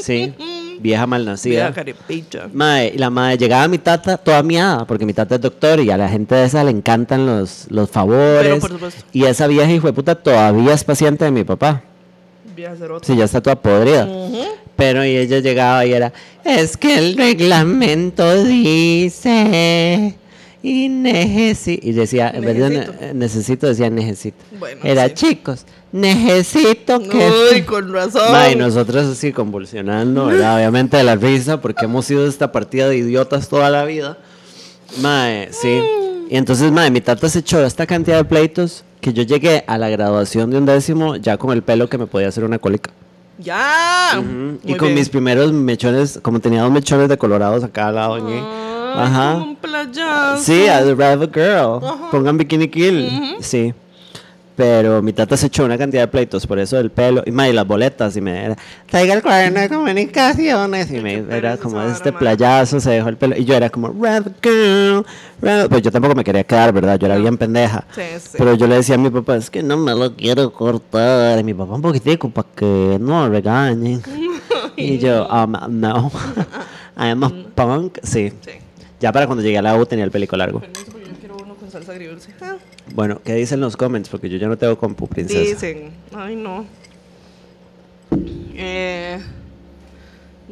sí, 0.00 0.32
vieja 0.82 1.06
malnacida. 1.06 1.70
Vieja. 1.70 2.48
Mae, 2.52 2.92
y 2.94 2.98
la 2.98 3.08
madre 3.08 3.38
llegaba 3.38 3.64
a 3.64 3.68
mi 3.68 3.78
tata 3.78 4.18
toda 4.18 4.42
miada, 4.42 4.84
porque 4.84 5.06
mi 5.06 5.14
tata 5.14 5.36
es 5.36 5.40
doctor 5.40 5.80
y 5.80 5.90
a 5.90 5.96
la 5.96 6.08
gente 6.08 6.34
de 6.34 6.44
esa 6.44 6.64
le 6.64 6.70
encantan 6.70 7.24
los, 7.24 7.66
los 7.70 7.88
favores. 7.88 8.42
Pero, 8.42 8.58
por 8.58 8.70
supuesto. 8.70 9.04
Y 9.12 9.24
esa 9.24 9.46
vieja 9.46 9.70
hijo 9.70 9.86
de 9.86 9.92
puta 9.92 10.14
todavía 10.14 10.74
es 10.74 10.84
paciente 10.84 11.24
de 11.24 11.30
mi 11.30 11.44
papá. 11.44 11.82
Vieja 12.54 12.76
cerota. 12.76 13.06
Sí, 13.06 13.16
ya 13.16 13.24
está 13.24 13.40
toda 13.40 13.56
podrida. 13.56 14.08
Pero 14.76 15.04
y 15.04 15.16
ella 15.16 15.38
llegaba 15.38 15.86
y 15.86 15.92
era, 15.92 16.12
es 16.44 16.76
que 16.76 16.98
el 16.98 17.16
reglamento 17.16 18.42
dice 18.42 20.16
y 20.62 20.88
necesito. 20.88 21.86
Y 21.86 21.92
decía, 21.92 22.30
en 22.34 22.42
vez 22.44 22.58
de 22.58 22.70
ne- 22.70 23.14
Necesito. 23.14 23.66
decía 23.66 23.90
necesito. 23.90 24.38
Bueno, 24.58 24.80
era 24.84 25.08
sí. 25.08 25.14
chicos, 25.14 25.66
necesito 25.90 27.00
que. 27.00 27.30
Uy, 27.52 27.62
con 27.62 27.92
razón. 27.92 28.30
Ma, 28.30 28.50
y 28.50 28.56
nosotros 28.56 29.06
así 29.06 29.32
convulsionando, 29.32 30.26
¿verdad? 30.26 30.56
Obviamente 30.58 30.96
de 30.96 31.02
la 31.04 31.16
risa, 31.16 31.60
porque 31.60 31.84
hemos 31.86 32.06
sido 32.06 32.26
esta 32.26 32.52
partida 32.52 32.88
de 32.88 32.96
idiotas 32.96 33.48
toda 33.48 33.70
la 33.70 33.84
vida. 33.84 34.18
Mae, 35.00 35.48
sí. 35.52 35.80
Y 36.30 36.36
entonces, 36.36 36.70
mae, 36.70 36.90
mi 36.90 37.00
tata 37.00 37.28
se 37.28 37.40
echó 37.40 37.64
esta 37.64 37.86
cantidad 37.86 38.16
de 38.18 38.24
pleitos 38.24 38.84
que 39.00 39.12
yo 39.12 39.22
llegué 39.24 39.64
a 39.66 39.78
la 39.78 39.88
graduación 39.88 40.50
de 40.50 40.58
un 40.58 40.66
décimo 40.66 41.16
ya 41.16 41.36
con 41.36 41.50
el 41.52 41.62
pelo 41.62 41.88
que 41.88 41.98
me 41.98 42.06
podía 42.06 42.28
hacer 42.28 42.44
una 42.44 42.58
cólica. 42.58 42.90
Ya. 43.38 44.22
Y 44.64 44.74
con 44.74 44.88
bien. 44.88 44.94
mis 44.94 45.08
primeros 45.08 45.52
mechones, 45.52 46.20
como 46.22 46.38
tenía 46.38 46.62
dos 46.62 46.70
mechones 46.70 47.08
de 47.08 47.18
colorados 47.18 47.64
a 47.64 47.68
cada 47.68 47.90
lado. 47.90 48.18
Ajá. 48.98 49.32
como 49.34 49.44
un 49.44 49.56
playazo. 49.56 50.42
Sí, 50.42 50.66
a 50.68 50.82
brave 50.94 51.28
girl. 51.32 51.80
Pongan 52.10 52.36
bikini 52.38 52.68
kill. 52.68 53.36
Sí. 53.40 53.74
Pero 54.54 55.00
mi 55.00 55.14
tata 55.14 55.34
se 55.36 55.46
echó 55.46 55.64
una 55.64 55.78
cantidad 55.78 56.02
de 56.02 56.08
pleitos 56.08 56.46
por 56.46 56.58
eso 56.58 56.76
del 56.76 56.90
pelo. 56.90 57.22
Y, 57.24 57.30
ma, 57.30 57.48
y 57.48 57.52
las 57.52 57.66
boletas. 57.66 58.16
Y 58.16 58.20
me 58.20 58.44
era, 58.44 58.56
traiga 58.88 59.14
el 59.14 59.22
cuaderno 59.22 59.60
de 59.60 59.68
comunicaciones. 59.68 60.90
Y 60.90 61.00
me 61.00 61.24
era 61.30 61.56
como 61.56 61.80
este 61.82 62.12
playazo, 62.12 62.78
se 62.78 62.90
dejó 62.90 63.08
el 63.08 63.16
pelo. 63.16 63.36
Y 63.36 63.44
yo 63.44 63.54
era 63.54 63.70
como, 63.70 63.88
brave 63.92 64.30
girl. 64.42 65.06
brave-". 65.40 65.68
Pues 65.70 65.82
yo 65.82 65.90
tampoco 65.90 66.14
me 66.14 66.22
quería 66.22 66.44
quedar, 66.44 66.72
¿verdad? 66.72 66.98
Yo 66.98 67.06
era 67.06 67.16
bien 67.16 67.38
pendeja. 67.38 67.84
Sí, 67.94 68.02
sí. 68.18 68.36
Pero 68.36 68.54
yo 68.54 68.66
le 68.66 68.76
decía 68.76 68.96
a 68.96 68.98
mi 68.98 69.08
papá, 69.08 69.36
es 69.36 69.48
que 69.48 69.62
no 69.62 69.78
me 69.78 69.94
lo 69.94 70.14
quiero 70.14 70.52
cortar. 70.52 71.38
Y 71.38 71.44
mi 71.44 71.54
papá 71.54 71.74
un 71.74 71.82
poquitico 71.82 72.28
para 72.28 72.48
que 72.54 72.98
no 73.00 73.22
me 73.22 73.28
regañen. 73.30 74.02
y 74.76 74.98
yo, 74.98 75.26
um, 75.28 75.56
no. 75.80 76.12
I 76.96 77.08
am 77.08 77.24
a 77.24 77.30
punk. 77.54 77.98
Sí. 78.02 78.32
Sí. 78.42 78.52
Ya 79.02 79.12
para 79.12 79.26
cuando 79.26 79.42
llegué 79.42 79.58
a 79.58 79.62
la 79.62 79.76
U 79.76 79.84
tenía 79.84 80.04
el 80.04 80.10
pelico 80.10 80.36
largo. 80.36 80.60
Permiso, 80.60 80.84
porque 80.92 81.06
yo 81.08 81.12
quiero 81.18 81.36
uno 81.42 81.54
con 81.56 81.70
salsa 81.70 81.92
agridulce. 81.92 82.30
Ah, 82.40 82.54
Bueno, 82.94 83.20
¿qué 83.24 83.34
dicen 83.34 83.60
los 83.60 83.76
comments? 83.76 84.08
Porque 84.08 84.28
yo 84.30 84.38
ya 84.38 84.46
no 84.48 84.56
tengo 84.56 84.78
compu, 84.78 85.06
princesa. 85.08 85.40
Dicen, 85.40 85.90
ay 86.14 86.36
no. 86.36 86.64
Eh, 88.54 89.18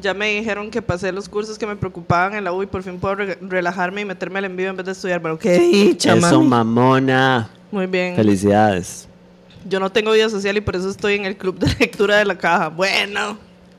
ya 0.01 0.14
me 0.14 0.34
dijeron 0.34 0.70
que 0.70 0.82
pasé 0.82 1.12
los 1.12 1.28
cursos 1.28 1.59
que 1.59 1.66
me 1.66 1.76
preocupaban 1.76 2.34
en 2.34 2.44
la 2.44 2.53
U 2.53 2.62
y 2.62 2.66
por 2.66 2.82
fin 2.82 2.98
puedo 2.98 3.14
re- 3.16 3.38
relajarme 3.40 4.01
y 4.01 4.05
meterme 4.05 4.38
al 4.38 4.46
envío 4.46 4.70
en 4.70 4.76
vez 4.76 4.86
de 4.86 4.92
estudiar. 4.92 5.20
Bueno, 5.20 5.38
qué 5.38 5.59
dicha, 5.59 6.14
Eso, 6.14 6.42
mamona. 6.42 7.51
Muy 7.70 7.86
bien. 7.86 8.16
Felicidades. 8.16 9.07
Yo 9.68 9.78
no 9.78 9.92
tengo 9.92 10.12
vida 10.12 10.28
social 10.28 10.57
y 10.57 10.61
por 10.61 10.74
eso 10.74 10.88
estoy 10.90 11.14
en 11.14 11.24
el 11.26 11.36
club 11.36 11.59
de 11.59 11.68
lectura 11.78 12.16
de 12.16 12.24
la 12.24 12.36
caja. 12.38 12.68
Bueno, 12.68 13.38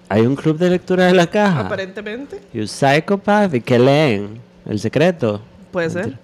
Hay 0.10 0.22
un 0.26 0.36
club 0.36 0.58
de 0.58 0.70
lectura 0.70 1.08
de 1.08 1.14
la 1.14 1.26
caja. 1.28 1.62
aparentemente 1.62 2.40
You 2.54 2.68
psychopath. 2.68 3.54
¿Y 3.56 3.62
qué 3.62 3.80
leen? 3.80 4.40
El 4.72 4.80
secreto. 4.80 5.42
puede 5.70 5.90
ser. 5.90 6.18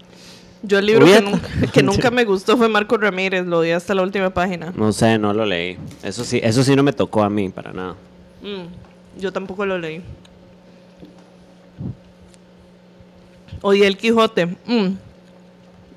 Yo 0.63 0.79
el 0.79 0.85
libro 0.85 1.05
que, 1.05 1.21
nunca, 1.21 1.49
que 1.73 1.83
nunca 1.83 2.11
me 2.11 2.23
gustó 2.23 2.55
fue 2.55 2.69
Marco 2.69 2.97
Ramírez, 2.97 3.45
lo 3.45 3.59
odié 3.59 3.73
hasta 3.73 3.93
la 3.93 4.03
última 4.03 4.29
página. 4.29 4.71
No 4.73 4.93
sé, 4.93 5.19
no 5.19 5.33
lo 5.33 5.45
leí. 5.45 5.77
Eso 6.01 6.23
sí, 6.23 6.39
eso 6.41 6.63
sí 6.63 6.73
no 6.73 6.81
me 6.81 6.93
tocó 6.93 7.23
a 7.23 7.29
mí 7.29 7.49
para 7.49 7.73
nada. 7.73 7.95
Mm, 8.41 9.19
yo 9.19 9.33
tampoco 9.33 9.65
lo 9.65 9.77
leí. 9.77 10.01
Odié 13.61 13.85
el 13.85 13.97
Quijote. 13.97 14.45
Mm, 14.65 14.95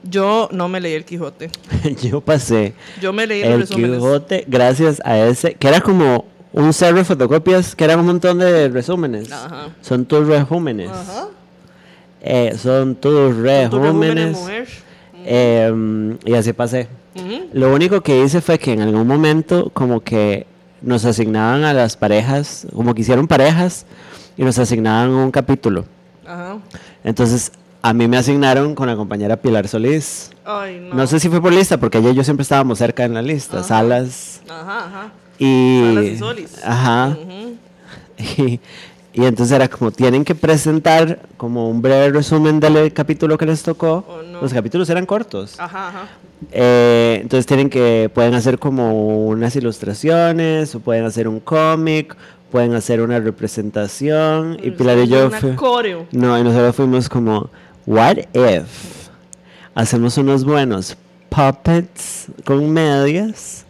yo 0.03 0.49
no 0.51 0.69
me 0.69 0.81
leí 0.81 0.95
el 0.95 1.05
Quijote. 1.05 1.53
yo 2.03 2.21
pasé 2.21 2.75
Yo 3.01 3.13
me 3.13 3.29
leí 3.29 3.43
el. 3.43 3.65
Quijote 3.65 4.45
gracias 4.49 5.01
a 5.05 5.17
ese, 5.19 5.55
que 5.55 5.69
era 5.69 5.81
como 5.81 6.25
un 6.53 6.73
ser 6.73 6.95
de 6.95 7.05
fotocopias, 7.05 7.77
que 7.77 7.85
era 7.85 7.97
un 7.97 8.07
montón 8.07 8.41
de 8.41 8.69
resúmenes. 8.71 9.31
Ajá. 9.31 9.69
Son 9.83 10.05
tus 10.05 10.27
resúmenes. 10.27 10.91
Ajá. 10.91 11.29
Eh, 12.23 12.55
son 12.59 12.95
tus 12.97 13.37
resúmenes, 13.37 14.37
resúmenes. 14.37 14.39
mujer. 14.39 14.69
Em, 15.25 16.19
y 16.25 16.35
así 16.35 16.53
pasé. 16.53 16.89
Ujú. 17.15 17.49
Lo 17.53 17.75
único 17.75 18.01
que 18.03 18.23
hice 18.23 18.41
fue 18.41 18.59
que 18.59 18.73
en 18.73 18.81
algún 18.83 19.07
momento 19.07 19.71
como 19.73 20.01
que 20.01 20.47
nos 20.83 21.05
asignaban 21.05 21.65
a 21.65 21.75
las 21.75 21.97
parejas, 21.97 22.67
como 22.75 22.95
que 22.95 23.03
hicieron 23.03 23.27
parejas 23.27 23.85
y 24.37 24.43
nos 24.45 24.59
asignaban 24.59 25.11
un 25.11 25.31
capítulo. 25.31 25.85
Ajá. 26.27 26.59
Entonces 27.05 27.53
a 27.83 27.93
mí 27.93 28.07
me 28.09 28.17
asignaron 28.19 28.75
con 28.75 28.87
la 28.87 28.97
compañera 28.97 29.37
Pilar 29.37 29.67
Solís. 29.69 30.31
Ay, 30.45 30.81
no. 30.89 30.95
No, 30.95 31.07
sé 31.07 31.19
si 31.21 31.29
fue 31.29 31.41
por 31.41 31.53
lista, 31.53 31.79
porque 31.79 31.99
ella 31.99 32.11
y 32.11 32.15
yo 32.15 32.25
siempre 32.25 32.43
estábamos 32.43 32.79
cerca 32.79 33.05
en 33.05 33.15
la 33.15 33.23
lista, 33.23 33.59
Ajá. 33.59 33.69
salas 33.69 34.41
Ajá, 34.49 34.87
ajá. 34.87 35.13
y... 35.39 35.83
Salas 35.87 36.05
y 36.05 36.19
Solís. 36.19 36.65
Ajá. 36.65 37.17
Ujú. 37.21 37.57
Y, 38.39 38.61
y 39.21 39.27
entonces 39.27 39.55
era 39.55 39.69
como, 39.69 39.91
tienen 39.91 40.25
que 40.25 40.35
presentar 40.35 41.19
como 41.37 41.69
un 41.69 41.83
breve 41.83 42.09
resumen 42.11 42.59
del 42.59 42.91
capítulo 42.95 43.37
que 43.37 43.45
les 43.45 43.63
tocó. 43.63 44.03
Oh, 44.09 44.23
no. 44.23 44.41
Los 44.41 44.55
capítulos 44.55 44.89
eran 44.89 45.05
cortos. 45.05 45.61
Ajá, 45.61 45.89
ajá. 45.89 46.09
Eh, 46.53 47.19
entonces 47.21 47.45
tienen 47.45 47.69
que, 47.69 48.11
pueden 48.15 48.33
hacer 48.33 48.59
como 48.59 49.27
unas 49.27 49.55
ilustraciones, 49.57 50.75
o 50.75 50.81
pueden 50.81 51.05
hacer 51.05 51.29
un 51.29 51.39
cómic, 51.39 52.17
pueden 52.51 52.73
hacer 52.73 53.03
una 53.03 53.21
representación. 53.21 54.57
Y 54.63 54.71
Pilar 54.71 54.97
y 54.97 55.09
yo... 55.09 55.31
Coreo. 55.55 56.07
no, 56.13 56.39
y 56.39 56.43
nosotros 56.43 56.75
fuimos 56.75 57.07
como, 57.11 57.51
what 57.85 58.17
if 58.33 59.01
hacemos 59.75 60.17
unos 60.17 60.45
buenos 60.45 60.97
puppets 61.29 62.29
con 62.47 62.71
medias? 62.71 63.67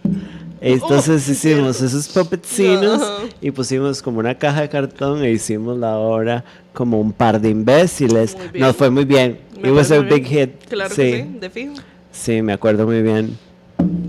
Entonces 0.61 1.23
sí, 1.23 1.33
hicimos 1.33 1.77
cierto. 1.79 1.97
esos 1.97 2.09
puppetcinos 2.09 3.01
y 3.41 3.51
pusimos 3.51 4.03
como 4.03 4.19
una 4.19 4.37
caja 4.37 4.61
de 4.63 4.69
cartón 4.69 5.23
e 5.25 5.31
hicimos 5.31 5.79
la 5.79 5.97
obra 5.97 6.45
como 6.75 7.01
un 7.01 7.13
par 7.13 7.41
de 7.41 7.49
imbéciles. 7.51 8.37
Nos 8.55 8.77
fue 8.77 8.91
muy 8.91 9.05
bien. 9.05 9.41
Me 9.61 9.69
It 9.69 9.75
was 9.75 9.91
a 9.91 9.99
big 10.01 10.29
bien. 10.29 10.49
hit. 10.51 10.69
Claro 10.69 10.95
sí, 10.95 11.03
que 11.03 11.23
sí, 11.33 11.39
de 11.41 11.51
fijo. 11.51 11.75
sí, 12.13 12.43
me 12.43 12.53
acuerdo 12.53 12.85
muy 12.87 13.03
bien. 13.03 13.39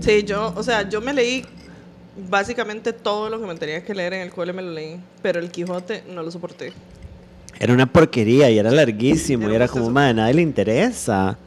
Sí, 0.00 0.22
yo, 0.24 0.52
o 0.56 0.62
sea, 0.62 0.88
yo 0.88 1.00
me 1.00 1.12
leí 1.14 1.44
básicamente 2.28 2.92
todo 2.92 3.30
lo 3.30 3.40
que 3.40 3.46
me 3.46 3.54
tenía 3.54 3.82
que 3.82 3.94
leer 3.94 4.12
en 4.14 4.20
el 4.22 4.30
cole 4.30 4.52
me 4.52 4.60
lo 4.62 4.70
leí, 4.70 5.00
pero 5.22 5.40
el 5.40 5.50
Quijote 5.50 6.04
no 6.14 6.22
lo 6.22 6.30
soporté. 6.30 6.72
Era 7.58 7.72
una 7.72 7.86
porquería 7.86 8.50
y 8.50 8.58
era 8.58 8.70
larguísimo 8.70 9.44
Era 9.44 9.52
y 9.52 9.56
era 9.56 9.68
como, 9.68 9.88
madre, 9.90 10.14
nadie 10.14 10.34
le 10.34 10.42
interesa. 10.42 11.38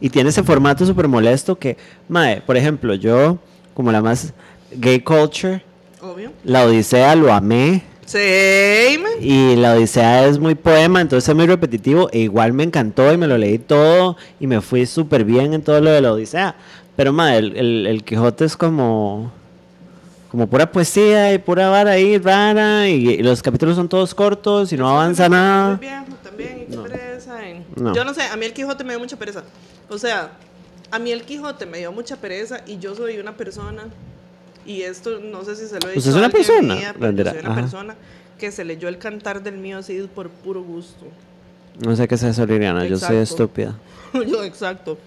Y 0.00 0.10
tiene 0.10 0.30
ese 0.30 0.42
formato 0.42 0.84
súper 0.84 1.08
molesto 1.08 1.58
que, 1.58 1.76
madre, 2.08 2.42
por 2.44 2.56
ejemplo, 2.56 2.94
yo, 2.94 3.38
como 3.74 3.92
la 3.92 4.02
más 4.02 4.32
gay 4.72 5.00
culture, 5.00 5.62
Obvio. 6.02 6.32
la 6.44 6.64
Odisea 6.66 7.14
lo 7.16 7.32
amé. 7.32 7.82
Same. 8.06 9.04
Y 9.20 9.54
la 9.56 9.74
Odisea 9.74 10.26
es 10.26 10.38
muy 10.38 10.54
poema, 10.56 11.00
entonces 11.00 11.28
es 11.28 11.34
muy 11.34 11.46
repetitivo. 11.46 12.08
E 12.12 12.18
igual 12.20 12.52
me 12.52 12.64
encantó 12.64 13.12
y 13.12 13.16
me 13.16 13.26
lo 13.28 13.38
leí 13.38 13.58
todo 13.58 14.16
y 14.40 14.46
me 14.46 14.60
fui 14.60 14.84
súper 14.86 15.24
bien 15.24 15.54
en 15.54 15.62
todo 15.62 15.80
lo 15.80 15.90
de 15.90 16.00
la 16.00 16.12
Odisea. 16.12 16.56
Pero, 16.96 17.12
madre, 17.12 17.38
el, 17.38 17.56
el, 17.56 17.86
el 17.86 18.04
Quijote 18.04 18.44
es 18.44 18.56
como. 18.56 19.32
Como 20.30 20.46
pura 20.46 20.70
poesía 20.70 21.32
y 21.34 21.38
pura 21.38 21.68
vara 21.70 21.92
ahí 21.92 22.16
rara. 22.18 22.88
Y, 22.88 23.08
y 23.10 23.22
los 23.22 23.42
capítulos 23.42 23.74
son 23.76 23.88
todos 23.88 24.14
cortos 24.14 24.72
y 24.72 24.76
no 24.76 24.88
avanza 24.88 25.28
Muy 25.28 25.36
nada. 25.38 25.76
viejo 25.76 26.04
también, 26.22 26.66
y 26.68 26.76
No. 26.76 26.82
pereza, 26.84 27.48
y- 27.48 27.64
No. 27.80 27.92
Yo 27.94 28.04
no 28.04 28.14
sé, 28.14 28.22
a 28.22 28.36
mí 28.36 28.44
el 28.46 28.52
Quijote 28.52 28.84
me 28.84 28.90
dio 28.92 29.00
mucha 29.00 29.16
pereza. 29.16 29.42
O 29.88 29.98
sea, 29.98 30.30
a 30.92 30.98
mí 31.00 31.10
el 31.10 31.22
Quijote 31.22 31.66
me 31.66 31.78
dio 31.78 31.90
mucha 31.90 32.16
pereza 32.16 32.60
y 32.66 32.78
yo 32.78 32.94
soy 32.94 33.18
una 33.18 33.36
persona, 33.36 33.84
y 34.66 34.82
esto 34.82 35.20
no 35.20 35.44
sé 35.44 35.56
si 35.56 35.66
se 35.66 35.80
lo 35.80 35.88
he 35.88 35.94
dicho 35.94 35.98
¿Usted 36.00 36.10
es 36.10 36.16
una 36.16 36.28
persona? 36.30 36.74
mía, 36.74 36.90
pero 36.92 37.00
yo 37.00 37.06
Bandera, 37.06 37.30
soy 37.32 37.40
una 37.40 37.50
ajá. 37.52 37.60
persona 37.60 37.96
que 38.38 38.52
se 38.52 38.64
leyó 38.64 38.88
el 38.88 38.98
cantar 38.98 39.42
del 39.42 39.56
mío 39.58 39.82
Cid 39.82 40.06
por 40.06 40.28
puro 40.30 40.62
gusto. 40.62 41.06
No 41.84 41.94
sé 41.96 42.06
qué 42.08 42.14
es 42.14 42.22
eso, 42.22 42.46
Liliana. 42.46 42.84
Yo 42.86 42.96
soy 42.98 43.16
Exacto. 43.16 43.22
estúpida. 43.44 43.78
yo, 44.26 44.42
exacto. 44.44 44.98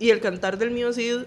Y 0.00 0.10
el 0.10 0.20
cantar 0.20 0.58
del 0.58 0.70
mío 0.70 0.92
Cid 0.92 1.22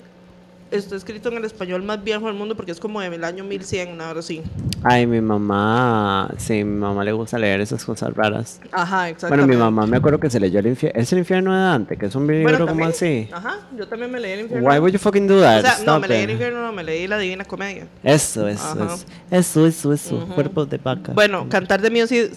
está 0.72 0.95
escrito 0.95 1.30
en 1.30 1.38
el 1.38 1.45
español 1.45 1.84
más 1.84 2.03
viejo 2.03 2.28
del 2.28 2.36
mundo 2.36 2.55
porque 2.55 2.72
es 2.72 2.80
como 2.80 3.01
del 3.01 3.24
año 3.24 3.43
1100, 3.43 3.99
ahora 4.01 4.22
sí. 4.22 4.41
Ay, 4.84 5.05
mi 5.05 5.22
mamá. 5.22 6.34
Sí, 6.38 6.63
mi 6.63 6.80
mamá 6.80 7.03
le 7.03 7.11
gusta 7.11 7.38
leer 7.38 7.61
esas 7.61 7.84
cosas 7.86 8.13
raras. 8.13 8.59
Ajá, 8.72 8.97
Bueno, 9.01 9.11
exactamente. 9.11 9.47
mi 9.55 9.57
mamá 9.57 9.86
me 9.86 9.97
acuerdo 9.97 10.19
que 10.19 10.30
se 10.30 10.39
leyó 10.39 10.59
el 10.59 10.67
infierno. 10.67 10.99
¿Es 10.99 11.11
el 11.13 11.19
infierno 11.19 11.53
de 11.53 11.61
Dante? 11.61 11.97
Que 11.97 12.05
es 12.07 12.15
un 12.15 12.26
libro 12.28 12.43
Bueno, 12.57 12.67
como 12.67 12.86
así. 12.86 13.30
Ajá, 13.32 13.59
yo 13.78 13.88
también 13.88 14.11
me 14.11 14.19
leí 14.19 14.32
el 14.34 14.39
infierno. 14.41 14.67
Why 14.69 14.80
would 14.80 14.93
you 14.93 14.99
fucking 14.99 15.28
do 15.28 15.41
that? 15.41 15.59
O 15.59 15.61
sea, 15.61 15.78
no, 15.86 15.99
me 15.99 16.07
leí 16.07 16.24
el 16.24 16.32
infierno, 16.32 16.61
no, 16.61 16.72
me 16.72 16.84
leí 16.84 17.07
la 17.07 17.17
Divina 17.17 17.45
Comedia. 17.45 17.88
Eso, 18.03 18.47
eso, 18.47 18.63
Ajá. 18.63 18.86
eso. 18.95 19.05
Eso, 19.30 19.67
eso, 19.67 19.93
eso. 19.93 20.15
Ujú. 20.15 20.34
Cuerpo 20.34 20.65
de 20.65 20.78
vaca. 20.78 21.13
Bueno, 21.13 21.47
Cantar 21.49 21.82
de 21.82 22.07
Cid, 22.07 22.28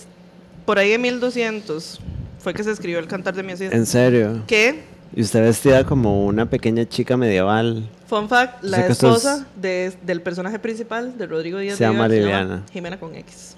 por 0.67 0.79
ahí 0.79 0.93
en 0.93 1.03
1200 1.03 2.01
fue 2.39 2.53
que 2.53 2.63
se 2.63 2.73
escribió 2.73 2.99
el 2.99 3.07
Cantar 3.07 3.35
de 3.35 3.57
Cid. 3.57 3.73
En 3.73 3.87
serio. 3.87 4.43
Que, 4.47 4.83
Y 5.17 5.23
usted 5.23 5.43
vestida 5.43 5.85
como 5.85 6.25
una 6.27 6.47
pequeña 6.51 6.89
chica 6.89 7.17
medieval. 7.17 7.89
fun 8.09 8.29
fact, 8.29 8.63
la 8.65 8.81
es- 8.87 8.91
esposa 8.91 9.47
de- 9.57 9.93
del 10.03 10.21
personaje 10.23 10.59
principal, 10.59 11.17
de 11.17 11.27
Rodrigo 11.27 11.59
Díaz 11.59 11.79
Se 11.79 11.85
llama 11.85 12.09
Liliana. 12.09 12.65
Jimena 12.73 12.99
con 12.99 13.15
X, 13.15 13.55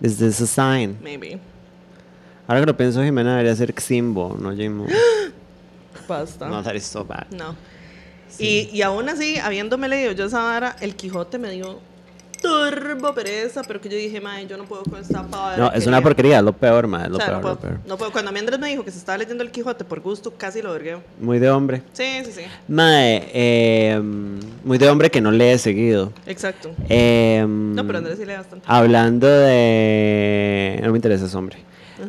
Is 0.00 0.16
this 0.18 0.40
a 0.40 0.46
sign? 0.46 0.98
maybe. 1.02 1.38
Ahora 2.48 2.60
que 2.60 2.66
lo 2.66 2.76
pienso, 2.76 3.02
Jimena 3.02 3.30
debería 3.32 3.54
ser 3.56 3.72
Ximbo, 3.74 4.36
no 4.40 4.54
Jimbo. 4.54 4.86
Basta. 6.08 6.48
no, 6.48 6.62
that 6.62 6.74
is 6.74 6.84
so 6.84 7.04
bad. 7.04 7.26
No. 7.30 7.54
Y, 8.38 8.68
y 8.72 8.82
aún 8.82 9.08
así, 9.08 9.38
habiéndome 9.38 9.88
leído 9.88 10.12
yo 10.12 10.26
esa 10.26 10.42
vara, 10.42 10.76
el 10.80 10.94
Quijote 10.96 11.38
me 11.38 11.50
dio 11.50 11.78
turbo 12.46 13.14
pereza, 13.14 13.62
pero 13.66 13.80
que 13.80 13.88
yo 13.88 13.96
dije, 13.96 14.20
mae, 14.20 14.46
yo 14.46 14.56
no 14.56 14.64
puedo 14.64 14.82
con 14.84 15.00
esta 15.00 15.22
pavada. 15.22 15.56
No, 15.56 15.72
es 15.72 15.86
una 15.86 16.00
porquería, 16.00 16.38
es 16.38 16.44
lo 16.44 16.52
peor, 16.52 16.86
ma, 16.86 17.02
es 17.02 17.08
O 17.08 17.10
lo 17.12 17.16
sea, 17.16 17.26
peor, 17.26 17.36
no, 17.36 17.42
puedo, 17.42 17.54
lo 17.54 17.60
peor. 17.60 17.78
no 17.86 17.96
puedo. 17.96 18.12
Cuando 18.12 18.30
a 18.30 18.32
mí 18.32 18.38
Andrés 18.40 18.58
me 18.58 18.68
dijo 18.68 18.84
que 18.84 18.90
se 18.90 18.98
estaba 18.98 19.18
leyendo 19.18 19.42
el 19.42 19.50
Quijote 19.50 19.84
por 19.84 20.00
gusto, 20.00 20.32
casi 20.36 20.62
lo 20.62 20.72
vergueo. 20.72 21.02
Muy 21.20 21.38
de 21.38 21.50
hombre. 21.50 21.82
Sí, 21.92 22.22
sí, 22.24 22.32
sí. 22.32 22.42
Mae, 22.68 23.28
eh, 23.32 24.00
muy 24.64 24.78
de 24.78 24.88
hombre 24.88 25.10
que 25.10 25.20
no 25.20 25.30
lee 25.30 25.58
seguido. 25.58 26.12
Exacto. 26.26 26.70
Eh, 26.88 27.44
No, 27.48 27.86
pero 27.86 27.98
Andrés 27.98 28.18
sí 28.18 28.24
lee 28.24 28.34
bastante. 28.34 28.64
Hablando 28.68 29.26
de... 29.28 30.80
No 30.82 30.90
me 30.92 30.98
interesa 30.98 31.26
ese 31.26 31.36
hombre. 31.36 31.58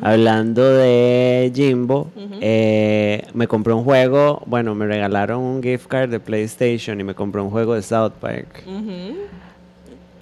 Hablando 0.02 0.64
de 0.70 1.50
Jimbo, 1.56 2.12
eh, 2.42 3.26
me 3.34 3.48
compré 3.48 3.72
un 3.74 3.86
juego, 3.86 4.44
bueno, 4.46 4.76
me 4.76 4.86
regalaron 4.86 5.40
un 5.42 5.64
gift 5.64 5.88
card 5.88 6.10
de 6.10 6.20
PlayStation 6.20 7.00
y 7.00 7.06
me 7.06 7.16
compré 7.16 7.42
un 7.42 7.50
juego 7.50 7.74
de 7.74 7.82
South 7.82 8.12
Park. 8.20 8.64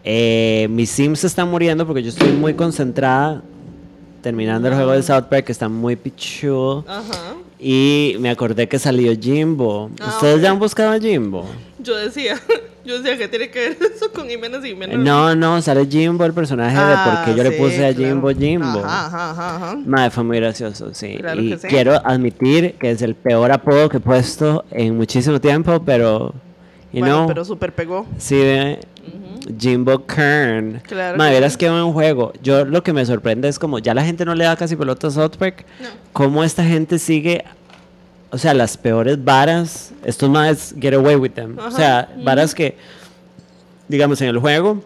Eh, 0.08 0.68
mi 0.70 0.86
Sims 0.86 1.20
se 1.22 1.28
está 1.28 1.46
muriendo 1.46 1.86
porque 1.88 2.04
yo 2.04 2.10
estoy 2.10 2.32
muy 2.32 2.54
concentrada 2.54 3.42
terminando 4.22 4.68
el 4.68 4.76
juego 4.76 4.92
de 4.92 5.02
South 5.04 5.24
Park 5.30 5.46
que 5.46 5.52
está 5.52 5.68
muy 5.68 5.96
pichudo. 5.96 6.86
Ajá. 6.88 7.34
Y 7.60 8.16
me 8.20 8.30
acordé 8.30 8.68
que 8.68 8.78
salió 8.78 9.14
Jimbo. 9.20 9.90
Ah, 10.00 10.10
¿Ustedes 10.10 10.42
ya 10.42 10.52
han 10.52 10.60
buscado 10.60 10.92
a 10.92 11.00
Jimbo? 11.00 11.46
Yo 11.80 11.96
decía, 11.96 12.40
yo 12.86 13.00
decía 13.02 13.18
que 13.18 13.28
tiene 13.28 13.50
que 13.50 13.60
ver 13.70 13.78
eso 13.96 14.12
con 14.12 14.28
Jiménez 14.28 14.64
y 14.64 14.70
Jiménez. 14.70 14.98
No, 15.00 15.34
no, 15.36 15.60
sale 15.62 15.88
Jimbo, 15.88 16.24
el 16.26 16.34
personaje 16.34 16.76
de 16.78 16.96
por 17.04 17.26
qué 17.26 17.36
yo 17.36 17.44
le 17.50 17.56
Ah, 17.56 17.58
puse 17.60 17.86
a 17.86 17.94
claro. 17.94 18.08
Jimbo 18.08 18.30
Jimbo. 18.30 18.80
Ajá, 18.86 19.06
ajá, 19.08 19.32
ajá, 19.32 19.56
ajá. 19.56 19.76
Madre, 19.86 20.12
fue 20.12 20.24
muy 20.24 20.38
gracioso, 20.38 20.94
sí. 20.94 21.16
Claro 21.18 21.42
y 21.42 21.50
que 21.52 21.58
sí. 21.58 21.68
quiero 21.68 21.94
admitir 22.06 22.76
que 22.80 22.92
es 22.92 23.02
el 23.02 23.16
peor 23.16 23.52
apodo 23.52 23.90
que 23.90 23.98
he 23.98 24.02
puesto 24.02 24.66
en 24.70 24.98
muchísimo 24.98 25.40
tiempo, 25.42 25.82
pero. 25.84 26.34
You 26.92 27.00
bueno, 27.00 27.16
know, 27.18 27.28
pero 27.28 27.44
súper 27.44 27.74
pegó. 27.74 28.06
sí, 28.18 28.36
ve, 28.36 28.80
Jimbo 29.60 30.06
Kern. 30.06 30.82
Claro 30.88 31.18
Madre, 31.18 31.42
que 31.42 31.50
sí. 31.50 31.58
que 31.58 31.70
buen 31.70 31.92
juego. 31.94 32.34
Yo 32.42 32.66
lo 32.66 32.84
que 32.84 32.94
me 32.94 33.06
sorprende 33.06 33.48
es 33.48 33.60
como 33.60 33.80
ya 33.80 33.94
la 33.94 34.04
gente 34.04 34.26
no 34.26 34.34
le 34.34 34.46
da 34.46 34.56
casi 34.56 34.76
pelota 34.76 35.08
a 35.08 35.12
South 35.12 35.38
Park. 35.38 35.66
No. 35.82 35.90
Cómo 36.14 36.44
esta 36.44 36.64
gente 36.64 37.00
sigue. 37.00 37.44
O 38.32 38.38
sea, 38.38 38.54
las 38.54 38.78
peores 38.78 39.24
varas. 39.24 39.94
Estos 40.04 40.30
más 40.30 40.74
get 40.80 40.94
away 40.94 41.16
with 41.16 41.32
them. 41.32 41.58
O 41.60 41.72
sea, 41.72 42.10
varas 42.24 42.56
que. 42.56 42.78
Digamos, 43.88 44.20
en 44.22 44.30
el 44.30 44.40
juego. 44.40 44.84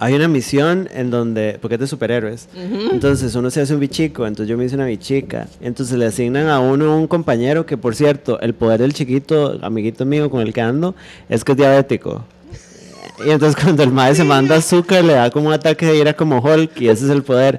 Hay 0.00 0.14
una 0.14 0.28
misión 0.28 0.88
en 0.94 1.10
donde, 1.10 1.58
porque 1.60 1.74
es 1.74 1.80
de 1.80 1.86
superhéroes, 1.88 2.48
entonces 2.92 3.34
uno 3.34 3.50
se 3.50 3.60
hace 3.60 3.74
un 3.74 3.80
bichico, 3.80 4.26
entonces 4.26 4.48
yo 4.48 4.56
me 4.56 4.64
hice 4.64 4.76
una 4.76 4.86
bichica, 4.86 5.48
entonces 5.60 5.98
le 5.98 6.06
asignan 6.06 6.48
a 6.48 6.60
uno 6.60 6.96
un 6.96 7.08
compañero 7.08 7.66
que 7.66 7.76
por 7.76 7.96
cierto, 7.96 8.40
el 8.40 8.54
poder 8.54 8.80
del 8.80 8.92
chiquito, 8.92 9.58
amiguito 9.60 10.04
mío 10.04 10.30
con 10.30 10.40
el 10.40 10.52
que 10.52 10.60
ando, 10.60 10.94
es 11.28 11.42
que 11.42 11.52
es 11.52 11.58
diabético. 11.58 12.24
Y 13.24 13.30
entonces 13.30 13.60
cuando 13.60 13.82
el 13.82 13.90
madre 13.90 14.14
se 14.14 14.24
manda 14.24 14.56
azúcar 14.56 15.04
le 15.04 15.14
da 15.14 15.30
como 15.30 15.48
un 15.48 15.52
ataque 15.52 15.86
de 15.86 15.96
ira 15.96 16.12
como 16.12 16.38
Hulk 16.38 16.80
y 16.80 16.88
ese 16.88 17.04
es 17.06 17.10
el 17.10 17.22
poder. 17.22 17.58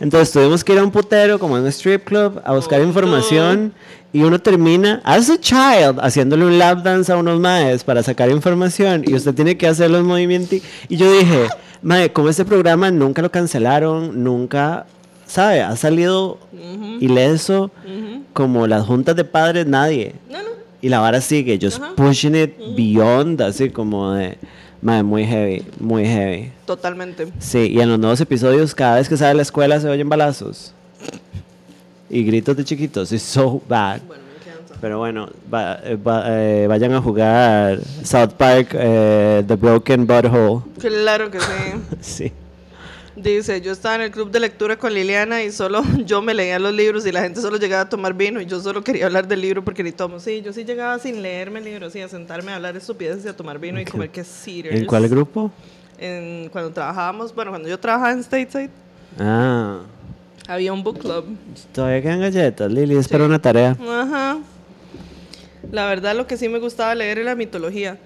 Entonces 0.00 0.30
tuvimos 0.30 0.62
que 0.62 0.74
ir 0.74 0.78
a 0.78 0.84
un 0.84 0.90
putero 0.90 1.38
como 1.38 1.56
en 1.56 1.62
un 1.62 1.68
strip 1.68 2.04
club 2.04 2.40
a 2.44 2.52
buscar 2.54 2.80
Oh, 2.80 2.84
información 2.84 3.72
y 4.12 4.22
uno 4.22 4.38
termina, 4.38 5.00
as 5.04 5.28
a 5.30 5.38
child, 5.38 5.98
haciéndole 6.00 6.44
un 6.44 6.58
lap 6.58 6.82
dance 6.82 7.10
a 7.12 7.16
unos 7.16 7.40
maes 7.40 7.84
para 7.84 8.02
sacar 8.02 8.30
información 8.30 9.04
y 9.06 9.14
usted 9.14 9.34
tiene 9.34 9.56
que 9.56 9.66
hacer 9.66 9.90
los 9.90 10.04
movimientos. 10.04 10.60
Y 10.88 10.96
yo 10.96 11.10
dije, 11.12 11.48
mae, 11.82 12.12
como 12.12 12.28
este 12.28 12.44
programa 12.44 12.90
nunca 12.90 13.22
lo 13.22 13.30
cancelaron, 13.30 14.22
nunca, 14.24 14.86
¿sabe? 15.26 15.62
Ha 15.62 15.76
salido 15.76 16.38
ileso 17.00 17.70
Ujú. 17.84 18.22
como 18.32 18.66
las 18.66 18.86
juntas 18.86 19.16
de 19.16 19.24
padres, 19.24 19.66
nadie. 19.66 20.14
No, 20.30 20.38
no. 20.42 20.48
Y 20.80 20.88
la 20.88 21.00
vara 21.00 21.20
sigue, 21.20 21.58
just 21.60 21.80
Ajá. 21.82 21.92
pushing 21.96 22.34
it 22.36 22.54
beyond, 22.76 23.40
así 23.42 23.70
como 23.70 24.12
de, 24.12 24.38
mae, 24.80 25.02
muy 25.02 25.24
heavy, 25.24 25.64
muy 25.80 26.04
heavy. 26.04 26.50
Totalmente. 26.66 27.28
Sí, 27.40 27.68
y 27.72 27.80
en 27.80 27.88
los 27.90 27.98
nuevos 27.98 28.20
episodios, 28.20 28.74
cada 28.74 28.96
vez 28.96 29.08
que 29.08 29.16
sale 29.16 29.30
a 29.30 29.34
la 29.34 29.42
escuela 29.42 29.80
se 29.80 29.88
oyen 29.88 30.08
balazos. 30.08 30.72
Y 32.10 32.22
gritos 32.24 32.56
de 32.56 32.64
chiquitos, 32.64 33.12
it's 33.12 33.22
so 33.22 33.60
bad. 33.68 34.00
Bueno. 34.06 34.22
Pero 34.80 34.98
bueno, 34.98 35.28
va- 35.52 35.80
eh, 35.82 35.96
va- 35.96 36.24
eh, 36.26 36.66
vayan 36.68 36.92
a 36.92 37.00
jugar 37.02 37.80
South 38.04 38.34
Park, 38.36 38.68
eh, 38.74 39.42
The 39.46 39.56
Broken 39.56 40.06
Butthole. 40.06 40.62
Claro 40.78 41.30
que 41.30 41.40
sí. 41.40 41.46
Sí. 42.00 42.32
Dice, 43.16 43.60
yo 43.60 43.72
estaba 43.72 43.96
en 43.96 44.02
el 44.02 44.10
club 44.12 44.30
de 44.30 44.38
lectura 44.38 44.76
con 44.78 44.94
Liliana 44.94 45.42
y 45.42 45.50
solo 45.50 45.82
yo 46.06 46.22
me 46.22 46.34
leía 46.34 46.60
los 46.60 46.72
libros 46.72 47.04
y 47.04 47.10
la 47.10 47.22
gente 47.22 47.40
solo 47.40 47.56
llegaba 47.56 47.82
a 47.82 47.88
tomar 47.88 48.14
vino 48.14 48.40
y 48.40 48.46
yo 48.46 48.60
solo 48.60 48.84
quería 48.84 49.06
hablar 49.06 49.26
del 49.26 49.40
libro 49.40 49.64
porque 49.64 49.82
ni 49.82 49.90
tomo. 49.90 50.20
Sí, 50.20 50.40
yo 50.42 50.52
sí 50.52 50.64
llegaba 50.64 51.00
sin 51.00 51.20
leerme 51.22 51.58
el 51.58 51.64
libro, 51.64 51.90
sí, 51.90 52.00
a 52.00 52.08
sentarme 52.08 52.52
a 52.52 52.56
hablar 52.56 52.76
estupideces 52.76 53.24
y 53.24 53.28
a 53.28 53.36
tomar 53.36 53.58
vino 53.58 53.80
y 53.80 53.84
comer 53.84 54.10
que 54.10 54.24
¿En 54.70 54.84
cuál 54.86 55.08
grupo? 55.08 55.50
en- 55.98 56.48
cuando 56.50 56.70
trabajábamos, 56.70 57.34
bueno, 57.34 57.50
cuando 57.50 57.68
yo 57.68 57.80
trabajaba 57.80 58.12
en 58.12 58.22
Stateside, 58.22 58.70
Ah. 59.18 59.80
había 60.46 60.72
un 60.72 60.84
book 60.84 61.00
club. 61.00 61.24
Todavía 61.72 62.00
quedan 62.00 62.20
galletas, 62.20 62.70
Lili. 62.70 62.96
Es 62.96 63.08
para 63.08 63.24
una 63.24 63.40
tarea. 63.40 63.76
Ajá. 63.80 64.38
La 65.70 65.86
verdad, 65.86 66.16
lo 66.16 66.26
que 66.26 66.36
sí 66.36 66.48
me 66.48 66.58
gustaba 66.58 66.94
leer 66.94 67.18
era 67.18 67.34
mitología. 67.34 67.98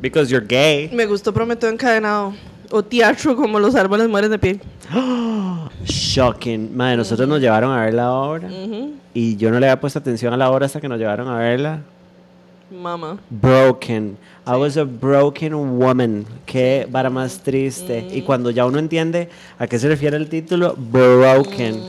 Because 0.00 0.30
you're 0.30 0.46
gay. 0.46 0.90
Me 0.92 1.06
gustó 1.06 1.32
Prometeo 1.32 1.70
Encadenado. 1.70 2.34
O 2.70 2.82
teatro 2.82 3.36
como 3.36 3.60
Los 3.60 3.74
árboles 3.74 4.08
mueren 4.08 4.30
de 4.30 4.38
pie. 4.38 4.60
Shocking. 5.84 6.76
Madre, 6.76 6.96
nosotros 6.96 7.28
nos 7.28 7.40
llevaron 7.40 7.72
a 7.72 7.84
ver 7.84 7.94
la 7.94 8.12
obra. 8.12 8.48
Ujú. 8.48 8.94
Y 9.14 9.36
yo 9.36 9.50
no 9.50 9.60
le 9.60 9.66
había 9.66 9.80
puesto 9.80 9.98
atención 9.98 10.32
a 10.34 10.36
la 10.36 10.50
obra 10.50 10.66
hasta 10.66 10.80
que 10.80 10.88
nos 10.88 10.98
llevaron 10.98 11.28
a 11.28 11.38
verla. 11.38 11.80
Mamá. 12.70 13.18
Broken. 13.30 14.18
I 14.46 14.56
was 14.56 14.76
a 14.76 14.84
broken 14.84 15.54
woman. 15.78 16.26
Qué 16.44 16.86
vara 16.90 17.08
más 17.08 17.38
triste. 17.38 18.08
Y 18.12 18.22
cuando 18.22 18.50
ya 18.50 18.66
uno 18.66 18.78
entiende 18.78 19.28
a 19.58 19.66
qué 19.66 19.78
se 19.78 19.88
refiere 19.88 20.16
el 20.16 20.28
título, 20.28 20.74
broken. 20.76 21.80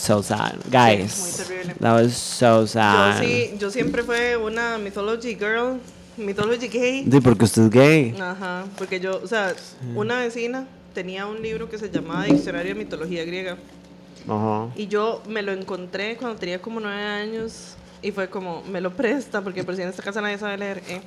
So 0.00 0.22
sad. 0.22 0.56
Guys. 0.70 1.20
muy 1.20 1.46
terrible. 1.46 1.74
That 1.78 1.92
was 1.92 2.16
so 2.16 2.62
Yo 2.62 2.66
sad. 2.66 3.20
sí, 3.20 3.50
yo 3.58 3.70
siempre 3.70 4.02
fue 4.02 4.34
una 4.34 4.78
mythology 4.78 5.34
girl, 5.34 5.78
mythology 6.16 6.68
gay. 6.68 7.04
Sí, 7.04 7.20
porque 7.20 7.44
usted 7.44 7.64
es 7.64 7.70
gay. 7.70 8.16
Ajá, 8.18 8.64
porque 8.78 8.98
yo, 8.98 9.20
o 9.22 9.26
sea, 9.26 9.54
una 9.94 10.20
vecina 10.20 10.66
tenía 10.94 11.26
un 11.26 11.42
libro 11.42 11.68
que 11.68 11.76
se 11.76 11.90
llamaba 11.90 12.24
Diccionario 12.24 12.72
de 12.72 12.78
Mitología 12.78 13.26
Griega. 13.26 13.58
Ajá. 14.26 14.68
Y 14.74 14.86
yo 14.86 15.22
me 15.28 15.42
lo 15.42 15.52
encontré 15.52 16.16
cuando 16.16 16.38
tenía 16.38 16.62
como 16.62 16.80
nueve 16.80 17.02
años. 17.02 17.74
Y 18.00 18.10
fue 18.12 18.30
como, 18.30 18.62
me 18.62 18.80
lo 18.80 18.90
presta, 18.96 19.42
porque 19.42 19.64
por 19.64 19.76
si 19.76 19.82
en 19.82 19.88
esta 19.88 20.02
casa 20.02 20.22
nadie 20.22 20.38
sabe 20.38 20.56
leer. 20.56 20.82
¿eh? 20.88 21.02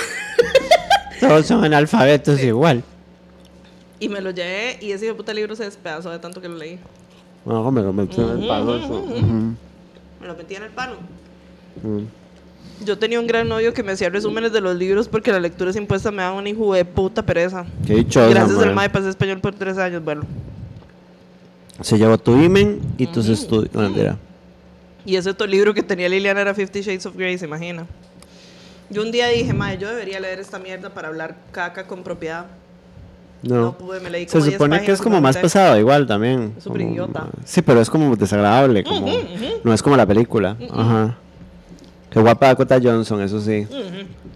Todos 1.20 1.44
son 1.46 1.62
analfabetos 1.62 2.40
igual. 2.42 2.82
Y 4.00 4.08
me 4.08 4.22
lo 4.22 4.30
llevé 4.30 4.78
y 4.80 4.92
ese 4.92 5.04
hijo 5.04 5.16
puta 5.16 5.34
libro 5.34 5.54
se 5.54 5.64
despedazó 5.64 6.10
de 6.10 6.18
tanto 6.18 6.40
que 6.40 6.48
lo 6.48 6.56
leí. 6.56 6.78
No, 7.48 7.70
me 7.72 7.80
lo 7.80 7.94
metí 7.94 8.20
en 8.20 8.28
el 8.28 8.46
palo 8.46 8.76
eso. 8.76 9.06
Me 10.20 10.26
lo 10.26 10.36
metí 10.36 10.54
en 10.54 10.62
el 10.64 10.70
palo. 10.70 10.96
Yo 12.84 12.98
tenía 12.98 13.18
un 13.18 13.26
gran 13.26 13.48
novio 13.48 13.72
que 13.72 13.82
me 13.82 13.92
hacía 13.92 14.10
resúmenes 14.10 14.52
de 14.52 14.60
los 14.60 14.76
libros 14.76 15.08
porque 15.08 15.32
la 15.32 15.40
lectura 15.40 15.72
sin 15.72 15.82
impuesta 15.82 16.10
me 16.10 16.22
daba 16.22 16.36
una 16.36 16.50
hijo 16.50 16.74
de 16.74 16.84
puta 16.84 17.22
pereza. 17.24 17.64
Qué 17.86 17.94
dichosa, 17.94 18.28
Gracias 18.28 18.58
al. 18.58 18.74
MAE 18.74 18.90
pasé 18.90 19.08
español 19.08 19.40
por 19.40 19.54
tres 19.54 19.78
años, 19.78 20.04
bueno. 20.04 20.24
Se 21.80 21.96
llevó 21.96 22.18
tu 22.18 22.36
imen 22.36 22.80
y 22.98 23.06
tus 23.06 23.26
estudios. 23.28 23.70
Y 25.06 25.16
ese 25.16 25.30
otro 25.30 25.46
libro 25.46 25.72
que 25.72 25.82
tenía 25.82 26.06
Liliana 26.06 26.42
era 26.42 26.52
Fifty 26.52 26.82
Shades 26.82 27.06
of 27.06 27.16
Grey, 27.16 27.38
se 27.38 27.46
imagina. 27.46 27.86
Yo 28.90 29.00
un 29.00 29.10
día 29.10 29.28
dije, 29.28 29.54
madre, 29.54 29.78
yo 29.78 29.88
debería 29.88 30.20
leer 30.20 30.38
esta 30.38 30.58
mierda 30.58 30.90
para 30.90 31.08
hablar 31.08 31.36
caca 31.50 31.86
con 31.86 32.02
propiedad. 32.02 32.44
No. 33.42 33.56
No 33.56 33.78
pude, 33.78 34.00
me 34.00 34.10
leí 34.10 34.26
Se 34.26 34.32
como 34.32 34.44
10 34.44 34.54
supone 34.54 34.82
que 34.82 34.92
es 34.92 35.00
como 35.00 35.20
más 35.20 35.36
pesado 35.36 35.78
igual 35.78 36.06
también. 36.06 36.54
Es 36.58 36.64
súper 36.64 36.82
idiota. 36.82 37.26
Sí, 37.44 37.62
pero 37.62 37.80
es 37.80 37.88
como 37.88 38.16
desagradable. 38.16 38.84
Como, 38.84 39.06
No 39.64 39.72
es 39.72 39.82
como 39.82 39.96
la 39.96 40.06
película. 40.06 40.56
Ajá. 40.70 41.16
Qué 42.10 42.20
guapa 42.20 42.46
Dakota 42.48 42.78
Johnson, 42.82 43.20
eso 43.22 43.40
sí. 43.40 43.66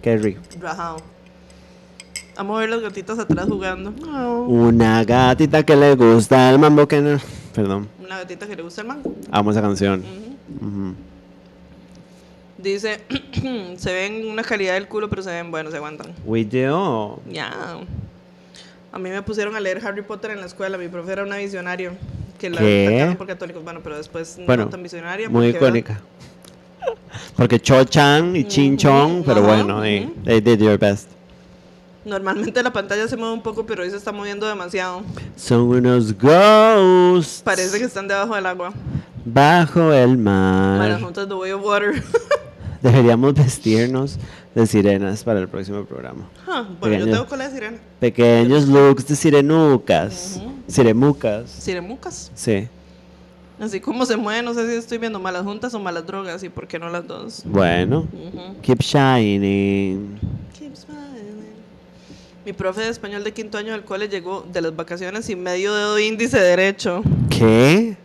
Rico. 0.03 0.41
Rajao. 0.59 0.97
Vamos 2.35 2.57
a 2.57 2.59
ver 2.61 2.69
las 2.69 2.81
gatitas 2.81 3.19
atrás 3.19 3.47
jugando. 3.47 3.93
Una 4.47 5.03
gatita 5.03 5.63
que 5.63 5.75
le 5.75 5.95
gusta 5.95 6.49
el 6.49 6.59
mambo 6.59 6.87
que 6.87 7.01
no... 7.01 7.19
Perdón. 7.53 7.87
Una 8.03 8.19
gatita 8.19 8.47
que 8.47 8.55
le 8.55 8.63
gusta 8.63 8.81
el 8.81 8.87
mango. 8.87 9.15
Amo 9.31 9.51
esa 9.51 9.61
canción. 9.61 10.03
Dice, 12.57 13.01
se 13.77 13.93
ven 13.93 14.27
una 14.29 14.43
calidad 14.43 14.73
del 14.73 14.87
culo, 14.87 15.09
pero 15.09 15.21
se 15.21 15.29
ven 15.31 15.51
buenos, 15.51 15.71
se 15.71 15.77
aguantan. 15.77 16.13
We 16.25 16.43
do. 16.43 17.19
Ya. 17.29 17.77
A 18.93 18.99
mí 18.99 19.09
me 19.09 19.21
pusieron 19.23 19.55
a 19.55 19.59
leer 19.59 19.85
Harry 19.85 20.03
Potter 20.03 20.31
en 20.31 20.39
la 20.39 20.45
escuela. 20.45 20.77
Mi 20.77 20.87
profe 20.87 21.11
era 21.11 21.23
una 21.23 21.37
visionaria. 21.37 21.91
Que 22.39 22.49
la 22.49 22.57
atacaron 22.61 23.15
por 23.17 23.27
católicos. 23.27 23.63
Bueno, 23.63 23.79
pero 23.83 23.97
después 23.97 24.37
Bueno, 24.45 24.65
no 24.65 24.69
tan 24.69 24.81
visionaria. 24.83 25.27
muy 25.29 25.51
porque, 25.51 25.65
¿verdad? 25.65 25.77
icónica. 25.77 26.01
Porque 27.35 27.59
Cho 27.59 27.83
Chan 27.85 28.35
y 28.35 28.43
Chin 28.45 28.77
Chong, 28.77 29.23
pero 29.25 29.39
Ajá, 29.39 29.47
bueno, 29.47 29.81
they, 29.81 30.11
they 30.25 30.41
did 30.41 30.59
your 30.63 30.77
best. 30.77 31.09
Normalmente 32.05 32.61
la 32.61 32.73
pantalla 32.73 33.07
se 33.07 33.15
mueve 33.15 33.33
un 33.33 33.41
poco, 33.41 33.65
pero 33.65 33.83
hoy 33.83 33.89
se 33.89 33.95
está 33.97 34.11
moviendo 34.11 34.45
demasiado. 34.47 35.03
Son 35.37 35.61
unos 35.61 36.13
ghosts 36.17 37.41
Parece 37.43 37.79
que 37.79 37.85
están 37.85 38.07
debajo 38.07 38.35
del 38.35 38.45
agua. 38.45 38.73
bajo 39.23 39.93
el 39.93 40.17
Para 40.17 40.87
mar. 40.89 41.01
juntas 41.01 41.27
The 41.27 41.33
Way 41.33 41.51
of 41.53 41.63
Water. 41.63 42.03
Deberíamos 42.81 43.33
vestirnos 43.33 44.17
de 44.55 44.67
sirenas 44.67 45.23
para 45.23 45.39
el 45.39 45.47
próximo 45.47 45.83
programa. 45.85 46.29
Ah, 46.47 46.67
bueno, 46.79 46.95
yo 46.95 46.99
Pequeño. 46.99 47.11
tengo 47.17 47.27
cola 47.27 47.47
de 47.47 47.53
sirena. 47.55 47.77
Pequeños 47.99 48.67
looks 48.67 49.07
de 49.07 49.15
sirenucas. 49.15 50.41
Siremucas. 50.67 51.49
Siremucas. 51.49 52.31
Sí. 52.35 52.67
Así 53.59 53.79
como 53.79 54.05
se 54.05 54.17
mueve, 54.17 54.41
no 54.43 54.53
sé 54.53 54.69
si 54.69 54.75
estoy 54.77 54.97
viendo 54.97 55.19
malas 55.19 55.43
juntas 55.43 55.73
o 55.73 55.79
malas 55.79 56.05
drogas 56.05 56.43
y 56.43 56.49
por 56.49 56.67
qué 56.67 56.79
no 56.79 56.89
las 56.89 57.07
dos. 57.07 57.43
Bueno. 57.45 58.07
Keep 58.61 58.79
shining. 58.81 60.19
Keep 60.57 60.75
smiling. 60.75 61.03
Mi 62.45 62.51
profe 62.53 62.81
de 62.81 62.89
español 62.89 63.23
de 63.23 63.31
quinto 63.31 63.57
año 63.57 63.71
del 63.71 63.83
cole 63.83 64.09
llegó 64.09 64.45
de 64.51 64.61
las 64.61 64.75
vacaciones 64.75 65.25
sin 65.25 65.41
medio 65.41 65.73
dedo 65.73 65.97
índice 65.99 66.39
derecho. 66.39 67.01
¿Qué? 67.29 67.95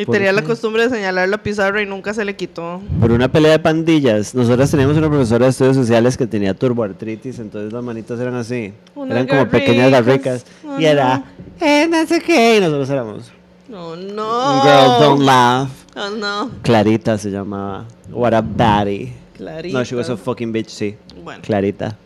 Y 0.00 0.06
¿Por 0.06 0.14
tenía 0.14 0.32
la 0.32 0.42
costumbre 0.42 0.84
de 0.84 0.90
señalar 0.90 1.28
la 1.28 1.38
pizarra 1.42 1.82
y 1.82 1.86
nunca 1.86 2.14
se 2.14 2.24
le 2.24 2.34
quitó. 2.34 2.80
Por 3.00 3.12
una 3.12 3.28
pelea 3.30 3.52
de 3.52 3.58
pandillas. 3.58 4.34
Nosotros 4.34 4.70
teníamos 4.70 4.96
una 4.96 5.08
profesora 5.08 5.44
de 5.46 5.50
estudios 5.50 5.76
sociales 5.76 6.16
que 6.16 6.26
tenía 6.26 6.54
turboartritis, 6.54 7.38
entonces 7.38 7.72
las 7.72 7.84
manitas 7.84 8.18
eran 8.18 8.34
así. 8.34 8.72
Unas 8.94 9.14
eran 9.16 9.26
como 9.26 9.48
pequeñas 9.50 9.90
garricas. 9.90 10.44
garricas. 10.44 10.80
y 10.80 10.84
Oh, 10.86 10.88
era, 10.88 11.18
no. 11.18 11.66
eh, 11.66 11.86
no 11.88 12.06
sé 12.06 12.20
qué. 12.20 12.56
Y 12.56 12.60
nosotros 12.60 12.88
éramos, 12.90 13.30
No, 13.68 13.94
no. 13.96 14.62
girl, 14.62 15.00
don't 15.04 15.22
laugh. 15.22 15.68
Oh, 15.96 16.10
no. 16.10 16.50
Clarita 16.62 17.18
se 17.18 17.30
llamaba. 17.30 17.84
What 18.10 18.32
a 18.34 18.40
baddie. 18.40 19.12
Clarita. 19.36 19.76
No, 19.78 19.84
she 19.84 19.94
was 19.96 20.08
a 20.08 20.16
fucking 20.16 20.52
bitch, 20.52 20.68
sí. 20.68 20.96
Bueno. 21.22 21.42
Clarita. 21.42 21.96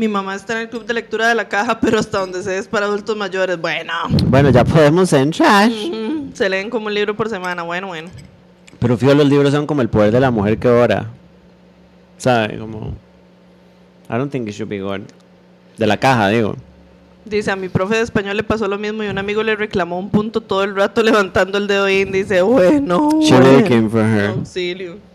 Mi 0.00 0.08
mamá 0.08 0.34
está 0.34 0.54
en 0.54 0.60
el 0.60 0.70
club 0.70 0.86
de 0.86 0.94
lectura 0.94 1.28
de 1.28 1.34
la 1.34 1.46
caja, 1.46 1.78
pero 1.78 1.98
hasta 1.98 2.20
donde 2.20 2.42
se 2.42 2.56
es 2.56 2.66
para 2.66 2.86
adultos 2.86 3.14
mayores. 3.18 3.60
Bueno. 3.60 3.92
Bueno, 4.28 4.48
ya 4.48 4.64
podemos 4.64 5.12
entrar. 5.12 5.70
Se 6.32 6.48
leen 6.48 6.70
como 6.70 6.86
un 6.86 6.94
libro 6.94 7.14
por 7.14 7.28
semana. 7.28 7.64
Bueno, 7.64 7.88
bueno. 7.88 8.08
Pero 8.78 8.96
fío, 8.96 9.14
los 9.14 9.28
libros 9.28 9.52
son 9.52 9.66
como 9.66 9.82
el 9.82 9.90
poder 9.90 10.10
de 10.10 10.18
la 10.18 10.30
mujer 10.30 10.56
que 10.56 10.68
ora. 10.68 11.10
¿Sabe? 12.16 12.58
Como. 12.58 12.94
I 14.08 14.14
don't 14.16 14.32
think 14.32 14.48
it 14.48 14.54
should 14.54 14.70
be 14.70 14.80
good. 14.80 15.00
De 15.76 15.86
la 15.86 15.98
caja, 15.98 16.28
digo. 16.30 16.56
Dice, 17.26 17.50
a 17.50 17.56
mi 17.56 17.68
profe 17.68 17.96
de 17.96 18.00
español 18.00 18.38
le 18.38 18.42
pasó 18.42 18.68
lo 18.68 18.78
mismo 18.78 19.04
y 19.04 19.08
un 19.08 19.18
amigo 19.18 19.42
le 19.42 19.54
reclamó 19.54 19.98
un 19.98 20.08
punto 20.08 20.40
todo 20.40 20.64
el 20.64 20.74
rato 20.74 21.02
levantando 21.02 21.58
el 21.58 21.66
dedo 21.66 21.86
índice. 21.90 22.40
Bueno, 22.40 23.20
She 23.20 23.38
bueno. 23.38 23.68
came 23.68 23.90
for 23.90 24.00
her. 24.00 24.30
Auxilio. 24.30 25.09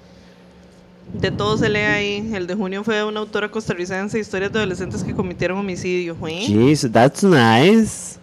De 1.20 1.32
todo 1.32 1.58
se 1.58 1.70
lee 1.70 1.80
ahí. 1.80 2.32
El 2.34 2.48
de 2.48 2.56
junio 2.56 2.84
fue 2.84 2.96
de 2.96 3.04
una 3.04 3.20
autora 3.20 3.50
costarricense, 3.50 4.20
historias 4.20 4.52
de 4.52 4.60
adolescentes 4.60 5.04
que 5.04 5.14
cometieron 5.14 5.58
homicidio. 5.58 6.16
¿eh? 6.28 6.46
Jeez, 6.48 6.92
that's 6.92 7.24
nice. 7.24 8.20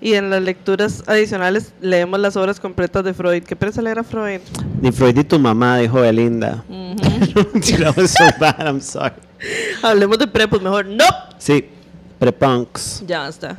Y 0.00 0.14
en 0.14 0.28
las 0.28 0.42
lecturas 0.42 1.02
adicionales 1.06 1.72
leemos 1.80 2.20
las 2.20 2.36
obras 2.36 2.60
completas 2.60 3.04
de 3.04 3.14
Freud. 3.14 3.42
¿Qué 3.42 3.56
pereza 3.56 3.80
leer 3.80 3.98
a 3.98 4.04
Freud? 4.04 4.40
Ni 4.80 4.92
Freud 4.92 5.16
y 5.16 5.24
tu 5.24 5.38
mamá, 5.38 5.78
dijo 5.78 6.00
Belinda. 6.00 6.62
That 6.68 7.96
was 7.96 8.10
so 8.10 8.24
bad, 8.38 8.66
I'm 8.66 8.80
sorry. 8.80 9.14
Hablemos 9.82 10.18
de 10.18 10.26
prepos 10.26 10.60
mejor. 10.60 10.84
¡No! 10.86 11.04
Sí, 11.38 11.64
prepunks. 12.18 13.02
Ya 13.06 13.28
está. 13.28 13.56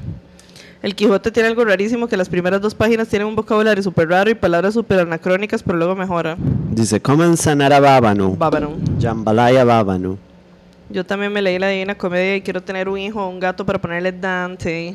El 0.81 0.93
Quijote 0.93 1.31
tiene 1.31 1.49
algo 1.49 1.65
rarísimo 1.65 2.07
que 2.07 2.17
las 2.17 2.29
primeras 2.29 2.61
dos 2.61 2.75
páginas 2.75 3.07
tienen 3.07 3.27
un 3.27 3.35
vocabulario 3.35 3.81
súper 3.81 4.09
raro 4.09 4.29
y 4.29 4.35
palabras 4.35 4.73
súper 4.73 4.99
anacrónicas, 4.99 5.63
pero 5.63 5.77
luego 5.77 5.95
mejora. 5.95 6.37
Dice, 6.71 7.01
coman 7.01 7.37
sanara 7.37 7.79
bábano. 7.79 8.31
Bárbaro. 8.31 8.75
Jambalaya 9.01 9.63
bábano. 9.63 10.17
Yo 10.89 11.03
también 11.03 11.33
me 11.33 11.41
leí 11.41 11.57
la 11.57 11.69
Divina 11.69 11.95
Comedia 11.95 12.35
y 12.35 12.41
quiero 12.41 12.61
tener 12.61 12.87
un 12.87 12.99
hijo 12.99 13.23
o 13.23 13.29
un 13.29 13.39
gato 13.39 13.65
para 13.65 13.81
ponerle 13.81 14.11
Dante. 14.11 14.93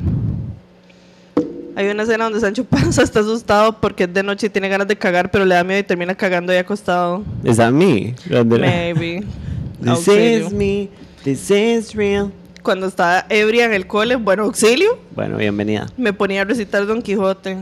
Hay 1.75 1.89
una 1.89 2.03
escena 2.03 2.25
donde 2.25 2.41
Sancho 2.41 2.65
Panza 2.71 3.03
está 3.03 3.21
asustado 3.21 3.81
porque 3.81 4.05
es 4.05 4.15
de 4.15 4.23
noche 4.23 4.47
y 4.47 4.51
tiene 4.51 4.69
ganas 4.69 4.87
de 4.87 4.97
cagar, 4.97 5.31
pero 5.31 5.45
le 5.45 5.55
da 5.55 5.65
miedo 5.65 5.81
y 5.81 5.85
termina 5.85 6.15
cagando 6.15 6.53
ahí 6.53 6.59
acostado. 6.59 7.25
Is 7.43 7.57
that 7.57 7.73
me? 7.73 8.15
Maybe. 8.29 9.25
This 9.81 10.09
is 10.09 10.53
me. 10.53 10.91
This 11.25 11.51
is 11.51 11.95
real. 11.95 12.31
Cuando 12.63 12.87
estaba 12.87 13.25
ebria 13.31 13.65
en 13.65 13.73
el 13.73 13.87
cole, 13.87 14.17
bueno, 14.17 14.45
auxilio, 14.45 14.99
Bueno, 15.15 15.39
bienvenida. 15.39 15.87
me 15.97 16.13
ponía 16.13 16.43
a 16.43 16.45
recitar 16.45 16.87
Don 16.87 17.01
Quijote. 17.03 17.59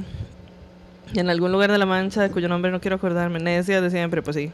Y 1.14 1.20
en 1.20 1.30
algún 1.30 1.52
lugar 1.52 1.70
de 1.70 1.78
la 1.78 1.86
mancha, 1.86 2.20
de 2.22 2.30
cuyo 2.30 2.48
nombre 2.48 2.70
no 2.70 2.80
quiero 2.80 2.96
acordarme, 2.96 3.38
necia 3.38 3.80
de 3.80 3.90
siempre, 3.90 4.22
pues 4.22 4.36
sí. 4.36 4.50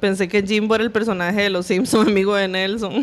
Pensé 0.00 0.28
que 0.28 0.42
Jimbo 0.42 0.74
era 0.74 0.84
el 0.84 0.90
personaje 0.90 1.42
de 1.42 1.50
los 1.50 1.66
Simpsons, 1.66 2.08
amigo 2.08 2.34
de 2.34 2.48
Nelson. 2.48 3.02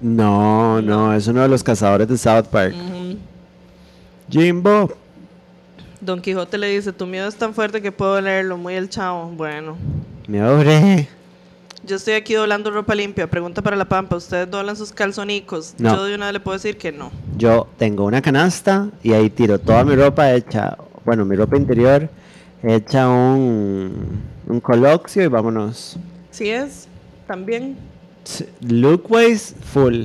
No, 0.00 0.80
no, 0.82 1.14
es 1.14 1.26
uno 1.26 1.42
de 1.42 1.48
los 1.48 1.62
cazadores 1.62 2.08
de 2.08 2.18
South 2.18 2.46
Park. 2.50 2.74
Jimbo. 4.28 4.92
Don 6.00 6.20
Quijote 6.20 6.56
le 6.58 6.68
dice, 6.68 6.92
tu 6.92 7.06
miedo 7.06 7.28
es 7.28 7.36
tan 7.36 7.54
fuerte 7.54 7.80
que 7.82 7.92
puedo 7.92 8.20
leerlo, 8.20 8.56
muy 8.56 8.74
el 8.74 8.88
chavo. 8.88 9.26
Bueno. 9.30 9.76
Me 10.26 10.42
obré. 10.46 11.08
Yo 11.82 11.96
estoy 11.96 12.14
aquí 12.14 12.34
doblando 12.34 12.70
ropa 12.70 12.94
limpia. 12.94 13.28
Pregunta 13.28 13.62
para 13.62 13.76
la 13.76 13.86
pampa. 13.86 14.16
¿Ustedes 14.16 14.50
doblan 14.50 14.76
sus 14.76 14.92
calzonicos? 14.92 15.74
No. 15.78 15.96
Yo 15.96 16.04
de 16.04 16.14
una 16.14 16.26
vez 16.26 16.34
le 16.34 16.40
puedo 16.40 16.56
decir 16.56 16.76
que 16.76 16.92
no. 16.92 17.10
Yo 17.36 17.68
tengo 17.78 18.04
una 18.04 18.20
canasta 18.20 18.88
y 19.02 19.12
ahí 19.12 19.30
tiro 19.30 19.58
toda 19.58 19.84
mi 19.84 19.96
ropa 19.96 20.32
hecha, 20.32 20.76
bueno, 21.04 21.24
mi 21.24 21.36
ropa 21.36 21.56
interior 21.56 22.08
hecha 22.62 23.08
un, 23.08 24.22
un 24.46 24.60
coloxio 24.60 25.22
y 25.22 25.26
vámonos. 25.28 25.96
Si 26.30 26.50
es, 26.50 26.86
también. 27.26 27.76
Lookways 28.60 29.54
full. 29.72 30.04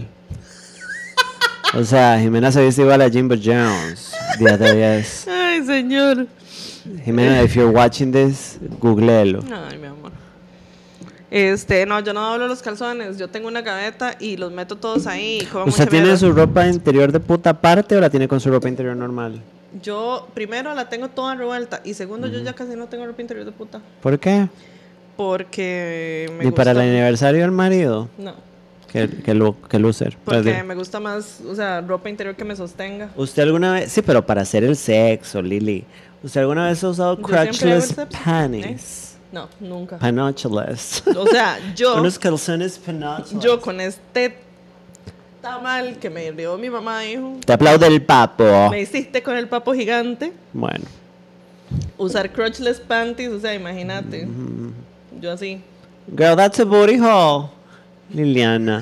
O 1.73 1.83
sea, 1.83 2.17
Jimena 2.19 2.51
se 2.51 2.63
viste 2.63 2.81
igual 2.81 3.01
a 3.01 3.09
Jimbo 3.09 3.35
Jones. 3.35 4.13
Día 4.39 4.57
de 4.57 4.75
10. 4.97 5.27
Ay, 5.27 5.65
señor. 5.65 6.27
Jimena, 7.03 7.43
if 7.43 7.55
you're 7.55 7.71
watching 7.71 8.11
this, 8.11 8.57
googleelo. 8.79 9.43
Ay, 9.51 9.77
mi 9.77 9.87
amor. 9.87 10.11
Este, 11.31 11.85
no, 11.85 11.99
yo 12.01 12.13
no 12.13 12.29
doblo 12.31 12.47
los 12.47 12.61
calzones. 12.61 13.17
Yo 13.17 13.27
tengo 13.29 13.47
una 13.47 13.61
gaveta 13.61 14.15
y 14.19 14.37
los 14.37 14.51
meto 14.51 14.75
todos 14.77 15.07
ahí. 15.07 15.39
y 15.41 15.45
como 15.45 15.65
¿Usted 15.65 15.87
tiene 15.89 16.05
mierda. 16.05 16.19
su 16.19 16.31
ropa 16.31 16.67
interior 16.67 17.11
de 17.11 17.19
puta 17.19 17.49
aparte 17.51 17.95
o 17.97 18.01
la 18.01 18.09
tiene 18.09 18.27
con 18.27 18.39
su 18.39 18.49
ropa 18.49 18.69
interior 18.69 18.95
normal? 18.95 19.41
Yo, 19.81 20.27
primero, 20.33 20.73
la 20.73 20.87
tengo 20.87 21.09
toda 21.09 21.35
revuelta. 21.35 21.81
Y 21.83 21.93
segundo, 21.95 22.27
yo 22.27 22.39
ya 22.39 22.53
casi 22.53 22.75
no 22.75 22.87
tengo 22.87 23.05
ropa 23.05 23.21
interior 23.21 23.45
de 23.45 23.51
puta. 23.51 23.81
¿Por 24.01 24.17
qué? 24.19 24.47
Porque 25.17 26.31
me 26.37 26.45
¿Ni 26.45 26.51
para 26.51 26.71
el 26.71 26.79
aniversario 26.79 27.41
del 27.41 27.51
marido? 27.51 28.07
No, 28.17 28.33
Que, 28.91 29.09
que, 29.09 29.33
lu- 29.33 29.55
que 29.69 29.79
loser. 29.79 30.15
Pues, 30.23 30.37
porque 30.43 30.63
me 30.63 30.75
gusta 30.75 30.99
más, 30.99 31.41
o 31.49 31.55
sea, 31.55 31.81
ropa 31.81 32.09
interior 32.09 32.35
que 32.35 32.45
me 32.45 32.55
sostenga. 32.55 33.09
¿Usted 33.15 33.43
alguna 33.43 33.73
vez, 33.73 33.91
sí, 33.91 34.01
pero 34.01 34.25
para 34.25 34.41
hacer 34.43 34.63
el 34.63 34.75
sexo, 34.77 35.41
Lili, 35.41 35.83
¿usted 36.23 36.41
alguna 36.41 36.67
vez 36.67 36.83
ha 36.83 36.89
usado 36.89 37.17
Yo 37.19 37.27
siempre 37.27 37.73
hago 37.73 37.79
No, 39.31 39.49
nunca. 39.59 39.97
Panochless. 39.97 41.03
O 41.15 41.27
sea, 41.27 41.57
yo, 41.75 41.95
Unos 41.97 42.17
calzones 42.19 42.77
panochless. 42.77 43.39
yo 43.43 43.59
con 43.59 43.81
este 43.81 44.37
tamal 45.41 45.97
que 45.97 46.09
me 46.09 46.31
dio 46.31 46.57
mi 46.57 46.69
mamá, 46.69 47.01
dijo, 47.01 47.37
Te 47.45 47.53
aplaude 47.53 47.85
el 47.87 48.01
papo. 48.01 48.69
me 48.71 48.81
hiciste 48.81 49.21
con 49.21 49.35
el 49.37 49.47
papo 49.47 49.73
gigante, 49.73 50.31
Bueno. 50.53 50.85
usar 51.97 52.31
crotchless 52.31 52.79
panties, 52.79 53.29
o 53.31 53.39
sea, 53.39 53.53
imagínate. 53.53 54.27
Yo 55.21 55.31
así. 55.31 55.61
Girl, 56.15 56.35
that's 56.35 56.59
a 56.59 56.65
booty 56.65 56.97
hole. 56.99 57.49
Liliana. 58.13 58.81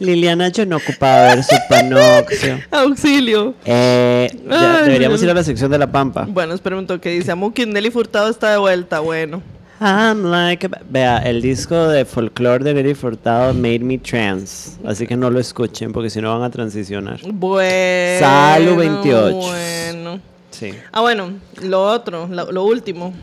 Liliana, 0.00 0.48
yo 0.48 0.64
no 0.64 0.76
ocupaba 0.78 1.34
ver 1.34 1.44
su 1.44 1.54
panoxio. 1.68 2.58
Auxilio. 2.70 3.54
Eh, 3.64 4.30
ya, 4.48 4.82
deberíamos 4.82 5.22
ir 5.22 5.30
a 5.30 5.34
la 5.34 5.44
sección 5.44 5.70
de 5.70 5.78
la 5.78 5.90
pampa. 5.92 6.26
Bueno, 6.28 6.54
espera 6.54 6.76
un 6.78 6.86
toque. 6.86 7.10
Dice, 7.10 7.34
Nelly 7.36 7.90
Furtado 7.90 8.30
está 8.30 8.50
de 8.52 8.58
vuelta. 8.58 9.00
Bueno. 9.00 9.42
I'm 9.80 10.24
like 10.30 10.66
a- 10.66 10.80
Vea, 10.90 11.18
el 11.18 11.40
disco 11.40 11.88
de 11.88 12.04
folklore 12.04 12.62
de 12.64 12.74
Nelly 12.74 12.94
Furtado 12.94 13.54
made 13.54 13.78
me 13.80 13.96
trans. 13.98 14.78
Así 14.84 15.06
que 15.06 15.16
no 15.16 15.30
lo 15.30 15.40
escuchen 15.40 15.92
porque 15.92 16.10
si 16.10 16.20
no 16.20 16.32
van 16.38 16.42
a 16.42 16.50
transicionar. 16.50 17.18
Bueno. 17.32 18.20
Salud 18.20 18.76
28. 18.76 19.36
Bueno. 19.36 20.20
Sí. 20.50 20.72
Ah, 20.92 21.00
bueno, 21.00 21.32
lo 21.62 21.82
otro, 21.82 22.26
lo, 22.30 22.52
lo 22.52 22.64
último. 22.64 23.14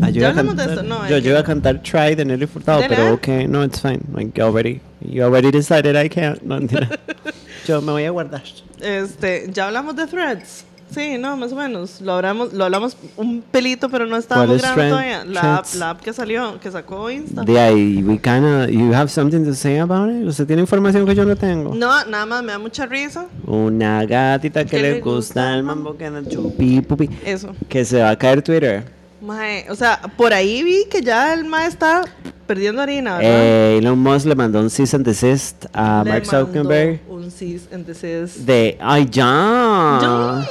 Ah, 0.00 0.10
yo 0.10 0.20
Ya 0.20 0.20
iba 0.20 0.26
a 0.28 0.30
hablamos 0.30 0.56
de 0.56 0.64
cantar- 0.66 0.84
no, 0.84 1.08
Yo, 1.08 1.16
iba 1.18 1.38
a 1.40 1.44
cantar 1.44 1.82
Try 1.82 2.14
de 2.14 2.24
Nelly 2.24 2.46
Furtado, 2.46 2.80
¿De 2.80 2.88
pero 2.88 3.14
ok, 3.14 3.28
no, 3.48 3.64
it's 3.64 3.80
fine. 3.80 4.00
Like, 4.14 4.32
you 4.38 4.44
already, 4.44 4.80
you 5.00 5.24
already 5.24 5.50
decided 5.50 5.96
I 5.96 6.08
can't. 6.08 6.40
No, 6.42 6.58
yo 7.66 7.80
me 7.82 7.92
voy 7.92 8.04
a 8.04 8.10
guardar. 8.10 8.42
Este, 8.80 9.46
ya 9.52 9.66
hablamos 9.66 9.96
de 9.96 10.06
threads. 10.06 10.64
Sí, 10.92 11.18
no, 11.18 11.36
más 11.36 11.52
o 11.52 11.56
menos. 11.56 12.00
Lo 12.00 12.12
hablamos, 12.14 12.52
lo 12.52 12.64
hablamos 12.64 12.96
un 13.16 13.42
pelito, 13.42 13.88
pero 13.88 14.04
no 14.04 14.10
¿Cuál 14.10 14.20
estábamos 14.20 14.56
es 14.56 14.62
grabando 14.62 14.82
thread- 14.82 14.90
todavía. 14.90 15.24
La 15.24 15.56
app, 15.56 15.66
la 15.76 15.90
app 15.90 16.00
que 16.00 16.12
salió, 16.12 16.60
que 16.60 16.70
sacó 16.70 17.10
Insta. 17.10 17.42
De 17.42 17.58
ahí, 17.58 18.02
we 18.06 18.18
kinda, 18.18 18.68
you 18.68 18.92
have 18.94 19.08
something 19.08 19.44
to 19.44 19.54
say 19.54 19.78
about 19.78 20.10
it? 20.10 20.26
¿Usted 20.26 20.46
tiene 20.46 20.62
información 20.62 21.04
que 21.06 21.14
yo 21.14 21.24
no 21.24 21.34
tengo? 21.36 21.74
No, 21.74 22.04
nada 22.04 22.26
más 22.26 22.42
me 22.44 22.52
da 22.52 22.58
mucha 22.58 22.86
risa. 22.86 23.26
Una 23.46 24.04
gatita 24.04 24.64
que 24.64 24.70
¿Qué 24.76 24.82
le 24.82 25.00
gusta 25.00 25.54
el 25.54 25.62
mambo 25.64 25.96
que 25.96 26.06
anda 26.06 26.28
chupi 26.28 26.80
pupi. 26.80 27.08
Eso. 27.24 27.54
Que 27.68 27.84
se 27.84 28.00
va 28.00 28.10
a 28.10 28.16
caer 28.18 28.42
Twitter. 28.42 28.84
Mae, 29.20 29.64
o 29.70 29.74
sea, 29.74 30.00
por 30.16 30.32
ahí 30.34 30.62
vi 30.62 30.84
que 30.90 31.00
ya 31.00 31.32
el 31.32 31.44
mae 31.46 31.66
está 31.66 32.02
perdiendo 32.46 32.82
harina, 32.82 33.16
¿verdad? 33.16 33.30
Eh, 33.32 33.78
Elon 33.78 33.98
Musk 33.98 34.26
le 34.26 34.34
mandó 34.34 34.60
un 34.60 34.68
cease 34.68 34.94
and 34.96 35.06
desist 35.06 35.64
a 35.72 36.02
Le 36.04 36.10
Mark 36.10 36.26
Zuckerberg 36.26 37.00
Un 37.08 37.30
cease 37.30 37.66
and 37.74 37.86
desist. 37.86 38.40
de, 38.40 38.76
ay, 38.82 39.08
ya. 39.10 39.98
Ya. 40.02 40.46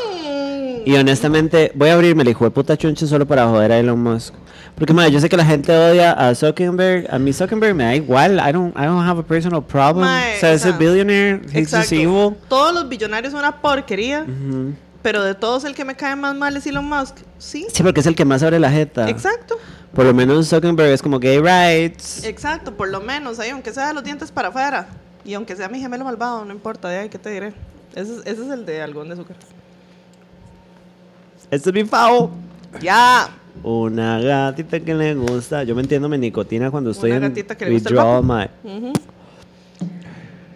Y 0.85 0.95
honestamente, 0.95 1.71
voy 1.75 1.89
a 1.89 1.93
abrirme 1.93 2.23
el 2.23 2.29
hijo 2.29 2.43
de 2.45 2.51
puta 2.51 2.77
chunche 2.77 3.05
solo 3.07 3.25
para 3.27 3.47
joder 3.47 3.71
a 3.71 3.79
Elon 3.79 4.01
Musk. 4.01 4.33
Porque, 4.75 4.91
madre, 4.93 5.11
yo 5.11 5.19
sé 5.19 5.29
que 5.29 5.37
la 5.37 5.45
gente 5.45 5.71
odia 5.75 6.11
a 6.13 6.33
Zuckerberg. 6.33 7.07
A 7.13 7.19
mí 7.19 7.31
Zuckerberg 7.31 7.75
me 7.75 7.83
da 7.83 7.95
igual. 7.95 8.33
I 8.45 8.51
don't, 8.51 8.75
I 8.75 8.85
don't 8.85 9.07
have 9.07 9.19
a 9.19 9.23
personal 9.23 9.63
problem. 9.63 10.05
Mae, 10.05 10.37
o 10.37 10.39
sea, 10.39 10.53
ese 10.53 10.69
sea, 10.69 10.77
billionaire, 10.77 11.41
he's 11.53 11.71
evil. 11.91 12.35
Todos 12.49 12.73
los 12.73 12.89
billonarios 12.89 13.31
son 13.31 13.39
una 13.41 13.61
porquería, 13.61 14.25
pero 15.01 15.23
de 15.23 15.35
todos 15.35 15.63
el 15.65 15.75
que 15.75 15.85
me 15.85 15.95
cae 15.95 16.15
más 16.15 16.35
mal 16.35 16.57
es 16.57 16.65
Elon 16.65 16.85
Musk. 16.85 17.17
Sí, 17.37 17.67
Sí, 17.71 17.83
porque 17.83 17.99
es 17.99 18.07
el 18.07 18.15
que 18.15 18.25
más 18.25 18.41
abre 18.41 18.59
la 18.59 18.71
jeta. 18.71 19.09
exacto. 19.09 19.55
Por 19.93 20.05
lo 20.05 20.13
menos 20.15 20.47
Zuckerberg 20.49 20.89
es 20.91 21.03
como 21.03 21.19
gay 21.19 21.39
rights. 21.39 22.23
Exacto, 22.23 22.73
por 22.73 22.89
lo 22.89 22.99
menos, 22.99 23.39
ahí, 23.39 23.51
aunque 23.51 23.71
sea 23.71 23.89
de 23.89 23.93
los 23.93 24.03
dientes 24.03 24.31
para 24.31 24.47
afuera. 24.47 24.87
Y 25.23 25.35
aunque 25.35 25.55
sea 25.55 25.69
mi 25.69 25.79
gemelo 25.79 26.03
malvado, 26.03 26.43
no 26.45 26.51
importa, 26.51 26.89
de 26.89 26.97
ahí, 26.97 27.09
¿qué 27.09 27.19
te 27.19 27.29
diré? 27.29 27.53
Ese, 27.93 28.13
es- 28.15 28.21
ese 28.25 28.43
es 28.43 28.49
el 28.49 28.65
de 28.65 28.81
algodón 28.81 29.09
de 29.09 29.13
azúcar. 29.13 29.37
Este 31.53 31.69
es 31.69 31.73
mi 31.75 31.83
favo. 31.85 32.31
Ya. 32.81 33.29
Una 33.61 34.19
gatita 34.19 34.79
que 34.79 34.93
le 34.95 35.13
gusta. 35.13 35.63
Yo 35.63 35.75
me 35.75 35.81
entiendo 35.81 36.09
mi 36.09 36.17
nicotina 36.17 36.71
cuando 36.71 36.89
estoy 36.91 37.11
Una 37.11 37.27
en 37.27 37.31
gatita 37.33 37.55
que 37.55 37.65
le 37.65 37.71
gusta 37.73 37.89
el 37.89 37.95
withdrawal, 37.95 38.21
papo. 38.21 38.23
mae. 38.27 38.49
Ujú. 38.63 38.93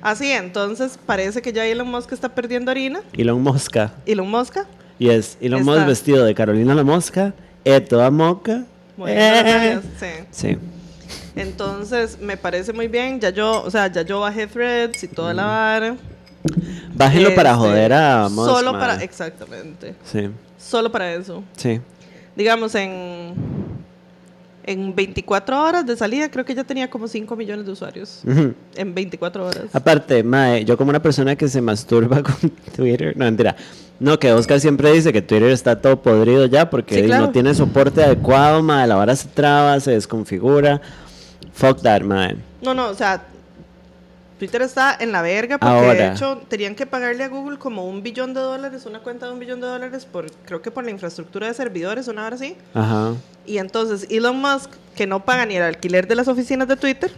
Así, 0.01 0.31
entonces 0.31 0.97
parece 1.05 1.41
que 1.41 1.53
ya 1.53 1.65
Elon 1.65 1.87
Musk 1.87 2.11
está 2.13 2.29
perdiendo 2.29 2.71
harina. 2.71 3.01
Elon 3.13 3.41
Mosca. 3.41 3.93
Elon 4.05 4.29
Musk. 4.29 4.57
Y 4.99 5.09
es 5.09 5.37
Elon 5.39 5.59
Está. 5.61 5.71
Musk 5.71 5.85
vestido 5.85 6.25
de 6.25 6.33
Carolina 6.33 6.73
la 6.73 6.83
Mosca. 6.83 7.33
Eh, 7.63 7.79
toda 7.81 8.09
moca. 8.09 8.63
Eh. 9.05 9.79
sí. 9.99 10.07
Sí. 10.31 10.57
Entonces, 11.35 12.19
me 12.19 12.37
parece 12.37 12.73
muy 12.73 12.87
bien. 12.87 13.19
Ya 13.19 13.29
yo, 13.29 13.61
o 13.63 13.69
sea, 13.69 13.91
ya 13.91 14.01
yo 14.01 14.21
bajé 14.21 14.47
threads 14.47 15.03
y 15.03 15.07
toda 15.07 15.33
la 15.35 15.45
vara. 15.45 15.95
Bájenlo 16.95 17.35
para 17.35 17.51
Este, 17.51 17.59
joder 17.61 17.93
a 17.93 18.29
Musk. 18.29 18.49
Solo 18.49 18.71
mae. 18.73 18.81
para, 18.81 19.03
exactamente. 19.03 19.93
Sí, 20.03 20.29
Solo 20.67 20.91
para 20.91 21.13
eso. 21.13 21.43
sí. 21.55 21.79
Digamos, 22.35 22.75
en, 22.75 23.33
en 24.63 24.93
24 24.95 25.63
horas 25.63 25.85
de 25.87 25.95
salida, 25.97 26.29
creo 26.29 26.45
que 26.45 26.53
ya 26.53 26.63
tenía 26.63 26.87
como 26.87 27.07
5 27.07 27.35
millones 27.35 27.65
de 27.65 27.71
usuarios. 27.71 28.21
En 28.75 28.93
24 28.93 29.43
horas. 29.47 29.63
Aparte, 29.73 30.21
mae, 30.23 30.63
yo 30.63 30.77
como 30.77 30.89
una 30.91 31.01
persona 31.01 31.35
que 31.35 31.47
se 31.47 31.61
masturba 31.61 32.21
con 32.23 32.35
Twitter, 32.75 33.17
no, 33.17 33.25
mentira. 33.25 33.55
No, 33.99 34.19
que 34.19 34.31
Oscar 34.31 34.59
siempre 34.59 34.91
dice 34.91 35.11
que 35.11 35.23
Twitter 35.23 35.49
está 35.49 35.81
todo 35.81 35.99
podrido 36.03 36.45
ya 36.45 36.69
porque 36.69 36.93
Sí, 37.01 37.03
claro. 37.07 37.25
no 37.25 37.31
tiene 37.31 37.55
soporte 37.55 38.03
adecuado, 38.03 38.61
mae, 38.61 38.85
la 38.85 38.95
vara 38.95 39.15
se 39.15 39.29
traba, 39.29 39.79
se 39.79 39.91
desconfigura. 39.91 40.79
Fuck 41.53 41.81
that, 41.81 42.01
mae. 42.01 42.35
No, 42.61 42.75
no, 42.75 42.89
o 42.89 42.93
sea, 42.93 43.25
Twitter 44.37 44.61
está 44.61 44.95
en 44.99 45.11
la 45.11 45.21
verga 45.21 45.57
porque 45.57 45.73
Ahora. 45.73 45.93
de 45.93 46.07
hecho 46.13 46.41
tenían 46.47 46.75
que 46.75 46.85
pagarle 46.85 47.23
a 47.23 47.27
Google 47.27 47.57
como 47.57 47.87
un 47.87 48.03
billón 48.03 48.33
de 48.33 48.41
dólares, 48.41 48.85
una 48.85 48.99
cuenta 48.99 49.25
de 49.25 49.33
un 49.33 49.39
billón 49.39 49.59
de 49.61 49.67
dólares 49.67 50.05
por, 50.05 50.31
creo 50.45 50.61
que 50.61 50.69
por 50.69 50.83
la 50.83 50.91
infraestructura 50.91 51.47
de 51.47 51.53
servidores, 51.53 52.07
una 52.07 52.25
hora 52.25 52.35
así. 52.35 52.55
Ajá. 52.73 53.13
Y 53.45 53.57
entonces 53.57 54.07
Elon 54.11 54.39
Musk, 54.39 54.71
que 54.95 55.07
no 55.07 55.25
paga 55.25 55.45
ni 55.45 55.55
el 55.55 55.63
alquiler 55.63 56.07
de 56.07 56.15
las 56.15 56.27
oficinas 56.27 56.67
de 56.67 56.75
Twitter, 56.75 57.11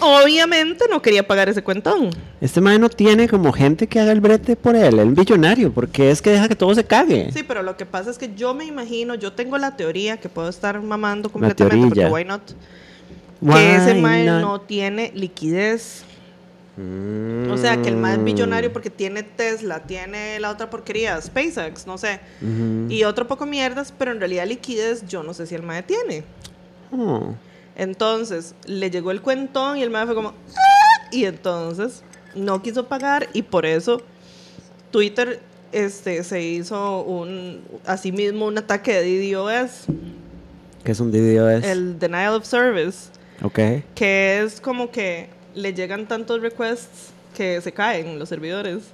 obviamente 0.00 0.84
no 0.90 1.00
quería 1.02 1.26
pagar 1.26 1.48
ese 1.48 1.62
cuentón. 1.62 2.10
Este 2.40 2.60
mae 2.60 2.78
no 2.78 2.88
tiene 2.88 3.28
como 3.28 3.52
gente 3.52 3.86
que 3.86 3.98
haga 4.00 4.12
el 4.12 4.20
brete 4.20 4.54
por 4.56 4.76
él, 4.76 4.98
el 4.98 5.14
billonario, 5.14 5.72
porque 5.72 6.10
es 6.10 6.20
que 6.22 6.30
deja 6.30 6.48
que 6.48 6.54
todo 6.56 6.74
se 6.74 6.84
cague. 6.84 7.30
Sí, 7.32 7.42
pero 7.42 7.62
lo 7.62 7.76
que 7.76 7.86
pasa 7.86 8.10
es 8.10 8.18
que 8.18 8.34
yo 8.34 8.54
me 8.54 8.64
imagino, 8.64 9.14
yo 9.14 9.32
tengo 9.32 9.58
la 9.58 9.76
teoría 9.76 10.18
que 10.18 10.28
puedo 10.28 10.48
estar 10.48 10.80
mamando 10.82 11.30
completamente 11.30 11.88
porque 11.88 12.06
why 12.06 12.24
not, 12.24 12.42
Why 13.40 13.54
que 13.54 13.76
ese 13.76 13.94
mae 13.94 14.24
not? 14.26 14.40
no 14.42 14.60
tiene 14.60 15.12
liquidez. 15.14 16.04
Mm. 16.78 17.50
O 17.50 17.56
sea, 17.56 17.82
que 17.82 17.88
el 17.88 17.96
mae 17.96 18.14
es 18.14 18.22
billonario 18.24 18.72
porque 18.72 18.88
tiene 18.90 19.24
Tesla, 19.24 19.80
tiene 19.80 20.38
la 20.38 20.50
otra 20.50 20.70
porquería, 20.70 21.20
SpaceX, 21.20 21.86
no 21.86 21.98
sé. 21.98 22.20
Y 22.88 23.02
otro 23.04 23.26
poco 23.26 23.46
mierdas, 23.46 23.92
pero 23.98 24.12
en 24.12 24.20
realidad 24.20 24.46
liquidez 24.46 25.04
yo 25.08 25.22
no 25.24 25.34
sé 25.34 25.46
si 25.46 25.54
el 25.56 25.62
mae 25.62 25.82
tiene. 25.82 26.22
Oh. 26.92 27.34
Entonces, 27.76 28.54
le 28.66 28.90
llegó 28.90 29.10
el 29.10 29.20
cuentón 29.22 29.76
y 29.78 29.82
el 29.82 29.90
mae 29.90 30.06
fue 30.06 30.14
como... 30.14 30.28
"Ah", 30.30 31.08
Y 31.10 31.24
entonces 31.24 32.02
no 32.34 32.62
quiso 32.62 32.86
pagar 32.86 33.28
y 33.32 33.42
por 33.42 33.66
eso 33.66 34.02
Twitter 34.90 35.40
este, 35.72 36.22
se 36.24 36.42
hizo 36.42 37.02
un, 37.02 37.62
así 37.86 38.12
mismo 38.12 38.46
un 38.46 38.56
ataque 38.58 38.92
de 38.94 39.32
DDoS, 39.32 39.84
¿Qué 40.84 40.92
es 40.92 41.00
un 41.00 41.10
DDoS? 41.10 41.64
el 41.64 41.98
Denial 41.98 42.34
of 42.34 42.44
Service, 42.46 43.10
Ok. 43.42 43.58
que 43.94 44.42
es 44.42 44.60
como 44.60 44.90
que 44.90 45.28
le 45.58 45.74
llegan 45.74 46.06
tantos 46.06 46.40
requests 46.40 47.10
que 47.36 47.60
se 47.60 47.72
caen 47.72 48.18
los 48.18 48.28
servidores. 48.28 48.84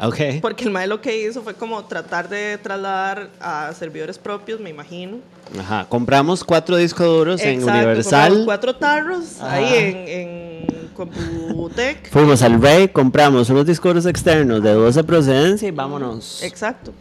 Ok. 0.00 0.16
Porque 0.40 0.64
el 0.64 0.70
mae 0.70 0.86
lo 0.86 1.00
que 1.00 1.26
hizo 1.26 1.42
fue 1.42 1.54
como 1.54 1.84
tratar 1.84 2.28
de 2.28 2.56
trasladar 2.58 3.30
a 3.40 3.72
servidores 3.76 4.16
propios, 4.18 4.60
me 4.60 4.70
imagino. 4.70 5.18
Ajá. 5.58 5.86
Compramos 5.88 6.44
cuatro 6.44 6.76
discos 6.76 7.06
duros 7.06 7.40
en 7.42 7.60
Exacto, 7.60 7.72
Universal. 7.78 8.20
compramos 8.28 8.44
cuatro 8.46 8.76
tarros 8.76 9.40
Ajá. 9.40 9.54
ahí 9.54 9.74
en, 9.74 9.96
en 10.08 10.88
Computec. 10.94 12.10
Fuimos 12.10 12.42
al 12.42 12.60
Rey, 12.62 12.88
compramos 12.88 13.50
unos 13.50 13.66
discos 13.66 13.90
duros 13.90 14.06
externos 14.06 14.62
de 14.62 14.72
dudosa 14.72 15.02
procedencia 15.02 15.66
y 15.66 15.72
vámonos. 15.72 16.42
Exacto. 16.42 16.92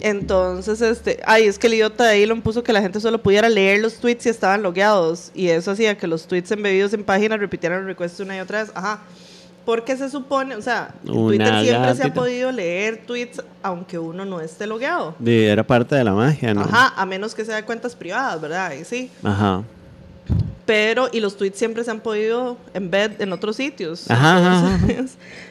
Entonces, 0.00 0.80
este, 0.80 1.20
ay, 1.24 1.44
es 1.44 1.58
que 1.58 1.66
el 1.66 1.74
idiota 1.74 2.04
de 2.04 2.22
Elon 2.22 2.42
puso 2.42 2.62
que 2.62 2.72
la 2.72 2.80
gente 2.80 3.00
solo 3.00 3.22
pudiera 3.22 3.48
leer 3.48 3.80
los 3.80 3.98
tweets 3.98 4.24
si 4.24 4.28
estaban 4.28 4.62
logueados. 4.62 5.30
Y 5.34 5.48
eso 5.48 5.70
hacía 5.70 5.96
que 5.96 6.06
los 6.06 6.26
tweets 6.26 6.50
embebidos 6.50 6.92
en 6.92 7.04
páginas 7.04 7.38
repitieran 7.38 7.80
el 7.80 7.86
request 7.86 8.20
una 8.20 8.36
y 8.36 8.40
otra 8.40 8.62
vez. 8.62 8.72
Ajá. 8.74 9.00
Porque 9.64 9.96
se 9.96 10.08
supone, 10.08 10.56
o 10.56 10.62
sea, 10.62 10.94
en 11.04 11.12
Twitter 11.12 11.62
siempre 11.62 11.94
se 11.94 12.02
ha 12.04 12.14
podido 12.14 12.50
leer 12.50 13.02
tweets 13.06 13.42
aunque 13.62 13.98
uno 13.98 14.24
no 14.24 14.40
esté 14.40 14.66
logueado. 14.66 15.14
Y 15.24 15.44
era 15.44 15.64
parte 15.64 15.94
de 15.94 16.02
la 16.02 16.12
magia, 16.12 16.54
¿no? 16.54 16.62
Ajá, 16.62 16.94
a 16.96 17.06
menos 17.06 17.34
que 17.34 17.44
sea 17.44 17.56
de 17.56 17.64
cuentas 17.64 17.94
privadas, 17.94 18.40
¿verdad? 18.40 18.72
Y 18.72 18.84
sí. 18.84 19.10
Ajá. 19.22 19.62
Pero, 20.64 21.08
y 21.12 21.20
los 21.20 21.36
tweets 21.36 21.58
siempre 21.58 21.84
se 21.84 21.90
han 21.90 22.00
podido 22.00 22.56
embed 22.74 23.20
en 23.20 23.32
otros 23.32 23.56
sitios. 23.56 24.10
Ajá, 24.10 24.38
ajá, 24.38 24.74
ajá. 24.74 24.86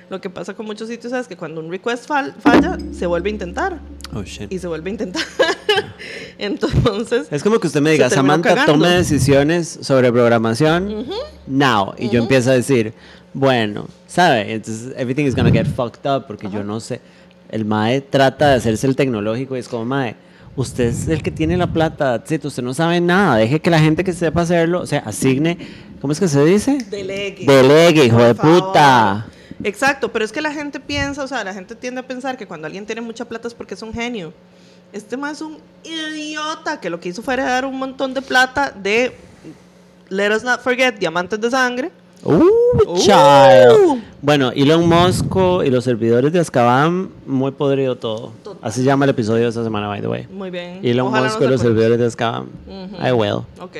Lo 0.09 0.19
que 0.19 0.29
pasa 0.29 0.53
con 0.55 0.65
muchos 0.65 0.87
sitios 0.89 1.13
es 1.13 1.27
que 1.27 1.37
cuando 1.37 1.61
un 1.61 1.69
request 1.69 2.09
fal- 2.09 2.33
falla, 2.39 2.77
se 2.91 3.05
vuelve 3.05 3.29
a 3.29 3.33
intentar. 3.33 3.79
Oh, 4.13 4.23
shit. 4.23 4.51
Y 4.51 4.57
se 4.59 4.67
vuelve 4.67 4.89
a 4.89 4.93
intentar. 4.93 5.21
Entonces, 6.37 7.27
Es 7.31 7.43
como 7.43 7.59
que 7.59 7.67
usted 7.67 7.81
me 7.81 7.91
diga, 7.91 8.09
Samantha, 8.09 8.49
cagando. 8.49 8.73
tome 8.73 8.89
decisiones 8.89 9.79
sobre 9.81 10.11
programación 10.11 11.05
now. 11.47 11.93
Y 11.97 12.09
yo 12.09 12.21
empiezo 12.21 12.51
a 12.51 12.53
decir, 12.53 12.93
bueno, 13.33 13.87
¿sabe? 14.07 14.53
Entonces, 14.53 14.93
everything 14.97 15.25
is 15.25 15.35
gonna 15.35 15.51
get 15.51 15.67
fucked 15.67 16.09
up 16.09 16.25
porque 16.27 16.49
yo 16.49 16.63
no 16.63 16.79
sé. 16.79 17.01
El 17.49 17.65
MAE 17.65 18.01
trata 18.01 18.49
de 18.49 18.55
hacerse 18.55 18.85
el 18.87 18.95
tecnológico 18.95 19.55
y 19.55 19.59
es 19.59 19.67
como, 19.67 19.83
MAE, 19.85 20.15
usted 20.55 20.85
es 20.85 21.07
el 21.07 21.23
que 21.23 21.31
tiene 21.31 21.57
la 21.57 21.67
plata, 21.67 22.23
usted 22.27 22.63
no 22.63 22.73
sabe 22.73 23.01
nada. 23.01 23.37
Deje 23.37 23.59
que 23.59 23.69
la 23.69 23.79
gente 23.79 24.03
que 24.03 24.13
sepa 24.13 24.41
hacerlo, 24.41 24.81
o 24.81 24.85
sea, 24.85 24.99
asigne, 24.99 25.57
¿cómo 25.99 26.13
es 26.13 26.19
que 26.19 26.27
se 26.27 26.43
dice? 26.45 26.77
delegue. 26.89 27.45
Delegue, 27.45 28.05
hijo 28.05 28.23
de 28.23 28.35
puta. 28.35 29.25
Exacto, 29.63 30.11
pero 30.11 30.23
es 30.23 30.31
que 30.31 30.41
la 30.41 30.51
gente 30.51 30.79
piensa, 30.79 31.23
o 31.23 31.27
sea, 31.27 31.43
la 31.43 31.53
gente 31.53 31.75
tiende 31.75 31.99
a 32.01 32.07
pensar 32.07 32.37
que 32.37 32.47
cuando 32.47 32.67
alguien 32.67 32.85
tiene 32.85 33.01
mucha 33.01 33.25
plata 33.25 33.47
es 33.47 33.53
porque 33.53 33.73
es 33.73 33.81
un 33.81 33.93
genio. 33.93 34.33
Este 34.93 35.17
más 35.17 35.33
es 35.33 35.41
un 35.41 35.57
idiota 35.83 36.79
que 36.79 36.89
lo 36.89 36.99
que 36.99 37.09
hizo 37.09 37.21
fue 37.21 37.35
dar 37.37 37.65
un 37.65 37.77
montón 37.77 38.13
de 38.13 38.21
plata 38.21 38.71
de, 38.71 39.15
let 40.09 40.35
us 40.35 40.43
not 40.43 40.61
forget, 40.61 40.97
diamantes 40.97 41.39
de 41.39 41.51
sangre. 41.51 41.91
Uh, 42.23 42.43
Uh. 42.85 42.97
child. 42.97 44.03
Bueno, 44.21 44.51
Elon 44.53 44.87
Musk 44.87 45.35
y 45.65 45.69
los 45.69 45.83
servidores 45.83 46.33
de 46.33 46.39
Azkaban, 46.39 47.09
muy 47.25 47.51
podrido 47.51 47.95
todo. 47.97 48.33
Total. 48.43 48.59
Así 48.61 48.81
se 48.81 48.85
llama 48.85 49.05
el 49.05 49.11
episodio 49.11 49.43
de 49.43 49.49
esta 49.49 49.63
semana, 49.63 49.87
by 49.87 50.01
the 50.01 50.07
way. 50.07 50.27
Muy 50.29 50.49
bien. 50.49 50.79
Elon 50.83 51.11
Musk 51.11 51.39
no 51.39 51.45
y 51.45 51.49
los 51.49 51.61
servidores 51.61 51.97
de 51.97 52.05
Azkaban. 52.05 52.49
I 52.67 53.11
will. 53.11 53.43
Ok. 53.59 53.77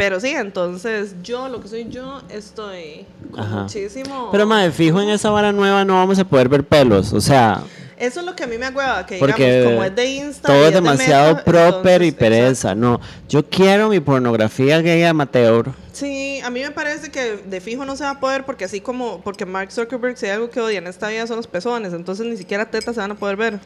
Pero 0.00 0.18
sí, 0.18 0.30
entonces 0.30 1.14
yo, 1.22 1.50
lo 1.50 1.60
que 1.60 1.68
soy 1.68 1.86
yo, 1.90 2.22
estoy 2.30 3.04
con 3.30 3.40
Ajá. 3.40 3.62
muchísimo. 3.64 4.30
Pero, 4.32 4.46
madre, 4.46 4.72
fijo 4.72 4.98
en 4.98 5.10
esa 5.10 5.28
vara 5.28 5.52
nueva 5.52 5.84
no 5.84 5.92
vamos 5.92 6.18
a 6.18 6.24
poder 6.24 6.48
ver 6.48 6.64
pelos. 6.64 7.12
O 7.12 7.20
sea, 7.20 7.64
Eso 7.98 8.20
es 8.20 8.26
lo 8.26 8.34
que 8.34 8.44
a 8.44 8.46
mí 8.46 8.56
me 8.56 8.64
agüeva, 8.64 9.04
que 9.04 9.18
porque 9.18 9.58
digamos, 9.58 9.72
como 9.74 9.84
es 9.84 9.94
de 9.94 10.06
Insta. 10.06 10.48
todo 10.48 10.64
es 10.64 10.68
de 10.68 10.80
demasiado 10.80 11.34
Meta, 11.34 11.44
proper 11.44 12.02
y 12.02 12.12
pereza. 12.12 12.74
No, 12.74 12.98
yo 13.28 13.44
quiero 13.44 13.90
mi 13.90 14.00
pornografía 14.00 14.80
gay 14.80 15.02
amateur. 15.02 15.70
Sí, 15.92 16.40
a 16.42 16.48
mí 16.48 16.62
me 16.62 16.70
parece 16.70 17.10
que 17.10 17.36
de 17.36 17.60
fijo 17.60 17.84
no 17.84 17.94
se 17.94 18.04
va 18.04 18.12
a 18.12 18.20
poder 18.20 18.46
porque 18.46 18.64
así 18.64 18.80
como, 18.80 19.20
porque 19.20 19.44
Mark 19.44 19.70
Zuckerberg 19.70 20.16
si 20.16 20.24
hay 20.24 20.32
algo 20.32 20.48
que 20.48 20.62
odia 20.62 20.78
en 20.78 20.86
esta 20.86 21.08
vida 21.08 21.26
son 21.26 21.36
los 21.36 21.46
pezones, 21.46 21.92
entonces 21.92 22.24
ni 22.24 22.38
siquiera 22.38 22.70
tetas 22.70 22.94
se 22.94 23.02
van 23.02 23.10
a 23.10 23.16
poder 23.16 23.36
ver. 23.36 23.60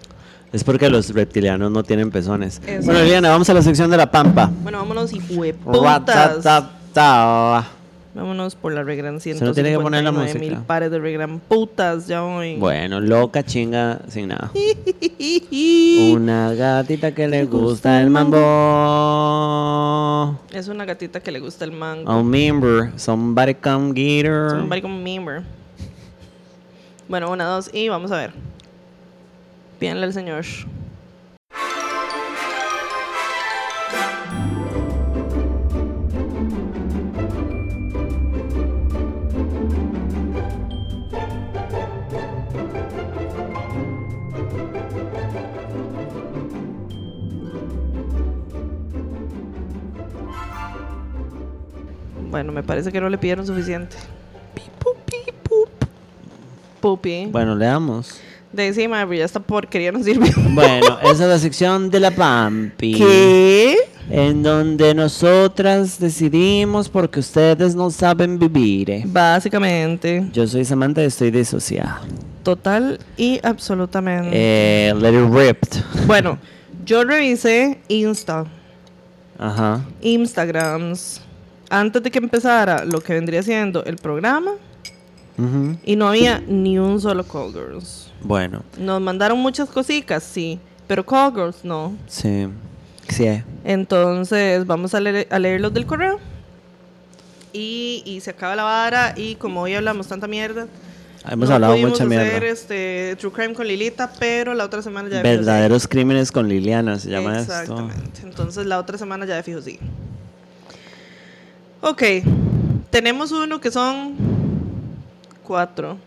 Es 0.54 0.62
porque 0.62 0.88
los 0.88 1.12
reptilianos 1.12 1.68
no 1.72 1.82
tienen 1.82 2.12
pezones. 2.12 2.62
Eso 2.64 2.84
Bueno, 2.84 3.00
es. 3.00 3.06
Liliana, 3.06 3.30
vamos 3.30 3.50
a 3.50 3.54
la 3.54 3.62
sección 3.62 3.90
de 3.90 3.96
la 3.96 4.08
pampa. 4.08 4.52
Bueno, 4.62 4.78
vámonos 4.78 5.12
y 5.12 5.18
putas. 5.18 5.82
Ratatata. 5.82 7.66
Vámonos 8.14 8.54
por 8.54 8.72
la 8.72 8.84
regran 8.84 9.18
Se 9.18 9.34
no 9.34 9.52
tiene 9.52 9.72
que 9.72 9.80
poner 9.80 10.04
la 10.04 10.12
159 10.12 10.38
mil 10.38 10.64
pares 10.64 10.92
de 10.92 11.00
regran 11.00 11.40
putas 11.40 12.06
ya 12.06 12.22
hoy. 12.22 12.54
Bueno, 12.54 13.00
loca 13.00 13.42
chinga 13.42 13.98
sin 14.06 14.28
nada. 14.28 14.52
Una 16.12 16.54
gatita 16.54 17.12
que 17.12 17.26
le 17.26 17.46
gusta 17.46 18.00
el 18.00 18.10
mambo. 18.10 18.38
Es 20.52 20.68
una 20.68 20.84
gatita 20.84 21.18
que 21.18 21.32
le 21.32 21.40
gusta 21.40 21.64
el 21.64 21.72
mango. 21.72 22.08
A 22.08 22.14
un 22.18 22.30
member, 22.30 22.92
somebody 22.94 23.54
come 23.54 23.92
get 23.92 24.26
her. 24.26 24.50
Somebody 24.50 24.82
como 24.82 24.96
member. 24.96 25.42
Bueno, 27.08 27.32
una, 27.32 27.46
dos 27.46 27.68
y 27.74 27.88
vamos 27.88 28.12
a 28.12 28.16
ver. 28.18 28.53
Pídanle 29.78 30.06
al 30.06 30.12
señor. 30.12 30.44
Bueno, 52.34 52.50
me 52.50 52.64
parece 52.64 52.90
que 52.90 53.00
no 53.00 53.08
le 53.08 53.16
pidieron 53.16 53.46
suficiente. 53.46 53.96
Pupi. 56.80 57.26
Bueno, 57.30 57.54
leamos. 57.54 58.20
De 58.54 58.68
encima, 58.68 59.00
pero 59.06 59.14
ya 59.14 59.24
esta 59.24 59.40
porquería 59.40 59.90
no 59.92 60.02
sirve. 60.02 60.30
Bueno, 60.50 60.98
esa 61.02 61.10
es 61.12 61.18
la 61.20 61.38
sección 61.38 61.90
de 61.90 61.98
la 62.00 62.10
Pampi. 62.12 62.94
¿Qué? 62.94 63.76
En 64.10 64.42
donde 64.42 64.94
nosotras 64.94 65.98
decidimos 65.98 66.88
porque 66.88 67.20
ustedes 67.20 67.74
no 67.74 67.90
saben 67.90 68.38
vivir. 68.38 68.90
eh. 68.90 69.02
Básicamente. 69.06 70.24
Yo 70.32 70.46
soy 70.46 70.64
Samantha 70.64 71.02
y 71.02 71.06
estoy 71.06 71.30
disociada. 71.30 72.00
Total 72.44 73.00
y 73.16 73.40
absolutamente. 73.42 74.30
Eh, 74.32 74.94
let 75.00 75.12
it 75.14 75.32
ripped. 75.32 75.78
Bueno, 76.06 76.38
yo 76.84 77.02
revisé 77.04 77.80
Insta, 77.88 78.44
Ajá. 79.38 79.80
Instagrams, 80.02 81.20
antes 81.70 82.02
de 82.02 82.10
que 82.10 82.18
empezara 82.18 82.84
lo 82.84 83.00
que 83.00 83.14
vendría 83.14 83.42
siendo 83.42 83.82
el 83.84 83.96
programa 83.96 84.52
Y 85.84 85.96
no 85.96 86.08
había 86.08 86.40
ni 86.40 86.78
un 86.78 87.00
solo 87.00 87.24
Call 87.24 87.52
Girls. 87.52 88.10
Bueno, 88.22 88.62
Nos 88.78 89.00
mandaron 89.00 89.38
muchas 89.40 89.68
cositas, 89.68 90.22
sí, 90.22 90.58
pero 90.86 91.04
Call 91.04 91.32
Girls 91.34 91.64
no. 91.64 91.94
sí. 92.06 92.48
Sí. 93.08 93.42
Entonces 93.64 94.66
vamos 94.66 94.94
a 94.94 95.00
leer, 95.00 95.28
a 95.30 95.38
leer 95.38 95.60
los 95.60 95.74
del 95.74 95.84
correo. 95.84 96.18
Y, 97.52 98.02
y 98.06 98.20
se 98.22 98.30
acaba 98.30 98.56
la 98.56 98.62
vara 98.64 99.12
y 99.14 99.34
como 99.34 99.60
hoy 99.60 99.74
hablamos 99.74 100.06
tanta 100.08 100.26
mierda. 100.26 100.66
Hemos 101.30 101.48
no 101.50 101.54
hablado 101.54 101.76
mucha 101.76 102.04
hacer 102.04 102.08
mierda. 102.08 102.46
este 102.46 103.16
True 103.20 103.30
Crime 103.30 103.52
con 103.54 103.66
Lilita, 103.66 104.10
pero 104.18 104.54
la 104.54 104.64
otra 104.64 104.80
semana 104.80 105.08
ya 105.10 105.16
de. 105.18 105.22
Verdaderos 105.22 105.86
crímenes 105.86 106.32
con 106.32 106.48
Liliana 106.48 106.98
se 106.98 107.10
llama 107.10 107.38
esto. 107.38 107.52
Exactamente. 107.52 108.22
Entonces 108.22 108.64
la 108.66 108.78
otra 108.78 108.96
semana 108.96 109.26
ya 109.26 109.36
de 109.36 109.42
fijo 109.42 109.60
sí. 109.60 109.78
Ok. 111.82 112.02
Tenemos 112.90 113.32
uno 113.32 113.60
que 113.60 113.70
son 113.70 114.14
cuatro. 115.44 115.98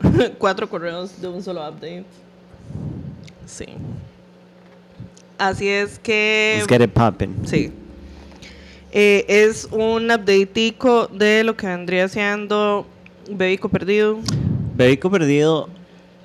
cuatro 0.38 0.68
correos 0.68 1.20
de 1.20 1.28
un 1.28 1.42
solo 1.42 1.66
update. 1.68 2.04
Sí. 3.46 3.66
Así 5.38 5.68
es 5.68 5.98
que. 5.98 6.56
Let's 6.58 6.68
get 6.68 6.82
it 6.82 6.92
popping. 6.92 7.46
Sí. 7.46 7.72
Eh, 8.92 9.24
es 9.28 9.68
un 9.72 10.10
updateico 10.10 11.08
de 11.08 11.44
lo 11.44 11.56
que 11.56 11.66
vendría 11.66 12.08
siendo 12.08 12.86
Bebico 13.30 13.68
Perdido. 13.68 14.18
Bebico 14.74 15.10
perdido, 15.10 15.68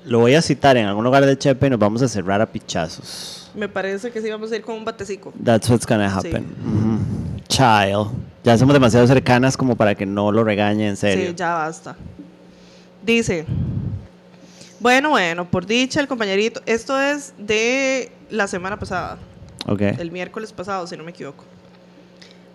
lo 0.04 0.18
voy 0.20 0.34
a 0.34 0.42
citar 0.42 0.76
en 0.76 0.86
algún 0.86 1.04
lugar 1.04 1.24
de 1.24 1.38
Chepe 1.38 1.66
y 1.66 1.70
nos 1.70 1.78
vamos 1.78 2.02
a 2.02 2.08
cerrar 2.08 2.40
a 2.40 2.46
pichazos. 2.46 3.50
Me 3.54 3.68
parece 3.68 4.10
que 4.10 4.20
sí 4.20 4.30
vamos 4.30 4.52
a 4.52 4.56
ir 4.56 4.62
con 4.62 4.76
un 4.76 4.84
batecico. 4.84 5.32
That's 5.42 5.68
what's 5.68 5.86
gonna 5.86 6.14
happen. 6.14 6.44
Ujú. 6.44 7.42
Child. 7.48 8.08
Ya 8.44 8.58
somos 8.58 8.74
demasiado 8.74 9.06
cercanas 9.06 9.56
como 9.56 9.76
para 9.76 9.94
que 9.94 10.04
no 10.06 10.32
lo 10.32 10.42
regañe 10.44 10.88
en 10.88 10.96
serio. 10.96 11.28
Sí, 11.30 11.34
ya 11.36 11.54
basta. 11.54 11.96
Dice, 13.04 13.44
bueno, 14.80 15.10
bueno, 15.10 15.44
por 15.48 15.66
dicha 15.66 16.00
el 16.00 16.08
compañerito, 16.08 16.60
esto 16.66 17.00
es 17.00 17.34
de 17.38 18.10
la 18.30 18.46
semana 18.48 18.78
pasada, 18.78 19.18
Ok. 19.66 19.80
el 19.82 20.10
miércoles 20.10 20.52
pasado, 20.52 20.86
si 20.86 20.96
no 20.96 21.04
me 21.04 21.10
equivoco. 21.10 21.44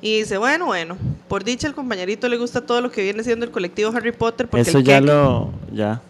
Y 0.01 0.19
dice, 0.19 0.37
bueno, 0.37 0.65
bueno, 0.67 0.97
por 1.27 1.43
dicha 1.43 1.67
el 1.67 1.73
compañerito 1.73 2.27
le 2.29 2.37
gusta 2.37 2.61
todo 2.61 2.81
lo 2.81 2.91
que 2.91 3.01
viene 3.01 3.23
siendo 3.23 3.45
el 3.45 3.51
colectivo 3.51 3.91
Harry 3.95 4.11
Potter. 4.11 4.47
Porque 4.47 4.69
Eso 4.69 4.77
el 4.79 4.83
ya 4.83 5.01
lo. 5.01 5.51
Ya. 5.73 6.01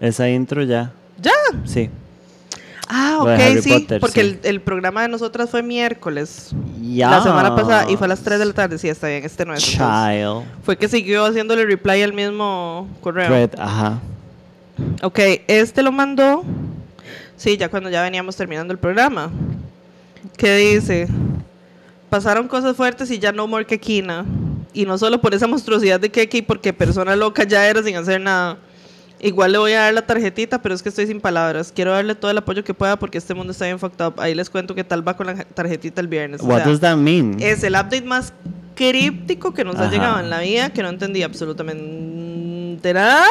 Esa 0.00 0.28
intro 0.28 0.62
ya. 0.62 0.92
¿Ya? 1.20 1.32
Sí. 1.64 1.88
Ah, 2.94 3.18
ok, 3.20 3.62
sí, 3.62 3.72
Potter, 3.72 4.00
porque 4.00 4.20
sí. 4.20 4.26
El, 4.28 4.40
el 4.42 4.60
programa 4.60 5.00
de 5.00 5.08
nosotras 5.08 5.48
fue 5.48 5.62
miércoles. 5.62 6.50
Ya. 6.82 7.08
La 7.08 7.22
semana 7.22 7.56
pasada 7.56 7.90
y 7.90 7.96
fue 7.96 8.04
a 8.04 8.08
las 8.08 8.20
3 8.20 8.38
de 8.38 8.44
la 8.44 8.52
tarde, 8.52 8.76
sí, 8.76 8.86
está 8.86 9.08
bien, 9.08 9.24
este 9.24 9.46
no 9.46 9.54
es. 9.54 9.62
Child. 9.62 10.42
Fue 10.62 10.76
que 10.76 10.88
siguió 10.88 11.24
haciéndole 11.24 11.64
reply 11.64 12.02
al 12.02 12.12
mismo 12.12 12.86
correo. 13.00 13.28
Thread, 13.28 13.50
ajá. 13.58 13.98
Ok, 15.02 15.18
este 15.46 15.82
lo 15.82 15.90
mandó. 15.90 16.44
Sí, 17.36 17.56
ya 17.56 17.70
cuando 17.70 17.88
ya 17.88 18.02
veníamos 18.02 18.36
terminando 18.36 18.72
el 18.74 18.78
programa. 18.78 19.30
¿Qué 20.36 20.56
dice? 20.56 21.08
Pasaron 22.10 22.46
cosas 22.46 22.76
fuertes 22.76 23.10
y 23.10 23.18
ya 23.18 23.32
no 23.32 23.46
more 23.46 23.64
quequina. 23.64 24.26
Y 24.74 24.84
no 24.84 24.98
solo 24.98 25.18
por 25.18 25.32
esa 25.34 25.46
monstruosidad 25.46 25.98
de 25.98 26.10
Keki, 26.10 26.42
porque 26.42 26.74
persona 26.74 27.16
loca 27.16 27.44
ya 27.44 27.66
era 27.66 27.82
sin 27.82 27.96
hacer 27.96 28.20
nada. 28.20 28.58
Igual 29.22 29.52
le 29.52 29.58
voy 29.58 29.72
a 29.72 29.82
dar 29.82 29.94
la 29.94 30.02
tarjetita, 30.02 30.60
pero 30.60 30.74
es 30.74 30.82
que 30.82 30.88
estoy 30.88 31.06
sin 31.06 31.20
palabras. 31.20 31.72
Quiero 31.74 31.92
darle 31.92 32.16
todo 32.16 32.30
el 32.32 32.38
apoyo 32.38 32.64
que 32.64 32.74
pueda 32.74 32.96
porque 32.98 33.18
este 33.18 33.34
mundo 33.34 33.52
está 33.52 33.66
bien 33.66 33.78
fucked 33.78 34.04
up. 34.04 34.14
Ahí 34.20 34.34
les 34.34 34.50
cuento 34.50 34.74
qué 34.74 34.82
tal 34.82 35.06
va 35.06 35.16
con 35.16 35.28
la 35.28 35.36
tarjetita 35.44 36.00
el 36.00 36.08
viernes. 36.08 36.40
O 36.40 36.46
What 36.46 36.56
sea, 36.58 36.66
does 36.66 36.80
that 36.80 36.96
mean? 36.96 37.36
es 37.40 37.62
el 37.62 37.74
update 37.74 38.02
más 38.02 38.32
críptico 38.74 39.54
que 39.54 39.64
nos 39.64 39.76
ha 39.76 39.88
llegado 39.88 40.18
en 40.18 40.28
la 40.28 40.40
vida, 40.40 40.70
que 40.70 40.82
no 40.82 40.88
entendí 40.88 41.22
absolutamente 41.22 42.92
nada. 42.92 43.26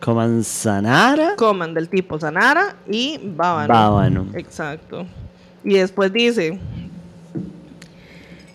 Coman 0.00 0.42
Sanara. 0.42 1.36
Coman 1.36 1.74
del 1.74 1.88
tipo 1.88 2.18
Sanara 2.18 2.74
y 2.90 3.20
Bábano. 3.22 3.72
Bábano. 3.72 4.26
Exacto. 4.34 5.06
Y 5.62 5.74
después 5.74 6.12
dice, 6.12 6.58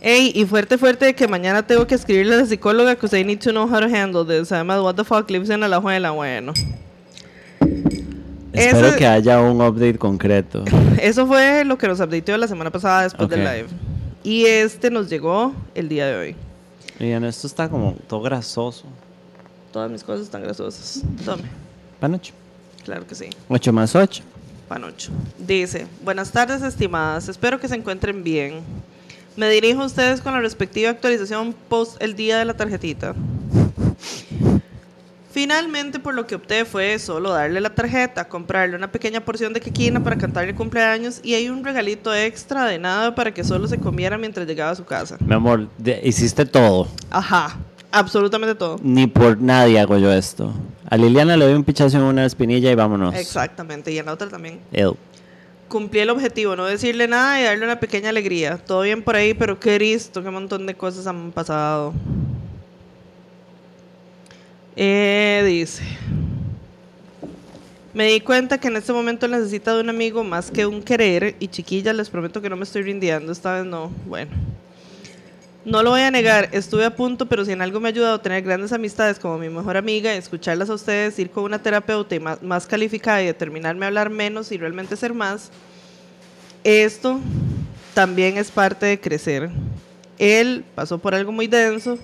Ey, 0.07 0.31
y 0.35 0.45
fuerte, 0.45 0.77
fuerte 0.77 1.15
que 1.15 1.27
mañana 1.27 1.65
tengo 1.65 1.87
que 1.87 1.95
escribirle 1.95 2.35
a 2.35 2.37
la 2.37 2.45
psicóloga 2.45 2.95
que 2.95 3.07
usted 3.07 3.25
need 3.25 3.39
to 3.39 3.49
know 3.49 3.63
how 3.67 3.79
to 3.79 3.87
handle 3.87 4.23
this. 4.23 4.51
Además, 4.51 4.79
what 4.81 4.93
the 4.93 5.03
fuck 5.03 5.27
lives 5.31 5.49
en 5.49 5.61
la 5.61 5.81
juela, 5.81 6.11
bueno. 6.11 6.53
Espero 8.53 8.95
que 8.95 9.07
haya 9.07 9.41
un 9.41 9.59
update 9.59 9.97
concreto. 9.97 10.63
Eso 11.01 11.25
fue 11.25 11.65
lo 11.65 11.75
que 11.79 11.87
nos 11.87 11.99
updateó 11.99 12.37
la 12.37 12.47
semana 12.47 12.69
pasada 12.69 13.01
después 13.01 13.27
del 13.29 13.41
Ok. 13.41 13.47
live. 13.51 13.67
Y 14.23 14.45
este 14.45 14.91
nos 14.91 15.09
llegó 15.09 15.53
el 15.73 15.89
día 15.89 16.05
de 16.05 16.15
hoy. 16.15 16.35
Miren, 16.99 17.25
esto 17.25 17.47
está 17.47 17.67
como 17.67 17.93
todo 18.07 18.21
grasoso. 18.21 18.83
Todas 19.73 19.89
mis 19.89 20.03
cosas 20.03 20.25
están 20.25 20.43
grasosas. 20.43 21.01
Tome, 21.25 21.43
Panocho. 21.99 22.33
claro 22.83 23.07
que 23.07 23.15
sí. 23.15 23.29
8 23.49 23.73
más 23.73 23.95
8. 23.95 24.21
Panocho. 24.69 25.11
Dice, 25.39 25.87
buenas 26.03 26.31
tardes 26.31 26.61
estimadas, 26.61 27.27
espero 27.27 27.59
que 27.59 27.67
se 27.67 27.73
encuentren 27.75 28.23
bien. 28.23 28.61
Me 29.37 29.49
dirijo 29.49 29.81
a 29.81 29.85
ustedes 29.85 30.21
con 30.21 30.33
la 30.33 30.39
respectiva 30.39 30.89
actualización 30.89 31.53
post 31.67 32.01
el 32.01 32.15
día 32.15 32.37
de 32.37 32.45
la 32.45 32.53
tarjetita. 32.53 33.13
Finalmente 35.31 35.99
por 35.99 36.13
lo 36.13 36.25
que 36.25 36.35
opté 36.35 36.63
fue 36.63 36.97
solo 36.97 37.31
darle 37.33 37.59
la 37.59 37.69
tarjeta, 37.75 38.29
comprarle 38.29 38.77
una 38.77 38.89
pequeña 38.89 39.19
porción 39.19 39.51
de 39.51 39.59
quequina 39.59 40.01
para 40.01 40.17
cantarle 40.17 40.55
cumpleaños 40.55 41.19
y 41.23 41.33
hay 41.33 41.49
un 41.49 41.65
regalito 41.65 42.15
extra 42.15 42.65
de 42.65 42.79
nada 42.79 43.13
para 43.15 43.33
que 43.33 43.43
solo 43.43 43.67
se 43.67 43.77
comiera 43.77 44.17
mientras 44.17 44.47
llegaba 44.47 44.71
a 44.71 44.75
su 44.75 44.85
casa. 44.85 45.17
Mi 45.19 45.33
amor, 45.35 45.67
de- 45.77 45.99
hiciste 46.05 46.45
todo. 46.45 46.87
Ajá, 47.09 47.57
absolutamente 47.91 48.55
todo. 48.55 48.77
Ni 48.81 49.07
por 49.07 49.37
nadie 49.41 49.77
hago 49.77 49.97
yo 49.97 50.13
esto. 50.13 50.53
A 50.89 50.95
Liliana 50.95 51.35
le 51.35 51.43
doy 51.43 51.53
un 51.55 51.65
pichazo 51.65 51.97
en 51.97 52.03
una 52.03 52.25
espinilla 52.25 52.71
y 52.71 52.75
vámonos. 52.75 53.13
Exactamente, 53.15 53.91
y 53.91 53.97
en 53.99 54.05
la 54.05 54.13
otra 54.13 54.29
también. 54.29 54.61
Ew. 54.71 54.95
Cumplí 55.67 55.99
el 55.99 56.09
objetivo, 56.09 56.55
no 56.55 56.65
decirle 56.65 57.07
nada 57.07 57.41
y 57.41 57.43
darle 57.43 57.65
una 57.65 57.79
pequeña 57.79 58.09
alegría. 58.09 58.57
Todo 58.57 58.81
bien 58.81 59.01
por 59.01 59.15
ahí, 59.15 59.33
pero 59.33 59.59
qué 59.59 59.75
Cristo, 59.75 60.23
qué 60.23 60.29
montón 60.29 60.65
de 60.65 60.75
cosas 60.75 61.07
han 61.07 61.31
pasado. 61.31 61.93
Eh, 64.75 65.43
dice. 65.45 65.83
Me 67.93 68.07
di 68.07 68.19
cuenta 68.19 68.57
que 68.59 68.67
en 68.67 68.75
este 68.75 68.91
momento 68.91 69.27
necesita 69.27 69.73
de 69.73 69.81
un 69.81 69.89
amigo 69.89 70.23
más 70.23 70.51
que 70.51 70.65
un 70.65 70.83
querer 70.83 71.35
y 71.39 71.47
chiquillas, 71.47 71.95
les 71.95 72.09
prometo 72.09 72.41
que 72.41 72.49
no 72.49 72.57
me 72.57 72.63
estoy 72.63 72.83
rindiendo, 72.83 73.31
esta 73.31 73.53
vez 73.53 73.65
no. 73.65 73.89
Bueno. 74.05 74.31
No 75.65 75.81
lo 75.81 75.89
voy 75.89 76.01
a 76.01 76.11
negar, 76.11 76.49
estuve 76.51 76.85
a 76.85 76.95
punto, 76.95 77.25
pero 77.25 77.43
si 77.43 77.51
en 77.51 77.59
algo 77.59 77.79
me 77.79 77.87
ha 77.87 77.91
ayudado 77.91 78.13
a 78.13 78.21
tener 78.21 78.43
grandes 78.43 78.71
amistades 78.71 79.17
como 79.17 79.39
mi 79.39 79.49
mejor 79.49 79.77
amiga, 79.77 80.13
escucharlas 80.13 80.69
a 80.69 80.75
ustedes, 80.75 81.17
ir 81.17 81.31
con 81.31 81.43
una 81.43 81.57
terapeuta 81.57 82.19
más, 82.19 82.43
más 82.43 82.67
calificada 82.67 83.23
y 83.23 83.25
determinarme 83.25 83.83
a 83.83 83.87
hablar 83.87 84.11
menos 84.11 84.51
y 84.51 84.57
realmente 84.57 84.95
ser 84.95 85.15
más, 85.15 85.49
esto 86.63 87.19
también 87.95 88.37
es 88.37 88.51
parte 88.51 88.85
de 88.85 88.99
crecer. 88.99 89.49
Él 90.19 90.63
pasó 90.75 90.99
por 90.99 91.15
algo 91.15 91.31
muy 91.31 91.47
denso 91.47 91.97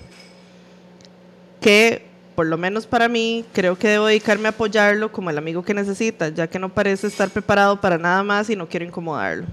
que, 1.60 2.04
por 2.34 2.46
lo 2.46 2.58
menos 2.58 2.84
para 2.84 3.08
mí, 3.08 3.44
creo 3.52 3.78
que 3.78 3.86
debo 3.86 4.06
dedicarme 4.06 4.48
a 4.48 4.50
apoyarlo 4.50 5.12
como 5.12 5.30
el 5.30 5.38
amigo 5.38 5.64
que 5.64 5.72
necesita, 5.72 6.30
ya 6.30 6.48
que 6.48 6.58
no 6.58 6.68
parece 6.68 7.06
estar 7.06 7.30
preparado 7.30 7.80
para 7.80 7.96
nada 7.96 8.24
más 8.24 8.50
y 8.50 8.56
no 8.56 8.68
quiero 8.68 8.84
incomodarlo. 8.86 9.46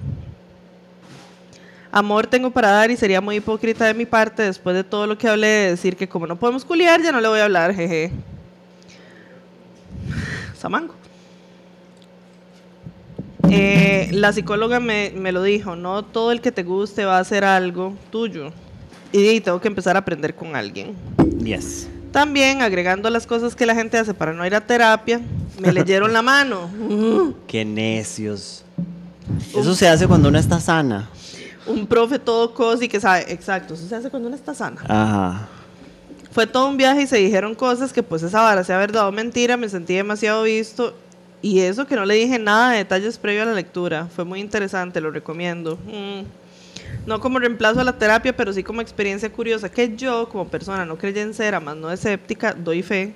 Amor 1.91 2.27
tengo 2.27 2.51
para 2.51 2.69
dar 2.69 2.91
y 2.91 2.97
sería 2.97 3.19
muy 3.19 3.37
hipócrita 3.37 3.85
de 3.85 3.93
mi 3.93 4.05
parte 4.05 4.43
después 4.43 4.75
de 4.75 4.83
todo 4.83 5.07
lo 5.07 5.17
que 5.17 5.27
hablé 5.27 5.47
de 5.47 5.69
decir 5.71 5.95
que 5.95 6.07
como 6.07 6.27
no 6.27 6.35
podemos 6.35 6.63
culiar 6.63 7.01
ya 7.01 7.11
no 7.11 7.19
le 7.19 7.27
voy 7.27 7.39
a 7.39 7.45
hablar, 7.45 7.73
jeje. 7.73 8.11
Samango. 10.57 10.93
Eh, 13.49 14.09
la 14.11 14.31
psicóloga 14.31 14.79
me, 14.79 15.11
me 15.15 15.31
lo 15.31 15.41
dijo, 15.41 15.75
no 15.75 16.03
todo 16.03 16.31
el 16.31 16.41
que 16.41 16.51
te 16.51 16.61
guste 16.61 17.05
va 17.05 17.17
a 17.17 17.21
hacer 17.21 17.43
algo 17.43 17.95
tuyo. 18.11 18.51
Y 19.11 19.41
tengo 19.41 19.59
que 19.59 19.67
empezar 19.67 19.95
a 19.95 19.99
aprender 19.99 20.35
con 20.35 20.55
alguien. 20.55 20.93
Yes. 21.43 21.87
También, 22.11 22.61
agregando 22.61 23.09
las 23.09 23.25
cosas 23.25 23.55
que 23.55 23.65
la 23.65 23.73
gente 23.73 23.97
hace 23.97 24.13
para 24.13 24.33
no 24.33 24.45
ir 24.45 24.53
a 24.53 24.61
terapia, 24.61 25.21
me 25.59 25.73
leyeron 25.73 26.13
la 26.13 26.21
mano. 26.21 26.69
Qué 27.47 27.65
necios. 27.65 28.63
Eso 29.55 29.75
se 29.75 29.87
hace 29.87 30.07
cuando 30.07 30.29
uno 30.29 30.37
está 30.37 30.59
sana. 30.59 31.09
Un 31.69 31.87
profe 31.87 32.19
todo 32.19 32.53
cosi 32.53 32.89
que 32.89 32.99
sabe, 32.99 33.31
exacto, 33.31 33.75
eso 33.75 33.87
se 33.87 33.95
hace 33.95 34.09
cuando 34.09 34.27
uno 34.27 34.35
está 34.35 34.53
sana. 34.53 34.81
Ajá. 34.87 35.47
Fue 36.31 36.45
todo 36.45 36.67
un 36.67 36.77
viaje 36.77 37.03
y 37.03 37.07
se 37.07 37.17
dijeron 37.17 37.55
cosas 37.55 37.93
que 37.93 38.03
pues 38.03 38.21
esa 38.23 38.41
vara 38.41 38.63
sea 38.63 38.77
verdad 38.77 39.07
o 39.07 39.11
mentira, 39.11 39.55
me 39.55 39.69
sentí 39.69 39.95
demasiado 39.95 40.43
visto 40.43 40.93
y 41.41 41.59
eso 41.59 41.87
que 41.87 41.95
no 41.95 42.05
le 42.05 42.15
dije 42.15 42.37
nada 42.37 42.71
de 42.71 42.79
detalles 42.79 43.17
previo 43.17 43.43
a 43.43 43.45
la 43.45 43.53
lectura. 43.53 44.07
Fue 44.13 44.25
muy 44.25 44.39
interesante, 44.39 44.99
lo 44.99 45.11
recomiendo. 45.11 45.77
Mm. 45.87 46.23
No 47.05 47.19
como 47.19 47.39
reemplazo 47.39 47.79
a 47.79 47.83
la 47.83 47.97
terapia, 47.97 48.35
pero 48.35 48.51
sí 48.51 48.63
como 48.63 48.81
experiencia 48.81 49.31
curiosa 49.31 49.69
que 49.69 49.95
yo, 49.95 50.27
como 50.29 50.47
persona 50.47 50.85
no 50.85 50.97
creyencera, 50.97 51.59
más 51.59 51.77
no 51.77 51.91
escéptica, 51.91 52.53
doy 52.53 52.83
fe 52.83 53.13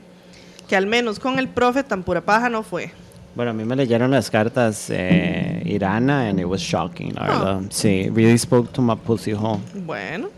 que 0.68 0.76
al 0.76 0.88
menos 0.88 1.20
con 1.20 1.40
el 1.40 1.50
profe 1.50 1.84
tan 1.84 2.04
pura 2.04 2.22
paja 2.22 2.50
no 2.50 2.64
fue. 2.64 2.92
Bueno, 3.36 3.52
a 3.52 3.54
mí 3.54 3.64
me 3.66 3.76
leyeron 3.76 4.12
las 4.12 4.30
cartas 4.30 4.88
eh, 4.90 5.62
Irana 5.66 6.28
and 6.30 6.40
it 6.40 6.46
was 6.46 6.62
shocking, 6.62 7.14
la 7.16 7.22
Ah. 7.22 7.28
verdad. 7.28 7.62
Sí, 7.70 8.10
really 8.14 8.38
spoke 8.38 8.72
to 8.74 8.82
my 8.82 8.96
pussy 8.96 9.32
hole. 9.34 9.60
Bueno, 9.74 10.30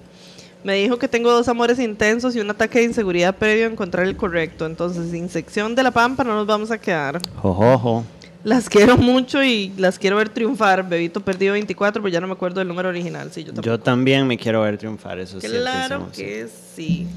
me 0.64 0.76
dijo 0.76 0.98
que 0.98 1.08
tengo 1.08 1.30
dos 1.32 1.48
amores 1.50 1.78
intensos 1.80 2.36
y 2.36 2.40
un 2.40 2.50
ataque 2.50 2.80
de 2.80 2.86
inseguridad 2.86 3.36
previo 3.36 3.66
a 3.68 3.72
encontrar 3.72 4.06
el 4.08 4.16
correcto. 4.16 4.66
Entonces, 4.66 5.12
sin 5.12 5.28
sección 5.30 5.76
de 5.76 5.84
la 5.84 5.92
pampa 5.92 6.24
no 6.24 6.36
nos 6.36 6.48
vamos 6.48 6.72
a 6.72 6.78
quedar. 6.78 7.20
Jojojo. 7.36 8.06
Las 8.46 8.70
quiero 8.70 8.96
mucho 8.96 9.44
y 9.44 9.74
las 9.76 9.98
quiero 10.00 10.18
ver 10.18 10.30
triunfar. 10.30 10.88
Bebito 10.88 11.20
perdido 11.20 11.54
24, 11.54 12.02
pero 12.02 12.14
ya 12.14 12.22
no 12.22 12.28
me 12.28 12.34
acuerdo 12.34 12.60
del 12.60 12.68
número 12.68 12.90
original. 12.90 13.30
Sí, 13.32 13.42
yo 13.42 13.48
tampoco. 13.48 13.66
Yo 13.66 13.80
también 13.80 14.26
me 14.28 14.38
quiero 14.38 14.62
ver 14.62 14.78
triunfar, 14.78 15.20
eso 15.20 15.40
es 15.40 15.44
Claro 15.44 16.10
que 16.16 16.48
sí. 16.76 17.08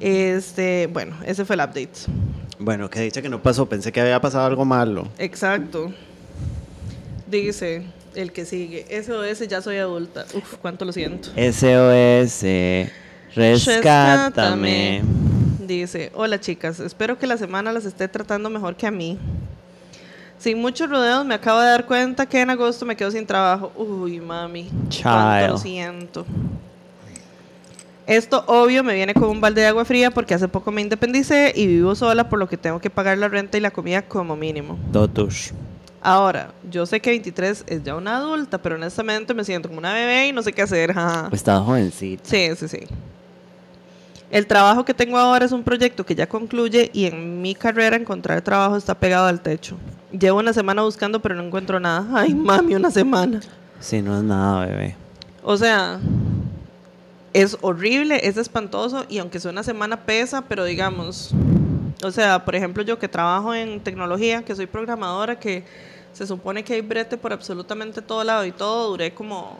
Este, 0.00 0.88
bueno, 0.92 1.16
ese 1.26 1.44
fue 1.44 1.54
el 1.54 1.60
update. 1.60 1.90
Bueno, 2.58 2.88
que 2.90 3.00
dicha 3.00 3.22
que 3.22 3.28
no 3.28 3.42
pasó, 3.42 3.66
pensé 3.68 3.92
que 3.92 4.00
había 4.00 4.20
pasado 4.20 4.46
algo 4.46 4.64
malo. 4.64 5.06
Exacto. 5.18 5.92
Dice 7.26 7.84
el 8.14 8.32
que 8.32 8.44
sigue. 8.44 8.86
SOS, 9.02 9.46
ya 9.48 9.62
soy 9.62 9.76
adulta. 9.76 10.26
Uf, 10.34 10.56
cuánto 10.60 10.84
lo 10.84 10.92
siento. 10.92 11.30
SOS, 11.30 12.42
eh, 12.44 12.90
rescátame. 13.34 15.02
Dice, 15.66 16.10
hola 16.14 16.40
chicas, 16.40 16.80
espero 16.80 17.18
que 17.18 17.26
la 17.26 17.36
semana 17.36 17.72
las 17.72 17.84
esté 17.84 18.08
tratando 18.08 18.50
mejor 18.50 18.74
que 18.74 18.86
a 18.86 18.90
mí. 18.90 19.18
Sin 20.38 20.58
muchos 20.58 20.88
rodeos 20.88 21.24
me 21.24 21.34
acabo 21.34 21.60
de 21.60 21.66
dar 21.66 21.86
cuenta 21.86 22.26
que 22.26 22.40
en 22.40 22.50
agosto 22.50 22.86
me 22.86 22.96
quedo 22.96 23.10
sin 23.10 23.26
trabajo. 23.26 23.70
Uy, 23.76 24.20
mami. 24.20 24.68
Cuánto 25.02 25.52
lo 25.52 25.58
siento. 25.58 26.26
Esto 28.06 28.44
obvio 28.46 28.82
me 28.82 28.94
viene 28.94 29.14
con 29.14 29.28
un 29.28 29.40
balde 29.40 29.60
de 29.60 29.68
agua 29.68 29.84
fría 29.84 30.10
porque 30.10 30.34
hace 30.34 30.48
poco 30.48 30.72
me 30.72 30.80
independicé 30.80 31.52
y 31.54 31.66
vivo 31.66 31.94
sola 31.94 32.28
por 32.28 32.38
lo 32.38 32.48
que 32.48 32.56
tengo 32.56 32.80
que 32.80 32.90
pagar 32.90 33.18
la 33.18 33.28
renta 33.28 33.56
y 33.56 33.60
la 33.60 33.70
comida 33.70 34.02
como 34.02 34.36
mínimo. 34.36 34.78
Dotush. 34.90 35.52
Ahora, 36.02 36.52
yo 36.68 36.86
sé 36.86 37.00
que 37.00 37.10
23 37.10 37.64
es 37.66 37.82
ya 37.84 37.94
una 37.94 38.16
adulta, 38.16 38.58
pero 38.58 38.76
honestamente 38.76 39.34
me 39.34 39.44
siento 39.44 39.68
como 39.68 39.78
una 39.78 39.92
bebé 39.92 40.28
y 40.28 40.32
no 40.32 40.42
sé 40.42 40.52
qué 40.52 40.62
hacer. 40.62 40.94
jaja. 40.94 41.28
Estás 41.30 41.60
jovencita. 41.60 42.24
Sí, 42.24 42.48
sí, 42.56 42.68
sí. 42.68 42.78
El 44.30 44.46
trabajo 44.46 44.84
que 44.84 44.94
tengo 44.94 45.18
ahora 45.18 45.44
es 45.44 45.52
un 45.52 45.62
proyecto 45.62 46.06
que 46.06 46.14
ya 46.14 46.26
concluye 46.26 46.88
y 46.94 47.06
en 47.06 47.42
mi 47.42 47.54
carrera 47.54 47.96
encontrar 47.96 48.40
trabajo 48.42 48.76
está 48.76 48.94
pegado 48.94 49.26
al 49.26 49.40
techo. 49.40 49.76
Llevo 50.12 50.38
una 50.38 50.52
semana 50.52 50.82
buscando 50.82 51.20
pero 51.20 51.34
no 51.34 51.42
encuentro 51.42 51.78
nada. 51.80 52.06
Ay, 52.14 52.34
mami, 52.34 52.76
una 52.76 52.90
semana. 52.90 53.40
Sí, 53.80 54.00
no 54.00 54.16
es 54.16 54.22
nada, 54.22 54.66
bebé. 54.66 54.96
O 55.42 55.56
sea, 55.56 55.98
es 57.32 57.56
horrible, 57.60 58.20
es 58.26 58.36
espantoso 58.36 59.04
y 59.08 59.18
aunque 59.18 59.40
sea 59.40 59.50
una 59.50 59.62
semana 59.62 60.04
pesa, 60.04 60.42
pero 60.42 60.64
digamos, 60.64 61.32
o 62.02 62.10
sea, 62.10 62.44
por 62.44 62.54
ejemplo 62.56 62.82
yo 62.82 62.98
que 62.98 63.08
trabajo 63.08 63.54
en 63.54 63.80
tecnología, 63.80 64.42
que 64.42 64.54
soy 64.54 64.66
programadora, 64.66 65.38
que 65.38 65.64
se 66.12 66.26
supone 66.26 66.64
que 66.64 66.74
hay 66.74 66.80
brete 66.80 67.16
por 67.16 67.32
absolutamente 67.32 68.02
todo 68.02 68.24
lado 68.24 68.44
y 68.44 68.52
todo, 68.52 68.90
duré 68.90 69.12
como 69.14 69.58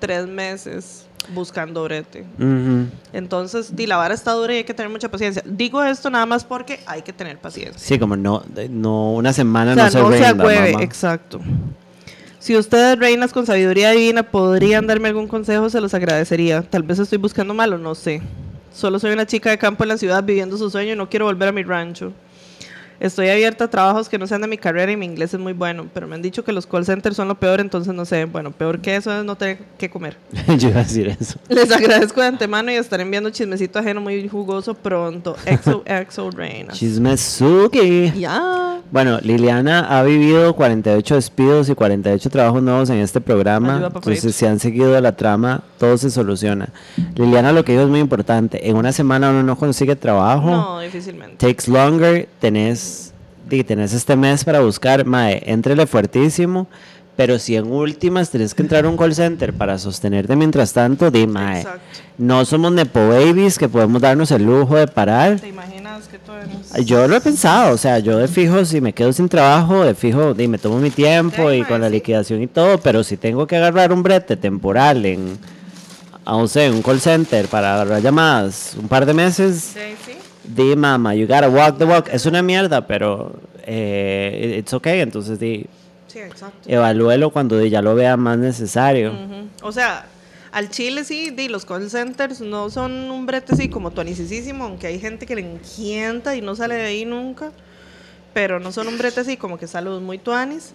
tres 0.00 0.26
meses. 0.26 1.06
buscando 1.30 1.82
brete. 1.84 2.26
Ujú. 2.38 2.86
Entonces, 3.12 3.74
di, 3.74 3.86
la 3.86 3.96
vara 3.96 4.12
está 4.14 4.32
dura 4.32 4.52
y 4.52 4.56
hay 4.58 4.64
que 4.64 4.74
tener 4.74 4.90
mucha 4.90 5.08
paciencia. 5.10 5.42
Digo 5.46 5.82
esto 5.82 6.10
nada 6.10 6.26
más 6.26 6.44
porque 6.44 6.80
hay 6.86 7.00
que 7.00 7.12
tener 7.14 7.38
paciencia. 7.38 7.78
Sí, 7.78 7.98
como 7.98 8.14
no, 8.16 8.42
no 8.68 9.12
una 9.14 9.32
semana 9.32 9.72
O 9.72 9.74
sea, 9.74 9.84
no 9.84 9.90
se 9.90 10.02
no 10.02 10.12
se 10.12 10.26
agüeve, 10.26 10.72
mamá. 10.72 10.84
exacto. 10.84 11.40
Si 12.44 12.54
ustedes, 12.54 12.98
reinas 12.98 13.32
con 13.32 13.46
sabiduría 13.46 13.92
divina, 13.92 14.22
podrían 14.22 14.86
darme 14.86 15.08
algún 15.08 15.28
consejo, 15.28 15.70
se 15.70 15.80
los 15.80 15.94
agradecería. 15.94 16.60
Tal 16.60 16.82
vez 16.82 16.98
estoy 16.98 17.16
buscando 17.16 17.54
malo, 17.54 17.78
no 17.78 17.94
sé. 17.94 18.20
Solo 18.70 18.98
soy 18.98 19.12
una 19.12 19.24
chica 19.24 19.48
de 19.48 19.56
campo 19.56 19.82
en 19.82 19.88
la 19.88 19.96
ciudad 19.96 20.22
viviendo 20.22 20.58
su 20.58 20.68
sueño 20.68 20.92
y 20.92 20.96
no 20.96 21.08
quiero 21.08 21.24
volver 21.24 21.48
a 21.48 21.52
mi 21.52 21.62
rancho. 21.62 22.12
Estoy 23.00 23.28
abierta 23.28 23.64
a 23.64 23.68
trabajos 23.68 24.08
que 24.08 24.18
no 24.18 24.26
sean 24.26 24.40
de 24.40 24.48
mi 24.48 24.58
carrera 24.58 24.92
y 24.92 24.96
mi 24.96 25.06
inglés 25.06 25.34
es 25.34 25.40
muy 25.40 25.52
bueno, 25.52 25.86
pero 25.92 26.06
me 26.06 26.14
han 26.14 26.22
dicho 26.22 26.44
que 26.44 26.52
los 26.52 26.66
call 26.66 26.84
centers 26.84 27.16
son 27.16 27.28
lo 27.28 27.34
peor, 27.34 27.60
entonces 27.60 27.92
no 27.94 28.04
sé. 28.04 28.24
Bueno, 28.24 28.50
peor 28.52 28.80
que 28.80 28.96
eso 28.96 29.16
es 29.16 29.24
no 29.24 29.36
tener 29.36 29.58
que 29.78 29.90
comer. 29.90 30.16
Yo 30.58 30.68
iba 30.68 30.80
a 30.80 30.84
decir 30.84 31.08
eso. 31.08 31.38
Les 31.48 31.70
agradezco 31.70 32.20
de 32.20 32.28
antemano 32.28 32.70
y 32.70 32.74
estaré 32.74 33.02
enviando 33.02 33.30
chismecito 33.30 33.78
ajeno 33.78 34.00
muy 34.00 34.28
jugoso 34.28 34.74
pronto. 34.74 35.36
Exo, 35.44 35.82
exo, 35.86 36.30
reinas. 36.30 36.78
Chismesuki. 36.78 38.12
Ya. 38.12 38.80
Bueno, 38.90 39.18
Liliana 39.22 39.80
ha 39.80 40.02
vivido 40.04 40.54
48 40.54 41.16
despidos 41.16 41.68
y 41.68 41.74
48 41.74 42.30
trabajos 42.30 42.62
nuevos 42.62 42.90
en 42.90 42.98
este 42.98 43.20
programa. 43.20 43.76
Ayuda. 43.76 43.90
Entonces, 43.94 44.36
si 44.36 44.46
han 44.46 44.60
seguido 44.60 45.00
la 45.00 45.16
trama, 45.16 45.62
todo 45.78 45.98
se 45.98 46.10
soluciona. 46.10 46.68
Liliana 47.16 47.52
lo 47.52 47.64
que 47.64 47.72
dijo 47.72 47.84
es 47.84 47.90
muy 47.90 48.00
importante. 48.00 48.68
En 48.68 48.76
una 48.76 48.92
semana 48.92 49.30
uno 49.30 49.42
no 49.42 49.56
consigue 49.56 49.96
trabajo. 49.96 50.48
No, 50.48 50.80
difícilmente. 50.80 51.36
Takes 51.36 51.70
longer. 51.70 52.28
Tenés, 52.40 52.93
di, 53.48 53.64
tenés 53.64 53.92
este 53.92 54.16
mes 54.16 54.44
para 54.44 54.60
buscar. 54.60 55.04
Mae, 55.04 55.42
entrele 55.46 55.86
fuertísimo. 55.86 56.66
Pero 57.16 57.38
si 57.38 57.54
en 57.54 57.70
últimas 57.70 58.30
tenés 58.30 58.54
que 58.54 58.62
entrar 58.62 58.84
a 58.84 58.88
un 58.88 58.96
call 58.96 59.14
center 59.14 59.52
para 59.52 59.78
sostenerte 59.78 60.34
mientras 60.34 60.72
tanto, 60.72 61.12
di, 61.12 61.28
mae. 61.28 61.60
Exacto. 61.60 61.80
No 62.18 62.44
somos 62.44 62.72
nepo 62.72 63.08
babies 63.08 63.56
que 63.56 63.68
podemos 63.68 64.02
darnos 64.02 64.32
el 64.32 64.44
lujo 64.44 64.74
de 64.76 64.88
parar. 64.88 65.38
¿Te 65.38 65.48
imaginas 65.48 66.08
que 66.08 66.18
tú 66.18 66.32
eres? 66.32 66.84
Yo 66.84 67.06
lo 67.06 67.14
he 67.14 67.20
pensado, 67.20 67.72
o 67.72 67.78
sea, 67.78 68.00
yo 68.00 68.18
de 68.18 68.26
fijo, 68.26 68.64
si 68.64 68.80
me 68.80 68.92
quedo 68.92 69.12
sin 69.12 69.28
trabajo, 69.28 69.84
de 69.84 69.94
fijo, 69.94 70.34
di, 70.34 70.48
me 70.48 70.58
tomo 70.58 70.78
mi 70.80 70.90
tiempo 70.90 71.50
Sí, 71.50 71.56
y 71.56 71.60
mae, 71.60 71.68
con 71.68 71.80
la 71.80 71.86
sí. 71.86 71.92
liquidación 71.94 72.42
y 72.42 72.48
todo, 72.48 72.78
pero 72.78 73.04
si 73.04 73.16
tengo 73.16 73.46
que 73.46 73.56
agarrar 73.56 73.92
un 73.92 74.02
brete 74.02 74.36
temporal 74.36 75.06
en, 75.06 75.38
a, 76.24 76.32
no 76.32 76.48
sé, 76.48 76.68
un 76.68 76.82
call 76.82 77.00
center 77.00 77.46
para 77.46 77.74
agarrar 77.74 78.02
llamadas 78.02 78.74
un 78.76 78.88
par 78.88 79.06
de 79.06 79.14
meses, 79.14 79.72
Sí, 79.74 79.80
sí. 80.04 80.12
Di, 80.44 80.76
mama, 80.76 81.14
you 81.14 81.26
gotta 81.26 81.48
walk 81.48 81.78
the 81.78 81.84
walk. 81.84 82.08
Es 82.12 82.26
una 82.26 82.42
mierda, 82.42 82.86
pero 82.86 83.32
eh, 83.66 84.56
it's 84.58 84.72
okay, 84.72 85.00
entonces 85.00 85.38
di, 85.38 85.66
Sí, 86.06 86.20
exacto. 86.20 86.68
evalúelo 86.68 87.30
cuando 87.30 87.64
ya 87.64 87.82
lo 87.82 87.94
vea 87.94 88.16
más 88.16 88.38
necesario. 88.38 89.12
O 89.62 89.72
sea, 89.72 90.06
al 90.52 90.70
Chile 90.70 91.02
sí, 91.04 91.30
di, 91.30 91.48
los 91.48 91.64
call 91.64 91.90
centers 91.90 92.40
no 92.40 92.70
son 92.70 93.10
un 93.10 93.26
brete 93.26 93.54
así 93.54 93.68
como 93.68 93.90
tuanicísimo, 93.90 94.64
aunque 94.64 94.86
hay 94.86 95.00
gente 95.00 95.26
que 95.26 95.34
le 95.34 95.40
enquienta 95.40 96.36
y 96.36 96.40
no 96.40 96.54
sale 96.54 96.76
de 96.76 96.84
ahí 96.84 97.04
nunca. 97.04 97.50
Pero 98.32 98.60
no 98.60 98.70
son 98.72 98.88
un 98.88 98.98
brete 98.98 99.20
así 99.20 99.36
como 99.36 99.58
que 99.58 99.66
salud 99.66 100.00
muy 100.00 100.18
tuanis. 100.18 100.72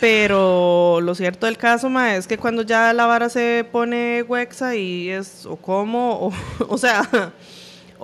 Pero 0.00 1.00
lo 1.00 1.14
cierto 1.14 1.46
del 1.46 1.56
caso, 1.56 1.88
ma, 1.88 2.16
es 2.16 2.26
que 2.26 2.36
cuando 2.36 2.62
ya 2.62 2.92
la 2.92 3.06
vara 3.06 3.28
se 3.28 3.64
pone 3.70 4.22
huexa 4.22 4.74
y 4.74 5.08
es 5.08 5.46
o 5.46 5.56
como, 5.56 6.28
o, 6.28 6.32
o 6.68 6.78
sea, 6.78 7.32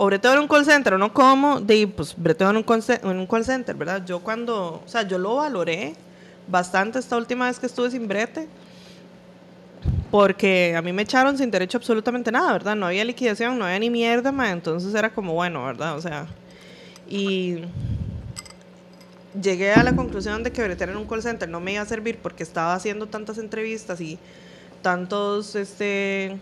o 0.01 0.07
breteo 0.07 0.33
en 0.33 0.39
un 0.39 0.47
call 0.47 0.65
center 0.65 0.95
o 0.95 0.99
no 0.99 1.13
como, 1.13 1.61
de, 1.61 1.89
pues 1.89 2.15
breteo 2.17 2.49
en 2.51 2.57
un, 2.59 2.63
call 2.63 2.85
en 2.87 3.19
un 3.19 3.27
call 3.27 3.45
center, 3.45 3.75
¿verdad? 3.75 4.05
Yo 4.07 4.21
cuando, 4.21 4.81
o 4.85 4.89
sea, 4.89 5.03
yo 5.03 5.19
lo 5.19 5.35
valoré 5.35 5.95
bastante 6.47 7.01
esta 7.01 7.17
última 7.17 7.47
vez 7.47 7.59
que 7.59 7.67
estuve 7.67 7.91
sin 7.91 8.07
brete, 8.07 8.47
porque 10.13 10.77
a 10.77 10.83
mí 10.83 10.93
me 10.93 11.03
echaron 11.03 11.37
sin 11.37 11.51
derecho 11.51 11.79
absolutamente 11.79 12.31
nada, 12.31 12.53
¿verdad? 12.53 12.77
No 12.77 12.87
había 12.87 13.05
liquidación, 13.05 13.59
no 13.59 13.65
había 13.65 13.81
ni 13.81 13.91
mierda, 13.91 14.31
ma, 14.31 14.53
entonces 14.53 14.95
era 14.95 15.11
como 15.11 15.35
bueno, 15.35 15.65
¿verdad? 15.65 15.97
O 15.97 16.01
sea, 16.01 16.29
y 17.09 17.57
llegué 19.43 19.73
a 19.73 19.83
la 19.83 19.97
conclusión 19.97 20.45
de 20.45 20.53
que 20.53 20.63
bretear 20.63 20.91
en 20.91 20.97
un 20.97 21.09
call 21.09 21.23
center 21.23 21.49
no 21.49 21.59
me 21.59 21.73
iba 21.73 21.83
a 21.83 21.87
servir 21.87 22.19
porque 22.23 22.45
estaba 22.45 22.73
haciendo 22.73 23.09
tantas 23.09 23.37
entrevistas 23.37 24.01
y 24.01 24.17
tantos, 24.81 25.57
este, 25.57 26.39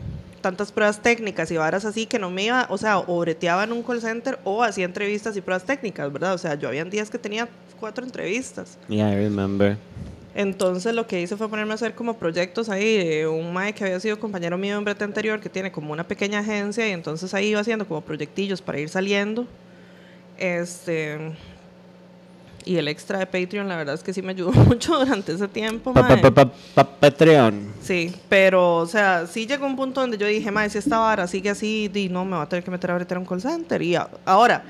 tantas 0.46 0.70
pruebas 0.70 1.02
técnicas 1.02 1.50
y 1.50 1.56
varas 1.56 1.84
así 1.84 2.06
que 2.06 2.20
no 2.20 2.30
me 2.30 2.44
iba, 2.44 2.68
o 2.70 2.78
sea, 2.78 2.98
o 2.98 3.18
breteaba 3.18 3.64
en 3.64 3.72
un 3.72 3.82
call 3.82 4.00
center 4.00 4.38
o 4.44 4.62
hacía 4.62 4.84
entrevistas 4.84 5.36
y 5.36 5.40
pruebas 5.40 5.64
técnicas, 5.64 6.12
¿verdad? 6.12 6.34
O 6.34 6.38
sea, 6.38 6.54
yo 6.54 6.68
había 6.68 6.84
días 6.84 7.10
que 7.10 7.18
tenía 7.18 7.48
cuatro 7.80 8.04
entrevistas. 8.04 8.78
Yeah, 8.86 9.10
I 9.10 9.16
remember. 9.16 9.76
Entonces 10.36 10.94
lo 10.94 11.04
que 11.08 11.20
hice 11.20 11.36
fue 11.36 11.48
ponerme 11.48 11.72
a 11.72 11.74
hacer 11.74 11.96
como 11.96 12.16
proyectos 12.16 12.68
ahí 12.68 12.96
de 12.96 13.26
un 13.26 13.52
mae 13.52 13.72
que 13.72 13.82
había 13.82 13.98
sido 13.98 14.20
compañero 14.20 14.56
mío 14.56 14.78
en 14.78 14.84
brete 14.84 15.02
anterior 15.02 15.40
que 15.40 15.48
tiene 15.48 15.72
como 15.72 15.92
una 15.92 16.06
pequeña 16.06 16.38
agencia 16.38 16.86
y 16.86 16.92
entonces 16.92 17.34
ahí 17.34 17.48
iba 17.48 17.60
haciendo 17.60 17.88
como 17.88 18.02
proyectillos 18.02 18.62
para 18.62 18.78
ir 18.78 18.88
saliendo. 18.88 19.48
Este 20.38 21.32
y 22.66 22.76
el 22.76 22.88
extra 22.88 23.18
de 23.18 23.26
Patreon 23.26 23.68
la 23.68 23.76
verdad 23.76 23.94
es 23.94 24.02
que 24.02 24.12
sí 24.12 24.20
me 24.20 24.32
ayudó 24.32 24.50
mucho 24.52 24.98
durante 24.98 25.32
ese 25.32 25.48
tiempo, 25.48 25.94
Pa- 25.94 26.84
Patreon. 27.00 27.72
Sí, 27.80 28.12
pero 28.28 28.76
o 28.76 28.86
sea, 28.86 29.26
sí 29.26 29.46
llegó 29.46 29.64
un 29.66 29.76
punto 29.76 30.00
donde 30.02 30.18
yo 30.18 30.26
dije, 30.26 30.50
mae, 30.50 30.68
si 30.68 30.78
esta 30.78 30.98
vara 30.98 31.26
sigue 31.26 31.48
así, 31.48 31.88
di, 31.88 32.08
no, 32.08 32.24
me 32.24 32.36
va 32.36 32.42
a 32.42 32.48
tener 32.48 32.64
que 32.64 32.70
meter 32.70 32.90
a 32.90 32.96
bretear 32.96 33.18
un 33.18 33.24
call 33.24 33.40
center. 33.40 33.80
Y 33.80 33.96
ahora, 34.24 34.64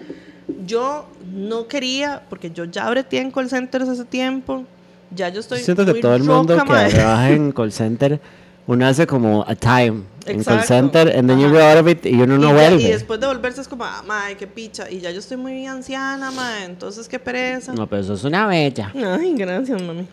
yo 0.67 1.09
no 1.35 1.67
quería, 1.67 2.23
porque 2.29 2.51
yo 2.51 2.65
ya 2.67 2.89
breteé 2.91 3.21
en 3.23 3.31
call 3.31 3.49
centers 3.49 3.89
hace 3.89 4.05
tiempo, 4.05 4.65
ya 5.11 5.29
yo 5.31 5.41
estoy 5.41 5.61
Siento 5.61 5.85
que 5.87 5.93
muy 5.93 6.01
todo 6.01 6.15
el 6.15 6.23
mundo 6.25 6.57
roca, 6.59 6.87
que 6.87 6.95
trabaja 6.95 7.31
en 7.31 7.53
call 7.57 7.73
center, 7.73 8.21
uno 8.67 8.87
hace 8.87 9.07
como 9.07 9.45
a 9.47 9.55
time 9.55 10.03
en 10.27 10.43
call 10.43 10.63
center, 10.65 11.17
and 11.17 11.29
then 11.29 11.39
you 11.39 11.47
Ajá. 11.47 11.55
go 11.55 11.61
out 11.63 11.79
of 11.79 11.89
it 11.89 12.05
y 12.05 12.15
uno 12.21 12.37
no 12.37 12.47
y, 12.47 12.49
ya- 12.49 12.55
vuelve. 12.55 12.83
y 12.83 12.91
después 12.91 13.21
de 13.21 13.27
volverse 13.29 13.61
es 13.61 13.69
como, 13.69 13.85
ah, 13.85 14.03
mae, 14.07 14.37
qué 14.37 14.47
picha. 14.47 14.91
Y 14.91 15.01
ya 15.01 15.11
yo 15.13 15.21
estoy 15.21 15.37
muy 15.37 15.67
anciana, 15.67 16.31
mae, 16.33 16.65
entonces 16.65 17.09
qué 17.09 17.19
pereza. 17.19 17.73
No, 17.75 17.87
pero 17.89 18.03
eso 18.03 18.15
es 18.15 18.25
una 18.25 18.47
bella. 18.47 18.93
Ay, 18.95 19.35
gracias, 19.37 19.81
mami. 19.83 20.09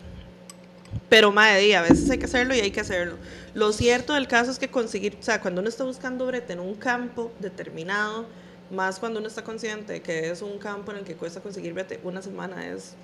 Pero, 1.08 1.32
madre, 1.32 1.74
a 1.76 1.82
veces 1.82 2.08
hay 2.10 2.18
que 2.18 2.24
hacerlo 2.26 2.54
y 2.54 2.60
hay 2.60 2.70
que 2.70 2.80
hacerlo. 2.80 3.16
Lo 3.54 3.72
cierto 3.72 4.14
del 4.14 4.26
caso 4.28 4.50
es 4.50 4.58
que 4.58 4.68
conseguir, 4.68 5.16
o 5.20 5.22
sea, 5.22 5.40
cuando 5.40 5.60
uno 5.60 5.68
está 5.68 5.84
buscando 5.84 6.26
brete 6.26 6.52
en 6.54 6.60
un 6.60 6.74
campo 6.74 7.32
determinado, 7.40 8.26
más 8.70 8.98
cuando 8.98 9.18
uno 9.18 9.28
está 9.28 9.42
consciente 9.42 10.00
que 10.00 10.30
es 10.30 10.42
un 10.42 10.58
campo 10.58 10.92
en 10.92 10.98
el 10.98 11.04
que 11.04 11.14
cuesta 11.14 11.40
conseguir 11.40 11.72
brete, 11.74 12.00
una 12.04 12.22
semana 12.22 12.66
es 12.68 12.94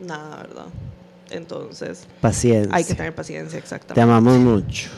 nada, 0.00 0.36
¿verdad? 0.38 0.66
Entonces, 1.30 2.06
Paciencia. 2.20 2.74
hay 2.74 2.84
que 2.84 2.94
tener 2.94 3.14
paciencia, 3.14 3.52
Te 3.58 3.58
exactamente. 3.58 4.00
amamos 4.00 4.38
mucho. 4.38 4.88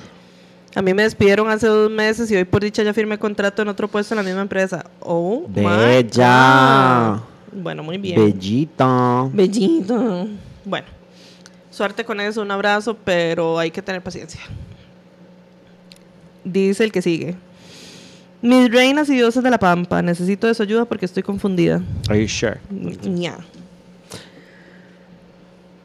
A 0.75 0.81
mí 0.81 0.95
me 0.95 1.03
despidieron 1.03 1.51
hace 1.51 1.67
dos 1.67 1.91
meses 1.91 2.31
y 2.31 2.37
hoy 2.37 2.45
por 2.45 2.63
dicha 2.63 2.83
ya 2.83 2.95
firmé 2.95 3.19
contrato 3.19 3.61
en 3.61 3.69
otro 3.69 3.89
puesto 3.89 4.15
en 4.15 4.17
la 4.17 4.23
misma 4.23 4.41
empresa. 4.41 4.85
Oh, 5.01 5.47
my 5.49 5.63
Bella. 5.63 7.21
God. 7.53 7.61
Bueno, 7.63 7.83
muy 7.83 7.99
bien. 7.99 8.17
Bellita. 8.19 9.29
Bellito. 9.31 10.29
Bueno, 10.65 10.87
suerte 11.71 12.05
con 12.07 12.19
eso, 12.21 12.41
un 12.41 12.51
abrazo, 12.51 12.97
pero 13.05 13.59
hay 13.59 13.71
que 13.71 13.83
tener 13.83 14.01
paciencia. 14.03 14.41
Dice 16.45 16.85
el 16.85 16.93
que 16.93 17.03
sigue. 17.03 17.37
Mis 18.41 18.71
reinas 18.73 19.09
y 19.11 19.15
dioses 19.15 19.43
de 19.45 19.51
la 19.51 19.59
pampa, 19.59 20.03
necesito 20.03 20.47
de 20.49 20.55
su 20.55 20.63
ayuda 20.63 20.85
porque 20.87 21.05
estoy 21.07 21.23
confundida. 21.23 21.81
Are 22.09 22.21
you 22.21 22.27
sure? 22.29 22.59
Ña. 22.71 23.37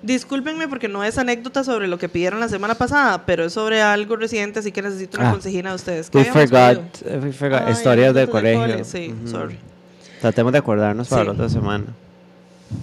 Discúlpenme 0.03 0.67
porque 0.67 0.87
no 0.87 1.03
es 1.03 1.17
anécdota 1.17 1.63
sobre 1.63 1.87
lo 1.87 1.97
que 1.97 2.07
pidieron 2.07 2.39
la 2.39 2.47
semana 2.49 2.75
pasada, 2.75 3.25
pero 3.25 3.45
es 3.45 3.53
sobre 3.53 3.81
algo 3.81 4.15
reciente, 4.15 4.59
así 4.59 4.71
que 4.71 4.81
necesito 4.81 5.17
una 5.17 5.29
Ah. 5.29 5.31
consejina 5.31 5.69
de 5.71 5.75
ustedes. 5.75 6.09
¿Qué 6.09 6.19
We 6.19 6.25
forgot. 6.25 6.99
pedido? 6.99 7.21
We 7.25 7.33
forgot. 7.33 7.61
Ay, 7.65 7.73
Historias 7.73 8.13
de 8.13 8.21
anécdotas 8.21 8.43
de 8.43 8.53
colegio. 8.53 8.61
cole, 8.61 8.83
sí, 8.83 9.15
sorry. 9.25 9.57
Tratemos 10.21 10.51
de 10.51 10.59
acordarnos 10.59 11.07
para 11.07 11.21
Sí. 11.21 11.25
la 11.27 11.33
otra 11.33 11.49
semana. 11.49 11.85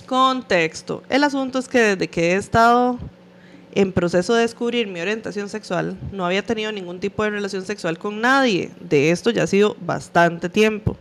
Contexto. 0.07 1.03
El 1.09 1.25
asunto 1.25 1.59
es 1.59 1.69
que 1.69 1.79
desde 1.81 2.09
que 2.09 2.33
he 2.33 2.37
estado 2.37 2.99
en 3.75 3.93
proceso 3.93 4.35
de 4.35 4.43
descubrir 4.43 4.87
mi 4.89 5.01
orientación 5.01 5.49
sexual, 5.49 5.97
no 6.13 6.25
había 6.25 6.43
tenido 6.43 6.73
ningún 6.73 7.01
tipo 7.01 7.23
de 7.25 7.31
relación 7.31 7.65
sexual 7.65 7.99
con 7.99 8.21
nadie. 8.21 8.71
De 8.81 9.11
esto 9.11 9.31
ya 9.31 9.43
ha 9.45 9.47
sido 9.47 9.77
bastante 9.81 10.49
tiempo. 10.49 10.97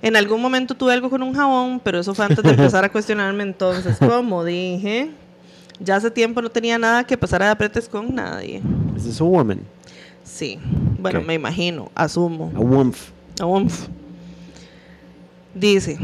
En 0.00 0.16
algún 0.16 0.40
momento 0.40 0.74
tuve 0.74 0.92
algo 0.92 1.10
con 1.10 1.22
un 1.22 1.34
jabón, 1.34 1.80
pero 1.82 2.00
eso 2.00 2.14
fue 2.14 2.24
antes 2.24 2.42
de 2.42 2.50
empezar 2.50 2.84
a 2.84 2.88
cuestionarme 2.92 3.42
entonces. 3.42 3.98
Como 3.98 4.44
dije, 4.44 5.10
ya 5.80 5.96
hace 5.96 6.10
tiempo 6.10 6.40
no 6.40 6.50
tenía 6.50 6.78
nada 6.78 7.04
que 7.04 7.16
pasar 7.16 7.42
de 7.42 7.48
apretes 7.48 7.88
con 7.88 8.14
nadie. 8.14 8.62
Is 8.96 9.04
this 9.04 9.20
a 9.20 9.24
woman? 9.24 9.60
Sí, 10.24 10.58
bueno, 10.98 11.20
me 11.22 11.34
imagino, 11.34 11.90
asumo. 11.94 12.52
A 12.54 12.60
wumf. 12.60 13.10
Umf. 13.42 13.88
Dice, 15.54 15.98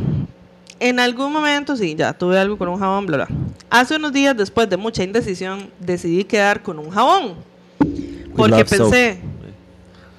en 0.81 0.99
algún 0.99 1.33
momento, 1.33 1.77
sí, 1.77 1.95
ya 1.95 2.13
tuve 2.13 2.39
algo 2.39 2.57
con 2.59 2.69
un 2.69 2.79
jabón, 2.79 3.07
bla, 3.07 3.17
bla. 3.19 3.29
Hace 3.71 3.97
unos 3.97 4.13
días, 4.13 4.37
después 4.37 4.69
de 4.69 4.77
mucha 4.77 5.05
indecisión, 5.05 5.71
decidí 5.79 6.25
quedar 6.25 6.63
con 6.63 6.79
un 6.79 6.91
jabón. 6.91 7.35
Porque 8.37 8.67
soap. 8.67 8.93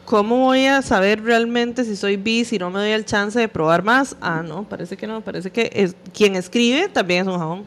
¿Cómo 0.06 0.38
voy 0.38 0.68
a 0.68 0.82
saber 0.82 1.24
realmente 1.24 1.84
si 1.84 1.96
soy 1.96 2.16
bi 2.16 2.46
si 2.46 2.58
no 2.58 2.70
me 2.70 2.80
doy 2.80 2.92
el 2.92 3.06
chance 3.06 3.38
de 3.40 3.48
probar 3.48 3.84
más? 3.84 4.16
Ah, 4.22 4.44
no, 4.46 4.64
parece 4.64 4.96
que 4.96 5.08
no, 5.08 5.22
parece 5.22 5.52
que 5.52 5.70
es, 5.74 5.96
quien 6.14 6.36
escribe 6.36 6.88
también 6.88 7.22
es 7.24 7.28
un 7.28 7.40
jabón. 7.40 7.64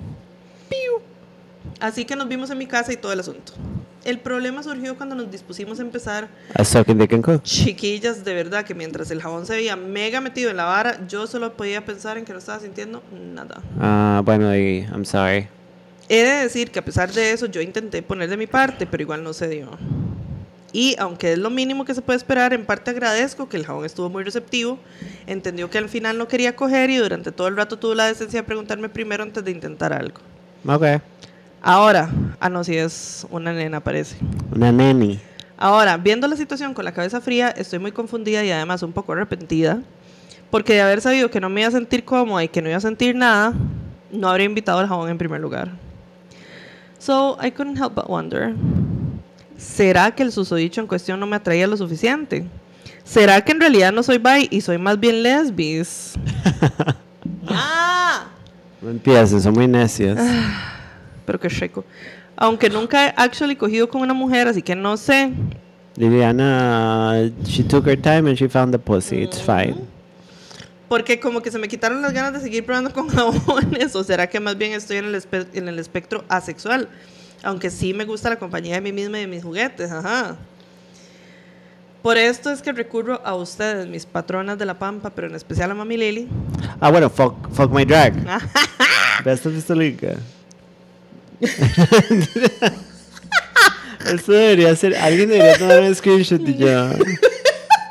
Piu. 0.69 1.03
Así 1.81 2.05
que 2.05 2.17
nos 2.17 2.29
vimos 2.29 2.51
en 2.51 2.59
mi 2.59 2.67
casa 2.67 2.93
y 2.93 2.97
todo 2.97 3.13
el 3.13 3.21
asunto. 3.21 3.53
el 4.05 4.19
problema 4.21 4.63
surgió 4.63 4.97
cuando 4.97 5.15
nos 5.15 5.31
dispusimos 5.31 5.79
a 5.81 5.83
empezar. 5.83 6.29
A. 6.55 6.65
Chiquillas, 7.43 8.25
de 8.25 8.35
verdad 8.35 8.65
que 8.65 8.75
mientras 8.75 9.11
el 9.11 9.21
jabón 9.21 9.45
se 9.45 9.55
veía 9.55 9.77
mega 9.77 10.21
metido 10.21 10.51
en 10.51 10.57
la 10.57 10.65
vara, 10.65 11.07
yo 11.07 11.27
solo 11.27 11.57
podía 11.57 11.85
pensar 11.85 12.17
en 12.17 12.25
que 12.25 12.33
no 12.33 12.39
estaba 12.39 12.61
sintiendo 12.61 13.03
nada. 13.35 13.61
Ah, 13.79 14.23
bueno, 14.25 14.57
y 14.57 14.87
I'm 14.91 15.05
sorry. 15.05 15.49
He 16.09 16.23
de 16.23 16.43
decir 16.43 16.71
que 16.71 16.79
a 16.79 16.85
pesar 16.85 17.13
de 17.13 17.33
eso, 17.33 17.47
yo 17.47 17.61
intenté 17.61 18.03
poner 18.03 18.31
de 18.31 18.39
mi 18.39 18.47
parte, 18.47 18.87
pero 18.87 19.03
igual 19.03 19.23
no 19.23 19.35
se 19.35 19.47
dio. 19.49 19.69
Y 20.73 20.97
aunque 20.99 21.33
es 21.33 21.39
lo 21.39 21.51
mínimo 21.51 21.85
que 21.85 21.95
se 21.95 22.03
puede 22.03 22.19
esperar, 22.19 22.53
en 22.53 22.67
parte 22.67 22.91
agradezco 22.91 23.49
que 23.49 23.57
el 23.57 23.65
jabón 23.65 23.85
estuvo 23.87 24.11
muy 24.11 24.23
receptivo, 24.23 24.79
entendió 25.27 25.71
que 25.71 25.79
al 25.79 25.89
final 25.89 26.19
no 26.19 26.29
quería 26.29 26.55
coger 26.57 26.91
y 26.91 26.97
durante 26.97 27.33
todo 27.33 27.49
el 27.49 27.57
rato 27.57 27.79
tuvo 27.79 27.95
la 27.95 28.07
decencia 28.07 28.41
de 28.41 28.47
preguntarme 28.47 28.89
primero 28.89 29.23
antes 29.23 29.45
de 29.45 29.51
intentar 29.51 29.93
algo. 29.93 30.21
Ok. 30.67 31.01
Ahora, 31.63 32.11
ah 32.39 32.49
no, 32.51 32.63
si 32.65 32.77
es 32.77 33.27
una 33.31 33.53
nena 33.53 33.81
parece. 33.81 34.17
Una 34.55 34.71
neni. 34.71 35.19
Ahora, 35.57 35.97
viendo 35.97 36.29
la 36.29 36.37
situación 36.37 36.73
con 36.73 36.85
la 36.85 36.93
cabeza 36.93 37.21
fría, 37.21 37.49
estoy 37.49 37.81
muy 37.81 37.91
confundida 37.91 38.45
y 38.45 38.51
además 38.51 38.83
un 38.83 38.93
poco 38.93 39.13
arrepentida, 39.13 39.83
porque 40.51 40.75
de 40.75 40.83
haber 40.83 41.01
sabido 41.01 41.31
que 41.31 41.41
no 41.41 41.49
me 41.49 41.63
iba 41.63 41.69
a 41.69 41.73
sentir 41.73 42.05
cómoda 42.05 42.45
y 42.45 42.49
que 42.49 42.63
no 42.63 42.69
iba 42.69 42.79
a 42.79 42.81
sentir 42.81 43.17
nada, 43.17 43.55
no 44.13 44.29
habría 44.29 44.47
invitado 44.47 44.79
al 44.79 44.87
jabón 44.87 45.11
en 45.11 45.19
primer 45.19 45.41
lugar. 45.41 45.73
So, 46.99 47.39
I 47.43 47.51
couldn't 47.51 47.77
help 47.77 47.95
but 47.95 48.09
wonder, 48.09 48.55
¿será 49.59 50.13
que 50.15 50.23
el 50.23 50.33
susodicho 50.33 50.81
en 50.81 50.87
cuestión 50.87 51.21
no 51.21 51.27
me 51.27 51.37
atraía 51.37 51.67
lo 51.67 51.77
suficiente? 51.77 52.47
¿Será 53.05 53.43
que 53.45 53.53
en 53.53 53.61
realidad 53.61 53.93
no 53.93 54.03
soy 54.03 54.17
bi 54.19 54.49
y 54.51 54.61
soy 54.63 54.79
más 54.79 54.99
bien 54.99 55.23
lesbis? 55.23 56.15
¡Ah! 57.49 58.27
No 58.81 58.91
empieces, 58.91 59.43
son 59.43 59.55
muy 59.55 59.67
necias. 59.67 60.19
Pero 61.27 61.41
qué 61.41 61.49
rico. 61.49 61.85
Aunque 62.37 62.71
nunca 62.71 63.07
he 63.09 63.15
actually 63.17 63.57
cogido 63.57 63.89
con 63.89 64.01
una 64.03 64.15
mujer, 64.15 64.47
así 64.49 64.63
que 64.63 64.77
no 64.77 64.97
sé. 64.97 65.33
Liliana, 65.97 67.31
she 67.45 67.65
took 67.65 67.87
her 67.89 68.01
time 68.01 68.29
and 68.31 68.37
she 68.39 68.49
found 68.49 68.73
the 68.73 68.79
pussy. 68.79 69.23
It's 69.23 69.41
fine. 69.43 69.77
Porque 70.89 71.19
como 71.21 71.43
que 71.43 71.51
se 71.51 71.59
me 71.59 71.67
quitaron 71.69 72.01
las 72.01 72.13
ganas 72.13 72.33
de 72.35 72.41
seguir 72.41 72.65
probando 72.65 72.93
con 72.93 73.09
jabones. 73.15 73.95
¿O 73.97 74.05
será 74.05 74.29
que 74.29 74.39
más 74.39 74.57
bien 74.57 74.73
estoy 74.73 74.99
en 74.99 75.07
el, 75.07 75.15
espe- 75.17 75.49
en 75.55 75.67
el 75.69 75.79
espectro 75.79 76.25
asexual? 76.29 76.89
Aunque 77.43 77.71
sí 77.71 77.95
me 77.95 78.05
gusta 78.05 78.31
la 78.31 78.37
compañía 78.37 78.75
de 78.75 78.81
mí 78.81 78.93
misma 78.93 79.19
y 79.19 79.23
de 79.23 79.27
mis 79.27 79.43
juguetes. 79.43 79.91
Ajá. 79.93 80.37
Por 82.03 82.17
esto 82.17 82.51
es 82.51 82.63
que 82.63 82.73
recurro 82.73 83.21
a 83.25 83.35
ustedes, 83.35 83.87
mis 83.87 84.07
patronas 84.07 84.57
de 84.59 84.65
la 84.65 84.79
pampa, 84.79 85.11
pero 85.11 85.27
en 85.27 85.35
especial 85.35 85.71
a 85.71 85.75
Mami 85.75 85.97
Lily. 85.97 86.29
Ah, 86.81 86.91
bueno, 86.91 87.11
fuck, 87.11 87.51
fuck 87.53 87.71
my 87.73 87.85
drag. 87.85 88.15
Best 89.25 89.47
of 89.47 89.53
pistolica. 89.55 90.15
Eso 94.07 94.33
debería 94.33 94.75
ser. 94.77 94.97
Alguien 94.97 95.29
debería 95.29 95.59
tomar 95.59 95.81
un 95.81 95.95
screenshot 95.95 96.41
y 96.49 96.57
ya. 96.57 96.93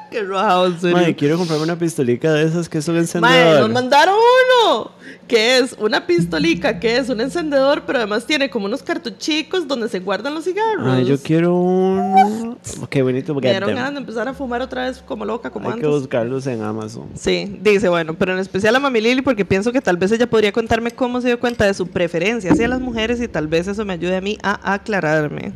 Qué 0.10 0.24
rojado, 0.24 0.68
en 0.68 0.80
serio. 0.80 0.98
Madre, 0.98 1.15
quiero 1.15 1.38
comprarme 1.38 1.65
una 1.65 1.78
pistolica 1.78 2.32
de 2.34 2.45
esas 2.45 2.69
que 2.69 2.78
un 2.80 2.84
Mae, 2.88 2.98
encendedor. 2.99 3.60
nos 3.61 3.69
mandaron 3.72 4.15
uno. 4.15 4.91
Que 5.28 5.58
es 5.58 5.76
una 5.80 6.08
pistolica, 6.08 6.80
que 6.80 6.98
es 6.98 7.10
un 7.10 7.20
encendedor, 7.20 7.84
pero 7.86 7.99
además 7.99 8.26
tiene 8.26 8.49
como 8.49 8.66
unos 8.66 8.82
cartuchicos 8.82 9.68
donde 9.68 9.90
se 9.90 9.99
guardan 9.99 10.34
los 10.34 10.45
cigarros. 10.45 10.88
Ay, 10.88 11.04
yo 11.06 11.18
quiero 11.22 11.54
uno. 11.56 12.58
Qué 12.90 13.02
bonito 13.02 13.36
Me 13.36 13.41
dieron 13.41 13.68
them. 13.68 13.76
ganas 13.76 13.94
de 13.94 13.99
empezar 13.99 14.28
a 14.28 14.34
fumar 14.34 14.62
otra 14.62 14.86
vez 14.86 14.99
como 15.06 15.26
loca, 15.26 15.49
como 15.49 15.68
Hay 15.70 15.80
que 15.80 15.86
antes. 15.86 15.99
buscarlos 16.02 16.48
en 16.48 16.62
Amazon. 16.62 17.10
Sí, 17.16 17.60
dice, 17.62 17.90
bueno, 17.90 18.14
pero 18.14 18.34
en 18.34 18.40
especial 18.40 18.76
a 18.76 18.80
Mami 18.80 19.02
Lili 19.02 19.22
porque 19.22 19.44
pienso 19.44 19.72
que 19.74 19.82
tal 19.82 19.98
vez 19.98 20.12
ella 20.14 20.30
podría 20.30 20.52
contarme 20.54 20.91
cómo 20.91 21.20
se 21.20 21.28
dio 21.28 21.40
cuenta 21.40 21.66
de 21.66 21.74
su 21.74 21.88
preferencia 21.88 22.52
hacia 22.54 22.68
las 22.70 22.80
mujeres 22.80 23.20
y 23.22 23.28
tal 23.28 23.48
vez 23.48 23.68
eso 23.68 23.84
me 23.84 23.94
ayude 23.94 24.16
a 24.16 24.22
mí 24.22 24.38
a 24.44 24.74
aclararme. 24.74 25.52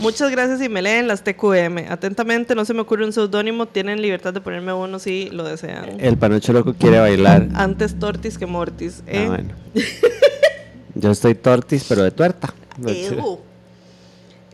Muchas 0.00 0.30
gracias 0.30 0.62
y 0.62 0.68
me 0.70 0.80
leen 0.80 1.06
las 1.06 1.22
TQM. 1.22 1.90
Atentamente, 1.90 2.54
no 2.54 2.64
se 2.64 2.72
me 2.72 2.80
ocurre 2.80 3.04
un 3.04 3.12
seudónimo, 3.12 3.66
tienen 3.66 4.00
libertad 4.00 4.32
de 4.32 4.40
ponerme 4.40 4.72
uno 4.72 4.98
si 4.98 5.28
lo 5.28 5.44
desean. 5.44 6.00
El 6.00 6.16
panocho 6.16 6.54
loco 6.54 6.72
quiere 6.72 6.98
bailar. 6.98 7.48
Antes 7.54 7.98
tortis 7.98 8.38
que 8.38 8.46
mortis. 8.46 9.02
¿eh? 9.06 9.26
Ah, 9.26 9.28
bueno. 9.28 9.54
Yo 10.94 11.10
estoy 11.10 11.34
tortis, 11.34 11.84
pero 11.86 12.02
de 12.02 12.10
tuerta. 12.12 12.54
Ew. 12.82 13.40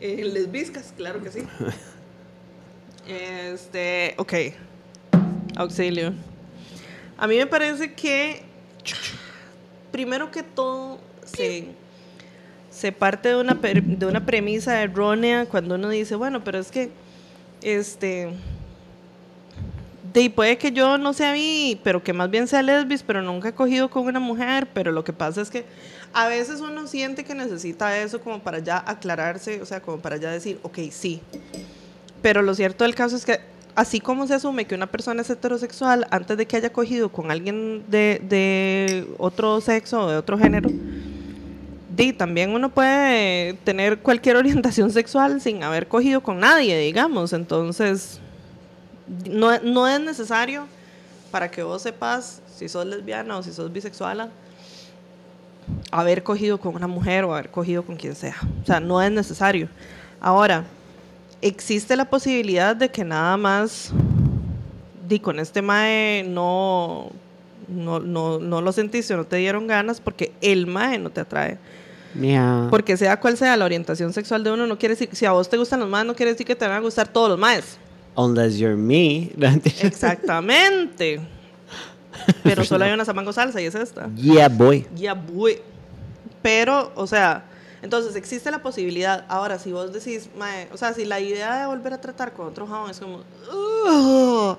Eh, 0.01 0.31
les 0.33 0.51
viscas, 0.51 0.93
claro 0.97 1.23
que 1.23 1.31
sí. 1.31 1.41
Este, 3.09 4.15
ok. 4.19 4.33
Auxilio. 5.55 6.13
A 7.17 7.29
mí 7.29 7.37
me 7.37 7.47
parece 7.47 7.95
que, 7.95 8.43
primero 9.93 10.33
que 10.33 10.43
todo, 10.43 10.99
se, 11.25 11.69
se 12.77 12.93
parte 12.93 13.31
de 13.31 13.37
una, 13.37 13.55
de 13.55 14.07
una 14.07 14.27
premisa 14.27 14.83
errónea 14.83 15.47
cuando 15.47 15.77
uno 15.77 15.89
dice, 15.89 16.15
bueno, 16.15 16.45
pero 16.45 16.59
es 16.59 16.71
que, 16.71 16.91
este, 17.63 18.29
de, 20.13 20.29
puede 20.29 20.59
que 20.59 20.73
yo 20.73 20.99
no 20.99 21.15
sea 21.15 21.33
bi, 21.33 21.81
pero 21.83 22.05
que 22.05 22.13
más 22.13 22.31
bien 22.31 22.47
sea 22.47 22.63
lesbis, 22.63 23.03
pero 23.03 23.23
nunca 23.23 23.49
he 23.49 23.55
cogido 23.55 23.89
con 23.89 24.05
una 24.07 24.21
mujer, 24.21 24.69
pero 24.75 24.93
lo 24.93 25.05
que 25.05 25.15
pasa 25.15 25.41
es 25.41 25.49
que 25.49 25.65
a 26.13 26.29
veces 26.29 26.61
uno 26.61 26.87
siente 26.87 27.25
que 27.25 27.35
necesita 27.35 27.99
eso 27.99 28.21
como 28.21 28.41
para 28.41 28.59
ya 28.59 28.85
aclararse, 28.87 29.63
o 29.63 29.65
sea, 29.65 29.81
como 29.81 29.99
para 30.01 30.19
ya 30.19 30.31
decir, 30.31 30.61
ok, 30.63 30.79
sí. 30.91 31.23
Pero 32.21 32.43
lo 32.43 32.55
cierto 32.55 32.85
del 32.85 32.95
caso 32.95 33.17
es 33.17 33.25
que 33.25 33.41
así 33.75 34.01
como 34.01 34.27
se 34.27 34.35
asume 34.35 34.67
que 34.67 34.75
una 34.75 34.87
persona 34.87 35.23
es 35.23 35.31
heterosexual 35.31 36.07
antes 36.11 36.37
de 36.37 36.45
que 36.45 36.59
haya 36.59 36.71
cogido 36.71 37.09
con 37.11 37.31
alguien 37.31 37.85
de, 37.89 38.21
de 38.29 39.07
otro 39.17 39.63
sexo 39.63 40.03
o 40.03 40.11
de 40.11 40.19
otro 40.19 40.37
género, 40.37 40.69
di, 41.97 42.13
también 42.13 42.51
uno 42.51 42.69
puede 42.69 43.55
tener 43.65 43.99
cualquier 43.99 44.37
orientación 44.37 44.91
sexual 44.91 45.41
sin 45.41 45.63
haber 45.63 45.89
cogido 45.89 46.21
con 46.23 46.41
nadie, 46.41 46.79
digamos. 46.79 47.33
Entonces, 47.33 48.21
no, 49.29 49.59
no 49.61 49.89
es 49.89 50.01
necesario 50.01 50.67
para 51.31 51.51
que 51.51 51.63
vos 51.63 51.83
sepas 51.83 52.43
si 52.55 52.69
sos 52.69 52.87
lesbiana 52.87 53.37
o 53.39 53.43
si 53.43 53.53
sos 53.53 53.73
bisexual 53.73 54.31
haber 55.91 56.23
cogido 56.23 56.59
con 56.59 56.77
una 56.77 56.87
mujer 56.87 57.25
o 57.25 57.35
haber 57.35 57.51
cogido 57.51 57.83
con 57.85 57.97
quien 57.97 58.15
sea. 58.15 58.37
O 58.63 58.67
sea, 58.67 58.81
no 58.81 59.03
es 59.03 59.11
necesario. 59.11 59.69
Ahora, 60.21 60.65
existe 61.43 61.97
la 61.97 62.09
posibilidad 62.09 62.77
de 62.77 62.91
que 62.91 63.05
nada 63.05 63.37
más 63.37 63.91
di 65.09 65.21
con 65.21 65.39
este 65.39 65.63
mae 65.63 66.25
no 66.27 67.11
no, 67.69 68.01
no, 68.01 68.39
no 68.39 68.61
lo 68.61 68.73
sentiste 68.73 69.15
o 69.15 69.17
no 69.17 69.25
te 69.25 69.37
dieron 69.37 69.67
ganas 69.67 70.01
porque 70.01 70.33
el 70.41 70.67
mae 70.67 70.99
no 70.99 71.11
te 71.11 71.21
atrae. 71.21 71.59
Porque 72.71 72.97
sea 72.97 73.19
cual 73.21 73.37
sea 73.37 73.57
la 73.57 73.65
orientación 73.65 74.13
sexual 74.13 74.43
de 74.45 74.53
uno, 74.53 74.67
no 74.67 74.79
quiere 74.79 74.95
decir, 74.95 75.09
si 75.13 75.27
a 75.27 75.33
vos 75.33 75.49
te 75.49 75.57
gustan 75.57 75.81
los 75.81 75.89
maes, 75.89 76.07
no 76.07 76.15
quiere 76.15 76.33
decir 76.33 76.47
que 76.47 76.57
te 76.57 76.67
van 76.67 76.77
a 76.77 76.81
gustar 76.81 77.09
todos 77.09 77.29
los 77.31 77.39
maes. 77.39 77.79
Unless 78.17 78.57
you're 78.57 78.77
me. 78.77 79.31
Exactamente. 79.83 81.21
Pero 82.43 82.65
solo 82.65 82.85
hay 82.85 82.93
una 82.93 83.05
samango 83.05 83.33
salsa 83.33 83.61
y 83.61 83.67
es 83.67 83.75
esta. 83.75 84.09
yeah, 84.17 84.49
boy. 84.49 84.87
Ya, 84.97 85.15
voy. 85.15 85.59
Pero, 86.43 86.93
o 86.95 87.07
sea, 87.07 87.45
entonces 87.83 88.17
existe 88.17 88.51
la 88.51 88.63
posibilidad. 88.63 89.25
Ahora, 89.29 89.59
si 89.59 89.73
vos 89.73 89.93
decís, 89.93 90.31
mae, 90.39 90.69
o 90.73 90.77
sea, 90.77 90.95
si 90.95 91.05
la 91.05 91.21
idea 91.21 91.61
de 91.61 91.67
volver 91.67 91.93
a 91.93 92.01
tratar 92.01 92.33
con 92.33 92.47
otro 92.47 92.67
jabón 92.67 92.91
es 92.91 92.99
como, 93.01 93.21
"Ugh", 93.53 94.57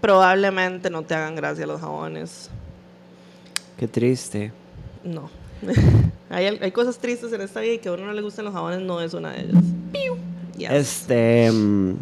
probablemente 0.00 0.90
no 0.90 1.02
te 1.02 1.14
hagan 1.14 1.34
gracia 1.34 1.66
los 1.66 1.80
jabones. 1.80 2.50
Qué 3.78 3.88
triste. 3.88 4.52
No. 5.02 5.28
hay, 6.30 6.46
hay 6.60 6.70
cosas 6.72 6.98
tristes 6.98 7.32
en 7.32 7.40
esta 7.40 7.60
vida 7.60 7.74
y 7.74 7.78
que 7.78 7.88
a 7.88 7.92
uno 7.92 8.06
no 8.06 8.12
le 8.12 8.22
gustan 8.22 8.44
los 8.44 8.54
jabones 8.54 8.80
no 8.80 9.00
es 9.00 9.14
una 9.14 9.32
de 9.32 9.42
ellas. 9.42 9.62
Yes. 10.58 10.70
Este. 10.70 11.50
mm, 11.52 11.94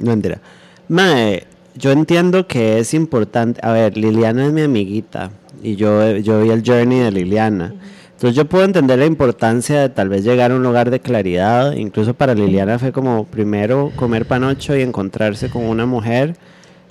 No 0.00 0.12
entera. 0.12 0.40
Mae, 0.88 1.44
yo 1.76 1.92
entiendo 1.92 2.46
que 2.46 2.78
es 2.78 2.92
importante. 2.94 3.60
A 3.62 3.72
ver, 3.72 3.96
Liliana 3.96 4.46
es 4.46 4.52
mi 4.52 4.62
amiguita. 4.62 5.30
Y 5.62 5.76
yo, 5.76 6.16
yo 6.18 6.40
vi 6.42 6.50
el 6.50 6.62
journey 6.64 6.98
de 7.00 7.10
Liliana. 7.12 7.74
Entonces 8.12 8.36
yo 8.36 8.44
puedo 8.44 8.64
entender 8.64 8.98
la 8.98 9.06
importancia 9.06 9.80
de 9.80 9.88
tal 9.88 10.08
vez 10.08 10.24
llegar 10.24 10.50
a 10.52 10.56
un 10.56 10.62
lugar 10.62 10.90
de 10.90 11.00
claridad. 11.00 11.72
Incluso 11.72 12.14
para 12.14 12.34
Liliana 12.34 12.78
fue 12.78 12.92
como 12.92 13.24
primero 13.24 13.92
comer 13.96 14.26
panocho 14.26 14.76
y 14.76 14.82
encontrarse 14.82 15.48
con 15.50 15.64
una 15.64 15.86
mujer 15.86 16.36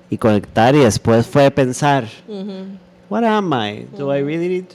y 0.10 0.18
conectar. 0.18 0.74
Y 0.76 0.80
después 0.80 1.28
fue 1.28 1.50
pensar. 1.52 2.06
Ujú. 2.28 2.66
What 3.10 3.24
am 3.26 3.54
I? 3.54 3.86
Do 3.98 4.16
I 4.16 4.22
really 4.22 4.48
need? 4.50 4.66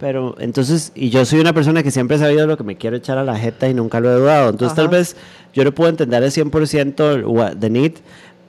Pero 0.00 0.34
entonces, 0.38 0.92
y 0.94 1.10
yo 1.10 1.24
soy 1.26 1.40
una 1.40 1.52
persona 1.52 1.82
que 1.82 1.90
siempre 1.90 2.16
he 2.16 2.20
sabido 2.20 2.46
lo 2.46 2.56
que 2.56 2.64
me 2.64 2.76
quiero 2.76 2.96
echar 2.96 3.18
a 3.18 3.22
la 3.24 3.36
jeta 3.36 3.68
y 3.68 3.74
nunca 3.74 4.00
lo 4.00 4.10
he 4.10 4.14
dudado. 4.18 4.48
Entonces, 4.50 4.74
tal 4.74 4.88
vez 4.88 5.14
yo 5.52 5.62
no 5.62 5.72
puedo 5.72 5.90
entender 5.90 6.22
al 6.24 6.30
100% 6.30 7.24
what 7.26 7.56
the 7.60 7.68
need, 7.68 7.92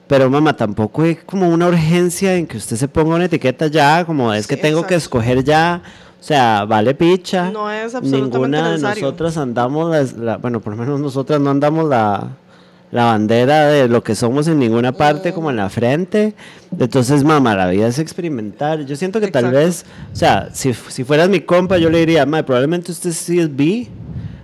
pero 0.06 0.30
mamá, 0.30 0.56
tampoco 0.56 1.02
hay 1.02 1.16
como 1.16 1.48
una 1.50 1.68
urgencia 1.68 2.34
en 2.36 2.46
que 2.46 2.56
usted 2.56 2.76
se 2.76 2.88
ponga 2.88 3.14
una 3.16 3.26
etiqueta 3.26 3.66
ya, 3.66 4.04
como 4.06 4.32
es 4.32 4.46
que 4.46 4.56
tengo 4.56 4.86
que 4.86 4.94
escoger 4.94 5.44
ya. 5.44 5.82
O 6.18 6.24
sea, 6.24 6.64
vale 6.64 6.94
picha. 6.94 7.50
No 7.50 7.70
es 7.70 7.94
absolutamente 7.94 8.38
Ninguna 8.38 8.70
de 8.72 8.78
nosotras 9.02 9.36
andamos, 9.36 10.14
la- 10.14 10.36
bueno, 10.36 10.60
por 10.60 10.74
lo 10.74 10.78
menos 10.82 11.00
nosotras 11.00 11.40
no 11.40 11.50
andamos 11.50 11.88
la, 11.88 12.28
la 12.92 13.06
bandera 13.06 13.66
de 13.68 13.88
lo 13.88 14.04
que 14.04 14.14
somos 14.14 14.46
en 14.46 14.58
ninguna 14.58 14.92
parte, 14.92 15.32
como 15.32 15.50
en 15.50 15.56
la 15.56 15.70
frente. 15.70 16.34
Entonces, 16.78 17.24
mamá, 17.24 17.56
la 17.56 17.68
vida 17.68 17.88
es 17.88 17.98
experimentar. 17.98 18.84
Yo 18.84 18.94
siento 18.96 19.18
que 19.18 19.28
tal 19.28 19.50
vez, 19.50 19.84
o 20.12 20.16
sea, 20.16 20.50
si, 20.52 20.74
si 20.74 21.02
fueras 21.02 21.28
mi 21.30 21.40
compa, 21.40 21.78
yo 21.78 21.88
le 21.88 21.98
diría, 22.00 22.26
mamá, 22.26 22.44
probablemente 22.44 22.92
usted 22.92 23.12
sí 23.12 23.40
es 23.40 23.54
bi, 23.56 23.88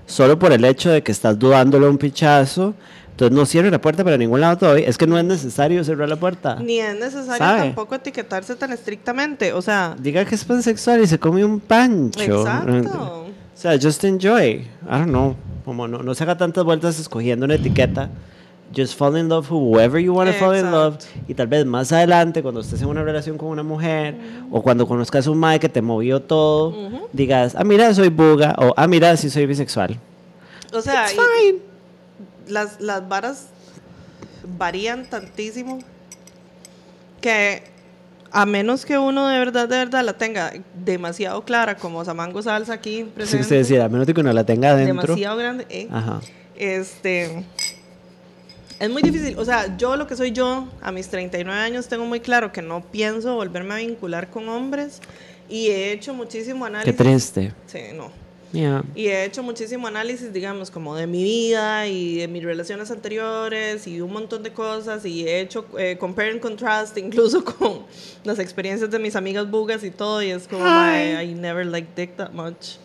solo 0.06 0.38
por 0.38 0.52
el 0.52 0.64
hecho 0.64 0.90
de 0.90 1.02
que 1.02 1.12
estás 1.12 1.38
dudándolo 1.38 1.88
un 1.90 1.98
pichazo. 1.98 2.74
Entonces 3.10 3.36
no 3.36 3.44
cierre 3.46 3.70
la 3.70 3.80
puerta 3.80 4.02
para 4.04 4.16
ningún 4.16 4.40
lado 4.40 4.56
todavía. 4.56 4.86
Es 4.88 4.96
que 4.96 5.06
no 5.06 5.18
es 5.18 5.24
necesario 5.24 5.82
cerrar 5.84 6.08
la 6.08 6.16
puerta. 6.16 6.54
Ni 6.54 6.78
es 6.78 6.94
necesario 6.98 7.36
¿Sabe? 7.36 7.60
tampoco 7.60 7.96
etiquetarse 7.96 8.54
tan 8.54 8.72
estrictamente. 8.72 9.52
O 9.52 9.60
sea, 9.60 9.96
Diga 9.98 10.24
que 10.24 10.36
es 10.36 10.44
pansexual 10.44 11.02
y 11.02 11.06
se 11.06 11.18
come 11.18 11.44
un 11.44 11.58
pancho. 11.58 12.22
exacto. 12.22 13.26
O 13.26 13.60
sea, 13.60 13.76
just 13.78 14.04
enjoy. 14.04 14.44
I 14.48 14.68
don't 14.88 15.08
know. 15.08 15.34
Como 15.64 15.88
no, 15.88 15.98
no 16.02 16.14
se 16.14 16.22
haga 16.22 16.38
tantas 16.38 16.62
vueltas 16.62 16.98
escogiendo 17.00 17.44
una 17.44 17.56
etiqueta. 17.56 18.08
Just 18.76 18.96
fall 18.98 19.16
in 19.16 19.28
love 19.30 19.46
whoever 19.50 19.98
you 19.98 20.12
want 20.12 20.30
to 20.30 20.36
fall 20.38 20.54
in 20.54 20.70
love. 20.70 20.98
Y 21.26 21.34
tal 21.34 21.46
vez 21.46 21.64
más 21.64 21.90
adelante, 21.90 22.42
cuando 22.42 22.60
estés 22.60 22.82
en 22.82 22.88
una 22.88 23.02
relación 23.02 23.38
con 23.38 23.48
una 23.48 23.62
mujer, 23.62 24.14
o 24.50 24.62
cuando 24.62 24.86
conozcas 24.86 25.26
un 25.26 25.38
mae 25.38 25.58
que 25.58 25.68
te 25.70 25.80
movió 25.80 26.20
todo, 26.20 26.74
digas, 27.12 27.54
ah, 27.56 27.64
mira, 27.64 27.92
soy 27.94 28.08
buga, 28.10 28.54
o 28.58 28.74
ah, 28.76 28.86
mira, 28.86 29.16
sí 29.16 29.30
soy 29.30 29.46
bisexual. 29.46 29.98
O 30.74 30.82
sea, 30.82 31.04
It's 31.06 31.12
fine. 31.14 31.58
las, 32.46 32.78
las 32.80 33.08
varas 33.08 33.46
varían 34.58 35.08
tantísimo 35.08 35.78
que 37.22 37.62
a 38.30 38.44
menos 38.44 38.84
que 38.84 38.98
uno 38.98 39.26
de 39.28 39.38
verdad, 39.38 39.66
de 39.68 39.76
verdad 39.78 40.04
la 40.04 40.12
tenga 40.12 40.52
demasiado 40.74 41.42
clara, 41.44 41.76
como 41.76 42.04
Samango 42.04 42.42
Salsa 42.42 42.74
aquí 42.74 42.98
Sí, 42.98 43.10
presente, 43.14 43.42
usted 43.42 43.56
decía, 43.56 43.84
a 43.86 43.88
menos 43.88 44.06
que 44.06 44.20
uno 44.20 44.32
la 44.32 44.44
tenga 44.44 44.70
adentro. 44.72 45.02
demasiado 45.06 45.38
grande, 45.38 45.66
eh, 45.70 45.88
Ajá. 45.90 46.20
este, 46.54 47.44
es 48.80 48.90
muy 48.90 49.02
difícil. 49.02 49.38
O 49.38 49.44
sea, 49.44 49.76
yo 49.76 49.96
lo 49.96 50.06
que 50.06 50.16
soy 50.16 50.32
yo, 50.32 50.68
a 50.82 50.92
mis 50.92 51.08
39 51.08 51.60
años, 51.60 51.88
tengo 51.88 52.04
muy 52.04 52.20
claro 52.20 52.52
que 52.52 52.62
no 52.62 52.80
pienso 52.82 53.34
volverme 53.34 53.74
a 53.74 53.76
vincular 53.78 54.30
con 54.30 54.48
hombres 54.48 55.00
y 55.48 55.68
he 55.68 55.92
hecho 55.92 56.14
muchísimo 56.14 56.64
Qué 56.64 56.68
análisis. 56.68 56.96
triste. 56.96 57.52
Sí, 57.66 57.78
no. 57.94 58.10
Yeah. 58.50 58.82
Y 58.94 59.08
he 59.08 59.24
hecho 59.26 59.42
muchísimo 59.42 59.88
análisis, 59.88 60.32
digamos, 60.32 60.70
como 60.70 60.96
de 60.96 61.06
mi 61.06 61.22
vida 61.22 61.86
y 61.86 62.16
de 62.16 62.28
mis 62.28 62.42
relaciones 62.42 62.90
anteriores 62.90 63.86
y 63.86 64.00
un 64.00 64.10
montón 64.10 64.42
de 64.42 64.52
cosas. 64.54 65.04
Y 65.04 65.28
he 65.28 65.40
hecho 65.40 65.66
eh, 65.78 65.98
compare 66.00 66.30
and 66.30 66.40
contrast 66.40 66.96
incluso 66.96 67.44
con 67.58 67.82
las 68.24 68.38
experiencias 68.38 68.90
de 68.90 68.98
mis 68.98 69.16
amigas 69.16 69.50
bugas 69.50 69.84
y 69.84 69.90
todo. 69.90 70.22
Y 70.22 70.30
es 70.30 70.48
como, 70.48 70.64
"Mae, 70.64 71.22
I 71.24 71.34
never 71.34 71.66
liked 71.66 71.90
dick 71.94 72.16
that 72.16 72.30
much. 72.30 72.76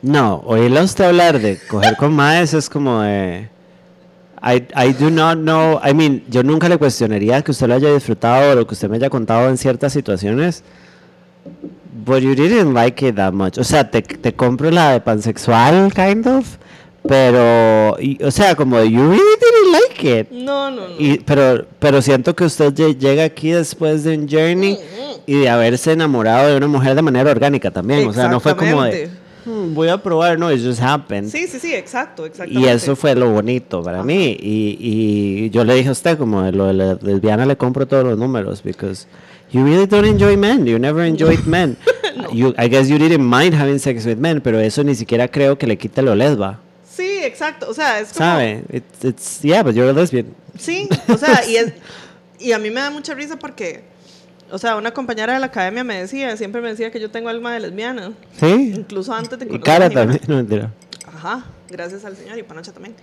No, 0.00 0.42
oírla 0.46 0.80
a 0.80 0.84
usted 0.84 1.04
hablar 1.04 1.38
de 1.38 1.58
coger 1.68 1.96
con 1.96 2.14
maes 2.14 2.52
es 2.54 2.68
como 2.70 3.00
de... 3.02 3.48
I, 4.46 4.66
I 4.76 4.92
do 4.92 5.10
not 5.10 5.38
know, 5.38 5.80
I 5.82 5.94
mean, 5.94 6.22
yo 6.28 6.42
nunca 6.42 6.68
le 6.68 6.76
cuestionaría 6.76 7.40
que 7.42 7.50
usted 7.52 7.66
lo 7.66 7.74
haya 7.76 7.94
disfrutado 7.94 8.52
o 8.52 8.54
lo 8.54 8.66
que 8.66 8.74
usted 8.74 8.90
me 8.90 8.96
haya 8.96 9.08
contado 9.08 9.48
en 9.48 9.56
ciertas 9.56 9.92
situaciones, 9.94 10.62
but 12.04 12.20
you 12.22 12.34
didn't 12.34 12.74
like 12.74 13.00
it 13.06 13.16
that 13.16 13.32
much. 13.32 13.58
O 13.58 13.64
sea, 13.64 13.90
te, 13.90 14.02
te 14.02 14.34
compro 14.34 14.70
la 14.70 14.92
de 14.92 15.00
pansexual, 15.00 15.92
kind 15.94 16.26
of, 16.26 16.46
pero, 17.08 17.96
y- 18.00 18.18
o 18.22 18.30
sea, 18.30 18.54
como 18.54 18.82
you 18.82 19.00
really 19.00 19.18
didn't 19.40 19.72
like 19.72 20.20
it. 20.20 20.30
No, 20.30 20.70
no, 20.70 20.88
no. 20.88 20.94
Y, 20.98 21.18
pero, 21.24 21.64
pero 21.78 22.02
siento 22.02 22.34
que 22.34 22.44
usted 22.44 22.72
lle- 22.74 22.98
llega 22.98 23.24
aquí 23.24 23.50
después 23.50 24.04
de 24.04 24.16
un 24.18 24.28
journey 24.28 24.78
y 25.26 25.38
de 25.38 25.48
haberse 25.48 25.92
enamorado 25.92 26.48
de 26.50 26.56
una 26.56 26.66
mujer 26.68 26.94
de 26.94 27.02
manera 27.02 27.30
orgánica 27.30 27.70
también. 27.70 28.08
O 28.08 28.12
sea, 28.12 28.28
no 28.28 28.40
fue 28.40 28.52
como 28.56 28.82
de. 28.82 29.10
"Hmm, 29.44 29.74
voy 29.74 29.88
a 29.88 29.98
probar, 29.98 30.38
no, 30.38 30.50
it 30.50 30.60
just 30.60 30.80
happened. 30.80 31.30
Sí, 31.30 31.46
sí, 31.46 31.58
sí, 31.58 31.74
exacto, 31.74 32.26
exactamente. 32.26 32.60
y 32.60 32.72
eso 32.72 32.96
fue 32.96 33.14
lo 33.14 33.30
bonito 33.30 33.82
para 33.82 34.02
mí. 34.02 34.36
Y, 34.40 34.76
y 34.80 35.50
yo 35.50 35.64
le 35.64 35.74
dije 35.74 35.88
a 35.88 35.92
usted, 35.92 36.18
como 36.18 36.42
lo 36.50 36.66
de 36.66 36.74
la 36.74 36.94
lesbiana 36.94 37.46
le 37.46 37.56
compro 37.56 37.86
todos 37.86 38.04
los 38.04 38.18
números, 38.18 38.62
because 38.62 39.06
you 39.50 39.64
really 39.64 39.86
don't 39.86 40.06
enjoy 40.06 40.36
men, 40.36 40.66
you 40.66 40.78
never 40.78 41.04
enjoyed 41.04 41.44
men. 41.46 41.76
you, 42.32 42.54
I 42.58 42.68
guess 42.68 42.88
you 42.88 42.98
didn't 42.98 43.24
mind 43.24 43.54
having 43.54 43.78
sex 43.78 44.04
with 44.04 44.18
men, 44.18 44.40
pero 44.40 44.58
eso 44.60 44.82
ni 44.82 44.94
siquiera 44.94 45.28
creo 45.28 45.58
que 45.58 45.66
le 45.66 45.76
quite 45.76 46.02
lo 46.02 46.14
lesba. 46.14 46.60
Sí, 46.88 47.18
exacto. 47.22 47.68
O 47.68 47.74
sea, 47.74 48.00
es 48.00 48.12
como... 48.12 48.18
¿Sabe? 48.18 48.64
It's, 48.70 49.04
it's, 49.04 49.42
yeah, 49.42 49.62
but 49.62 49.74
you're 49.74 49.90
a 49.90 49.92
lesbian. 49.92 50.34
Sí, 50.58 50.88
o 51.08 51.16
sea, 51.16 51.44
y, 51.48 51.56
es, 51.56 51.72
y 52.38 52.52
a 52.52 52.58
mí 52.58 52.70
me 52.70 52.80
da 52.80 52.90
mucha 52.90 53.14
risa 53.14 53.36
porque, 53.36 53.82
o 54.54 54.58
sea, 54.58 54.76
una 54.76 54.92
compañera 54.92 55.34
de 55.34 55.40
la 55.40 55.46
academia 55.46 55.82
me 55.82 56.00
decía, 56.00 56.36
siempre 56.36 56.60
me 56.60 56.68
decía 56.68 56.92
que 56.92 57.00
yo 57.00 57.10
tengo 57.10 57.28
alma 57.28 57.52
de 57.52 57.58
lesbiana, 57.58 58.12
¿Sí? 58.38 58.72
incluso 58.76 59.12
antes 59.12 59.36
de 59.36 59.52
Y 59.52 59.58
cara 59.58 59.90
también, 59.90 60.20
no 60.28 60.36
mentira. 60.36 60.70
Ajá, 61.12 61.44
gracias 61.68 62.04
al 62.04 62.16
Señor 62.16 62.38
y 62.38 62.44
Panocha 62.44 62.70
también. 62.70 62.94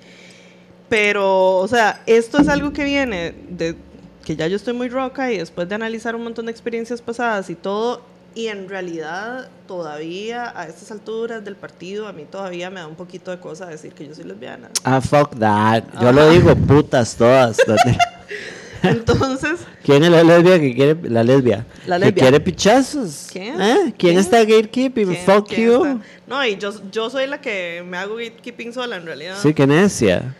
Pero, 0.88 1.58
o 1.58 1.68
sea, 1.68 2.04
esto 2.06 2.40
es 2.40 2.48
algo 2.48 2.72
que 2.72 2.86
viene 2.86 3.36
de 3.50 3.76
que 4.24 4.38
ya 4.38 4.48
yo 4.48 4.56
estoy 4.56 4.74
muy 4.74 4.88
roca 4.88 5.30
y 5.34 5.40
después 5.40 5.68
de 5.68 5.76
analizar 5.76 6.16
un 6.16 6.24
montón 6.24 6.46
de 6.46 6.54
experiencias 6.54 7.02
pasadas 7.02 7.50
y 7.50 7.56
todo, 7.56 8.02
y 8.34 8.48
en 8.48 8.70
realidad 8.70 9.50
todavía 9.68 10.58
a 10.58 10.68
estas 10.68 10.90
alturas 10.90 11.44
del 11.44 11.58
partido 11.58 12.08
a 12.08 12.14
mí 12.14 12.24
todavía 12.24 12.70
me 12.70 12.80
da 12.80 12.88
un 12.88 12.96
poquito 12.96 13.30
de 13.30 13.42
cosa 13.42 13.66
decir 13.66 13.92
que 13.92 14.08
yo 14.08 14.16
soy 14.16 14.24
lesbiana. 14.24 14.70
Ah, 14.86 15.02
fuck 15.02 15.38
that. 15.38 15.84
Yo 16.02 16.14
lo 16.14 16.30
digo 16.30 16.56
putas 16.56 17.14
todas. 17.18 17.58
Entonces, 18.84 19.60
¿Quién 19.84 20.04
es 20.04 20.10
la 20.12 20.24
lesbia 20.24 20.60
que 20.60 20.74
quiere 20.76 20.98
la 21.10 21.24
lesbia? 21.24 21.66
La 21.88 21.98
Que 22.00 22.06
lesbia. 22.06 22.22
quiere 22.24 22.40
pichazos. 22.40 23.28
¿Quién? 23.32 23.62
¿Eh? 23.62 23.76
¿Quién, 23.76 23.94
¿Quién? 23.98 24.18
está 24.20 24.40
gatekeeping? 24.44 25.08
¿quién- 25.08 25.26
Fuck 25.26 25.48
quién 25.50 25.62
you. 25.68 25.86
está? 25.86 25.98
No, 26.28 26.46
y 26.46 26.58
yo, 26.58 26.72
yo 26.92 27.10
soy 27.10 27.28
la 27.28 27.40
que 27.42 27.84
me 27.88 27.98
hago 27.98 28.16
gatekeeping 28.16 28.74
sola 28.74 28.96
en 28.98 29.06
realidad. 29.06 29.36
Sí, 29.42 29.54
qué 29.54 29.66
necia. 29.68 30.36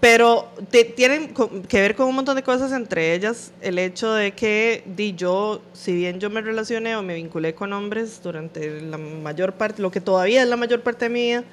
Pero 0.00 0.48
te- 0.70 0.84
tienen 0.84 1.34
que 1.68 1.80
ver 1.80 1.94
con 1.94 2.06
un 2.08 2.14
montón 2.14 2.34
de 2.34 2.42
cosas, 2.42 2.72
entre 2.72 3.14
ellas 3.14 3.52
el 3.60 3.78
hecho 3.78 4.12
de 4.14 4.32
que 4.32 4.82
di 4.96 5.14
yo, 5.14 5.60
si 5.74 5.92
bien 5.94 6.18
yo 6.18 6.30
me 6.30 6.40
relacioné 6.40 6.96
o 6.96 7.02
me 7.02 7.14
vinculé 7.16 7.54
con 7.54 7.72
hombres 7.74 8.20
durante 8.22 8.80
la 8.80 8.96
mayor 8.96 9.52
parte, 9.52 9.82
lo 9.82 9.90
que 9.90 10.00
todavía 10.00 10.42
es 10.42 10.48
la 10.48 10.56
mayor 10.56 10.80
parte 10.80 11.04
de 11.04 11.10
mi 11.10 11.20
vida, 11.26 11.40
mm, 11.40 11.44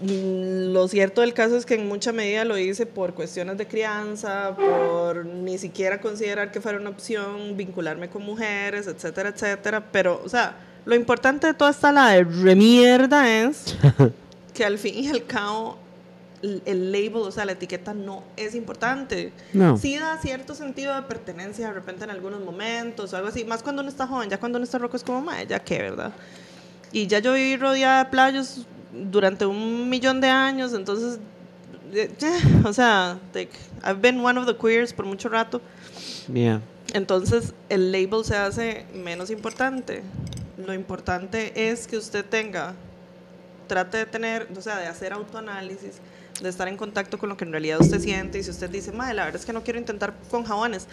lo 0.00 0.86
cierto 0.86 1.22
del 1.22 1.34
caso 1.34 1.56
es 1.56 1.66
que 1.66 1.74
en 1.74 1.88
mucha 1.88 2.12
medida 2.12 2.44
lo 2.44 2.56
hice 2.56 2.86
por 2.86 3.14
cuestiones 3.14 3.58
de 3.58 3.66
crianza, 3.66 4.54
por 4.54 5.26
ni 5.26 5.58
siquiera 5.58 6.00
considerar 6.00 6.52
que 6.52 6.60
fuera 6.60 6.78
una 6.78 6.90
opción 6.90 7.56
vincularme 7.56 8.08
con 8.08 8.22
mujeres, 8.22 8.86
etcétera, 8.86 9.30
etcétera. 9.30 9.84
Pero, 9.90 10.22
o 10.24 10.28
sea, 10.28 10.56
lo 10.84 10.94
importante 10.94 11.48
de 11.48 11.54
toda 11.54 11.72
esta 11.72 11.90
la 11.90 12.10
de 12.10 12.22
remierda 12.22 13.28
es 13.42 13.76
que 14.54 14.64
al 14.64 14.78
fin 14.78 14.94
y 15.02 15.08
al 15.08 15.24
cabo 15.24 15.78
el, 16.42 16.62
el 16.64 16.92
label, 16.92 17.16
o 17.16 17.32
sea, 17.32 17.44
la 17.44 17.52
etiqueta 17.52 17.92
no 17.92 18.22
es 18.36 18.54
importante. 18.54 19.32
No. 19.52 19.76
Sí 19.76 19.98
da 19.98 20.16
cierto 20.22 20.54
sentido 20.54 20.94
de 20.94 21.02
pertenencia 21.02 21.66
de 21.66 21.72
repente 21.72 22.04
en 22.04 22.10
algunos 22.10 22.40
momentos 22.40 23.12
o 23.12 23.16
algo 23.16 23.30
así, 23.30 23.44
más 23.44 23.64
cuando 23.64 23.82
uno 23.82 23.90
está 23.90 24.06
joven, 24.06 24.30
ya 24.30 24.38
cuando 24.38 24.58
uno 24.58 24.64
está 24.64 24.78
roco 24.78 24.96
es 24.96 25.02
como, 25.02 25.20
"Mae, 25.22 25.44
ya 25.44 25.58
qué, 25.58 25.78
¿verdad? 25.78 26.12
Y 26.92 27.08
ya 27.08 27.18
yo 27.18 27.34
viví 27.34 27.56
rodeada 27.56 28.04
de 28.04 28.10
playos 28.10 28.64
durante 28.92 29.46
un 29.46 29.88
millón 29.88 30.20
de 30.20 30.28
años, 30.28 30.72
entonces, 30.72 31.18
eh, 31.92 32.10
o 32.64 32.72
sea, 32.72 33.18
like, 33.34 33.52
I've 33.84 34.00
been 34.00 34.24
one 34.24 34.38
of 34.38 34.46
the 34.46 34.56
queers 34.56 34.92
por 34.92 35.06
mucho 35.06 35.28
rato. 35.28 35.60
Yeah. 36.32 36.60
Entonces 36.94 37.52
el 37.68 37.92
label 37.92 38.24
se 38.24 38.36
hace 38.36 38.86
menos 38.94 39.30
importante. 39.30 40.02
Lo 40.56 40.74
importante 40.74 41.70
es 41.70 41.86
que 41.86 41.96
usted 41.96 42.24
tenga, 42.24 42.74
trate 43.66 43.98
de 43.98 44.06
tener, 44.06 44.48
o 44.56 44.60
sea, 44.60 44.78
de 44.78 44.86
hacer 44.86 45.12
autoanálisis, 45.12 46.00
de 46.40 46.48
estar 46.48 46.66
en 46.68 46.76
contacto 46.76 47.18
con 47.18 47.28
lo 47.28 47.36
que 47.36 47.44
en 47.44 47.52
realidad 47.52 47.80
usted 47.80 48.00
siente. 48.00 48.38
Y 48.38 48.42
si 48.42 48.50
usted 48.50 48.70
dice, 48.70 48.92
madre, 48.92 49.14
la 49.14 49.24
verdad 49.24 49.40
es 49.40 49.46
que 49.46 49.52
no 49.52 49.62
quiero 49.62 49.78
intentar 49.78 50.14
con 50.30 50.44
jabones, 50.44 50.86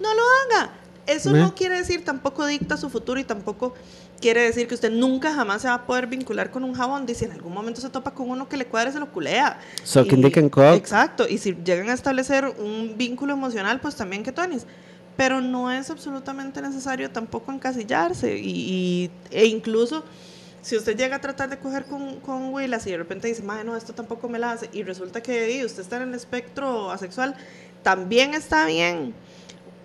no 0.00 0.08
lo 0.14 0.22
haga. 0.22 0.72
Eso 1.06 1.34
¿Eh? 1.34 1.40
no 1.40 1.54
quiere 1.54 1.76
decir, 1.76 2.04
tampoco 2.04 2.46
dicta 2.46 2.76
su 2.76 2.88
futuro 2.88 3.18
y 3.18 3.24
tampoco 3.24 3.74
quiere 4.20 4.42
decir 4.42 4.68
que 4.68 4.74
usted 4.74 4.90
nunca 4.90 5.32
jamás 5.34 5.62
se 5.62 5.68
va 5.68 5.74
a 5.74 5.86
poder 5.86 6.06
vincular 6.06 6.50
con 6.50 6.64
un 6.64 6.74
jabón. 6.74 7.06
Dice, 7.06 7.24
en 7.24 7.32
algún 7.32 7.52
momento 7.52 7.80
se 7.80 7.88
topa 7.90 8.12
con 8.12 8.28
uno 8.30 8.48
que 8.48 8.56
le 8.56 8.66
cuadre, 8.66 8.92
se 8.92 8.98
lo 9.00 9.10
culea. 9.10 9.58
Sucking 9.82 10.20
Y- 10.20 10.38
and 10.38 10.50
cock. 10.50 10.74
Exacto. 10.74 11.26
Y 11.28 11.38
si 11.38 11.56
llegan 11.64 11.88
a 11.90 11.94
establecer 11.94 12.44
un 12.58 12.94
vínculo 12.96 13.32
emocional, 13.32 13.80
pues 13.80 13.96
también 13.96 14.22
que 14.22 14.32
tonis. 14.32 14.66
Pero 15.16 15.40
no 15.40 15.70
es 15.70 15.90
absolutamente 15.90 16.62
necesario 16.62 17.10
tampoco 17.10 17.52
encasillarse. 17.52 18.38
Y, 18.38 18.50
y- 18.50 19.10
e 19.30 19.46
incluso 19.46 20.04
si 20.62 20.76
usted 20.76 20.96
llega 20.96 21.16
a 21.16 21.20
tratar 21.20 21.48
de 21.48 21.58
coger 21.58 21.86
con, 21.86 22.20
con 22.20 22.52
Willas 22.52 22.86
y 22.86 22.90
de 22.90 22.98
repente 22.98 23.28
dice, 23.28 23.42
madre, 23.42 23.64
no, 23.64 23.76
esto 23.76 23.94
tampoco 23.94 24.28
me 24.28 24.38
la 24.38 24.52
hace, 24.52 24.68
y 24.74 24.82
resulta 24.82 25.22
que 25.22 25.56
y, 25.56 25.64
usted 25.64 25.80
está 25.82 25.96
en 25.96 26.02
el 26.10 26.14
espectro 26.14 26.90
asexual, 26.90 27.34
también 27.82 28.34
está 28.34 28.66
bien. 28.66 29.14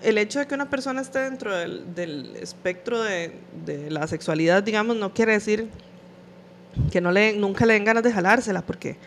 El 0.05 0.17
hecho 0.17 0.39
de 0.39 0.47
que 0.47 0.53
una 0.55 0.69
persona 0.69 1.01
esté 1.01 1.19
dentro 1.19 1.55
del, 1.55 1.93
del 1.95 2.35
espectro 2.35 3.01
de, 3.01 3.31
de 3.65 3.89
la 3.89 4.07
sexualidad, 4.07 4.61
digamos, 4.63 4.95
no 4.97 5.13
quiere 5.13 5.31
decir 5.33 5.67
que 6.91 7.01
no 7.01 7.11
le, 7.11 7.33
nunca 7.33 7.65
le 7.65 7.73
den 7.73 7.85
ganas 7.85 8.03
de 8.03 8.11
jalársela, 8.11 8.61
porque 8.61 8.97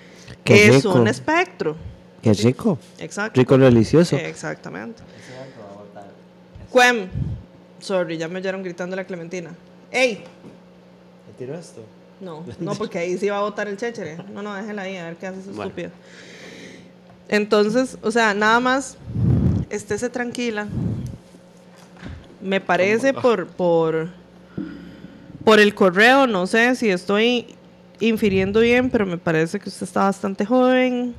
Qué 0.45 0.67
es 0.69 0.77
rico. 0.77 0.95
un 0.95 1.07
espectro. 1.09 1.77
Qué 2.23 2.33
rico. 2.33 2.79
Exacto. 2.99 3.39
Rico 3.41 3.57
delicioso. 3.59 4.17
Exactamente. 4.17 5.03
Cuem. 6.71 7.09
Sorry, 7.81 8.17
ya 8.19 8.27
me 8.29 8.39
oyeron 8.39 8.63
gritando 8.63 8.97
la 8.97 9.05
Clementina. 9.05 9.51
¡Ey! 9.93 10.17
¿Te 10.17 11.33
tiro 11.45 11.57
esto? 11.57 11.81
No, 12.21 12.45
no, 12.59 12.75
porque 12.75 12.99
ahí 12.99 13.17
sí 13.19 13.29
va 13.29 13.39
a 13.39 13.43
botar 13.43 13.69
el 13.69 13.77
chéchere. 13.77 14.17
No, 14.35 14.43
no, 14.43 14.53
déjela 14.55 14.83
ahí, 14.83 14.97
a 14.97 15.05
ver 15.05 15.17
qué 15.17 15.29
hace 15.29 15.39
esa 15.41 15.51
Bueno. 15.53 15.63
estúpida. 15.65 15.91
Entonces, 17.29 17.97
o 18.03 18.11
sea, 18.11 18.35
nada 18.35 18.59
más 18.59 18.97
estése 19.71 20.09
tranquila. 20.09 20.67
Me 22.41 22.61
parece 22.61 23.13
por, 23.13 23.47
por, 23.49 24.09
por 25.45 25.59
el 25.61 25.75
correo, 25.75 26.27
no 26.27 26.47
sé 26.47 26.75
si 26.77 26.89
estoy 26.89 27.47
infiriendo 28.01 28.61
bien, 28.61 28.91
pero 28.91 29.07
me 29.07 29.19
parece 29.19 29.59
que 29.59 29.69
usted 29.69 29.85
está 29.85 30.05
bastante 30.05 30.47
joven, 30.47 31.15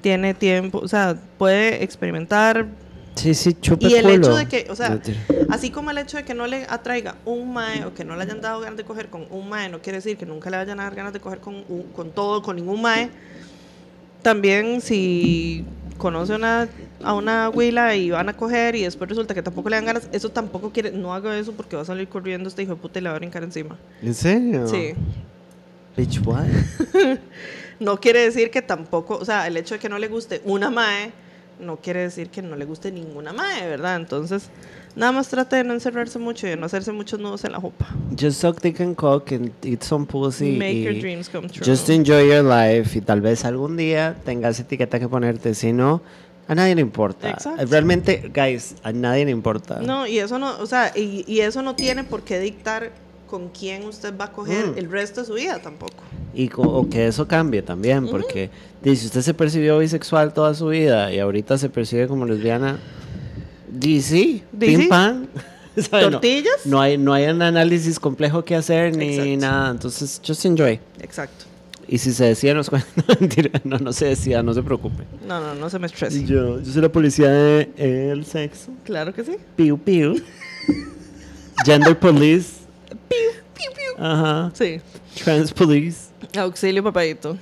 tiene 0.00 0.34
tiempo, 0.34 0.78
o 0.78 0.88
sea, 0.88 1.16
puede 1.38 1.82
experimentar. 1.84 2.66
Sí, 3.14 3.34
sí, 3.34 3.54
chupe 3.60 3.86
Y 3.88 3.94
el 3.94 4.02
culo. 4.04 4.14
hecho 4.16 4.36
de 4.36 4.46
que, 4.46 4.66
o 4.70 4.74
sea, 4.76 5.00
así 5.48 5.70
como 5.70 5.90
el 5.92 5.98
hecho 5.98 6.16
de 6.16 6.24
que 6.24 6.34
no 6.34 6.46
le 6.46 6.66
atraiga 6.68 7.16
un 7.24 7.52
mae 7.52 7.84
o 7.84 7.94
que 7.94 8.04
no 8.04 8.16
le 8.16 8.22
hayan 8.22 8.40
dado 8.40 8.60
ganas 8.60 8.76
de 8.76 8.84
coger 8.84 9.08
con 9.10 9.26
un 9.30 9.48
mae, 9.48 9.68
no 9.68 9.80
quiere 9.80 9.98
decir 9.98 10.16
que 10.16 10.26
nunca 10.26 10.50
le 10.50 10.56
vayan 10.56 10.78
a 10.80 10.84
dar 10.84 10.94
ganas 10.94 11.12
de 11.12 11.20
coger 11.20 11.38
con, 11.38 11.54
un- 11.68 11.82
con 11.94 12.10
todo, 12.10 12.42
con 12.42 12.56
ningún 12.56 12.80
mae. 12.82 13.10
También 14.22 14.80
si 14.80 15.64
conoce 15.98 16.34
una, 16.34 16.68
a 17.02 17.14
una 17.14 17.48
huila 17.48 17.94
y 17.94 18.10
van 18.10 18.28
a 18.28 18.36
coger 18.36 18.74
y 18.74 18.82
después 18.82 19.08
resulta 19.08 19.34
que 19.34 19.42
tampoco 19.42 19.68
le 19.68 19.76
dan 19.76 19.86
ganas, 19.86 20.08
eso 20.12 20.30
tampoco 20.30 20.70
quiere, 20.70 20.90
no 20.90 21.14
haga 21.14 21.38
eso 21.38 21.52
porque 21.52 21.76
va 21.76 21.82
a 21.82 21.84
salir 21.84 22.08
corriendo 22.08 22.48
este 22.48 22.62
hijo 22.62 22.74
de 22.74 22.80
puta 22.80 22.98
y 22.98 23.02
le 23.02 23.08
va 23.08 23.16
a 23.16 23.18
brincar 23.18 23.42
encima. 23.42 23.76
¿En 24.02 24.14
serio? 24.14 24.66
Sí. 24.68 24.94
Bitch, 25.96 26.20
what? 26.24 26.46
No 27.80 28.00
quiere 28.00 28.20
decir 28.20 28.50
que 28.50 28.60
tampoco, 28.60 29.16
o 29.16 29.24
sea, 29.24 29.46
el 29.46 29.56
hecho 29.56 29.74
de 29.74 29.80
que 29.80 29.88
no 29.88 29.98
le 29.98 30.08
guste 30.08 30.42
una 30.44 30.68
mae, 30.68 31.12
no 31.60 31.76
quiere 31.76 32.00
decir 32.00 32.28
que 32.28 32.42
no 32.42 32.56
le 32.56 32.64
guste 32.64 32.90
ninguna 32.90 33.32
mae, 33.32 33.68
¿verdad? 33.68 33.96
Entonces, 33.96 34.50
nada 34.96 35.12
más 35.12 35.28
trate 35.28 35.56
de 35.56 35.64
no 35.64 35.74
encerrarse 35.74 36.18
mucho 36.18 36.48
y 36.48 36.50
de 36.50 36.56
no 36.56 36.66
hacerse 36.66 36.90
muchos 36.90 37.20
nudos 37.20 37.44
en 37.44 37.52
la 37.52 37.60
jupa. 37.60 37.86
Just 38.18 38.40
suck 38.40 38.60
dick 38.60 38.80
and 38.80 38.96
cock 38.96 39.30
and 39.30 39.52
eat 39.64 39.82
some 39.82 40.06
pussy. 40.06 40.56
Make 40.56 40.72
y 40.72 40.82
your 40.82 40.94
dreams 40.94 41.28
come 41.28 41.48
true. 41.48 41.64
Just 41.64 41.88
enjoy 41.88 42.26
your 42.26 42.42
life 42.42 42.98
y 42.98 43.00
tal 43.00 43.20
vez 43.20 43.44
algún 43.44 43.76
día 43.76 44.16
tengas 44.24 44.58
etiqueta 44.58 44.98
que 44.98 45.08
ponerte. 45.08 45.54
Si 45.54 45.72
no, 45.72 46.02
a 46.48 46.54
nadie 46.54 46.74
le 46.74 46.80
importa. 46.80 47.30
Exacto. 47.30 47.64
Realmente, 47.66 48.32
guys, 48.34 48.74
a 48.82 48.90
nadie 48.92 49.24
le 49.26 49.30
importa. 49.30 49.80
No, 49.80 50.06
y 50.06 50.18
eso 50.18 50.38
no, 50.38 50.58
o 50.58 50.66
sea, 50.66 50.92
y, 50.96 51.24
y 51.28 51.40
eso 51.40 51.62
no 51.62 51.76
tiene 51.76 52.02
por 52.04 52.22
qué 52.22 52.40
dictar 52.40 52.90
con 53.28 53.50
quién 53.50 53.84
usted 53.84 54.16
va 54.18 54.26
a 54.26 54.32
coger 54.32 54.68
Mm. 54.68 54.78
el 54.78 54.90
resto 54.90 55.20
de 55.20 55.26
su 55.26 55.34
vida 55.34 55.60
tampoco. 55.60 56.02
Y 56.34 56.50
o 56.56 56.88
que 56.88 57.06
eso 57.06 57.28
cambie 57.28 57.60
también, 57.62 58.06
porque 58.08 58.48
dice, 58.82 59.06
usted 59.06 59.20
se 59.20 59.34
percibió 59.34 59.78
bisexual 59.78 60.32
toda 60.32 60.54
su 60.54 60.68
vida 60.68 61.12
y 61.12 61.18
ahorita 61.18 61.58
se 61.58 61.68
percibe 61.68 62.08
como 62.08 62.24
lesbiana. 62.24 62.78
Di 63.70 64.42
pim 64.58 64.88
pam. 64.88 65.26
¿Sabe? 65.76 66.04
No- 66.04 66.10
¿Tortillas? 66.12 66.64
No, 66.64 66.80
hay, 66.80 66.98
no 66.98 67.12
hay 67.12 67.26
un 67.26 67.40
análisis 67.42 68.00
complejo 68.00 68.44
que 68.44 68.56
hacer 68.56 68.96
ni 68.96 69.10
Exacto. 69.14 69.36
nada. 69.40 69.70
Entonces, 69.70 70.20
just 70.26 70.44
enjoy. 70.44 70.80
Exacto. 71.00 71.44
Y 71.88 71.98
si 71.98 72.12
se 72.12 72.26
decía, 72.26 72.54
nos. 72.54 72.70
No, 72.72 72.80
mentira, 73.18 73.60
no, 73.64 73.78
no 73.78 73.92
se 73.92 74.06
decía, 74.06 74.42
no 74.42 74.52
se 74.52 74.62
preocupe. 74.62 75.04
No, 75.26 75.40
no, 75.40 75.54
no 75.54 75.70
se 75.70 75.78
me 75.78 75.86
estrese. 75.86 76.24
Yo, 76.24 76.60
yo 76.60 76.72
soy 76.72 76.82
la 76.82 76.92
policía 76.92 77.30
del 77.30 78.24
sexo. 78.26 78.72
Claro 78.84 79.14
que 79.14 79.24
sí. 79.24 79.36
Piu, 79.56 79.78
piu. 79.78 80.22
Gender 81.64 81.98
police. 81.98 82.58
Piu, 83.08 83.30
piu, 83.54 83.70
piu. 83.74 84.04
Ajá. 84.04 84.50
Sí. 84.54 84.80
Trans 85.24 85.52
police. 85.52 86.10
Auxilio, 86.36 86.82
papadito. 86.84 87.38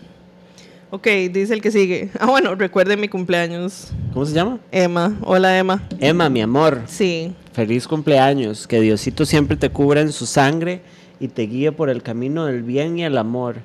Ok, 0.90 1.08
dice 1.32 1.52
el 1.52 1.60
que 1.60 1.72
sigue. 1.72 2.10
Ah, 2.20 2.26
bueno, 2.26 2.54
recuerde 2.54 2.96
mi 2.96 3.08
cumpleaños. 3.08 3.88
¿Cómo 4.12 4.24
se 4.24 4.32
llama? 4.32 4.60
Emma. 4.70 5.16
Hola, 5.22 5.58
Emma. 5.58 5.82
Emma, 5.98 6.30
mi 6.30 6.40
amor. 6.40 6.82
Sí. 6.86 7.34
Feliz 7.52 7.88
cumpleaños. 7.88 8.68
Que 8.68 8.80
Diosito 8.80 9.26
siempre 9.26 9.56
te 9.56 9.68
cubra 9.70 10.00
en 10.00 10.12
su 10.12 10.26
sangre 10.26 10.82
y 11.18 11.28
te 11.28 11.42
guíe 11.42 11.72
por 11.72 11.90
el 11.90 12.02
camino 12.02 12.46
del 12.46 12.62
bien 12.62 12.98
y 12.98 13.04
el 13.04 13.18
amor. 13.18 13.56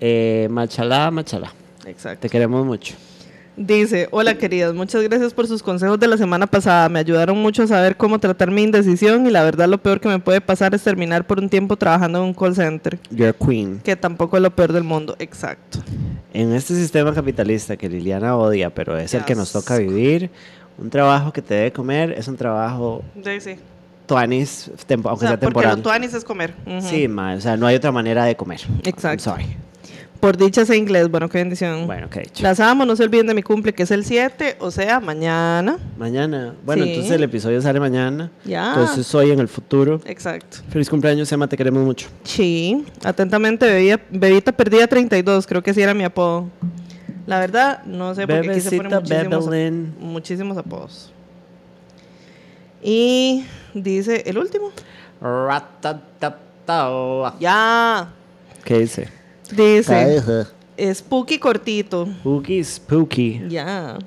Eh, 0.00 0.48
machalá, 0.50 1.10
machalá. 1.10 1.52
Exacto. 1.86 2.20
Te 2.22 2.28
queremos 2.28 2.64
mucho. 2.66 2.94
Dice, 3.58 4.06
hola 4.10 4.36
queridas, 4.36 4.74
muchas 4.74 5.02
gracias 5.02 5.32
por 5.32 5.46
sus 5.46 5.62
consejos 5.62 5.98
de 5.98 6.06
la 6.06 6.18
semana 6.18 6.46
pasada. 6.46 6.90
Me 6.90 6.98
ayudaron 6.98 7.38
mucho 7.40 7.62
a 7.62 7.66
saber 7.66 7.96
cómo 7.96 8.18
tratar 8.18 8.50
mi 8.50 8.62
indecisión 8.62 9.26
y 9.26 9.30
la 9.30 9.42
verdad 9.44 9.66
lo 9.66 9.78
peor 9.78 9.98
que 9.98 10.08
me 10.08 10.18
puede 10.18 10.42
pasar 10.42 10.74
es 10.74 10.82
terminar 10.82 11.26
por 11.26 11.38
un 11.38 11.48
tiempo 11.48 11.74
trabajando 11.76 12.18
en 12.18 12.24
un 12.26 12.34
call 12.34 12.54
center, 12.54 12.98
Your 13.10 13.34
queen. 13.34 13.80
que 13.82 13.96
tampoco 13.96 14.36
es 14.36 14.42
lo 14.42 14.50
peor 14.50 14.74
del 14.74 14.84
mundo. 14.84 15.16
Exacto. 15.18 15.78
En 16.34 16.52
este 16.52 16.74
sistema 16.74 17.14
capitalista 17.14 17.78
que 17.78 17.88
Liliana 17.88 18.36
odia, 18.36 18.68
pero 18.68 18.98
es 18.98 19.14
el 19.14 19.24
que 19.24 19.34
nos 19.34 19.50
toca 19.52 19.78
vivir, 19.78 20.28
un 20.76 20.90
trabajo 20.90 21.32
que 21.32 21.40
te 21.40 21.54
debe 21.54 21.72
comer 21.72 22.12
es 22.12 22.28
un 22.28 22.36
trabajo 22.36 23.02
Sí, 23.24 23.40
sí. 23.40 23.54
tuanis, 24.04 24.70
tempo- 24.86 25.08
O 25.08 25.10
aunque 25.12 25.22
sea, 25.22 25.28
sea 25.30 25.36
porque 25.40 25.54
temporal. 25.54 25.76
lo 25.78 25.82
tuanis 25.82 26.12
es 26.12 26.24
comer. 26.24 26.52
Ujú. 26.66 26.86
Sí, 26.86 27.08
ma, 27.08 27.32
o 27.34 27.40
sea, 27.40 27.56
no 27.56 27.66
hay 27.66 27.76
otra 27.76 27.90
manera 27.90 28.26
de 28.26 28.36
comer. 28.36 28.60
Exacto. 28.84 29.30
I'm 29.30 29.38
sorry. 29.40 29.56
Por 30.20 30.36
dichas 30.36 30.70
en 30.70 30.76
inglés, 30.76 31.10
bueno, 31.10 31.28
qué 31.28 31.38
bendición. 31.38 31.86
Bueno, 31.86 32.08
qué 32.10 32.20
dicho. 32.20 32.42
Las 32.42 32.58
amo, 32.60 32.84
no 32.84 32.96
se 32.96 33.02
olviden 33.04 33.26
de 33.26 33.34
mi 33.34 33.42
cumple, 33.42 33.72
que 33.74 33.82
es 33.82 33.90
el 33.90 34.04
7, 34.04 34.56
o 34.60 34.70
sea, 34.70 34.98
mañana. 35.00 35.78
Mañana. 35.98 36.54
Bueno, 36.64 36.84
Sí. 36.84 36.90
entonces 36.90 37.12
el 37.12 37.22
episodio 37.22 37.60
sale 37.60 37.78
mañana. 37.80 38.30
Ya. 38.44 38.68
Entonces 38.70 39.14
hoy 39.14 39.30
en 39.30 39.40
el 39.40 39.48
futuro. 39.48 40.00
Exacto. 40.06 40.58
Feliz 40.70 40.88
cumpleaños, 40.88 41.30
Emma, 41.32 41.46
te 41.48 41.56
queremos 41.56 41.84
mucho. 41.84 42.08
Sí, 42.24 42.84
atentamente, 43.04 43.66
bebía, 43.66 44.00
Bebita 44.10 44.52
Perdida 44.52 44.86
32, 44.86 45.46
creo 45.46 45.62
que 45.62 45.70
así 45.70 45.82
era 45.82 45.94
mi 45.94 46.04
apodo. 46.04 46.48
La 47.26 47.40
verdad, 47.40 47.82
no 47.84 48.14
sé 48.14 48.26
por 48.26 48.40
qué 48.40 48.48
poner 48.48 48.48
Bebecita 48.48 49.00
muchísimos, 49.00 50.00
muchísimos 50.00 50.56
apodos. 50.56 51.12
Y 52.82 53.44
dice 53.74 54.22
el 54.26 54.38
último. 54.38 54.70
Ya. 57.40 58.08
¿Qué 58.64 58.78
dice? 58.78 59.08
Dice, 59.50 60.46
spooky 60.94 61.38
cortito. 61.38 62.06
Spooky, 62.20 62.64
spooky. 62.64 63.42
Ya. 63.48 63.98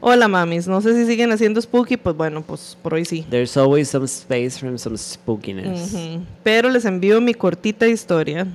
Hola, 0.00 0.28
mamis. 0.28 0.68
No 0.68 0.82
sé 0.82 0.94
si 0.94 1.06
siguen 1.06 1.32
haciendo 1.32 1.62
spooky, 1.62 1.96
pues 1.96 2.14
bueno, 2.14 2.42
pues 2.42 2.76
por 2.82 2.92
hoy 2.92 3.06
sí. 3.06 3.24
There's 3.30 3.56
always 3.56 3.88
some 3.88 4.04
space 4.04 4.58
from 4.58 4.76
some 4.76 4.98
spookiness. 4.98 5.96
Pero 6.42 6.68
les 6.68 6.84
envío 6.84 7.20
mi 7.22 7.32
cortita 7.32 7.88
historia. 7.88 8.46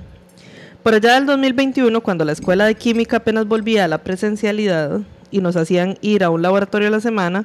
Por 0.82 0.94
allá 0.94 1.14
del 1.14 1.26
2021, 1.26 2.00
cuando 2.02 2.24
la 2.24 2.32
escuela 2.32 2.64
de 2.64 2.74
química 2.74 3.18
apenas 3.18 3.46
volvía 3.46 3.84
a 3.84 3.88
la 3.88 3.98
presencialidad 3.98 5.00
y 5.30 5.40
nos 5.40 5.56
hacían 5.56 5.98
ir 6.00 6.24
a 6.24 6.30
un 6.30 6.40
laboratorio 6.40 6.88
a 6.88 6.92
la 6.92 7.00
semana, 7.00 7.44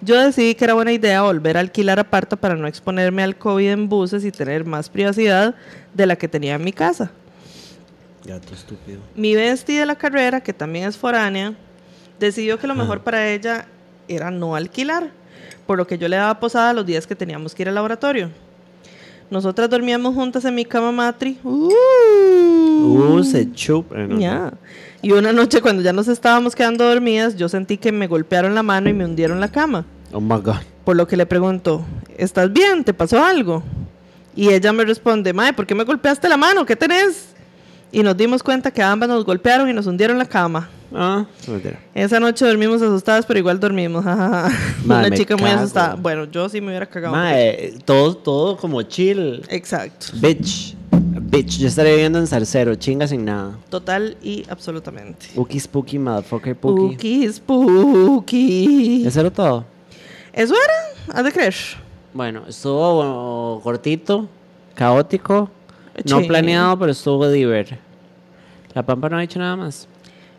yo 0.00 0.20
decidí 0.20 0.54
que 0.54 0.64
era 0.64 0.74
buena 0.74 0.92
idea 0.92 1.22
volver 1.22 1.56
a 1.56 1.60
alquilar 1.60 1.98
aparta 1.98 2.36
para 2.36 2.56
no 2.56 2.66
exponerme 2.66 3.22
al 3.22 3.38
COVID 3.38 3.70
en 3.70 3.88
buses 3.88 4.24
y 4.24 4.32
tener 4.32 4.64
más 4.66 4.90
privacidad 4.90 5.54
de 5.94 6.06
la 6.06 6.16
que 6.16 6.28
tenía 6.28 6.56
en 6.56 6.64
mi 6.64 6.72
casa. 6.72 7.12
Gato 8.24 8.54
estúpido. 8.54 9.00
Mi 9.14 9.34
bestie 9.34 9.80
de 9.80 9.86
la 9.86 9.96
carrera, 9.96 10.40
que 10.40 10.52
también 10.52 10.88
es 10.88 10.96
foránea, 10.96 11.54
decidió 12.18 12.58
que 12.58 12.66
lo 12.66 12.74
mejor 12.74 13.02
para 13.02 13.28
ella 13.28 13.66
era 14.08 14.30
no 14.30 14.54
alquilar, 14.56 15.10
por 15.66 15.76
lo 15.78 15.86
que 15.86 15.98
yo 15.98 16.08
le 16.08 16.16
daba 16.16 16.40
posada 16.40 16.72
los 16.72 16.86
días 16.86 17.06
que 17.06 17.14
teníamos 17.14 17.54
que 17.54 17.62
ir 17.62 17.68
al 17.68 17.74
laboratorio. 17.74 18.30
Nosotras 19.30 19.68
dormíamos 19.68 20.14
juntas 20.14 20.44
en 20.44 20.54
mi 20.54 20.64
cama 20.64 20.92
matri. 20.92 21.38
Uh, 21.42 21.70
Uh, 22.86 23.24
se 23.24 23.50
chupa. 23.52 23.96
eh, 23.98 24.06
no. 24.08 24.52
Y 25.00 25.12
una 25.12 25.32
noche 25.32 25.60
cuando 25.60 25.82
ya 25.82 25.92
nos 25.92 26.08
estábamos 26.08 26.54
quedando 26.54 26.84
dormidas, 26.86 27.36
yo 27.36 27.48
sentí 27.48 27.76
que 27.78 27.92
me 27.92 28.06
golpearon 28.06 28.54
la 28.54 28.62
mano 28.62 28.88
y 28.88 28.92
me 28.92 29.04
hundieron 29.04 29.40
la 29.40 29.50
cama. 29.50 29.84
Oh 30.12 30.20
my 30.20 30.40
god. 30.40 30.56
Por 30.84 30.96
lo 30.96 31.06
que 31.06 31.16
le 31.16 31.26
pregunto, 31.26 31.84
¿estás 32.16 32.52
bien? 32.52 32.84
¿Te 32.84 32.92
pasó 32.94 33.22
algo? 33.22 33.62
Y 34.36 34.50
ella 34.50 34.72
me 34.72 34.84
responde, 34.84 35.32
Mae, 35.32 35.52
¿por 35.52 35.66
qué 35.66 35.74
me 35.74 35.84
golpeaste 35.84 36.28
la 36.28 36.36
mano? 36.36 36.64
¿Qué 36.66 36.76
tenés? 36.76 37.33
Y 37.94 38.02
nos 38.02 38.16
dimos 38.16 38.42
cuenta 38.42 38.72
que 38.72 38.82
ambas 38.82 39.08
nos 39.08 39.24
golpearon 39.24 39.70
y 39.70 39.72
nos 39.72 39.86
hundieron 39.86 40.18
la 40.18 40.26
cama. 40.26 40.68
Ah, 40.92 41.24
mentira. 41.46 41.78
Esa 41.94 42.18
noche 42.18 42.44
dormimos 42.44 42.82
asustadas, 42.82 43.24
pero 43.24 43.38
igual 43.38 43.60
dormimos. 43.60 44.04
Una 44.84 45.10
chica 45.12 45.36
muy 45.36 45.48
cago. 45.48 45.60
asustada. 45.60 45.94
Bueno, 45.94 46.24
yo 46.24 46.48
sí 46.48 46.60
me 46.60 46.68
hubiera 46.68 46.86
cagado. 46.86 47.14
Mae, 47.14 47.74
todo, 47.84 48.16
todo 48.16 48.56
como 48.56 48.82
chill. 48.82 49.42
Exacto. 49.48 50.08
Bitch. 50.14 50.74
Bitch, 50.90 51.58
yo 51.58 51.68
estaré 51.68 51.92
viviendo 51.92 52.18
en 52.18 52.26
Zarcero, 52.26 52.74
chinga 52.74 53.06
sin 53.06 53.24
nada. 53.24 53.56
Total 53.68 54.16
y 54.20 54.44
absolutamente. 54.48 55.26
Uki 55.36 55.60
spooky, 55.60 55.96
motherfucker 55.96 56.56
pooky. 56.56 57.32
Spooky, 57.32 57.32
spooky. 57.32 59.06
¿Eso 59.06 59.20
era 59.20 59.30
todo? 59.30 59.64
¿Eso 60.32 60.54
era? 60.54 61.16
¿Has 61.16 61.24
de 61.24 61.30
creer? 61.30 61.54
Bueno, 62.12 62.42
estuvo 62.48 62.96
bueno, 62.96 63.60
cortito, 63.62 64.28
caótico, 64.74 65.48
no 66.08 66.20
Sí. 66.20 66.26
planeado, 66.26 66.78
pero 66.78 66.92
estuvo 66.92 67.28
diver. 67.30 67.78
La 68.74 68.82
Pampa 68.84 69.08
no 69.08 69.18
ha 69.18 69.20
dicho 69.20 69.38
nada 69.38 69.56
más. 69.56 69.86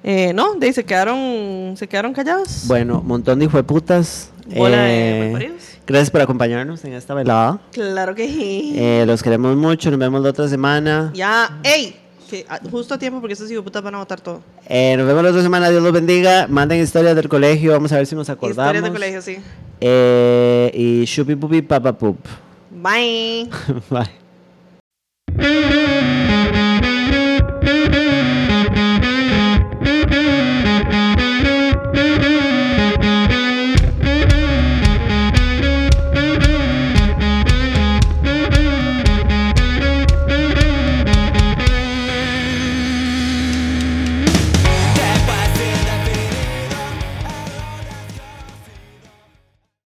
Eh, 0.03 0.33
no, 0.33 0.53
de 0.55 0.67
ahí 0.67 0.73
se 0.73 0.83
quedaron, 0.83 1.73
se 1.77 1.87
quedaron 1.87 2.13
callados. 2.13 2.65
Bueno, 2.67 3.01
montón 3.01 3.39
de 3.39 3.45
hijueputas. 3.45 4.31
Bola 4.55 4.77
de 4.83 5.31
Eh, 5.31 5.53
gracias 5.87 6.11
por 6.11 6.21
acompañarnos 6.21 6.83
en 6.85 6.93
esta 6.93 7.15
velada. 7.15 7.59
Claro 7.71 8.13
que 8.13 8.27
sí. 8.27 8.75
Eh, 8.77 9.03
los 9.07 9.23
queremos 9.23 9.55
mucho, 9.55 9.89
nos 9.89 9.99
vemos 9.99 10.21
la 10.21 10.29
otra 10.29 10.47
semana. 10.47 11.11
Ya, 11.15 11.59
ey, 11.63 11.95
que 12.29 12.45
ah, 12.47 12.59
justo 12.69 12.93
a 12.93 12.99
tiempo 12.99 13.19
porque 13.19 13.33
estos 13.33 13.51
putas 13.63 13.81
van 13.81 13.95
a 13.95 13.97
votar 13.99 14.21
todo. 14.21 14.41
Eh, 14.67 14.95
nos 14.97 15.07
vemos 15.07 15.23
la 15.23 15.29
otra 15.31 15.41
semana, 15.41 15.69
Dios 15.71 15.81
los 15.81 15.91
bendiga. 15.93 16.45
Manden 16.47 16.81
historias 16.81 17.15
del 17.15 17.27
colegio, 17.27 17.71
vamos 17.71 17.91
a 17.91 17.97
ver 17.97 18.05
si 18.05 18.15
nos 18.15 18.29
acordamos. 18.29 18.75
Historias 18.75 18.83
de 18.83 18.91
colegio, 18.91 19.21
sí. 19.23 19.37
Y 20.77 21.05
shupi 21.05 21.35
pupi 21.35 21.63
papa 21.63 21.93
pup. 21.93 22.17
Bye. 22.69 23.49
Bye. 23.89 24.24
thank 25.37 25.65
you 27.95 28.04